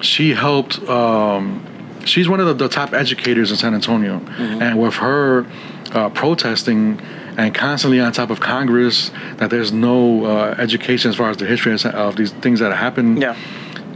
she 0.00 0.30
helped. 0.34 0.78
Um, 0.88 1.64
she's 2.04 2.28
one 2.28 2.40
of 2.40 2.46
the, 2.46 2.54
the 2.54 2.68
top 2.68 2.92
educators 2.92 3.50
in 3.50 3.56
San 3.56 3.74
Antonio, 3.74 4.20
and 4.38 4.80
with 4.80 4.94
her 4.94 5.46
uh, 5.92 6.10
protesting 6.10 7.00
and 7.36 7.54
constantly 7.54 8.00
on 8.00 8.12
top 8.12 8.30
of 8.30 8.40
Congress 8.40 9.10
that 9.36 9.48
there's 9.48 9.72
no 9.72 10.24
uh, 10.24 10.54
education 10.58 11.08
as 11.08 11.16
far 11.16 11.30
as 11.30 11.36
the 11.36 11.46
history 11.46 11.72
of, 11.72 11.84
of 11.86 12.16
these 12.16 12.32
things 12.32 12.60
that 12.60 12.74
happened. 12.76 13.20
Yeah. 13.20 13.36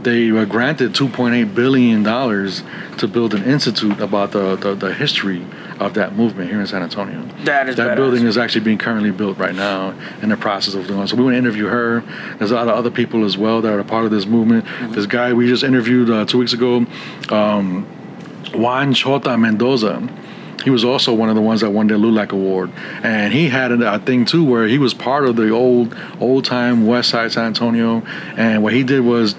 They 0.03 0.31
were 0.31 0.45
granted 0.45 0.93
2.8 0.93 1.55
billion 1.55 2.03
dollars 2.03 2.63
to 2.97 3.07
build 3.07 3.33
an 3.33 3.43
institute 3.43 3.99
about 3.99 4.31
the, 4.31 4.55
the, 4.55 4.75
the 4.75 4.93
history 4.93 5.45
of 5.79 5.93
that 5.95 6.15
movement 6.15 6.49
here 6.49 6.59
in 6.59 6.67
San 6.67 6.83
Antonio. 6.83 7.21
That 7.43 7.69
is 7.69 7.75
that 7.77 7.89
badass. 7.89 7.95
building 7.95 8.25
is 8.25 8.37
actually 8.37 8.65
being 8.65 8.77
currently 8.77 9.11
built 9.11 9.37
right 9.37 9.55
now 9.55 9.97
in 10.21 10.29
the 10.29 10.37
process 10.37 10.73
of 10.75 10.87
doing. 10.87 11.07
So 11.07 11.15
we 11.15 11.23
want 11.23 11.33
to 11.33 11.37
interview 11.37 11.67
her. 11.67 12.03
There's 12.37 12.51
a 12.51 12.55
lot 12.55 12.67
of 12.67 12.75
other 12.75 12.91
people 12.91 13.25
as 13.25 13.37
well 13.37 13.61
that 13.61 13.73
are 13.73 13.79
a 13.79 13.83
part 13.83 14.05
of 14.05 14.11
this 14.11 14.25
movement. 14.25 14.65
Mm-hmm. 14.65 14.93
This 14.93 15.05
guy 15.05 15.33
we 15.33 15.47
just 15.47 15.63
interviewed 15.63 16.09
uh, 16.09 16.25
two 16.25 16.37
weeks 16.37 16.53
ago, 16.53 16.85
um, 17.29 17.85
Juan 18.53 18.93
Chota 18.93 19.37
Mendoza. 19.37 20.07
He 20.63 20.69
was 20.69 20.85
also 20.85 21.13
one 21.13 21.27
of 21.27 21.35
the 21.35 21.41
ones 21.41 21.59
that 21.59 21.71
won 21.71 21.87
the 21.87 21.95
LULAC 21.95 22.31
award, 22.31 22.71
and 23.03 23.33
he 23.33 23.49
had 23.49 23.73
a, 23.73 23.95
a 23.95 23.99
thing 23.99 24.23
too 24.23 24.45
where 24.45 24.65
he 24.65 24.77
was 24.77 24.93
part 24.93 25.25
of 25.25 25.35
the 25.35 25.49
old 25.49 25.93
old 26.21 26.45
time 26.45 26.87
West 26.87 27.09
Side 27.09 27.33
San 27.33 27.47
Antonio, 27.47 28.01
and 28.37 28.63
what 28.63 28.71
he 28.71 28.83
did 28.83 29.01
was 29.01 29.35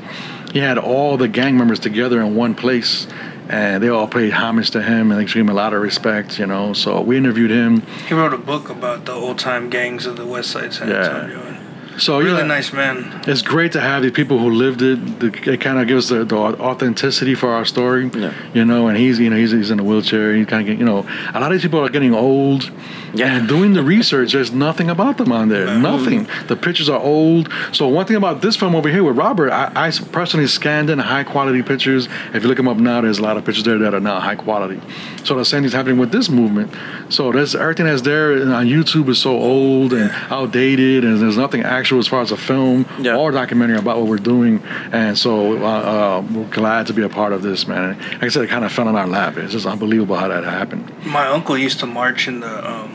he 0.55 0.61
had 0.61 0.79
all 0.79 1.17
the 1.17 1.27
gang 1.27 1.59
members 1.59 1.81
together 1.81 2.23
in 2.23 2.37
one 2.37 2.55
place. 2.55 3.07
And 3.47 3.83
they 3.83 3.89
all 3.91 4.09
paid 4.09 4.33
homage 4.33 4.71
to 4.71 4.81
him, 4.83 5.11
and 5.11 5.21
they 5.21 5.27
gave 5.27 5.37
him 5.37 5.51
a 5.51 5.53
lot 5.53 5.75
of 5.75 5.83
respect, 5.83 6.39
you 6.39 6.47
know. 6.47 6.73
So 6.73 7.03
we 7.03 7.19
interviewed 7.19 7.51
him. 7.51 7.83
He 8.09 8.15
wrote 8.15 8.33
a 8.33 8.39
book 8.39 8.71
about 8.71 9.05
the 9.05 9.13
old 9.13 9.39
time 9.39 9.69
gangs 9.69 10.07
of 10.07 10.17
the 10.17 10.25
West 10.25 10.51
Side 10.53 10.73
San 10.73 10.89
Yeah. 10.89 10.95
Antonio. 11.05 11.54
So 11.99 12.19
Really 12.19 12.39
yeah. 12.39 12.47
nice 12.47 12.73
man. 12.73 13.23
It's 13.27 13.43
great 13.43 13.73
to 13.73 13.81
have 13.81 14.03
these 14.03 14.13
people 14.13 14.39
who 14.39 14.51
lived 14.51 14.83
it. 14.83 15.21
The- 15.21 15.53
It 15.53 15.61
kind 15.61 15.79
of 15.79 15.87
gives 15.87 16.09
the, 16.09 16.25
the 16.25 16.37
authenticity 16.37 17.35
for 17.35 17.51
our 17.51 17.65
story, 17.65 18.11
Yeah. 18.15 18.33
you 18.53 18.65
know. 18.65 18.89
And 18.89 18.97
he's, 18.97 19.19
you 19.21 19.31
know, 19.31 19.37
he's, 19.37 19.53
he's 19.53 19.71
in 19.71 19.79
a 19.81 19.85
wheelchair. 19.85 20.35
He 20.35 20.45
kind 20.45 20.63
of 20.63 20.67
get, 20.67 20.79
you 20.79 20.85
know, 20.85 21.07
a 21.33 21.41
lot 21.41 21.51
of 21.51 21.53
these 21.53 21.63
people 21.63 21.81
are 21.81 21.89
getting 21.89 22.15
old. 22.15 22.71
Yeah. 23.15 23.37
And 23.37 23.49
doing 23.49 23.75
the 23.75 23.83
research, 23.85 24.33
there's 24.33 24.51
nothing 24.53 24.91
about 24.91 25.19
them 25.19 25.31
on 25.31 25.49
there. 25.49 25.79
Nothing. 25.79 26.27
The 26.49 26.57
pictures 26.57 26.89
are 26.89 26.99
old. 27.01 27.49
So 27.73 27.87
one 27.87 28.07
thing 28.07 28.17
about 28.17 28.43
this 28.43 28.57
film 28.57 28.75
over 28.75 28.89
here 28.89 29.05
with 29.05 29.17
Robert, 29.17 29.51
I, 29.53 29.71
I 29.87 29.91
personally 30.11 30.49
scanned 30.49 30.91
in 30.91 30.99
high 30.99 31.23
quality 31.23 31.63
pictures. 31.63 32.09
If 32.35 32.43
you 32.43 32.49
look 32.49 32.57
them 32.57 32.67
up 32.67 32.77
now, 32.79 33.01
there's 33.03 33.19
a 33.19 33.23
lot 33.23 33.37
of 33.37 33.45
pictures 33.45 33.65
there 33.65 33.79
that 33.79 33.95
are 33.95 34.01
not 34.01 34.23
high 34.23 34.35
quality. 34.35 34.81
So 35.23 35.37
the 35.37 35.45
same 35.45 35.63
thing's 35.63 35.73
happening 35.75 35.99
with 35.99 36.11
this 36.11 36.29
movement. 36.29 36.73
So 37.09 37.31
there's 37.31 37.55
everything 37.55 37.87
that's 37.87 38.03
there 38.03 38.33
on 38.53 38.67
YouTube 38.67 39.09
is 39.09 39.21
so 39.21 39.31
old 39.39 39.93
and 39.93 40.11
outdated, 40.31 41.05
and 41.05 41.21
there's 41.21 41.37
nothing 41.39 41.63
actual 41.85 41.99
as 41.99 42.07
far 42.09 42.23
as 42.23 42.33
a 42.33 42.37
film 42.37 42.87
Yeah. 42.99 43.17
or 43.19 43.31
documentary 43.31 43.77
about 43.77 43.99
what 43.99 44.07
we're 44.07 44.17
doing. 44.35 44.63
And 44.91 45.19
so 45.19 45.59
uh, 45.63 45.67
uh, 45.67 46.25
we're 46.35 46.49
glad 46.49 46.87
to 46.87 46.95
be 46.95 47.03
a 47.03 47.11
part 47.11 47.35
of 47.35 47.43
this, 47.43 47.67
man. 47.69 47.99
Like 48.13 48.23
I 48.23 48.29
said, 48.29 48.43
it 48.45 48.49
kind 48.49 48.65
of 48.65 48.73
fell 48.73 48.89
in 48.89 48.97
our 48.97 49.07
lap. 49.07 49.37
It's 49.37 49.53
just 49.53 49.67
unbelievable 49.67 50.17
how 50.17 50.29
that 50.29 50.45
happened. 50.45 50.85
My 51.05 51.27
uncle 51.27 51.59
used 51.59 51.79
to 51.81 51.87
march 51.87 52.27
in 52.27 52.41
the 52.41 52.55
um, 52.71 52.89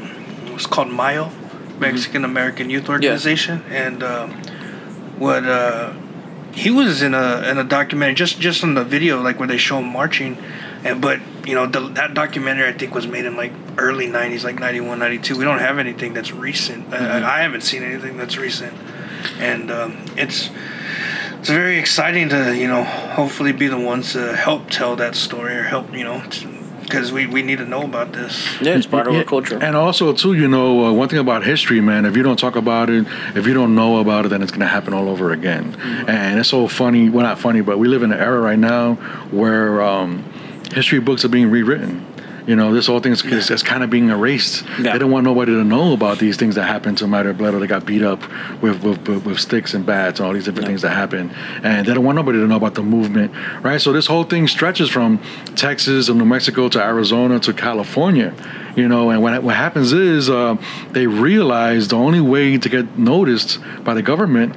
what's 0.52 0.66
called 0.66 0.92
Mayo, 0.92 1.30
Mexican 1.78 2.26
American 2.26 2.72
Youth 2.72 2.90
Organization, 2.90 3.62
and 3.70 4.02
um, 4.02 4.32
what 5.20 5.46
uh, 5.46 5.94
he 6.54 6.72
was 6.72 7.04
in 7.04 7.14
a 7.14 7.48
in 7.50 7.60
a 7.60 7.64
documentary 7.64 8.16
just 8.16 8.40
just 8.40 8.64
on 8.64 8.74
the 8.74 8.84
video 8.84 9.22
like 9.22 9.38
where 9.40 9.48
they 9.48 9.58
show 9.68 9.78
him 9.78 9.86
marching, 10.02 10.36
and 10.84 11.00
but 11.00 11.20
you 11.46 11.54
know 11.54 11.68
the, 11.68 11.80
that 12.00 12.16
documentary 12.16 12.68
I 12.68 12.74
think 12.74 12.96
was 12.96 13.06
made 13.06 13.26
in 13.26 13.36
like 13.38 13.54
early 13.80 14.08
'90s, 14.08 14.44
like 14.44 14.60
'91, 14.60 15.00
'92. 15.00 15.38
We 15.38 15.44
don't 15.44 15.60
have 15.60 15.80
anything 15.80 16.14
that's 16.14 16.32
recent. 16.32 16.94
I, 16.94 17.38
I 17.38 17.42
haven't 17.42 17.62
seen 17.62 17.84
anything 17.84 18.18
that's 18.18 18.38
recent, 18.38 18.74
and 19.40 19.72
um, 19.72 20.06
it's. 20.18 20.50
It's 21.40 21.48
very 21.48 21.80
exciting 21.80 22.28
to, 22.30 22.54
you 22.54 22.68
know, 22.68 22.84
hopefully 22.84 23.54
be 23.54 23.68
the 23.70 23.80
ones 23.80 24.12
to 24.12 24.36
help 24.36 24.70
tell 24.70 24.98
that 24.98 25.16
story 25.16 25.56
or 25.56 25.64
help, 25.64 25.94
you 25.94 26.04
know, 26.04 26.22
because 26.82 27.14
we, 27.14 27.28
we 27.28 27.42
need 27.44 27.60
to 27.60 27.66
know 27.66 27.84
about 27.84 28.12
this. 28.12 28.46
Yeah, 28.60 28.76
it's 28.76 28.86
part 28.88 29.08
of 29.08 29.14
Yeah, 29.14 29.20
our 29.20 29.26
culture. 29.26 29.58
And 29.62 29.74
also, 29.76 30.12
too, 30.12 30.34
you 30.34 30.50
know, 30.50 30.88
uh, 30.88 30.92
one 30.92 31.08
thing 31.08 31.20
about 31.20 31.46
history, 31.46 31.80
man, 31.80 32.06
if 32.06 32.18
you 32.18 32.24
don't 32.24 32.38
talk 32.38 32.58
about 32.58 32.90
it, 32.90 33.06
if 33.36 33.48
you 33.48 33.54
don't 33.54 33.74
know 33.74 34.00
about 34.00 34.26
it, 34.26 34.30
then 34.30 34.42
it's 34.42 34.52
going 34.52 34.62
to 34.62 34.68
happen 34.68 34.94
all 34.94 35.08
over 35.08 35.32
again. 35.32 35.72
Mm-hmm. 35.72 36.10
And 36.10 36.40
it's 36.40 36.50
so 36.50 36.68
funny. 36.68 37.10
Well, 37.10 37.24
not 37.24 37.40
funny, 37.40 37.62
but 37.62 37.80
we 37.80 37.88
live 37.88 38.04
in 38.04 38.12
an 38.12 38.20
era 38.20 38.42
right 38.42 38.60
now 38.60 38.96
where 39.32 39.82
um, 39.82 40.24
history 40.74 41.00
books 41.00 41.24
are 41.24 41.30
being 41.30 41.50
rewritten. 41.50 42.06
You 42.50 42.56
know, 42.56 42.74
this 42.74 42.88
whole 42.88 43.00
thing 43.00 43.12
is, 43.12 43.24
is, 43.24 43.52
is 43.52 43.62
kind 43.62 43.84
of 43.84 43.92
being 43.92 44.10
erased. 44.10 44.66
Yeah. 44.80 44.94
They 44.94 44.98
don't 44.98 45.12
want 45.12 45.24
nobody 45.24 45.52
to 45.52 45.64
know 45.64 45.94
about 45.94 46.18
these 46.18 46.36
things 46.36 46.56
that 46.56 46.64
happened 46.64 46.98
to 46.98 47.06
matter. 47.06 47.32
Mario 47.32 47.52
Obledo. 47.52 47.60
They 47.60 47.68
got 47.68 47.86
beat 47.86 48.02
up 48.02 48.22
with, 48.60 48.84
with, 48.84 49.08
with, 49.08 49.24
with 49.24 49.40
sticks 49.40 49.76
and 49.76 49.86
bats 49.86 50.20
and 50.20 50.26
all 50.26 50.34
these 50.34 50.46
different 50.46 50.66
things 50.66 50.82
that 50.82 50.90
happened. 50.90 51.32
And 51.62 51.86
they 51.86 51.94
don't 51.94 52.04
want 52.04 52.16
nobody 52.16 52.40
to 52.40 52.48
know 52.48 52.56
about 52.56 52.74
the 52.74 52.82
movement, 52.82 53.34
right? 53.64 53.80
So 53.80 53.94
this 53.94 54.08
whole 54.08 54.24
thing 54.24 54.48
stretches 54.48 54.90
from 54.90 55.22
Texas 55.56 56.10
and 56.10 56.18
New 56.18 56.26
Mexico 56.26 56.70
to 56.70 56.82
Arizona 56.82 57.40
to 57.40 57.54
California. 57.54 58.34
You 58.76 58.88
know, 58.88 59.12
and 59.12 59.22
what, 59.22 59.44
what 59.44 59.56
happens 59.56 59.94
is 59.94 60.28
uh, 60.28 60.58
they 60.90 61.06
realize 61.06 61.90
the 61.90 61.98
only 61.98 62.22
way 62.22 62.58
to 62.58 62.68
get 62.68 62.98
noticed 62.98 63.60
by 63.84 63.94
the 63.94 64.02
government 64.02 64.56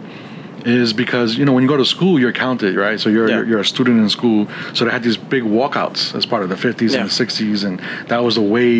is 0.64 0.92
because 0.92 1.36
you 1.36 1.44
know 1.44 1.52
when 1.52 1.62
you 1.62 1.68
go 1.68 1.76
to 1.76 1.84
school 1.84 2.18
you're 2.18 2.32
counted 2.32 2.76
right? 2.76 2.98
So 3.00 3.08
you're 3.08 3.28
Yeah. 3.28 3.36
you're, 3.38 3.46
you're 3.46 3.60
a 3.60 3.64
student 3.64 3.98
in 3.98 4.08
school. 4.08 4.48
So 4.74 4.84
they 4.84 4.90
had 4.90 5.02
these 5.02 5.16
big 5.16 5.42
walkouts 5.42 6.14
as 6.14 6.24
part 6.26 6.42
of 6.42 6.48
the 6.48 6.56
50s 6.56 6.92
Yeah. 6.92 7.00
and 7.00 7.10
the 7.10 7.12
60s 7.12 7.64
and 7.64 7.80
that 8.08 8.22
was 8.22 8.34
the 8.36 8.42
way 8.42 8.70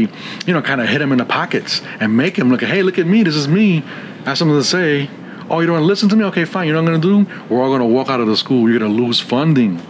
you 0.46 0.52
know 0.54 0.62
kind 0.62 0.80
of 0.80 0.88
hit 0.88 0.98
them 0.98 1.12
in 1.12 1.18
the 1.18 1.24
pockets 1.24 1.82
and 2.00 2.16
make 2.16 2.36
them 2.36 2.50
look 2.50 2.62
hey 2.62 2.82
look 2.82 2.98
at 2.98 3.06
me 3.06 3.22
this 3.22 3.34
is 3.36 3.48
me. 3.48 3.82
I 4.24 4.30
have 4.30 4.38
something 4.38 4.56
to 4.56 4.64
say. 4.64 5.10
Oh 5.50 5.60
you 5.60 5.66
don't 5.66 5.74
want 5.74 5.82
to 5.82 5.86
listen 5.86 6.08
to 6.10 6.16
me? 6.16 6.24
Okay 6.26 6.44
fine. 6.44 6.66
You 6.68 6.72
know 6.72 6.82
what 6.82 6.94
I'm 6.94 7.00
gonna 7.02 7.24
do? 7.26 7.44
We're 7.48 7.62
all 7.62 7.70
gonna 7.70 7.84
walk 7.86 8.08
out 8.08 8.20
of 8.20 8.26
the 8.28 8.36
school. 8.36 8.70
You're 8.70 8.78
gonna 8.78 8.92
lose 8.94 9.18
funding 9.20 9.80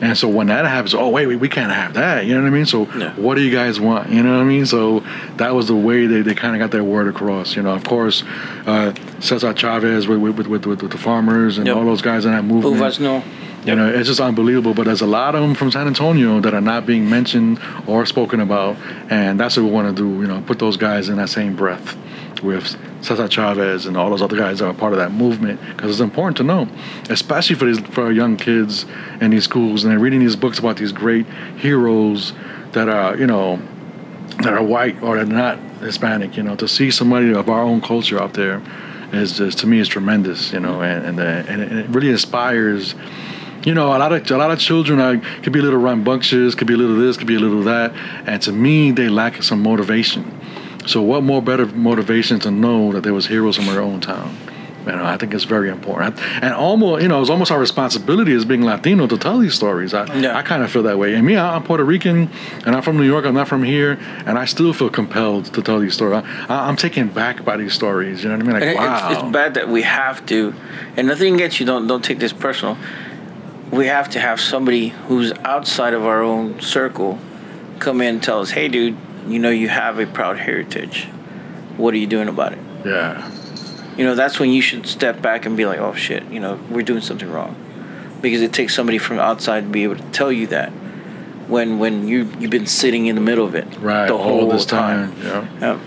and 0.00 0.16
so 0.16 0.28
when 0.28 0.46
that 0.48 0.64
happens, 0.64 0.94
oh 0.94 1.08
wait, 1.08 1.26
wait, 1.26 1.36
we 1.36 1.48
can't 1.48 1.72
have 1.72 1.94
that. 1.94 2.24
You 2.26 2.34
know 2.34 2.42
what 2.42 2.48
I 2.48 2.50
mean? 2.50 2.66
So 2.66 2.84
what 3.16 3.34
do 3.36 3.42
you 3.42 3.50
guys 3.50 3.80
want? 3.80 4.10
You 4.10 4.22
know 4.22 4.32
what 4.32 4.40
I 4.40 4.44
mean? 4.44 4.66
So 4.66 5.00
that 5.36 5.54
was 5.54 5.66
the 5.68 5.74
way 5.74 6.06
they, 6.06 6.22
they 6.22 6.34
kind 6.34 6.54
of 6.54 6.60
got 6.60 6.70
their 6.70 6.84
word 6.84 7.08
across. 7.08 7.56
You 7.56 7.62
know, 7.62 7.74
of 7.74 7.84
course, 7.84 8.22
uh, 8.66 8.92
Cesar 9.20 9.52
Chavez 9.54 10.06
with 10.06 10.18
with, 10.20 10.36
with, 10.46 10.66
with, 10.66 10.82
with 10.82 10.90
the 10.92 10.98
farmers 10.98 11.58
and 11.58 11.66
Yep. 11.66 11.76
all 11.76 11.84
those 11.84 12.02
guys 12.02 12.24
in 12.24 12.32
that 12.32 12.44
movement. 12.44 12.76
Uvas 12.76 13.00
no. 13.00 13.22
You 13.64 13.74
know, 13.74 13.88
it's 13.88 14.06
just 14.08 14.20
unbelievable. 14.20 14.72
But 14.72 14.84
there's 14.84 15.00
a 15.02 15.06
lot 15.06 15.34
of 15.34 15.42
them 15.42 15.54
from 15.54 15.70
San 15.72 15.86
Antonio 15.88 16.40
that 16.40 16.54
are 16.54 16.60
not 16.60 16.86
being 16.86 17.10
mentioned 17.10 17.60
or 17.86 18.06
spoken 18.06 18.40
about, 18.40 18.76
and 19.10 19.38
that's 19.38 19.56
what 19.56 19.64
we 19.64 19.70
want 19.70 19.94
to 19.94 20.02
do. 20.02 20.20
You 20.22 20.26
know, 20.28 20.40
put 20.46 20.58
those 20.58 20.76
guys 20.76 21.08
in 21.08 21.16
that 21.16 21.28
same 21.28 21.54
breath 21.56 21.96
with 22.42 22.76
Cesar 23.00 23.28
Chavez 23.28 23.86
and 23.86 23.96
all 23.96 24.10
those 24.10 24.22
other 24.22 24.36
guys 24.36 24.58
that 24.58 24.66
are 24.66 24.74
part 24.74 24.92
of 24.92 24.98
that 24.98 25.12
movement 25.12 25.60
because 25.68 25.90
it's 25.90 26.00
important 26.00 26.36
to 26.38 26.42
know, 26.42 26.68
especially 27.10 27.56
for 27.56 27.66
these 27.66 27.80
for 27.80 28.04
our 28.04 28.12
young 28.12 28.36
kids 28.36 28.86
in 29.20 29.30
these 29.30 29.44
schools 29.44 29.84
and 29.84 29.92
they're 29.92 30.00
reading 30.00 30.20
these 30.20 30.36
books 30.36 30.58
about 30.58 30.76
these 30.76 30.92
great 30.92 31.26
heroes 31.56 32.32
that 32.72 32.88
are 32.88 33.16
you 33.16 33.26
know 33.26 33.60
that 34.42 34.52
are 34.52 34.62
white 34.62 35.00
or 35.02 35.16
they're 35.16 35.26
not 35.26 35.58
Hispanic. 35.80 36.36
You 36.36 36.42
know, 36.42 36.56
to 36.56 36.68
see 36.68 36.90
somebody 36.90 37.32
of 37.32 37.48
our 37.48 37.62
own 37.62 37.80
culture 37.80 38.20
out 38.20 38.34
there 38.34 38.62
is 39.12 39.38
just 39.38 39.58
to 39.58 39.66
me 39.66 39.78
is 39.78 39.88
tremendous. 39.88 40.52
You 40.52 40.60
know, 40.60 40.82
and 40.82 41.04
and, 41.04 41.20
uh, 41.20 41.22
and 41.22 41.62
it 41.62 41.88
really 41.90 42.10
inspires. 42.10 42.94
You 43.64 43.74
know, 43.74 43.88
a 43.88 43.98
lot 43.98 44.12
of 44.12 44.30
a 44.30 44.36
lot 44.36 44.50
of 44.50 44.60
children 44.60 45.00
are, 45.00 45.18
could 45.42 45.52
be 45.52 45.58
a 45.58 45.62
little 45.62 45.80
rambunctious, 45.80 46.54
could 46.54 46.68
be 46.68 46.74
a 46.74 46.76
little 46.76 46.96
this, 46.96 47.16
could 47.16 47.26
be 47.26 47.34
a 47.34 47.40
little 47.40 47.62
that, 47.64 47.92
and 48.24 48.40
to 48.42 48.52
me, 48.52 48.92
they 48.92 49.08
lack 49.08 49.42
some 49.42 49.62
motivation. 49.62 50.40
So, 50.88 51.02
what 51.02 51.22
more 51.22 51.42
better 51.42 51.66
motivation 51.66 52.40
to 52.40 52.50
know 52.50 52.92
that 52.92 53.02
there 53.02 53.12
was 53.12 53.26
heroes 53.26 53.58
in 53.58 53.66
their 53.66 53.82
own 53.82 54.00
town? 54.00 54.34
You 54.86 54.96
know, 54.96 55.04
I 55.04 55.18
think 55.18 55.34
it's 55.34 55.44
very 55.44 55.68
important, 55.68 56.18
and 56.42 56.54
almost, 56.54 57.02
you 57.02 57.08
know, 57.08 57.20
it's 57.20 57.28
almost 57.28 57.50
our 57.50 57.60
responsibility 57.60 58.32
as 58.32 58.46
being 58.46 58.62
Latino 58.62 59.06
to 59.06 59.18
tell 59.18 59.38
these 59.38 59.52
stories. 59.52 59.92
I, 59.92 60.06
Yeah. 60.14 60.34
I 60.34 60.40
kind 60.40 60.62
of 60.62 60.70
feel 60.70 60.84
that 60.84 60.98
way. 60.98 61.12
And 61.14 61.26
me, 61.26 61.36
I'm 61.36 61.62
Puerto 61.62 61.84
Rican, 61.84 62.30
and 62.64 62.74
I'm 62.74 62.80
from 62.80 62.96
New 62.96 63.04
York. 63.04 63.26
I'm 63.26 63.34
not 63.34 63.48
from 63.48 63.64
here, 63.64 63.98
and 64.24 64.38
I 64.38 64.46
still 64.46 64.72
feel 64.72 64.88
compelled 64.88 65.52
to 65.52 65.60
tell 65.60 65.78
these 65.78 65.92
stories. 65.92 66.24
I, 66.48 66.68
I'm 66.68 66.76
taken 66.76 67.08
back 67.08 67.44
by 67.44 67.58
these 67.58 67.74
stories. 67.74 68.22
You 68.24 68.30
know 68.30 68.36
what 68.36 68.48
I 68.48 68.60
mean? 68.60 68.68
Like, 68.68 68.78
wow. 68.78 69.10
it's, 69.10 69.20
it's 69.20 69.30
bad 69.30 69.54
that 69.54 69.68
we 69.68 69.82
have 69.82 70.24
to, 70.26 70.54
and 70.96 71.06
nothing 71.06 71.34
against 71.34 71.60
you. 71.60 71.66
Don't 71.66 71.86
don't 71.86 72.02
take 72.02 72.18
this 72.18 72.32
personal. 72.32 72.78
We 73.70 73.88
have 73.88 74.08
to 74.10 74.20
have 74.20 74.40
somebody 74.40 74.88
who's 74.88 75.32
outside 75.44 75.92
of 75.92 76.06
our 76.06 76.22
own 76.22 76.62
circle 76.62 77.18
come 77.78 78.00
in 78.00 78.14
and 78.14 78.22
tell 78.22 78.40
us, 78.40 78.52
"Hey, 78.52 78.68
dude, 78.68 78.96
you 79.28 79.38
know 79.38 79.50
you 79.50 79.68
have 79.68 79.98
a 79.98 80.06
proud 80.06 80.38
heritage. 80.38 81.04
What 81.76 81.94
are 81.94 81.98
you 81.98 82.06
doing 82.06 82.28
about 82.28 82.52
it?" 82.52 82.58
Yeah. 82.84 83.30
you 83.96 84.04
know, 84.04 84.14
that's 84.14 84.38
when 84.38 84.50
you 84.50 84.62
should 84.62 84.86
step 84.86 85.20
back 85.20 85.44
and 85.46 85.56
be 85.56 85.66
like, 85.66 85.80
oh 85.80 85.92
shit, 85.94 86.22
you 86.30 86.38
know, 86.38 86.58
we're 86.70 86.82
doing 86.84 87.00
something 87.00 87.28
wrong, 87.30 87.56
because 88.22 88.40
it 88.42 88.52
takes 88.52 88.72
somebody 88.74 88.98
from 88.98 89.18
outside 89.18 89.62
to 89.62 89.68
be 89.68 89.82
able 89.82 89.96
to 89.96 90.04
tell 90.12 90.30
you 90.32 90.46
that. 90.48 90.70
When 91.48 91.78
when 91.78 92.06
you 92.06 92.30
you've 92.38 92.50
been 92.50 92.66
sitting 92.66 93.06
in 93.06 93.14
the 93.14 93.22
middle 93.22 93.46
of 93.46 93.54
it 93.54 93.66
Right, 93.80 94.06
the 94.06 94.18
whole 94.18 94.42
all 94.42 94.48
this 94.50 94.66
time. 94.66 95.14
time, 95.14 95.22
yeah. 95.24 95.48
Yeah. 95.60 95.80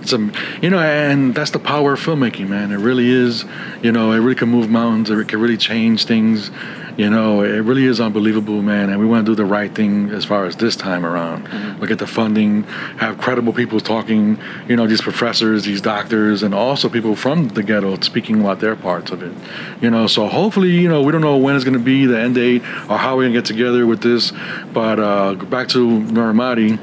It's 0.00 0.12
a, 0.12 0.18
you 0.60 0.70
know, 0.70 0.80
and 0.80 1.32
that's 1.34 1.50
the 1.52 1.60
power 1.60 1.92
of 1.92 2.00
filmmaking, 2.00 2.48
man. 2.48 2.72
It 2.72 2.78
really 2.78 3.08
is. 3.08 3.44
You 3.82 3.92
know, 3.92 4.10
it 4.12 4.18
really 4.18 4.34
can 4.34 4.48
move 4.48 4.68
mountains. 4.68 5.10
It 5.10 5.28
can 5.28 5.38
really 5.40 5.56
change 5.58 6.06
things. 6.06 6.50
You 6.96 7.08
know, 7.08 7.42
it 7.42 7.60
really 7.60 7.84
is 7.84 8.00
unbelievable, 8.00 8.60
man. 8.60 8.90
And 8.90 9.00
we 9.00 9.06
want 9.06 9.24
to 9.24 9.32
do 9.32 9.36
the 9.36 9.46
right 9.46 9.74
thing 9.74 10.10
as 10.10 10.24
far 10.24 10.44
as 10.44 10.56
this 10.56 10.76
time 10.76 11.06
around. 11.06 11.48
Look 11.80 11.90
at 11.90 11.98
the 11.98 12.06
funding, 12.06 12.64
have 12.98 13.18
credible 13.18 13.52
people 13.52 13.80
talking. 13.80 14.38
You 14.68 14.76
know, 14.76 14.86
these 14.86 15.00
professors, 15.00 15.64
these 15.64 15.80
doctors, 15.80 16.42
and 16.42 16.54
also 16.54 16.88
people 16.88 17.16
from 17.16 17.48
the 17.48 17.62
ghetto 17.62 17.98
speaking 18.00 18.40
about 18.40 18.60
their 18.60 18.76
parts 18.76 19.10
of 19.10 19.22
it. 19.22 19.32
You 19.80 19.90
know, 19.90 20.06
so 20.06 20.28
hopefully, 20.28 20.70
you 20.70 20.88
know, 20.88 21.02
we 21.02 21.12
don't 21.12 21.22
know 21.22 21.38
when 21.38 21.56
it's 21.56 21.64
going 21.64 21.78
to 21.78 21.84
be 21.84 22.04
the 22.06 22.18
end 22.18 22.34
date 22.34 22.62
or 22.88 22.98
how 22.98 23.16
we're 23.16 23.22
going 23.22 23.32
to 23.32 23.38
get 23.38 23.46
together 23.46 23.86
with 23.86 24.02
this. 24.02 24.32
But 24.72 24.98
uh, 25.00 25.34
back 25.34 25.68
to 25.68 25.78
Normati, 25.78 26.78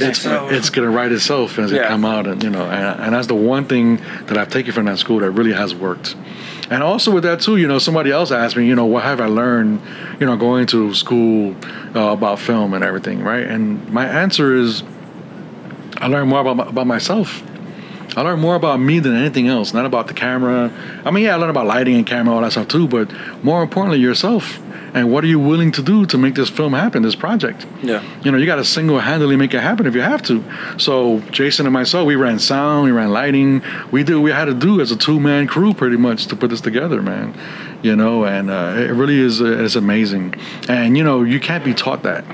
it's, 0.00 0.24
it's 0.52 0.70
going 0.70 0.88
to 0.88 0.94
write 0.94 1.12
itself 1.12 1.58
as 1.58 1.72
it 1.72 1.86
come 1.86 2.04
out, 2.04 2.26
and 2.26 2.42
you 2.42 2.50
know, 2.50 2.64
and, 2.64 3.00
and 3.00 3.14
that's 3.14 3.28
the 3.28 3.34
one 3.34 3.66
thing 3.66 3.96
that 4.26 4.36
I've 4.36 4.50
taken 4.50 4.72
from 4.72 4.86
that 4.86 4.98
school 4.98 5.20
that 5.20 5.30
really 5.30 5.52
has 5.52 5.74
worked. 5.74 6.16
And 6.72 6.82
also 6.82 7.10
with 7.10 7.24
that 7.24 7.42
too, 7.42 7.58
you 7.58 7.68
know, 7.68 7.78
somebody 7.78 8.10
else 8.10 8.30
asked 8.30 8.56
me, 8.56 8.66
you 8.66 8.74
know, 8.74 8.86
what 8.86 9.02
have 9.02 9.20
I 9.20 9.26
learned, 9.26 9.82
you 10.18 10.24
know, 10.24 10.38
going 10.38 10.66
to 10.68 10.94
school 10.94 11.54
uh, 11.94 12.12
about 12.12 12.38
film 12.38 12.72
and 12.72 12.82
everything, 12.82 13.22
right? 13.22 13.46
And 13.46 13.86
my 13.90 14.08
answer 14.08 14.56
is, 14.56 14.82
I 15.98 16.06
learned 16.06 16.30
more 16.30 16.40
about 16.40 16.68
about 16.68 16.86
myself. 16.86 17.42
I 18.16 18.22
learned 18.22 18.40
more 18.40 18.54
about 18.54 18.80
me 18.80 19.00
than 19.00 19.14
anything 19.14 19.48
else, 19.48 19.74
not 19.74 19.84
about 19.84 20.06
the 20.06 20.14
camera. 20.14 20.72
I 21.04 21.10
mean, 21.10 21.24
yeah, 21.24 21.34
I 21.34 21.36
learned 21.36 21.50
about 21.50 21.66
lighting 21.66 21.94
and 21.94 22.06
camera, 22.06 22.34
all 22.34 22.40
that 22.40 22.52
stuff 22.52 22.68
too, 22.68 22.88
but 22.88 23.12
more 23.44 23.62
importantly, 23.62 24.00
yourself. 24.00 24.58
And 24.94 25.10
what 25.10 25.24
are 25.24 25.26
you 25.26 25.38
willing 25.38 25.72
to 25.72 25.82
do 25.82 26.04
to 26.06 26.18
make 26.18 26.34
this 26.34 26.50
film 26.50 26.74
happen, 26.74 27.02
this 27.02 27.14
project? 27.14 27.66
Yeah. 27.82 28.02
You 28.22 28.30
know, 28.30 28.38
you 28.38 28.44
got 28.44 28.56
to 28.56 28.64
single 28.64 28.98
handedly 28.98 29.36
make 29.36 29.54
it 29.54 29.60
happen 29.60 29.86
if 29.86 29.94
you 29.94 30.02
have 30.02 30.22
to. 30.24 30.44
So 30.78 31.20
Jason 31.30 31.66
and 31.66 31.72
myself, 31.72 32.06
we 32.06 32.16
ran 32.16 32.38
sound, 32.38 32.84
we 32.84 32.90
ran 32.90 33.10
lighting, 33.10 33.62
we 33.90 34.04
did 34.04 34.16
what 34.16 34.22
we 34.22 34.32
had 34.32 34.46
to 34.46 34.54
do 34.54 34.80
as 34.80 34.90
a 34.90 34.96
two 34.96 35.18
man 35.18 35.46
crew 35.46 35.72
pretty 35.72 35.96
much 35.96 36.26
to 36.26 36.36
put 36.36 36.50
this 36.50 36.60
together, 36.60 37.00
man. 37.00 37.34
You 37.82 37.96
know, 37.96 38.24
and 38.24 38.50
uh, 38.50 38.74
it 38.76 38.92
really 38.92 39.18
is 39.18 39.40
uh, 39.40 39.64
it's 39.64 39.76
amazing. 39.76 40.34
And 40.68 40.96
you 40.96 41.04
know, 41.04 41.22
you 41.22 41.40
can't 41.40 41.64
be 41.64 41.74
taught 41.74 42.02
that. 42.02 42.26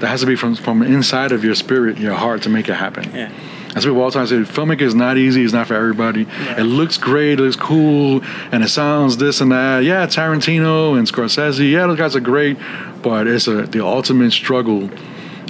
That 0.00 0.08
has 0.08 0.20
to 0.20 0.26
be 0.26 0.36
from 0.36 0.56
from 0.56 0.82
inside 0.82 1.32
of 1.32 1.44
your 1.44 1.54
spirit, 1.54 1.98
your 1.98 2.14
heart, 2.14 2.42
to 2.42 2.48
make 2.48 2.68
it 2.68 2.74
happen. 2.74 3.14
Yeah. 3.14 3.30
That's 3.76 3.84
what 3.84 3.92
people 3.92 4.04
all 4.04 4.10
the 4.10 4.14
time 4.14 4.26
say. 4.26 4.36
Filmmaking 4.36 4.80
is 4.80 4.94
not 4.94 5.18
easy. 5.18 5.44
It's 5.44 5.52
not 5.52 5.66
for 5.66 5.74
everybody. 5.74 6.26
It 6.56 6.62
looks 6.62 6.96
great. 6.96 7.38
It 7.38 7.42
looks 7.42 7.56
cool, 7.56 8.22
and 8.50 8.64
it 8.64 8.70
sounds 8.70 9.18
this 9.18 9.42
and 9.42 9.52
that. 9.52 9.84
Yeah, 9.84 10.06
Tarantino 10.06 10.96
and 10.96 11.06
Scorsese. 11.06 11.70
Yeah, 11.70 11.86
those 11.86 11.98
guys 11.98 12.16
are 12.16 12.20
great, 12.20 12.56
but 13.02 13.26
it's 13.26 13.46
a 13.48 13.66
the 13.66 13.84
ultimate 13.84 14.30
struggle 14.30 14.88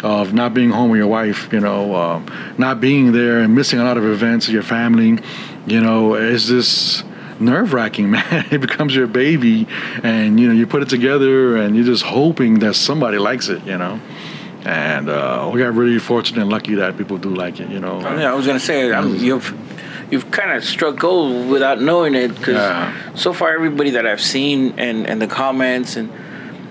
of 0.03 0.35
not 0.35 0.55
being 0.55 0.71
home 0.71 0.91
with 0.91 0.99
your 0.99 1.07
wife. 1.07 1.53
You 1.53 1.61
know, 1.61 1.95
um, 1.95 2.27
not 2.59 2.81
being 2.81 3.13
there 3.13 3.39
and 3.39 3.55
missing 3.55 3.79
a 3.79 3.85
lot 3.85 3.97
of 3.97 4.05
events 4.05 4.49
with 4.49 4.55
your 4.55 4.65
family. 4.65 5.21
You 5.69 5.81
know, 5.81 6.15
it's 6.15 6.49
just 6.49 7.05
nerve 7.39 7.73
wracking, 7.73 8.11
man. 8.17 8.47
It 8.51 8.61
becomes 8.61 8.93
your 8.93 9.07
baby, 9.07 9.69
and 10.03 10.41
you 10.41 10.49
know 10.49 10.53
you 10.53 10.67
put 10.67 10.83
it 10.83 10.89
together, 10.89 11.57
and 11.59 11.77
you're 11.77 11.85
just 11.85 12.03
hoping 12.03 12.59
that 12.59 12.75
somebody 12.75 13.19
likes 13.19 13.49
it. 13.49 13.65
You 13.65 13.79
know. 13.79 14.01
And 14.67 15.09
uh, 15.09 15.49
we 15.53 15.61
got 15.61 15.75
really 15.75 16.01
fortunate 16.01 16.43
and 16.43 16.51
lucky 16.51 16.75
that 16.75 16.99
people 16.99 17.19
do 17.19 17.33
like 17.33 17.61
it, 17.61 17.71
you 17.71 17.79
know. 17.79 18.01
Yeah, 18.01 18.33
I 18.33 18.35
was 18.35 18.47
gonna 18.49 18.59
say 18.59 18.91
um, 18.93 19.15
you've 19.15 19.55
you've 20.11 20.29
kind 20.33 20.51
of 20.51 20.65
struck 20.65 20.97
gold 20.97 21.49
without 21.49 21.81
knowing 21.81 22.17
it 22.17 22.35
because 22.35 22.57
Yeah. 22.57 23.15
so 23.15 23.33
far 23.33 23.55
everybody 23.55 23.91
that 23.91 24.07
I've 24.09 24.21
seen 24.21 24.75
and 24.77 25.07
and 25.07 25.23
the 25.23 25.29
comments 25.29 25.95
and 25.97 26.11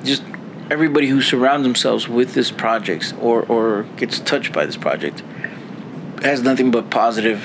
just 0.04 0.24
everybody 0.70 1.08
who 1.08 1.22
surrounds 1.22 1.64
themselves 1.64 2.10
with 2.10 2.34
this 2.34 2.52
project 2.52 3.14
or 3.22 3.44
or 3.44 3.84
gets 3.96 4.20
touched 4.20 4.52
by 4.52 4.66
this 4.66 4.76
project 4.76 5.24
has 6.22 6.42
nothing 6.42 6.72
but 6.72 6.90
positive 6.90 7.42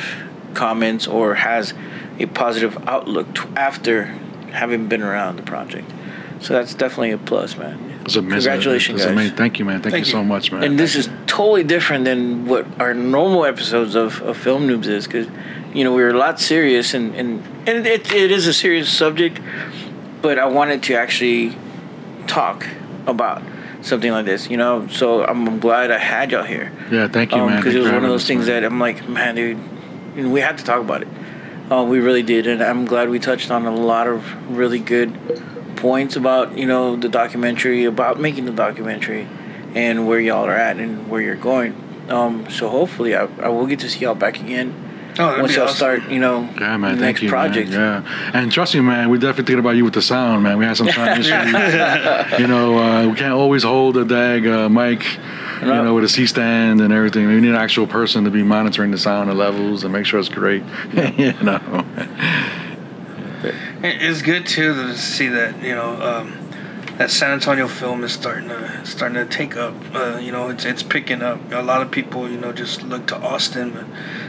comments 0.54 1.06
or 1.06 1.36
has 1.36 1.74
a 2.18 2.26
positive 2.26 2.76
outlook 2.88 3.32
t- 3.36 3.42
after 3.56 4.06
having 4.50 4.88
been 4.88 5.02
around 5.02 5.36
the 5.36 5.42
project. 5.42 5.88
So 6.40 6.54
that's 6.54 6.74
definitely 6.74 7.12
a 7.12 7.18
plus, 7.18 7.56
man. 7.56 7.89
It's 8.04 8.16
amazing. 8.16 8.50
Congratulations, 8.50 8.96
It's 8.96 9.04
guys. 9.04 9.12
amazing. 9.12 9.36
Thank 9.36 9.58
you, 9.58 9.64
man. 9.64 9.82
Thank, 9.82 9.92
Thank 9.92 10.06
you, 10.06 10.12
you. 10.12 10.18
so 10.18 10.24
much, 10.24 10.52
man. 10.52 10.64
And 10.64 10.78
this 10.78 10.96
is 10.96 11.08
totally 11.26 11.64
different 11.64 12.04
than 12.04 12.46
what 12.46 12.66
our 12.80 12.94
normal 12.94 13.44
episodes 13.44 13.94
of, 13.94 14.20
of 14.22 14.36
Film 14.36 14.66
Noobs 14.66 14.86
is 14.86 15.06
because, 15.06 15.26
you 15.74 15.84
know, 15.84 15.92
we 15.94 16.02
were 16.02 16.08
a 16.10 16.18
lot 16.18 16.40
serious 16.40 16.94
and, 16.94 17.14
and, 17.14 17.42
and 17.68 17.86
it, 17.86 18.12
it 18.12 18.30
is 18.30 18.46
a 18.46 18.52
serious 18.54 18.90
subject, 18.92 19.40
but 20.22 20.38
I 20.38 20.46
wanted 20.46 20.82
to 20.84 20.94
actually 20.94 21.56
talk 22.26 22.66
about 23.06 23.42
something 23.82 24.10
like 24.12 24.24
this, 24.26 24.50
you 24.50 24.56
know? 24.56 24.86
So 24.88 25.24
I'm 25.24 25.60
glad 25.60 25.90
I 25.90 25.98
had 25.98 26.32
y'all 26.32 26.42
here. 26.42 26.72
yeah, 26.90 27.08
thank 27.08 27.32
you, 27.32 27.38
man. 27.38 27.56
Because 27.58 27.74
it 27.74 27.80
was 27.80 27.88
one 27.92 28.04
of 28.04 28.10
those 28.10 28.26
things 28.26 28.46
man. 28.46 28.62
that 28.62 28.66
I'm 28.72 28.80
like, 28.80 29.08
man, 29.08 29.34
dude, 29.34 29.58
you 30.16 30.22
know, 30.24 30.30
we 30.30 30.40
had 30.40 30.58
to 30.58 30.64
talk 30.64 30.80
about 30.80 31.02
it. 31.02 31.08
Uh, 31.70 31.84
we 31.84 32.00
really 32.00 32.24
did, 32.24 32.48
and 32.48 32.62
I'm 32.62 32.84
glad 32.84 33.10
we 33.10 33.20
touched 33.20 33.50
on 33.52 33.64
a 33.64 33.74
lot 33.74 34.08
of 34.08 34.50
really 34.56 34.80
good 34.80 35.14
points 35.80 36.16
about 36.16 36.56
you 36.56 36.66
know 36.66 36.96
the 36.96 37.08
documentary, 37.08 37.84
about 37.84 38.20
making 38.20 38.44
the 38.44 38.52
documentary, 38.52 39.26
and 39.74 40.06
where 40.06 40.20
y'all 40.20 40.44
are 40.46 40.54
at 40.54 40.76
and 40.78 41.08
where 41.10 41.20
you're 41.20 41.36
going. 41.36 41.74
Um, 42.08 42.48
so 42.50 42.68
hopefully, 42.68 43.14
I, 43.16 43.24
I 43.40 43.48
will 43.48 43.66
get 43.66 43.80
to 43.80 43.88
see 43.88 44.00
y'all 44.00 44.14
back 44.14 44.40
again 44.40 44.74
Oh, 45.18 45.38
once 45.40 45.48
be 45.52 45.54
y'all 45.56 45.64
awesome. 45.64 45.76
start. 45.76 46.08
You 46.10 46.18
know, 46.20 46.48
Yeah, 46.60 46.76
man. 46.76 46.96
the 46.96 47.00
next 47.04 47.20
you, 47.22 47.28
project. 47.28 47.70
Man. 47.70 48.02
Yeah, 48.04 48.30
and 48.40 48.50
trust 48.52 48.74
me, 48.74 48.80
man. 48.80 49.10
We're 49.10 49.16
definitely 49.18 49.44
thinking 49.44 49.58
about 49.58 49.76
you 49.76 49.84
with 49.84 49.94
the 49.94 50.02
sound, 50.02 50.42
man. 50.44 50.56
We 50.58 50.64
had 50.64 50.76
some 50.76 50.88
sound 50.88 51.20
issues. 51.20 51.32
you 52.40 52.46
know, 52.46 52.78
uh, 52.78 53.08
we 53.08 53.14
can't 53.16 53.32
always 53.34 53.62
hold 53.64 53.96
a 53.96 54.04
dag 54.04 54.46
uh, 54.46 54.68
mic. 54.68 55.04
You 55.60 55.66
No. 55.66 55.84
know, 55.84 55.94
with 55.94 56.04
a 56.04 56.08
C 56.08 56.26
stand 56.26 56.80
and 56.80 56.90
everything. 56.92 57.26
We 57.26 57.38
need 57.40 57.50
an 57.50 57.54
actual 57.56 57.86
person 57.86 58.24
to 58.24 58.30
be 58.30 58.42
monitoring 58.42 58.92
the 58.92 58.98
sound 58.98 59.28
and 59.28 59.38
levels 59.38 59.84
and 59.84 59.92
make 59.92 60.06
sure 60.06 60.18
it's 60.18 60.28
great. 60.30 60.62
you 61.18 61.32
know. 61.42 61.84
It- 63.82 64.02
It's 64.02 64.22
good 64.22 64.46
too 64.46 64.74
to 64.74 64.96
see 64.96 65.28
that 65.28 65.62
you 65.62 65.74
know 65.74 65.90
um, 66.02 66.32
that 66.98 67.10
San 67.10 67.30
Antonio 67.32 67.66
film 67.66 68.04
is 68.04 68.12
starting 68.12 68.48
to 68.50 68.80
starting 68.84 69.16
to 69.16 69.24
take 69.24 69.56
up. 69.56 69.74
Uh, 69.94 70.18
you 70.20 70.30
know, 70.32 70.50
it's 70.50 70.64
it's 70.66 70.82
picking 70.82 71.22
up. 71.22 71.38
A 71.52 71.62
lot 71.62 71.80
of 71.80 71.90
people 71.90 72.28
you 72.28 72.36
know 72.38 72.52
just 72.52 72.82
look 72.82 73.06
to 73.06 73.16
Austin, 73.16 73.70
but 73.70 73.84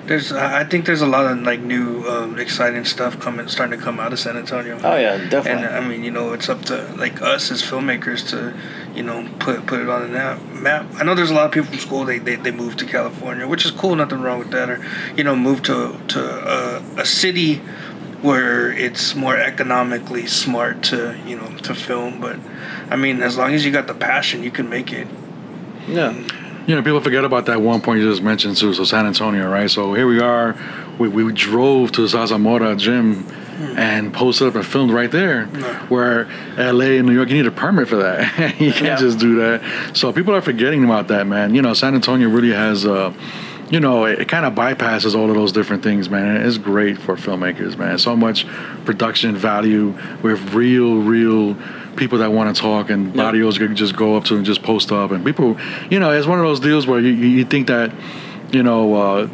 there's 0.08 0.32
I 0.32 0.64
think 0.64 0.86
there's 0.86 1.02
a 1.02 1.08
lot 1.08 1.26
of 1.30 1.40
like 1.42 1.60
new 1.60 2.06
um, 2.08 2.40
exciting 2.40 2.86
stuff 2.86 3.20
coming 3.20 3.48
starting 3.50 3.78
to 3.78 3.84
come 3.84 4.00
out 4.00 4.14
of 4.14 4.20
San 4.20 4.38
Antonio. 4.38 4.80
Oh 4.84 4.96
yeah, 4.96 5.18
definitely. 5.30 5.66
And. 5.68 5.76
I 5.76 5.88
mean, 5.88 6.04
you 6.06 6.12
know, 6.12 6.32
it's 6.32 6.48
up 6.48 6.62
to 6.66 6.76
like 6.96 7.22
us 7.22 7.52
as 7.52 7.62
filmmakers 7.62 8.22
to, 8.30 8.54
you 8.96 9.04
know, 9.04 9.28
put 9.40 9.66
put 9.66 9.82
it 9.82 9.90
on 9.90 10.04
the 10.04 10.08
map. 10.08 10.40
map. 10.54 10.86
I 10.98 11.04
know 11.04 11.14
there's 11.14 11.32
a 11.32 11.34
lot 11.34 11.46
of 11.48 11.52
people 11.52 11.70
from 11.70 11.80
school 11.80 12.06
they, 12.06 12.20
they, 12.20 12.36
they 12.38 12.52
move 12.52 12.78
to 12.78 12.86
California, 12.86 13.46
which 13.48 13.66
is 13.66 13.72
cool, 13.72 13.96
nothing 13.98 14.22
wrong 14.22 14.40
with 14.40 14.52
that. 14.52 14.70
Or 14.70 14.80
you 15.18 15.26
know, 15.26 15.36
move 15.36 15.62
to 15.64 16.00
to 16.14 16.20
a, 16.56 17.02
a 17.02 17.06
city 17.06 17.62
where 18.22 18.72
it's 18.72 19.16
more 19.16 19.36
economically 19.38 20.28
smart 20.28 20.84
to 20.84 21.18
you 21.26 21.36
know 21.38 21.48
to 21.64 21.74
film. 21.76 22.20
But 22.20 22.38
I 22.90 22.96
mean, 22.96 23.22
as 23.22 23.38
long 23.38 23.54
as 23.54 23.66
you 23.66 23.72
got 23.72 23.88
the 23.88 23.94
passion, 23.94 24.44
you 24.44 24.52
can 24.52 24.70
make 24.70 24.92
it. 24.94 25.08
yeah. 25.88 26.14
You 26.68 26.76
know, 26.76 26.84
people 26.84 27.02
forget 27.02 27.26
about 27.26 27.48
that 27.48 27.60
one 27.60 27.82
point 27.82 28.02
you 28.02 28.10
just 28.10 28.22
mentioned 28.22 28.56
too. 28.56 28.72
So 28.76 28.84
San 28.84 29.08
Antonio, 29.08 29.50
right? 29.50 29.70
So 29.70 29.96
here 29.96 30.06
we 30.06 30.20
are. 30.22 30.56
We, 31.00 31.10
we 31.10 31.34
drove 31.34 31.92
to 31.94 32.02
Zarzamora 32.02 32.78
Gym 32.78 33.26
and 33.78 34.14
posted 34.14 34.48
up 34.48 34.56
and 34.56 34.66
filmed 34.66 34.92
right 34.92 35.10
there. 35.10 35.46
Where 35.90 36.26
LA 36.58 36.98
and 37.00 37.08
New 37.08 37.14
York, 37.14 37.30
you 37.30 37.36
need 37.38 37.48
a 37.48 37.52
permit 37.52 37.88
for 37.88 37.96
that. 37.98 38.38
you 38.62 38.72
can't 38.74 38.86
Yeah. 38.86 38.96
just 38.96 39.18
do 39.18 39.38
that. 39.38 39.98
So 39.98 40.14
people 40.14 40.36
are 40.36 40.42
forgetting 40.42 40.84
about 40.84 41.08
that, 41.08 41.26
man. 41.26 41.56
You 41.56 41.64
know, 41.64 41.74
San 41.74 41.96
Antonio 41.96 42.30
really 42.30 42.52
has. 42.54 42.86
Uh, 42.86 43.12
you 43.72 43.80
know, 43.80 44.06
it, 44.06 44.20
it 44.20 44.28
kind 44.28 44.46
of 44.46 44.54
bypasses 44.54 45.16
all 45.16 45.30
of 45.30 45.36
those 45.36 45.52
different 45.52 45.82
things, 45.82 46.10
man. 46.10 46.36
And 46.36 46.46
it's 46.46 46.58
great 46.58 46.98
for 47.00 47.16
filmmakers, 47.16 47.78
man. 47.78 47.98
So 47.98 48.16
much 48.16 48.46
production 48.86 49.36
value 49.36 49.98
with 50.22 50.54
real, 50.54 50.98
real 50.98 51.56
people 51.96 52.20
that 52.20 52.32
want 52.32 52.54
to 52.56 52.62
talk 52.62 52.90
and 52.90 53.16
Yeah. 53.16 53.32
audios 53.32 53.58
can 53.58 53.76
just 53.76 53.96
go 53.96 54.16
up 54.18 54.26
to 54.26 54.36
and 54.36 54.46
just 54.46 54.62
post 54.62 54.92
up. 54.92 55.12
And 55.12 55.26
people, 55.26 55.58
you 55.90 56.00
know, 56.00 56.12
it's 56.12 56.28
one 56.28 56.38
of 56.40 56.46
those 56.46 56.60
deals 56.60 56.86
where 56.86 57.00
you, 57.00 57.10
you 57.10 57.28
you 57.40 57.46
think 57.46 57.68
that, 57.68 57.92
you 58.52 58.62
know, 58.64 58.94
uh, 58.94 59.28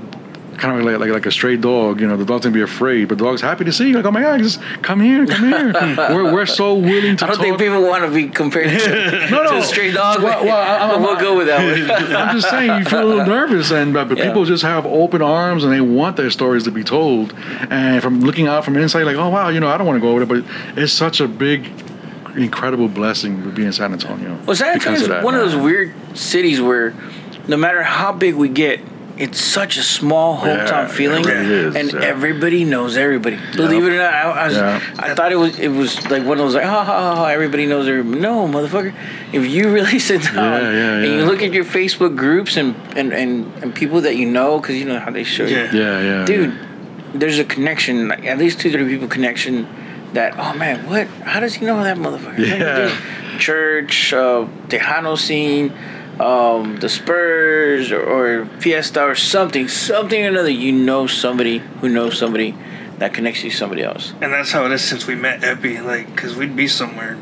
kind 0.58 0.78
of 0.80 0.86
like, 0.86 1.00
like 1.00 1.10
like 1.12 1.26
a 1.26 1.32
stray 1.32 1.56
dog, 1.58 2.02
you 2.02 2.08
know, 2.08 2.18
the 2.18 2.26
dog's 2.26 2.46
gonna 2.46 2.54
be 2.54 2.62
afraid, 2.62 3.08
but 3.08 3.18
the 3.18 3.24
dog's 3.26 3.42
happy 3.42 3.64
to 3.66 3.72
see 3.72 3.90
you. 3.90 3.96
Like, 3.96 4.06
oh 4.06 4.12
my 4.12 4.22
God, 4.22 4.40
just 4.40 4.62
come 4.82 5.00
here, 5.00 5.26
come 5.26 5.50
here. 5.50 5.74
we're, 5.98 6.34
we're 6.34 6.46
so 6.46 6.76
willing 6.76 7.16
to 7.18 7.26
I 7.26 7.28
don't 7.28 7.38
talk. 7.38 7.46
think 7.46 7.58
people 7.60 7.82
want 7.84 8.04
to 8.06 8.12
be 8.12 8.28
compared 8.30 8.70
to, 8.80 9.28
No, 9.32 9.44
no. 9.44 9.52
to 9.52 9.58
a 9.58 9.64
stray 9.64 9.92
dog. 9.92 10.24
Well, 10.24 10.44
well, 10.46 10.92
I'm- 10.92 11.02
we'll 11.02 11.20
go 11.20 11.38
with 11.38 11.48
that 11.48 11.60
one. 11.64 12.16
I'm 12.16 12.36
just 12.36 12.50
saying, 12.50 12.80
you 12.80 12.86
feel 12.86 13.04
a 13.04 13.06
little 13.06 13.26
nervous, 13.26 13.72
and 13.72 13.94
but, 13.94 14.10
but 14.10 14.18
Yeah. 14.18 14.26
people 14.28 14.46
just 14.46 14.64
have 14.64 14.86
open 14.86 15.22
arms 15.22 15.64
and 15.64 15.72
they 15.72 15.82
want 15.82 16.18
their 16.18 16.30
stories 16.32 16.64
to 16.64 16.72
be 16.72 16.84
told. 16.84 17.34
And 17.70 18.02
from 18.02 18.22
looking 18.22 18.48
out 18.48 18.66
from 18.66 18.76
inside, 18.78 19.04
like, 19.04 19.16
oh 19.18 19.30
wow, 19.30 19.50
you 19.50 19.60
know, 19.60 19.68
I 19.68 19.78
don't 19.78 19.86
want 19.88 19.98
to 19.98 20.02
go 20.02 20.10
over 20.10 20.26
there, 20.26 20.42
but 20.42 20.50
it's 20.78 20.94
such 20.94 21.20
a 21.20 21.28
big, 21.28 21.70
incredible 22.36 22.88
blessing 22.88 23.44
to 23.44 23.50
be 23.50 23.66
in 23.66 23.72
San 23.74 23.94
Antonio. 23.94 24.38
Well, 24.46 24.56
San 24.56 24.74
Antonio 24.74 25.00
is 25.00 25.24
one 25.24 25.34
of 25.36 25.42
those 25.42 25.56
weird 25.56 25.94
cities 26.18 26.60
where 26.62 26.94
no 27.48 27.58
matter 27.58 27.82
how 27.84 28.12
big 28.12 28.36
we 28.36 28.50
get, 28.50 28.80
it's 29.18 29.40
such 29.40 29.78
a 29.78 29.84
small 29.84 30.38
hometown 30.38 30.68
Yeah, 30.70 30.88
feeling, 30.88 31.24
it 31.24 31.28
really 31.28 31.54
is, 31.68 31.76
and 31.76 31.92
yeah. 31.92 32.00
everybody 32.02 32.64
knows 32.64 32.98
everybody. 32.98 33.38
Believe 33.56 33.84
it 33.84 33.94
or 33.94 33.98
not, 33.98 34.14
I, 34.14 34.22
I, 34.22 34.48
was. 34.48 34.58
I 34.58 35.16
thought 35.16 35.32
it 35.32 35.38
was 35.38 35.58
it 35.60 35.70
was 35.70 35.96
like 36.10 36.24
one 36.24 36.40
of 36.40 36.46
those 36.46 36.56
like 36.56 36.64
ha 36.66 36.84
ha 36.84 37.16
ha, 37.16 37.26
everybody 37.26 37.66
knows 37.66 37.88
everybody. 37.88 38.20
No, 38.20 38.48
motherfucker, 38.48 38.94
if 39.34 39.48
you 39.48 39.72
really 39.78 40.00
sit 40.00 40.24
down 40.24 40.64
and 40.64 41.14
you 41.14 41.26
look 41.26 41.42
at 41.42 41.54
your 41.54 41.66
Facebook 41.66 42.16
groups 42.16 42.58
and 42.58 42.76
and 42.96 43.14
and, 43.14 43.52
and 43.64 43.76
people 43.76 44.02
that 44.02 44.16
you 44.16 44.26
know, 44.26 44.60
because 44.60 44.76
you 44.76 44.86
know 44.86 45.00
how 45.00 45.12
they 45.12 45.24
show 45.24 45.46
you 45.46 45.56
Yeah. 45.56 45.72
Yeah, 45.72 46.02
yeah. 46.02 46.26
dude 46.26 46.68
there's 47.14 47.40
a 47.40 47.46
connection 47.46 48.10
like 48.10 48.26
at 48.26 48.38
least 48.38 48.60
two 48.60 48.72
three 48.72 48.88
people 48.88 49.08
connection 49.08 49.68
that 50.14 50.34
oh 50.38 50.54
man 50.58 50.86
what 50.88 51.08
how 51.08 51.40
does 51.40 51.56
he 51.56 51.66
know 51.66 51.84
that 51.84 51.98
motherfucker 51.98 52.38
Yeah. 52.38 53.38
Church 53.40 54.14
uh 54.14 54.46
tejano 54.68 55.18
scene 55.18 55.72
um 56.20 56.78
the 56.78 56.90
spurs 56.90 57.92
or, 57.92 58.02
or 58.02 58.46
fiesta 58.60 59.04
or 59.04 59.16
something 59.16 59.68
something 59.68 60.24
or 60.24 60.30
another 60.30 60.50
you 60.50 60.72
know 60.72 61.06
somebody 61.08 61.60
who 61.60 61.90
knows 61.90 62.18
somebody 62.18 62.56
that 62.98 63.14
connects 63.14 63.44
you 63.44 63.52
to 63.52 63.56
somebody 63.56 63.84
else 63.84 64.14
And 64.22 64.34
that's 64.34 64.52
how 64.52 64.66
it 64.66 64.72
is 64.72 64.84
since 64.84 65.06
we 65.06 65.14
met 65.16 65.44
Epi. 65.44 65.80
Like, 65.82 66.08
because 66.08 66.36
we'd 66.36 66.56
be 66.56 66.68
somewhere, 66.68 67.16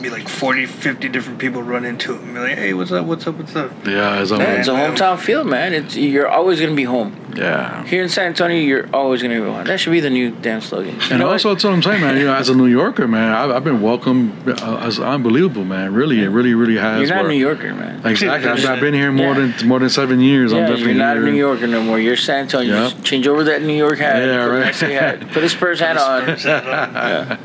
be 0.00 0.10
like 0.10 0.28
40, 0.28 0.66
50 0.66 1.08
different 1.08 1.38
people 1.38 1.62
run 1.62 1.86
into 1.86 2.14
it 2.14 2.20
and 2.20 2.34
be 2.34 2.40
like, 2.40 2.58
hey, 2.58 2.74
what's 2.74 2.92
up, 2.92 3.06
what's 3.06 3.26
up, 3.26 3.36
what's 3.38 3.56
up? 3.56 3.70
Yeah, 3.86 4.20
it's 4.20 4.30
Man, 4.30 4.58
it's 4.60 4.68
a 4.68 4.72
hometown 4.72 5.18
feel 5.18 5.44
man 5.44 5.72
it's 5.72 5.96
you're 5.96 6.28
always 6.28 6.60
gonna 6.60 6.74
be 6.74 6.84
home 6.84 7.16
yeah. 7.36 7.84
here 7.86 8.02
in 8.02 8.08
san 8.08 8.26
antonio 8.26 8.56
you're 8.58 8.88
always 8.94 9.22
gonna 9.22 9.34
be 9.34 9.40
home 9.40 9.64
that 9.64 9.78
should 9.80 9.90
be 9.92 10.00
the 10.00 10.10
new 10.10 10.30
damn 10.30 10.60
slogan 10.60 10.94
You 10.94 11.00
And 11.10 11.18
know 11.20 11.26
what? 11.26 11.32
also, 11.34 11.50
that's 11.50 11.64
what 11.64 11.72
I'm 11.72 11.82
saying, 11.82 12.00
man. 12.00 12.16
You 12.16 12.24
know, 12.26 12.34
as 12.34 12.48
a 12.48 12.54
New 12.54 12.66
Yorker, 12.66 13.06
man, 13.08 13.32
I've, 13.32 13.50
I've 13.50 13.64
been 13.64 13.80
welcomed 13.82 14.48
uh, 14.48 14.78
as 14.82 14.98
unbelievable, 15.00 15.64
man. 15.64 15.92
Really, 15.94 16.20
it 16.22 16.28
really, 16.28 16.54
really 16.54 16.76
has. 16.76 17.00
you're 17.00 17.08
not 17.16 17.24
a 17.26 17.28
new 17.28 17.34
yorker 17.34 17.72
man 17.74 18.04
Exactly. 18.06 18.48
I've, 18.50 18.64
I've 18.66 18.80
been 18.80 18.94
here 18.94 19.12
more 19.12 19.34
Yeah. 19.34 19.52
than 19.56 19.68
more 19.68 19.78
than 19.78 19.88
seven 19.90 20.20
years. 20.20 20.52
I'm 20.52 20.58
Yeah, 20.60 20.66
definitely 20.68 20.92
you're 20.94 21.04
not 21.06 21.16
here. 21.16 21.26
a 21.26 21.30
New 21.30 21.36
Yorker 21.38 21.66
no 21.66 21.82
more. 21.82 21.98
You're 22.00 22.16
San 22.16 22.40
Antonio. 22.40 22.74
Yep. 22.74 22.92
Just 22.92 23.04
change 23.04 23.26
over 23.28 23.44
that 23.44 23.62
New 23.62 23.74
York 23.76 23.98
hat. 23.98 24.16
Yeah, 24.22 24.44
put 24.46 24.54
a 24.54 24.60
right. 24.60 24.74
Hat. 24.74 25.30
Put 25.30 25.44
a 25.44 25.48
Spurs 25.48 25.80
hat 25.80 25.96
on. 26.08 26.22
Spurs 26.38 26.42
hat 26.44 27.38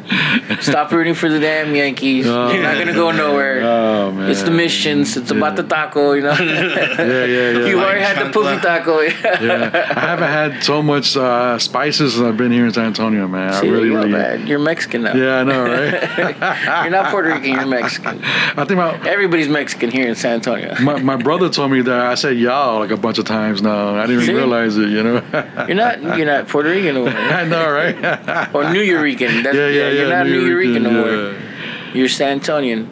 on. 0.51 0.61
Stop 0.61 0.91
rooting 0.91 1.13
for 1.13 1.29
the 1.29 1.39
damn 1.39 1.75
Yankees. 1.75 2.25
Oh, 2.27 2.51
You're 2.51 2.63
not 2.63 2.77
gonna 2.77 2.93
go 2.93 3.11
nowhere. 3.11 3.61
Oh 3.63 4.11
man. 4.11 4.29
It's 4.31 4.43
the 4.43 4.51
missions. 4.51 5.15
It's 5.17 5.31
about 5.31 5.55
the 5.55 5.63
taco. 5.63 6.13
You 6.13 6.23
know. 6.23 6.35
Yeah, 6.37 7.25
yeah, 7.25 7.25
yeah. 7.51 7.65
you 7.67 7.79
already 7.79 8.01
had 8.01 8.17
the 8.17 8.29
chancla. 8.31 8.57
poofy 8.57 8.61
taco. 8.61 9.01
Yeah. 9.01 9.76
Yeah. 9.77 9.93
I 9.95 9.99
haven't 9.99 10.27
had 10.29 10.63
so 10.63 10.81
much 10.81 11.15
uh, 11.17 11.57
spices 11.59 12.13
since 12.13 12.25
I've 12.25 12.37
been 12.37 12.51
here 12.51 12.65
in 12.65 12.73
San 12.73 12.85
Antonio, 12.85 13.27
man. 13.27 13.53
See, 13.53 13.67
I 13.67 13.71
really, 13.71 13.87
you 13.87 13.97
really. 13.97 14.47
You're 14.47 14.59
Mexican 14.59 15.03
now. 15.03 15.15
Yeah, 15.15 15.37
I 15.39 15.43
know, 15.43 15.63
right? 16.17 16.83
You're 16.83 16.91
not 16.91 17.11
Puerto 17.11 17.29
Rican. 17.29 17.51
You're 17.51 17.65
Mexican. 17.65 18.21
I 18.23 18.65
think 18.65 18.77
my, 18.77 18.95
Everybody's 19.07 19.49
Mexican 19.49 19.91
here 19.91 20.07
in 20.07 20.15
San 20.15 20.35
Antonio. 20.35 20.75
my 20.81 20.99
my 21.01 21.15
brother 21.15 21.49
told 21.49 21.71
me 21.71 21.81
that 21.81 21.99
I 21.99 22.15
said 22.15 22.37
y'all 22.37 22.79
like 22.79 22.91
a 22.91 22.97
bunch 22.97 23.17
of 23.17 23.25
times 23.25 23.61
now. 23.61 23.95
I 23.95 24.05
didn't 24.07 24.21
See? 24.21 24.31
even 24.31 24.35
realize 24.35 24.77
it, 24.77 24.89
you 24.89 25.03
know. 25.03 25.23
You're 25.67 25.75
not. 25.75 26.01
You're 26.17 26.25
not 26.25 26.47
Puerto 26.47 26.69
Rican 26.69 26.95
no 26.95 27.01
more. 27.05 27.09
I 27.13 27.45
know, 27.45 27.71
right? 27.71 27.95
Or 28.53 28.71
New 28.71 28.81
Yorican. 28.81 29.43
That's, 29.43 29.55
yeah, 29.55 29.67
yeah, 29.67 29.89
yeah. 29.89 29.89
You're 29.91 30.09
not 30.09 30.25
New 30.27 30.49
Yorican 30.49 30.81
no 30.81 30.91
more. 30.91 31.09
yeah. 31.09 31.93
You're 31.93 32.09
San 32.09 32.39
Antonian. 32.39 32.89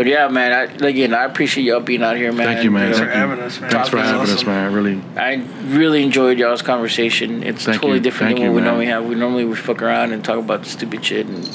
But 0.00 0.06
yeah, 0.06 0.28
man. 0.28 0.50
I, 0.50 0.86
again, 0.86 1.12
I 1.12 1.24
appreciate 1.24 1.64
y'all 1.64 1.80
being 1.80 2.02
out 2.02 2.16
here, 2.16 2.32
man. 2.32 2.46
Thank 2.46 2.64
you, 2.64 2.70
man. 2.70 2.84
Thanks 2.90 2.98
for 3.00 3.10
having 3.10 3.38
us, 3.38 3.60
man. 3.60 3.70
Thanks 3.70 3.90
for 3.90 3.96
Talking 3.96 4.06
is 4.06 4.10
having 4.12 4.32
us, 4.32 4.36
awesome. 4.36 4.48
man. 4.48 4.72
Really. 4.72 5.02
I 5.14 5.34
really 5.76 6.02
enjoyed 6.02 6.38
y'all's 6.38 6.62
conversation. 6.62 7.42
It's 7.42 7.66
Thank 7.66 7.82
totally 7.82 7.98
you. 7.98 8.00
different 8.04 8.28
Thank 8.30 8.38
than 8.38 8.46
you, 8.46 8.52
what 8.52 8.62
we 8.62 8.62
normally 8.62 8.86
have. 8.86 9.04
We 9.04 9.14
normally 9.14 9.44
we 9.44 9.56
fuck 9.56 9.82
around 9.82 10.12
and 10.12 10.24
talk 10.24 10.38
about 10.38 10.64
stupid 10.64 11.04
shit 11.04 11.26
and 11.26 11.46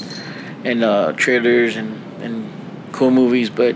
and 0.64 0.84
uh, 0.84 1.14
trailers 1.14 1.74
and 1.74 2.00
and 2.22 2.48
cool 2.92 3.10
movies. 3.10 3.50
But 3.50 3.74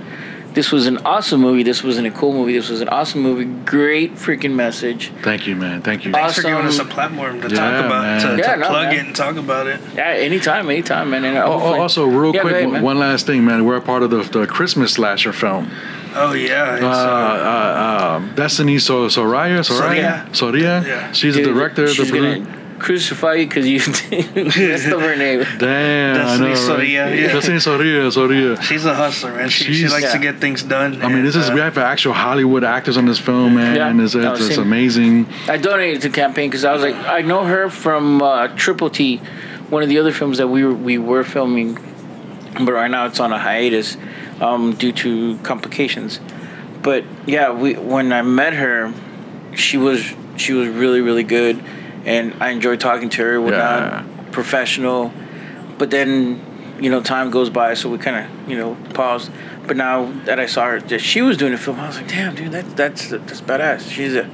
this 0.55 0.72
was 0.72 0.86
an 0.86 0.98
awesome 0.98 1.40
movie. 1.40 1.62
This 1.62 1.82
wasn't 1.84 2.07
a 2.07 2.11
cool 2.11 2.32
movie. 2.32 2.53
This 2.55 2.68
was 2.68 2.80
an 2.80 2.88
awesome 2.88 3.20
movie. 3.22 3.44
Great 3.64 4.14
freaking 4.14 4.55
message. 4.55 5.11
Thank 5.22 5.46
you, 5.46 5.57
man. 5.57 5.82
Thank 5.82 6.05
you. 6.05 6.12
Thanks 6.12 6.36
for 6.36 6.42
giving 6.42 6.66
us 6.66 6.78
a 6.78 6.84
platform 6.84 7.40
to 7.42 7.48
Yeah, 7.48 7.55
talk 7.57 7.84
about, 7.86 8.03
man. 8.03 8.20
to, 8.20 8.36
Yeah, 8.38 8.55
to 8.55 8.61
no, 8.61 8.66
plug 8.68 8.86
man. 8.88 8.94
it 8.96 9.07
and 9.07 9.16
talk 9.16 9.36
about 9.36 9.66
it. 9.66 9.80
Yeah, 9.94 10.09
anytime, 10.09 10.68
anytime, 10.70 11.11
man. 11.11 11.24
And 11.24 11.38
Oh, 11.38 11.53
oh, 11.53 11.80
also, 11.80 12.07
real 12.07 12.34
Yeah, 12.34 12.40
quick, 12.42 12.55
ahead, 12.66 12.82
one- 12.82 12.98
last 12.98 13.26
thing, 13.26 13.44
man. 13.44 13.64
We're 13.64 13.76
a 13.76 13.80
part 13.80 14.03
of 14.03 14.11
the, 14.11 14.22
the 14.22 14.46
Christmas 14.46 14.92
slasher 14.94 15.32
film. 15.32 15.70
Oh, 16.14 16.32
yeah. 16.32 16.74
It's, 16.74 16.84
Uh, 16.84 16.86
uh, 16.88 16.92
uh, 16.92 18.16
um, 18.16 18.32
Destiny 18.34 18.78
so 18.80 19.07
Soraya, 19.07 19.61
Soraya, 19.61 19.64
Soria. 19.64 20.26
Soria. 20.32 20.82
Yeah. 20.86 21.12
She's 21.12 21.36
Dude, 21.36 21.46
the 21.46 21.53
director. 21.53 21.86
The 21.86 21.94
She's 21.94 22.11
producer. 22.11 22.40
gonna 22.40 22.59
crucify 22.81 23.35
you 23.35 23.47
because 23.47 23.66
you 23.66 23.78
messed 24.35 24.89
up 24.89 25.01
her 25.01 25.14
name. 25.16 25.41
Damn, 25.59 26.16
I 26.16 26.18
Destiny 26.18 26.41
know, 26.41 26.49
right? 26.49 26.57
Soria, 26.59 27.14
yeah. 27.14 27.33
Destiny 27.33 27.61
Soria, 27.61 28.11
Soria. 28.11 28.62
she's 28.62 28.85
a 28.85 28.95
hustler, 28.95 29.35
man. 29.35 29.49
She, 29.49 29.64
she 29.64 29.74
She's- 29.74 29.93
likes 29.93 30.12
to 30.12 30.18
get 30.18 30.39
things 30.39 30.62
done. 30.62 31.03
I 31.03 31.09
mean, 31.09 31.24
this 31.24 31.37
is 31.37 31.47
and, 31.47 31.55
we 31.55 31.61
uh, 31.61 31.64
have 31.64 31.78
actual 31.78 32.12
Hollywood 32.14 32.64
actors 32.64 32.97
on 32.97 33.07
this 33.07 33.18
film, 33.18 33.55
man. 33.55 33.76
Yeah. 33.76 33.89
and 33.89 34.01
it's, 34.01 34.14
No, 34.14 34.33
it's, 34.33 34.49
it's 34.49 34.57
amazing. 34.57 35.26
I 35.49 35.57
donated 35.57 36.03
to 36.03 36.09
the 36.09 36.14
campaign 36.14 36.51
because 36.51 36.64
I 36.64 36.72
was 36.72 36.83
like, 36.83 36.95
I 36.97 37.20
know 37.22 37.45
her 37.45 37.70
from 37.70 38.22
uh, 38.22 38.49
Triple 38.57 38.91
T, 38.91 39.18
one 39.68 39.83
of 39.83 39.89
the 39.89 39.99
other 39.99 40.12
films 40.12 40.39
that 40.39 40.49
we 40.49 40.64
were, 40.64 40.74
we 40.74 40.99
were 40.99 41.22
filming, 41.22 41.74
but 42.55 42.72
right 42.72 42.91
now 42.91 43.07
it's 43.07 43.20
on 43.20 43.33
a 43.33 43.39
hiatus 43.39 43.97
um, 44.41 44.74
due 44.74 44.93
to 44.93 45.39
complications. 45.39 46.18
But 46.83 47.05
yeah, 47.26 47.53
we 47.53 47.74
when 47.74 48.12
I 48.12 48.22
met 48.22 48.55
her, 48.55 48.93
she 49.55 49.76
was 49.76 50.03
she 50.37 50.55
was 50.55 50.68
really 50.68 51.03
really 51.03 51.22
good, 51.24 51.62
and 52.05 52.34
I 52.40 52.51
enjoy 52.51 52.76
talking 52.76 53.09
to 53.11 53.22
her. 53.22 53.40
Whatnot, 53.40 53.61
Yeah. 53.61 54.05
professional. 54.32 55.12
But 55.78 55.90
then, 55.90 56.40
you 56.80 56.90
know, 56.90 57.01
time 57.03 57.30
goes 57.30 57.51
by, 57.51 57.74
so 57.74 57.88
we 57.88 57.98
kind 57.98 58.16
of 58.24 58.51
you 58.51 58.57
know 58.57 58.76
paused. 58.94 59.30
But 59.66 59.76
now 59.76 60.11
that 60.24 60.40
I 60.40 60.46
saw 60.46 60.66
her, 60.66 60.80
that 60.80 61.01
she 61.01 61.22
was 61.22 61.36
doing 61.36 61.53
a 61.53 61.59
film, 61.59 61.78
I 61.80 61.86
was 61.86 61.96
like, 61.96 62.09
damn, 62.09 62.34
dude, 62.34 62.53
that, 62.53 62.76
that's 62.76 63.09
that's 63.11 63.40
badass. 63.40 63.90
She's 63.90 64.14
a 64.14 64.28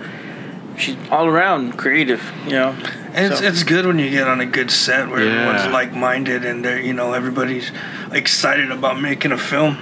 she's 0.79 0.97
all 1.11 1.27
around 1.27 1.77
creative, 1.77 2.23
you 2.47 2.53
know. 2.53 2.75
And 3.17 3.33
it's, 3.33 3.41
So- 3.41 3.47
it's 3.47 3.63
good 3.65 3.87
when 3.87 3.99
you 3.99 4.11
get 4.11 4.29
on 4.29 4.41
a 4.41 4.47
good 4.47 4.71
set 4.71 5.09
where 5.09 5.25
Yeah. 5.25 5.33
everyone's 5.49 5.73
like-minded 5.73 6.45
and 6.45 6.63
they're 6.65 6.79
you 6.79 6.93
know 6.93 7.15
everybody's 7.15 7.73
excited 8.13 8.71
about 8.71 9.01
making 9.01 9.33
a 9.33 9.39
film. 9.39 9.77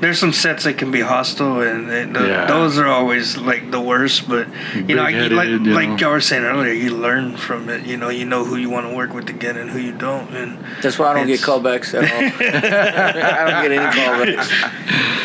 There's 0.00 0.18
some 0.18 0.32
sets 0.32 0.64
that 0.64 0.78
can 0.78 0.90
be 0.90 1.00
hostile 1.02 1.60
and 1.60 1.88
they, 1.90 2.04
the, 2.06 2.26
Yeah. 2.26 2.46
those 2.46 2.78
are 2.78 2.86
always 2.88 3.36
like 3.36 3.70
the 3.70 3.80
worst. 3.80 4.26
But 4.28 4.46
you 4.74 4.96
know, 4.96 5.02
I, 5.04 5.12
Big-headed, 5.12 5.32
like 5.32 5.48
you 5.48 5.58
like 5.58 5.88
know. 5.90 5.96
y'all 5.98 6.10
were 6.12 6.20
saying 6.20 6.44
earlier, 6.44 6.72
you 6.72 6.96
learn 6.96 7.36
from 7.36 7.68
it. 7.68 7.84
You 7.86 7.96
know, 7.98 8.08
you 8.08 8.24
know 8.24 8.44
who 8.44 8.56
you 8.56 8.70
want 8.70 8.88
to 8.88 8.94
work 8.96 9.12
with 9.12 9.28
again 9.28 9.56
and 9.58 9.68
who 9.70 9.78
you 9.78 9.92
don't. 9.92 10.30
And 10.34 10.58
That's 10.82 10.98
why 10.98 11.08
I 11.12 11.14
don't 11.14 11.26
get 11.26 11.40
callbacks 11.40 11.92
at 11.94 12.02
all. 12.10 12.22
I 12.40 13.50
don't 13.50 13.62
get 13.68 13.72
any 13.72 13.90
callbacks. 14.00 14.48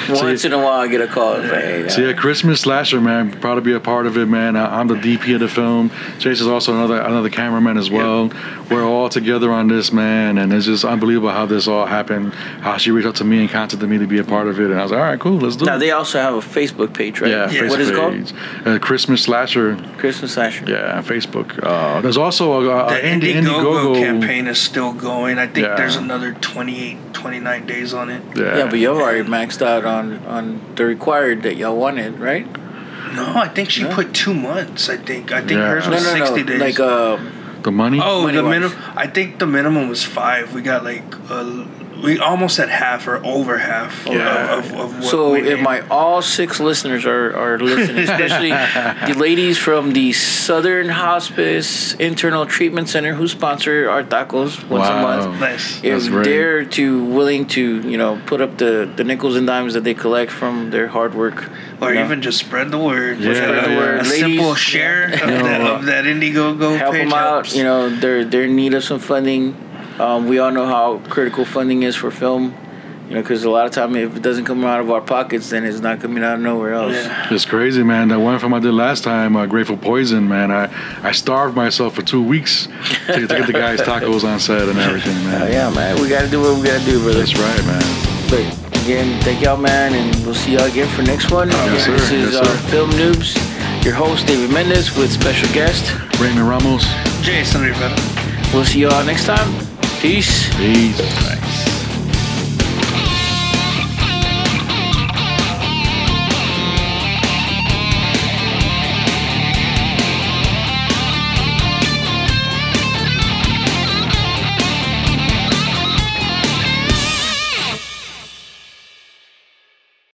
Once 0.22 0.44
in 0.44 0.52
a 0.52 0.58
while, 0.58 0.82
I 0.82 0.88
get 0.90 1.00
a 1.00 1.08
call. 1.08 1.36
It's 1.36 1.50
like, 1.52 1.64
hey, 1.64 1.88
So 1.90 2.02
yeah, 2.02 2.10
uh, 2.10 2.20
Christmas 2.20 2.62
slasher, 2.62 3.00
man. 3.00 3.32
Proud 3.40 3.56
to 3.56 3.62
be 3.62 3.74
a 3.74 3.80
part 3.80 4.06
of 4.06 4.18
it, 4.18 4.26
man. 4.28 4.58
I, 4.58 4.80
I'm 4.80 4.88
the 4.90 4.96
DP 4.96 5.34
of 5.36 5.40
the 5.40 5.48
film. 5.48 5.92
Jason's 6.20 6.50
also 6.50 6.74
another 6.74 7.00
another 7.00 7.30
cameraman 7.54 7.78
as 7.78 7.90
well. 7.90 8.32
We're 8.72 8.84
all 8.84 9.10
together 9.10 9.52
on 9.52 9.68
this, 9.68 9.92
man, 9.92 10.38
and 10.38 10.52
it's 10.52 10.66
just 10.66 10.84
unbelievable 10.84 11.30
how 11.30 11.46
this 11.46 11.68
all 11.68 11.86
happened. 11.86 12.34
How 12.34 12.78
she 12.78 12.92
reached 12.92 13.08
out 13.08 13.16
to 13.18 13.24
me 13.24 13.42
and 13.42 13.50
contacted 13.50 13.88
me 13.88 13.98
to 14.00 14.08
be 14.08 14.18
a 14.20 14.24
part 14.24 14.48
of 14.48 14.60
it, 14.60 14.72
and 14.72 14.80
I 14.80 14.84
was 14.84 14.92
like, 14.92 15.00
all 15.00 15.06
right, 15.06 15.20
cool, 15.20 15.38
let's 15.38 15.56
do 15.56 15.66
now 15.66 15.74
it. 15.74 15.76
Now 15.76 15.80
they 15.80 15.92
also 15.92 16.20
have 16.20 16.34
a 16.34 16.40
Facebook 16.40 16.94
page, 16.94 17.22
right? 17.22 17.30
yeah, 17.30 17.50
Yeah. 17.52 17.62
Facebook 17.62 17.70
What 17.70 17.82
is 17.82 17.90
it 17.90 17.96
called? 17.96 18.34
Uh, 18.68 18.80
Christmas 18.80 19.24
slasher. 19.24 19.76
Christmas 19.98 20.34
Slasher. 20.34 20.66
Yeah, 20.68 21.02
Facebook. 21.02 21.60
Uh, 21.64 22.02
there's 22.02 22.18
also 22.18 22.54
a, 22.54 22.86
a 22.88 22.90
the 22.90 22.96
Indie- 23.02 23.34
Indiegogo, 23.36 23.94
Indiegogo 23.94 23.96
campaign 23.96 24.48
is 24.48 24.60
still 24.60 24.94
going. 24.94 25.38
I 25.38 25.46
think 25.48 25.68
Yeah. 25.68 25.76
there's 25.76 25.96
another 25.96 26.34
28, 26.34 27.14
29 27.14 27.66
days 27.68 27.94
on 27.94 28.10
it. 28.10 28.22
Yeah, 28.36 28.58
Yeah, 28.58 28.70
but 28.70 28.80
you've 28.80 28.98
already 28.98 29.28
maxed 29.30 29.62
out 29.62 29.86
on 29.86 30.26
on 30.26 30.62
the 30.76 30.86
required 30.86 31.44
that 31.44 31.56
y'all 31.58 31.78
wanted, 31.78 32.20
right? 32.20 32.48
No, 33.16 33.34
I 33.36 33.48
think 33.48 33.70
she 33.70 33.84
No? 33.84 33.94
put 33.94 34.14
two 34.14 34.34
months. 34.34 34.90
I 34.90 34.98
think. 34.98 35.32
I 35.32 35.40
think 35.42 35.52
Yeah. 35.52 35.70
hers 35.70 35.86
No, 35.88 35.94
was 35.94 36.04
no, 36.06 36.18
no. 36.18 36.26
60 36.26 36.44
days. 36.44 36.60
Like 36.60 36.80
uh, 36.80 37.18
the 37.64 37.72
money. 37.72 38.00
Oh, 38.02 38.22
the 38.28 38.42
Money-wise. 38.44 38.72
minimum. 38.72 38.78
I 38.96 39.08
think 39.08 39.40
the 39.40 39.48
minimum 39.48 39.90
was 39.90 40.04
five. 40.04 40.54
We 40.54 40.62
got 40.62 40.84
like 40.84 41.04
uh, 41.30 41.66
we 42.04 42.20
almost 42.20 42.60
at 42.60 42.70
half 42.70 43.08
or 43.08 43.18
over 43.26 43.58
half 43.58 44.06
Yeah. 44.06 44.58
of, 44.60 44.66
of, 44.72 44.80
of 44.82 44.94
what 45.00 45.04
so 45.12 45.32
we 45.32 45.40
if 45.52 45.58
need. 45.58 45.64
my 45.64 45.78
all 45.90 46.22
six 46.22 46.60
listeners 46.60 47.06
are 47.06 47.36
are 47.44 47.58
listening, 47.58 48.04
especially 48.10 48.52
the 49.14 49.18
ladies 49.20 49.58
from 49.58 49.94
the 49.94 50.12
Southern 50.14 50.90
Hospice 50.90 51.94
Internal 51.96 52.46
Treatment 52.46 52.90
Center 52.90 53.14
who 53.14 53.28
sponsor 53.28 53.90
our 53.90 54.04
tacos 54.04 54.52
once 54.70 54.88
Wow. 54.90 55.00
a 55.00 55.02
month. 55.02 55.40
nice. 55.40 55.84
if 55.84 56.04
That's 56.04 56.26
they're 56.28 56.66
to 56.78 57.04
willing 57.06 57.48
to 57.56 57.64
you 57.92 57.98
know 57.98 58.20
put 58.26 58.42
up 58.42 58.58
the 58.58 58.90
the 58.98 59.04
nickels 59.04 59.36
and 59.36 59.48
dimes 59.48 59.74
that 59.74 59.84
they 59.84 59.94
collect 59.94 60.32
from 60.32 60.70
their 60.72 60.88
hard 60.88 61.14
work 61.16 61.50
Or 61.82 61.94
know, 61.94 62.04
even 62.06 62.22
just 62.22 62.40
spread 62.40 62.68
the 62.72 62.78
word. 62.80 63.20
Yeah, 63.20 63.34
spread 63.34 63.64
the 63.72 63.76
word. 63.78 63.96
A 64.00 64.04
Ladies, 64.04 64.20
simple 64.20 64.56
share 64.56 65.06
of, 65.14 65.20
that, 65.20 65.62
of 65.62 65.86
that 65.86 66.04
Indiegogo 66.06 66.78
help 66.78 66.94
page 66.94 67.04
them 67.10 67.14
out 67.14 67.34
helps. 67.48 67.56
you 67.56 67.64
know 67.64 67.90
they're 67.90 68.24
they're 68.26 68.44
in 68.52 68.56
need 68.56 68.74
of 68.74 68.84
some 68.84 69.00
funding 69.00 69.56
um, 70.00 70.28
we 70.28 70.40
all 70.40 70.52
know 70.52 70.66
how 70.66 70.98
critical 71.10 71.46
funding 71.46 71.84
is 71.84 71.96
for 71.96 72.10
film 72.12 72.56
you 73.10 73.16
know 73.16 73.22
because 73.22 73.44
a 73.44 73.50
lot 73.50 73.66
of 73.66 73.72
time 73.74 73.96
if 73.96 74.16
it 74.16 74.22
doesn't 74.24 74.46
come 74.46 74.64
out 74.64 74.80
of 74.80 74.90
our 74.90 75.02
pockets 75.02 75.50
then 75.50 75.66
it's 75.66 75.80
not 75.82 76.00
coming 76.00 76.24
out 76.24 76.36
of 76.36 76.42
nowhere 76.42 76.74
else 76.74 76.94
Yeah. 76.94 77.28
It's 77.34 77.46
crazy, 77.46 77.84
man. 77.84 78.08
That 78.08 78.20
one 78.20 78.40
film 78.40 78.54
I 78.54 78.60
did 78.60 78.72
last 78.74 79.04
time, 79.04 79.36
uh, 79.36 79.46
Grateful 79.46 79.76
Poison, 79.78 80.28
man. 80.28 80.52
I, 80.52 80.70
I 81.04 81.12
starved 81.12 81.56
myself 81.56 81.96
for 81.96 82.02
two 82.02 82.24
weeks 82.24 82.68
to, 83.08 83.28
to 83.28 83.28
get 83.28 83.46
the 83.48 83.54
guys 83.54 83.82
tacos 83.90 84.24
on 84.24 84.40
set 84.40 84.70
and 84.70 84.80
everything, 84.80 85.16
man. 85.26 85.42
Uh, 85.42 85.46
yeah 85.48 85.70
man 85.70 86.02
we 86.02 86.08
gotta 86.10 86.30
do 86.30 86.40
what 86.42 86.58
we 86.58 86.64
gotta 86.64 86.84
do 86.86 87.02
brother 87.04 87.20
That's 87.20 87.38
right, 87.38 87.66
man. 87.66 87.84
but 88.30 88.80
again 88.84 89.22
thank 89.22 89.42
y'all 89.42 89.58
man 89.58 89.94
and 89.94 90.26
we'll 90.26 90.34
see 90.34 90.54
y'all 90.54 90.66
again 90.66 90.88
for 90.96 91.04
next 91.04 91.30
one 91.32 91.50
Yes, 91.50 91.86
Again, 91.86 91.86
sir. 91.86 91.92
this 91.98 92.12
is 92.12 92.34
Yes, 92.34 92.48
uh, 92.48 92.70
film 92.72 92.90
noobs 92.92 93.84
Your 93.84 93.94
host, 93.96 94.26
David 94.28 94.50
Mendez, 94.50 94.96
with 94.96 95.12
special 95.12 95.52
guest. 95.54 95.92
Raymond 96.22 96.48
Ramos. 96.48 96.86
Jason 97.22 97.62
Rivera. 97.64 97.94
We'll 98.54 98.64
see 98.64 98.80
you 98.80 98.88
all 98.88 99.04
next 99.04 99.26
time. 99.26 99.50
Peace. 100.04 100.50
Peace. 100.58 101.53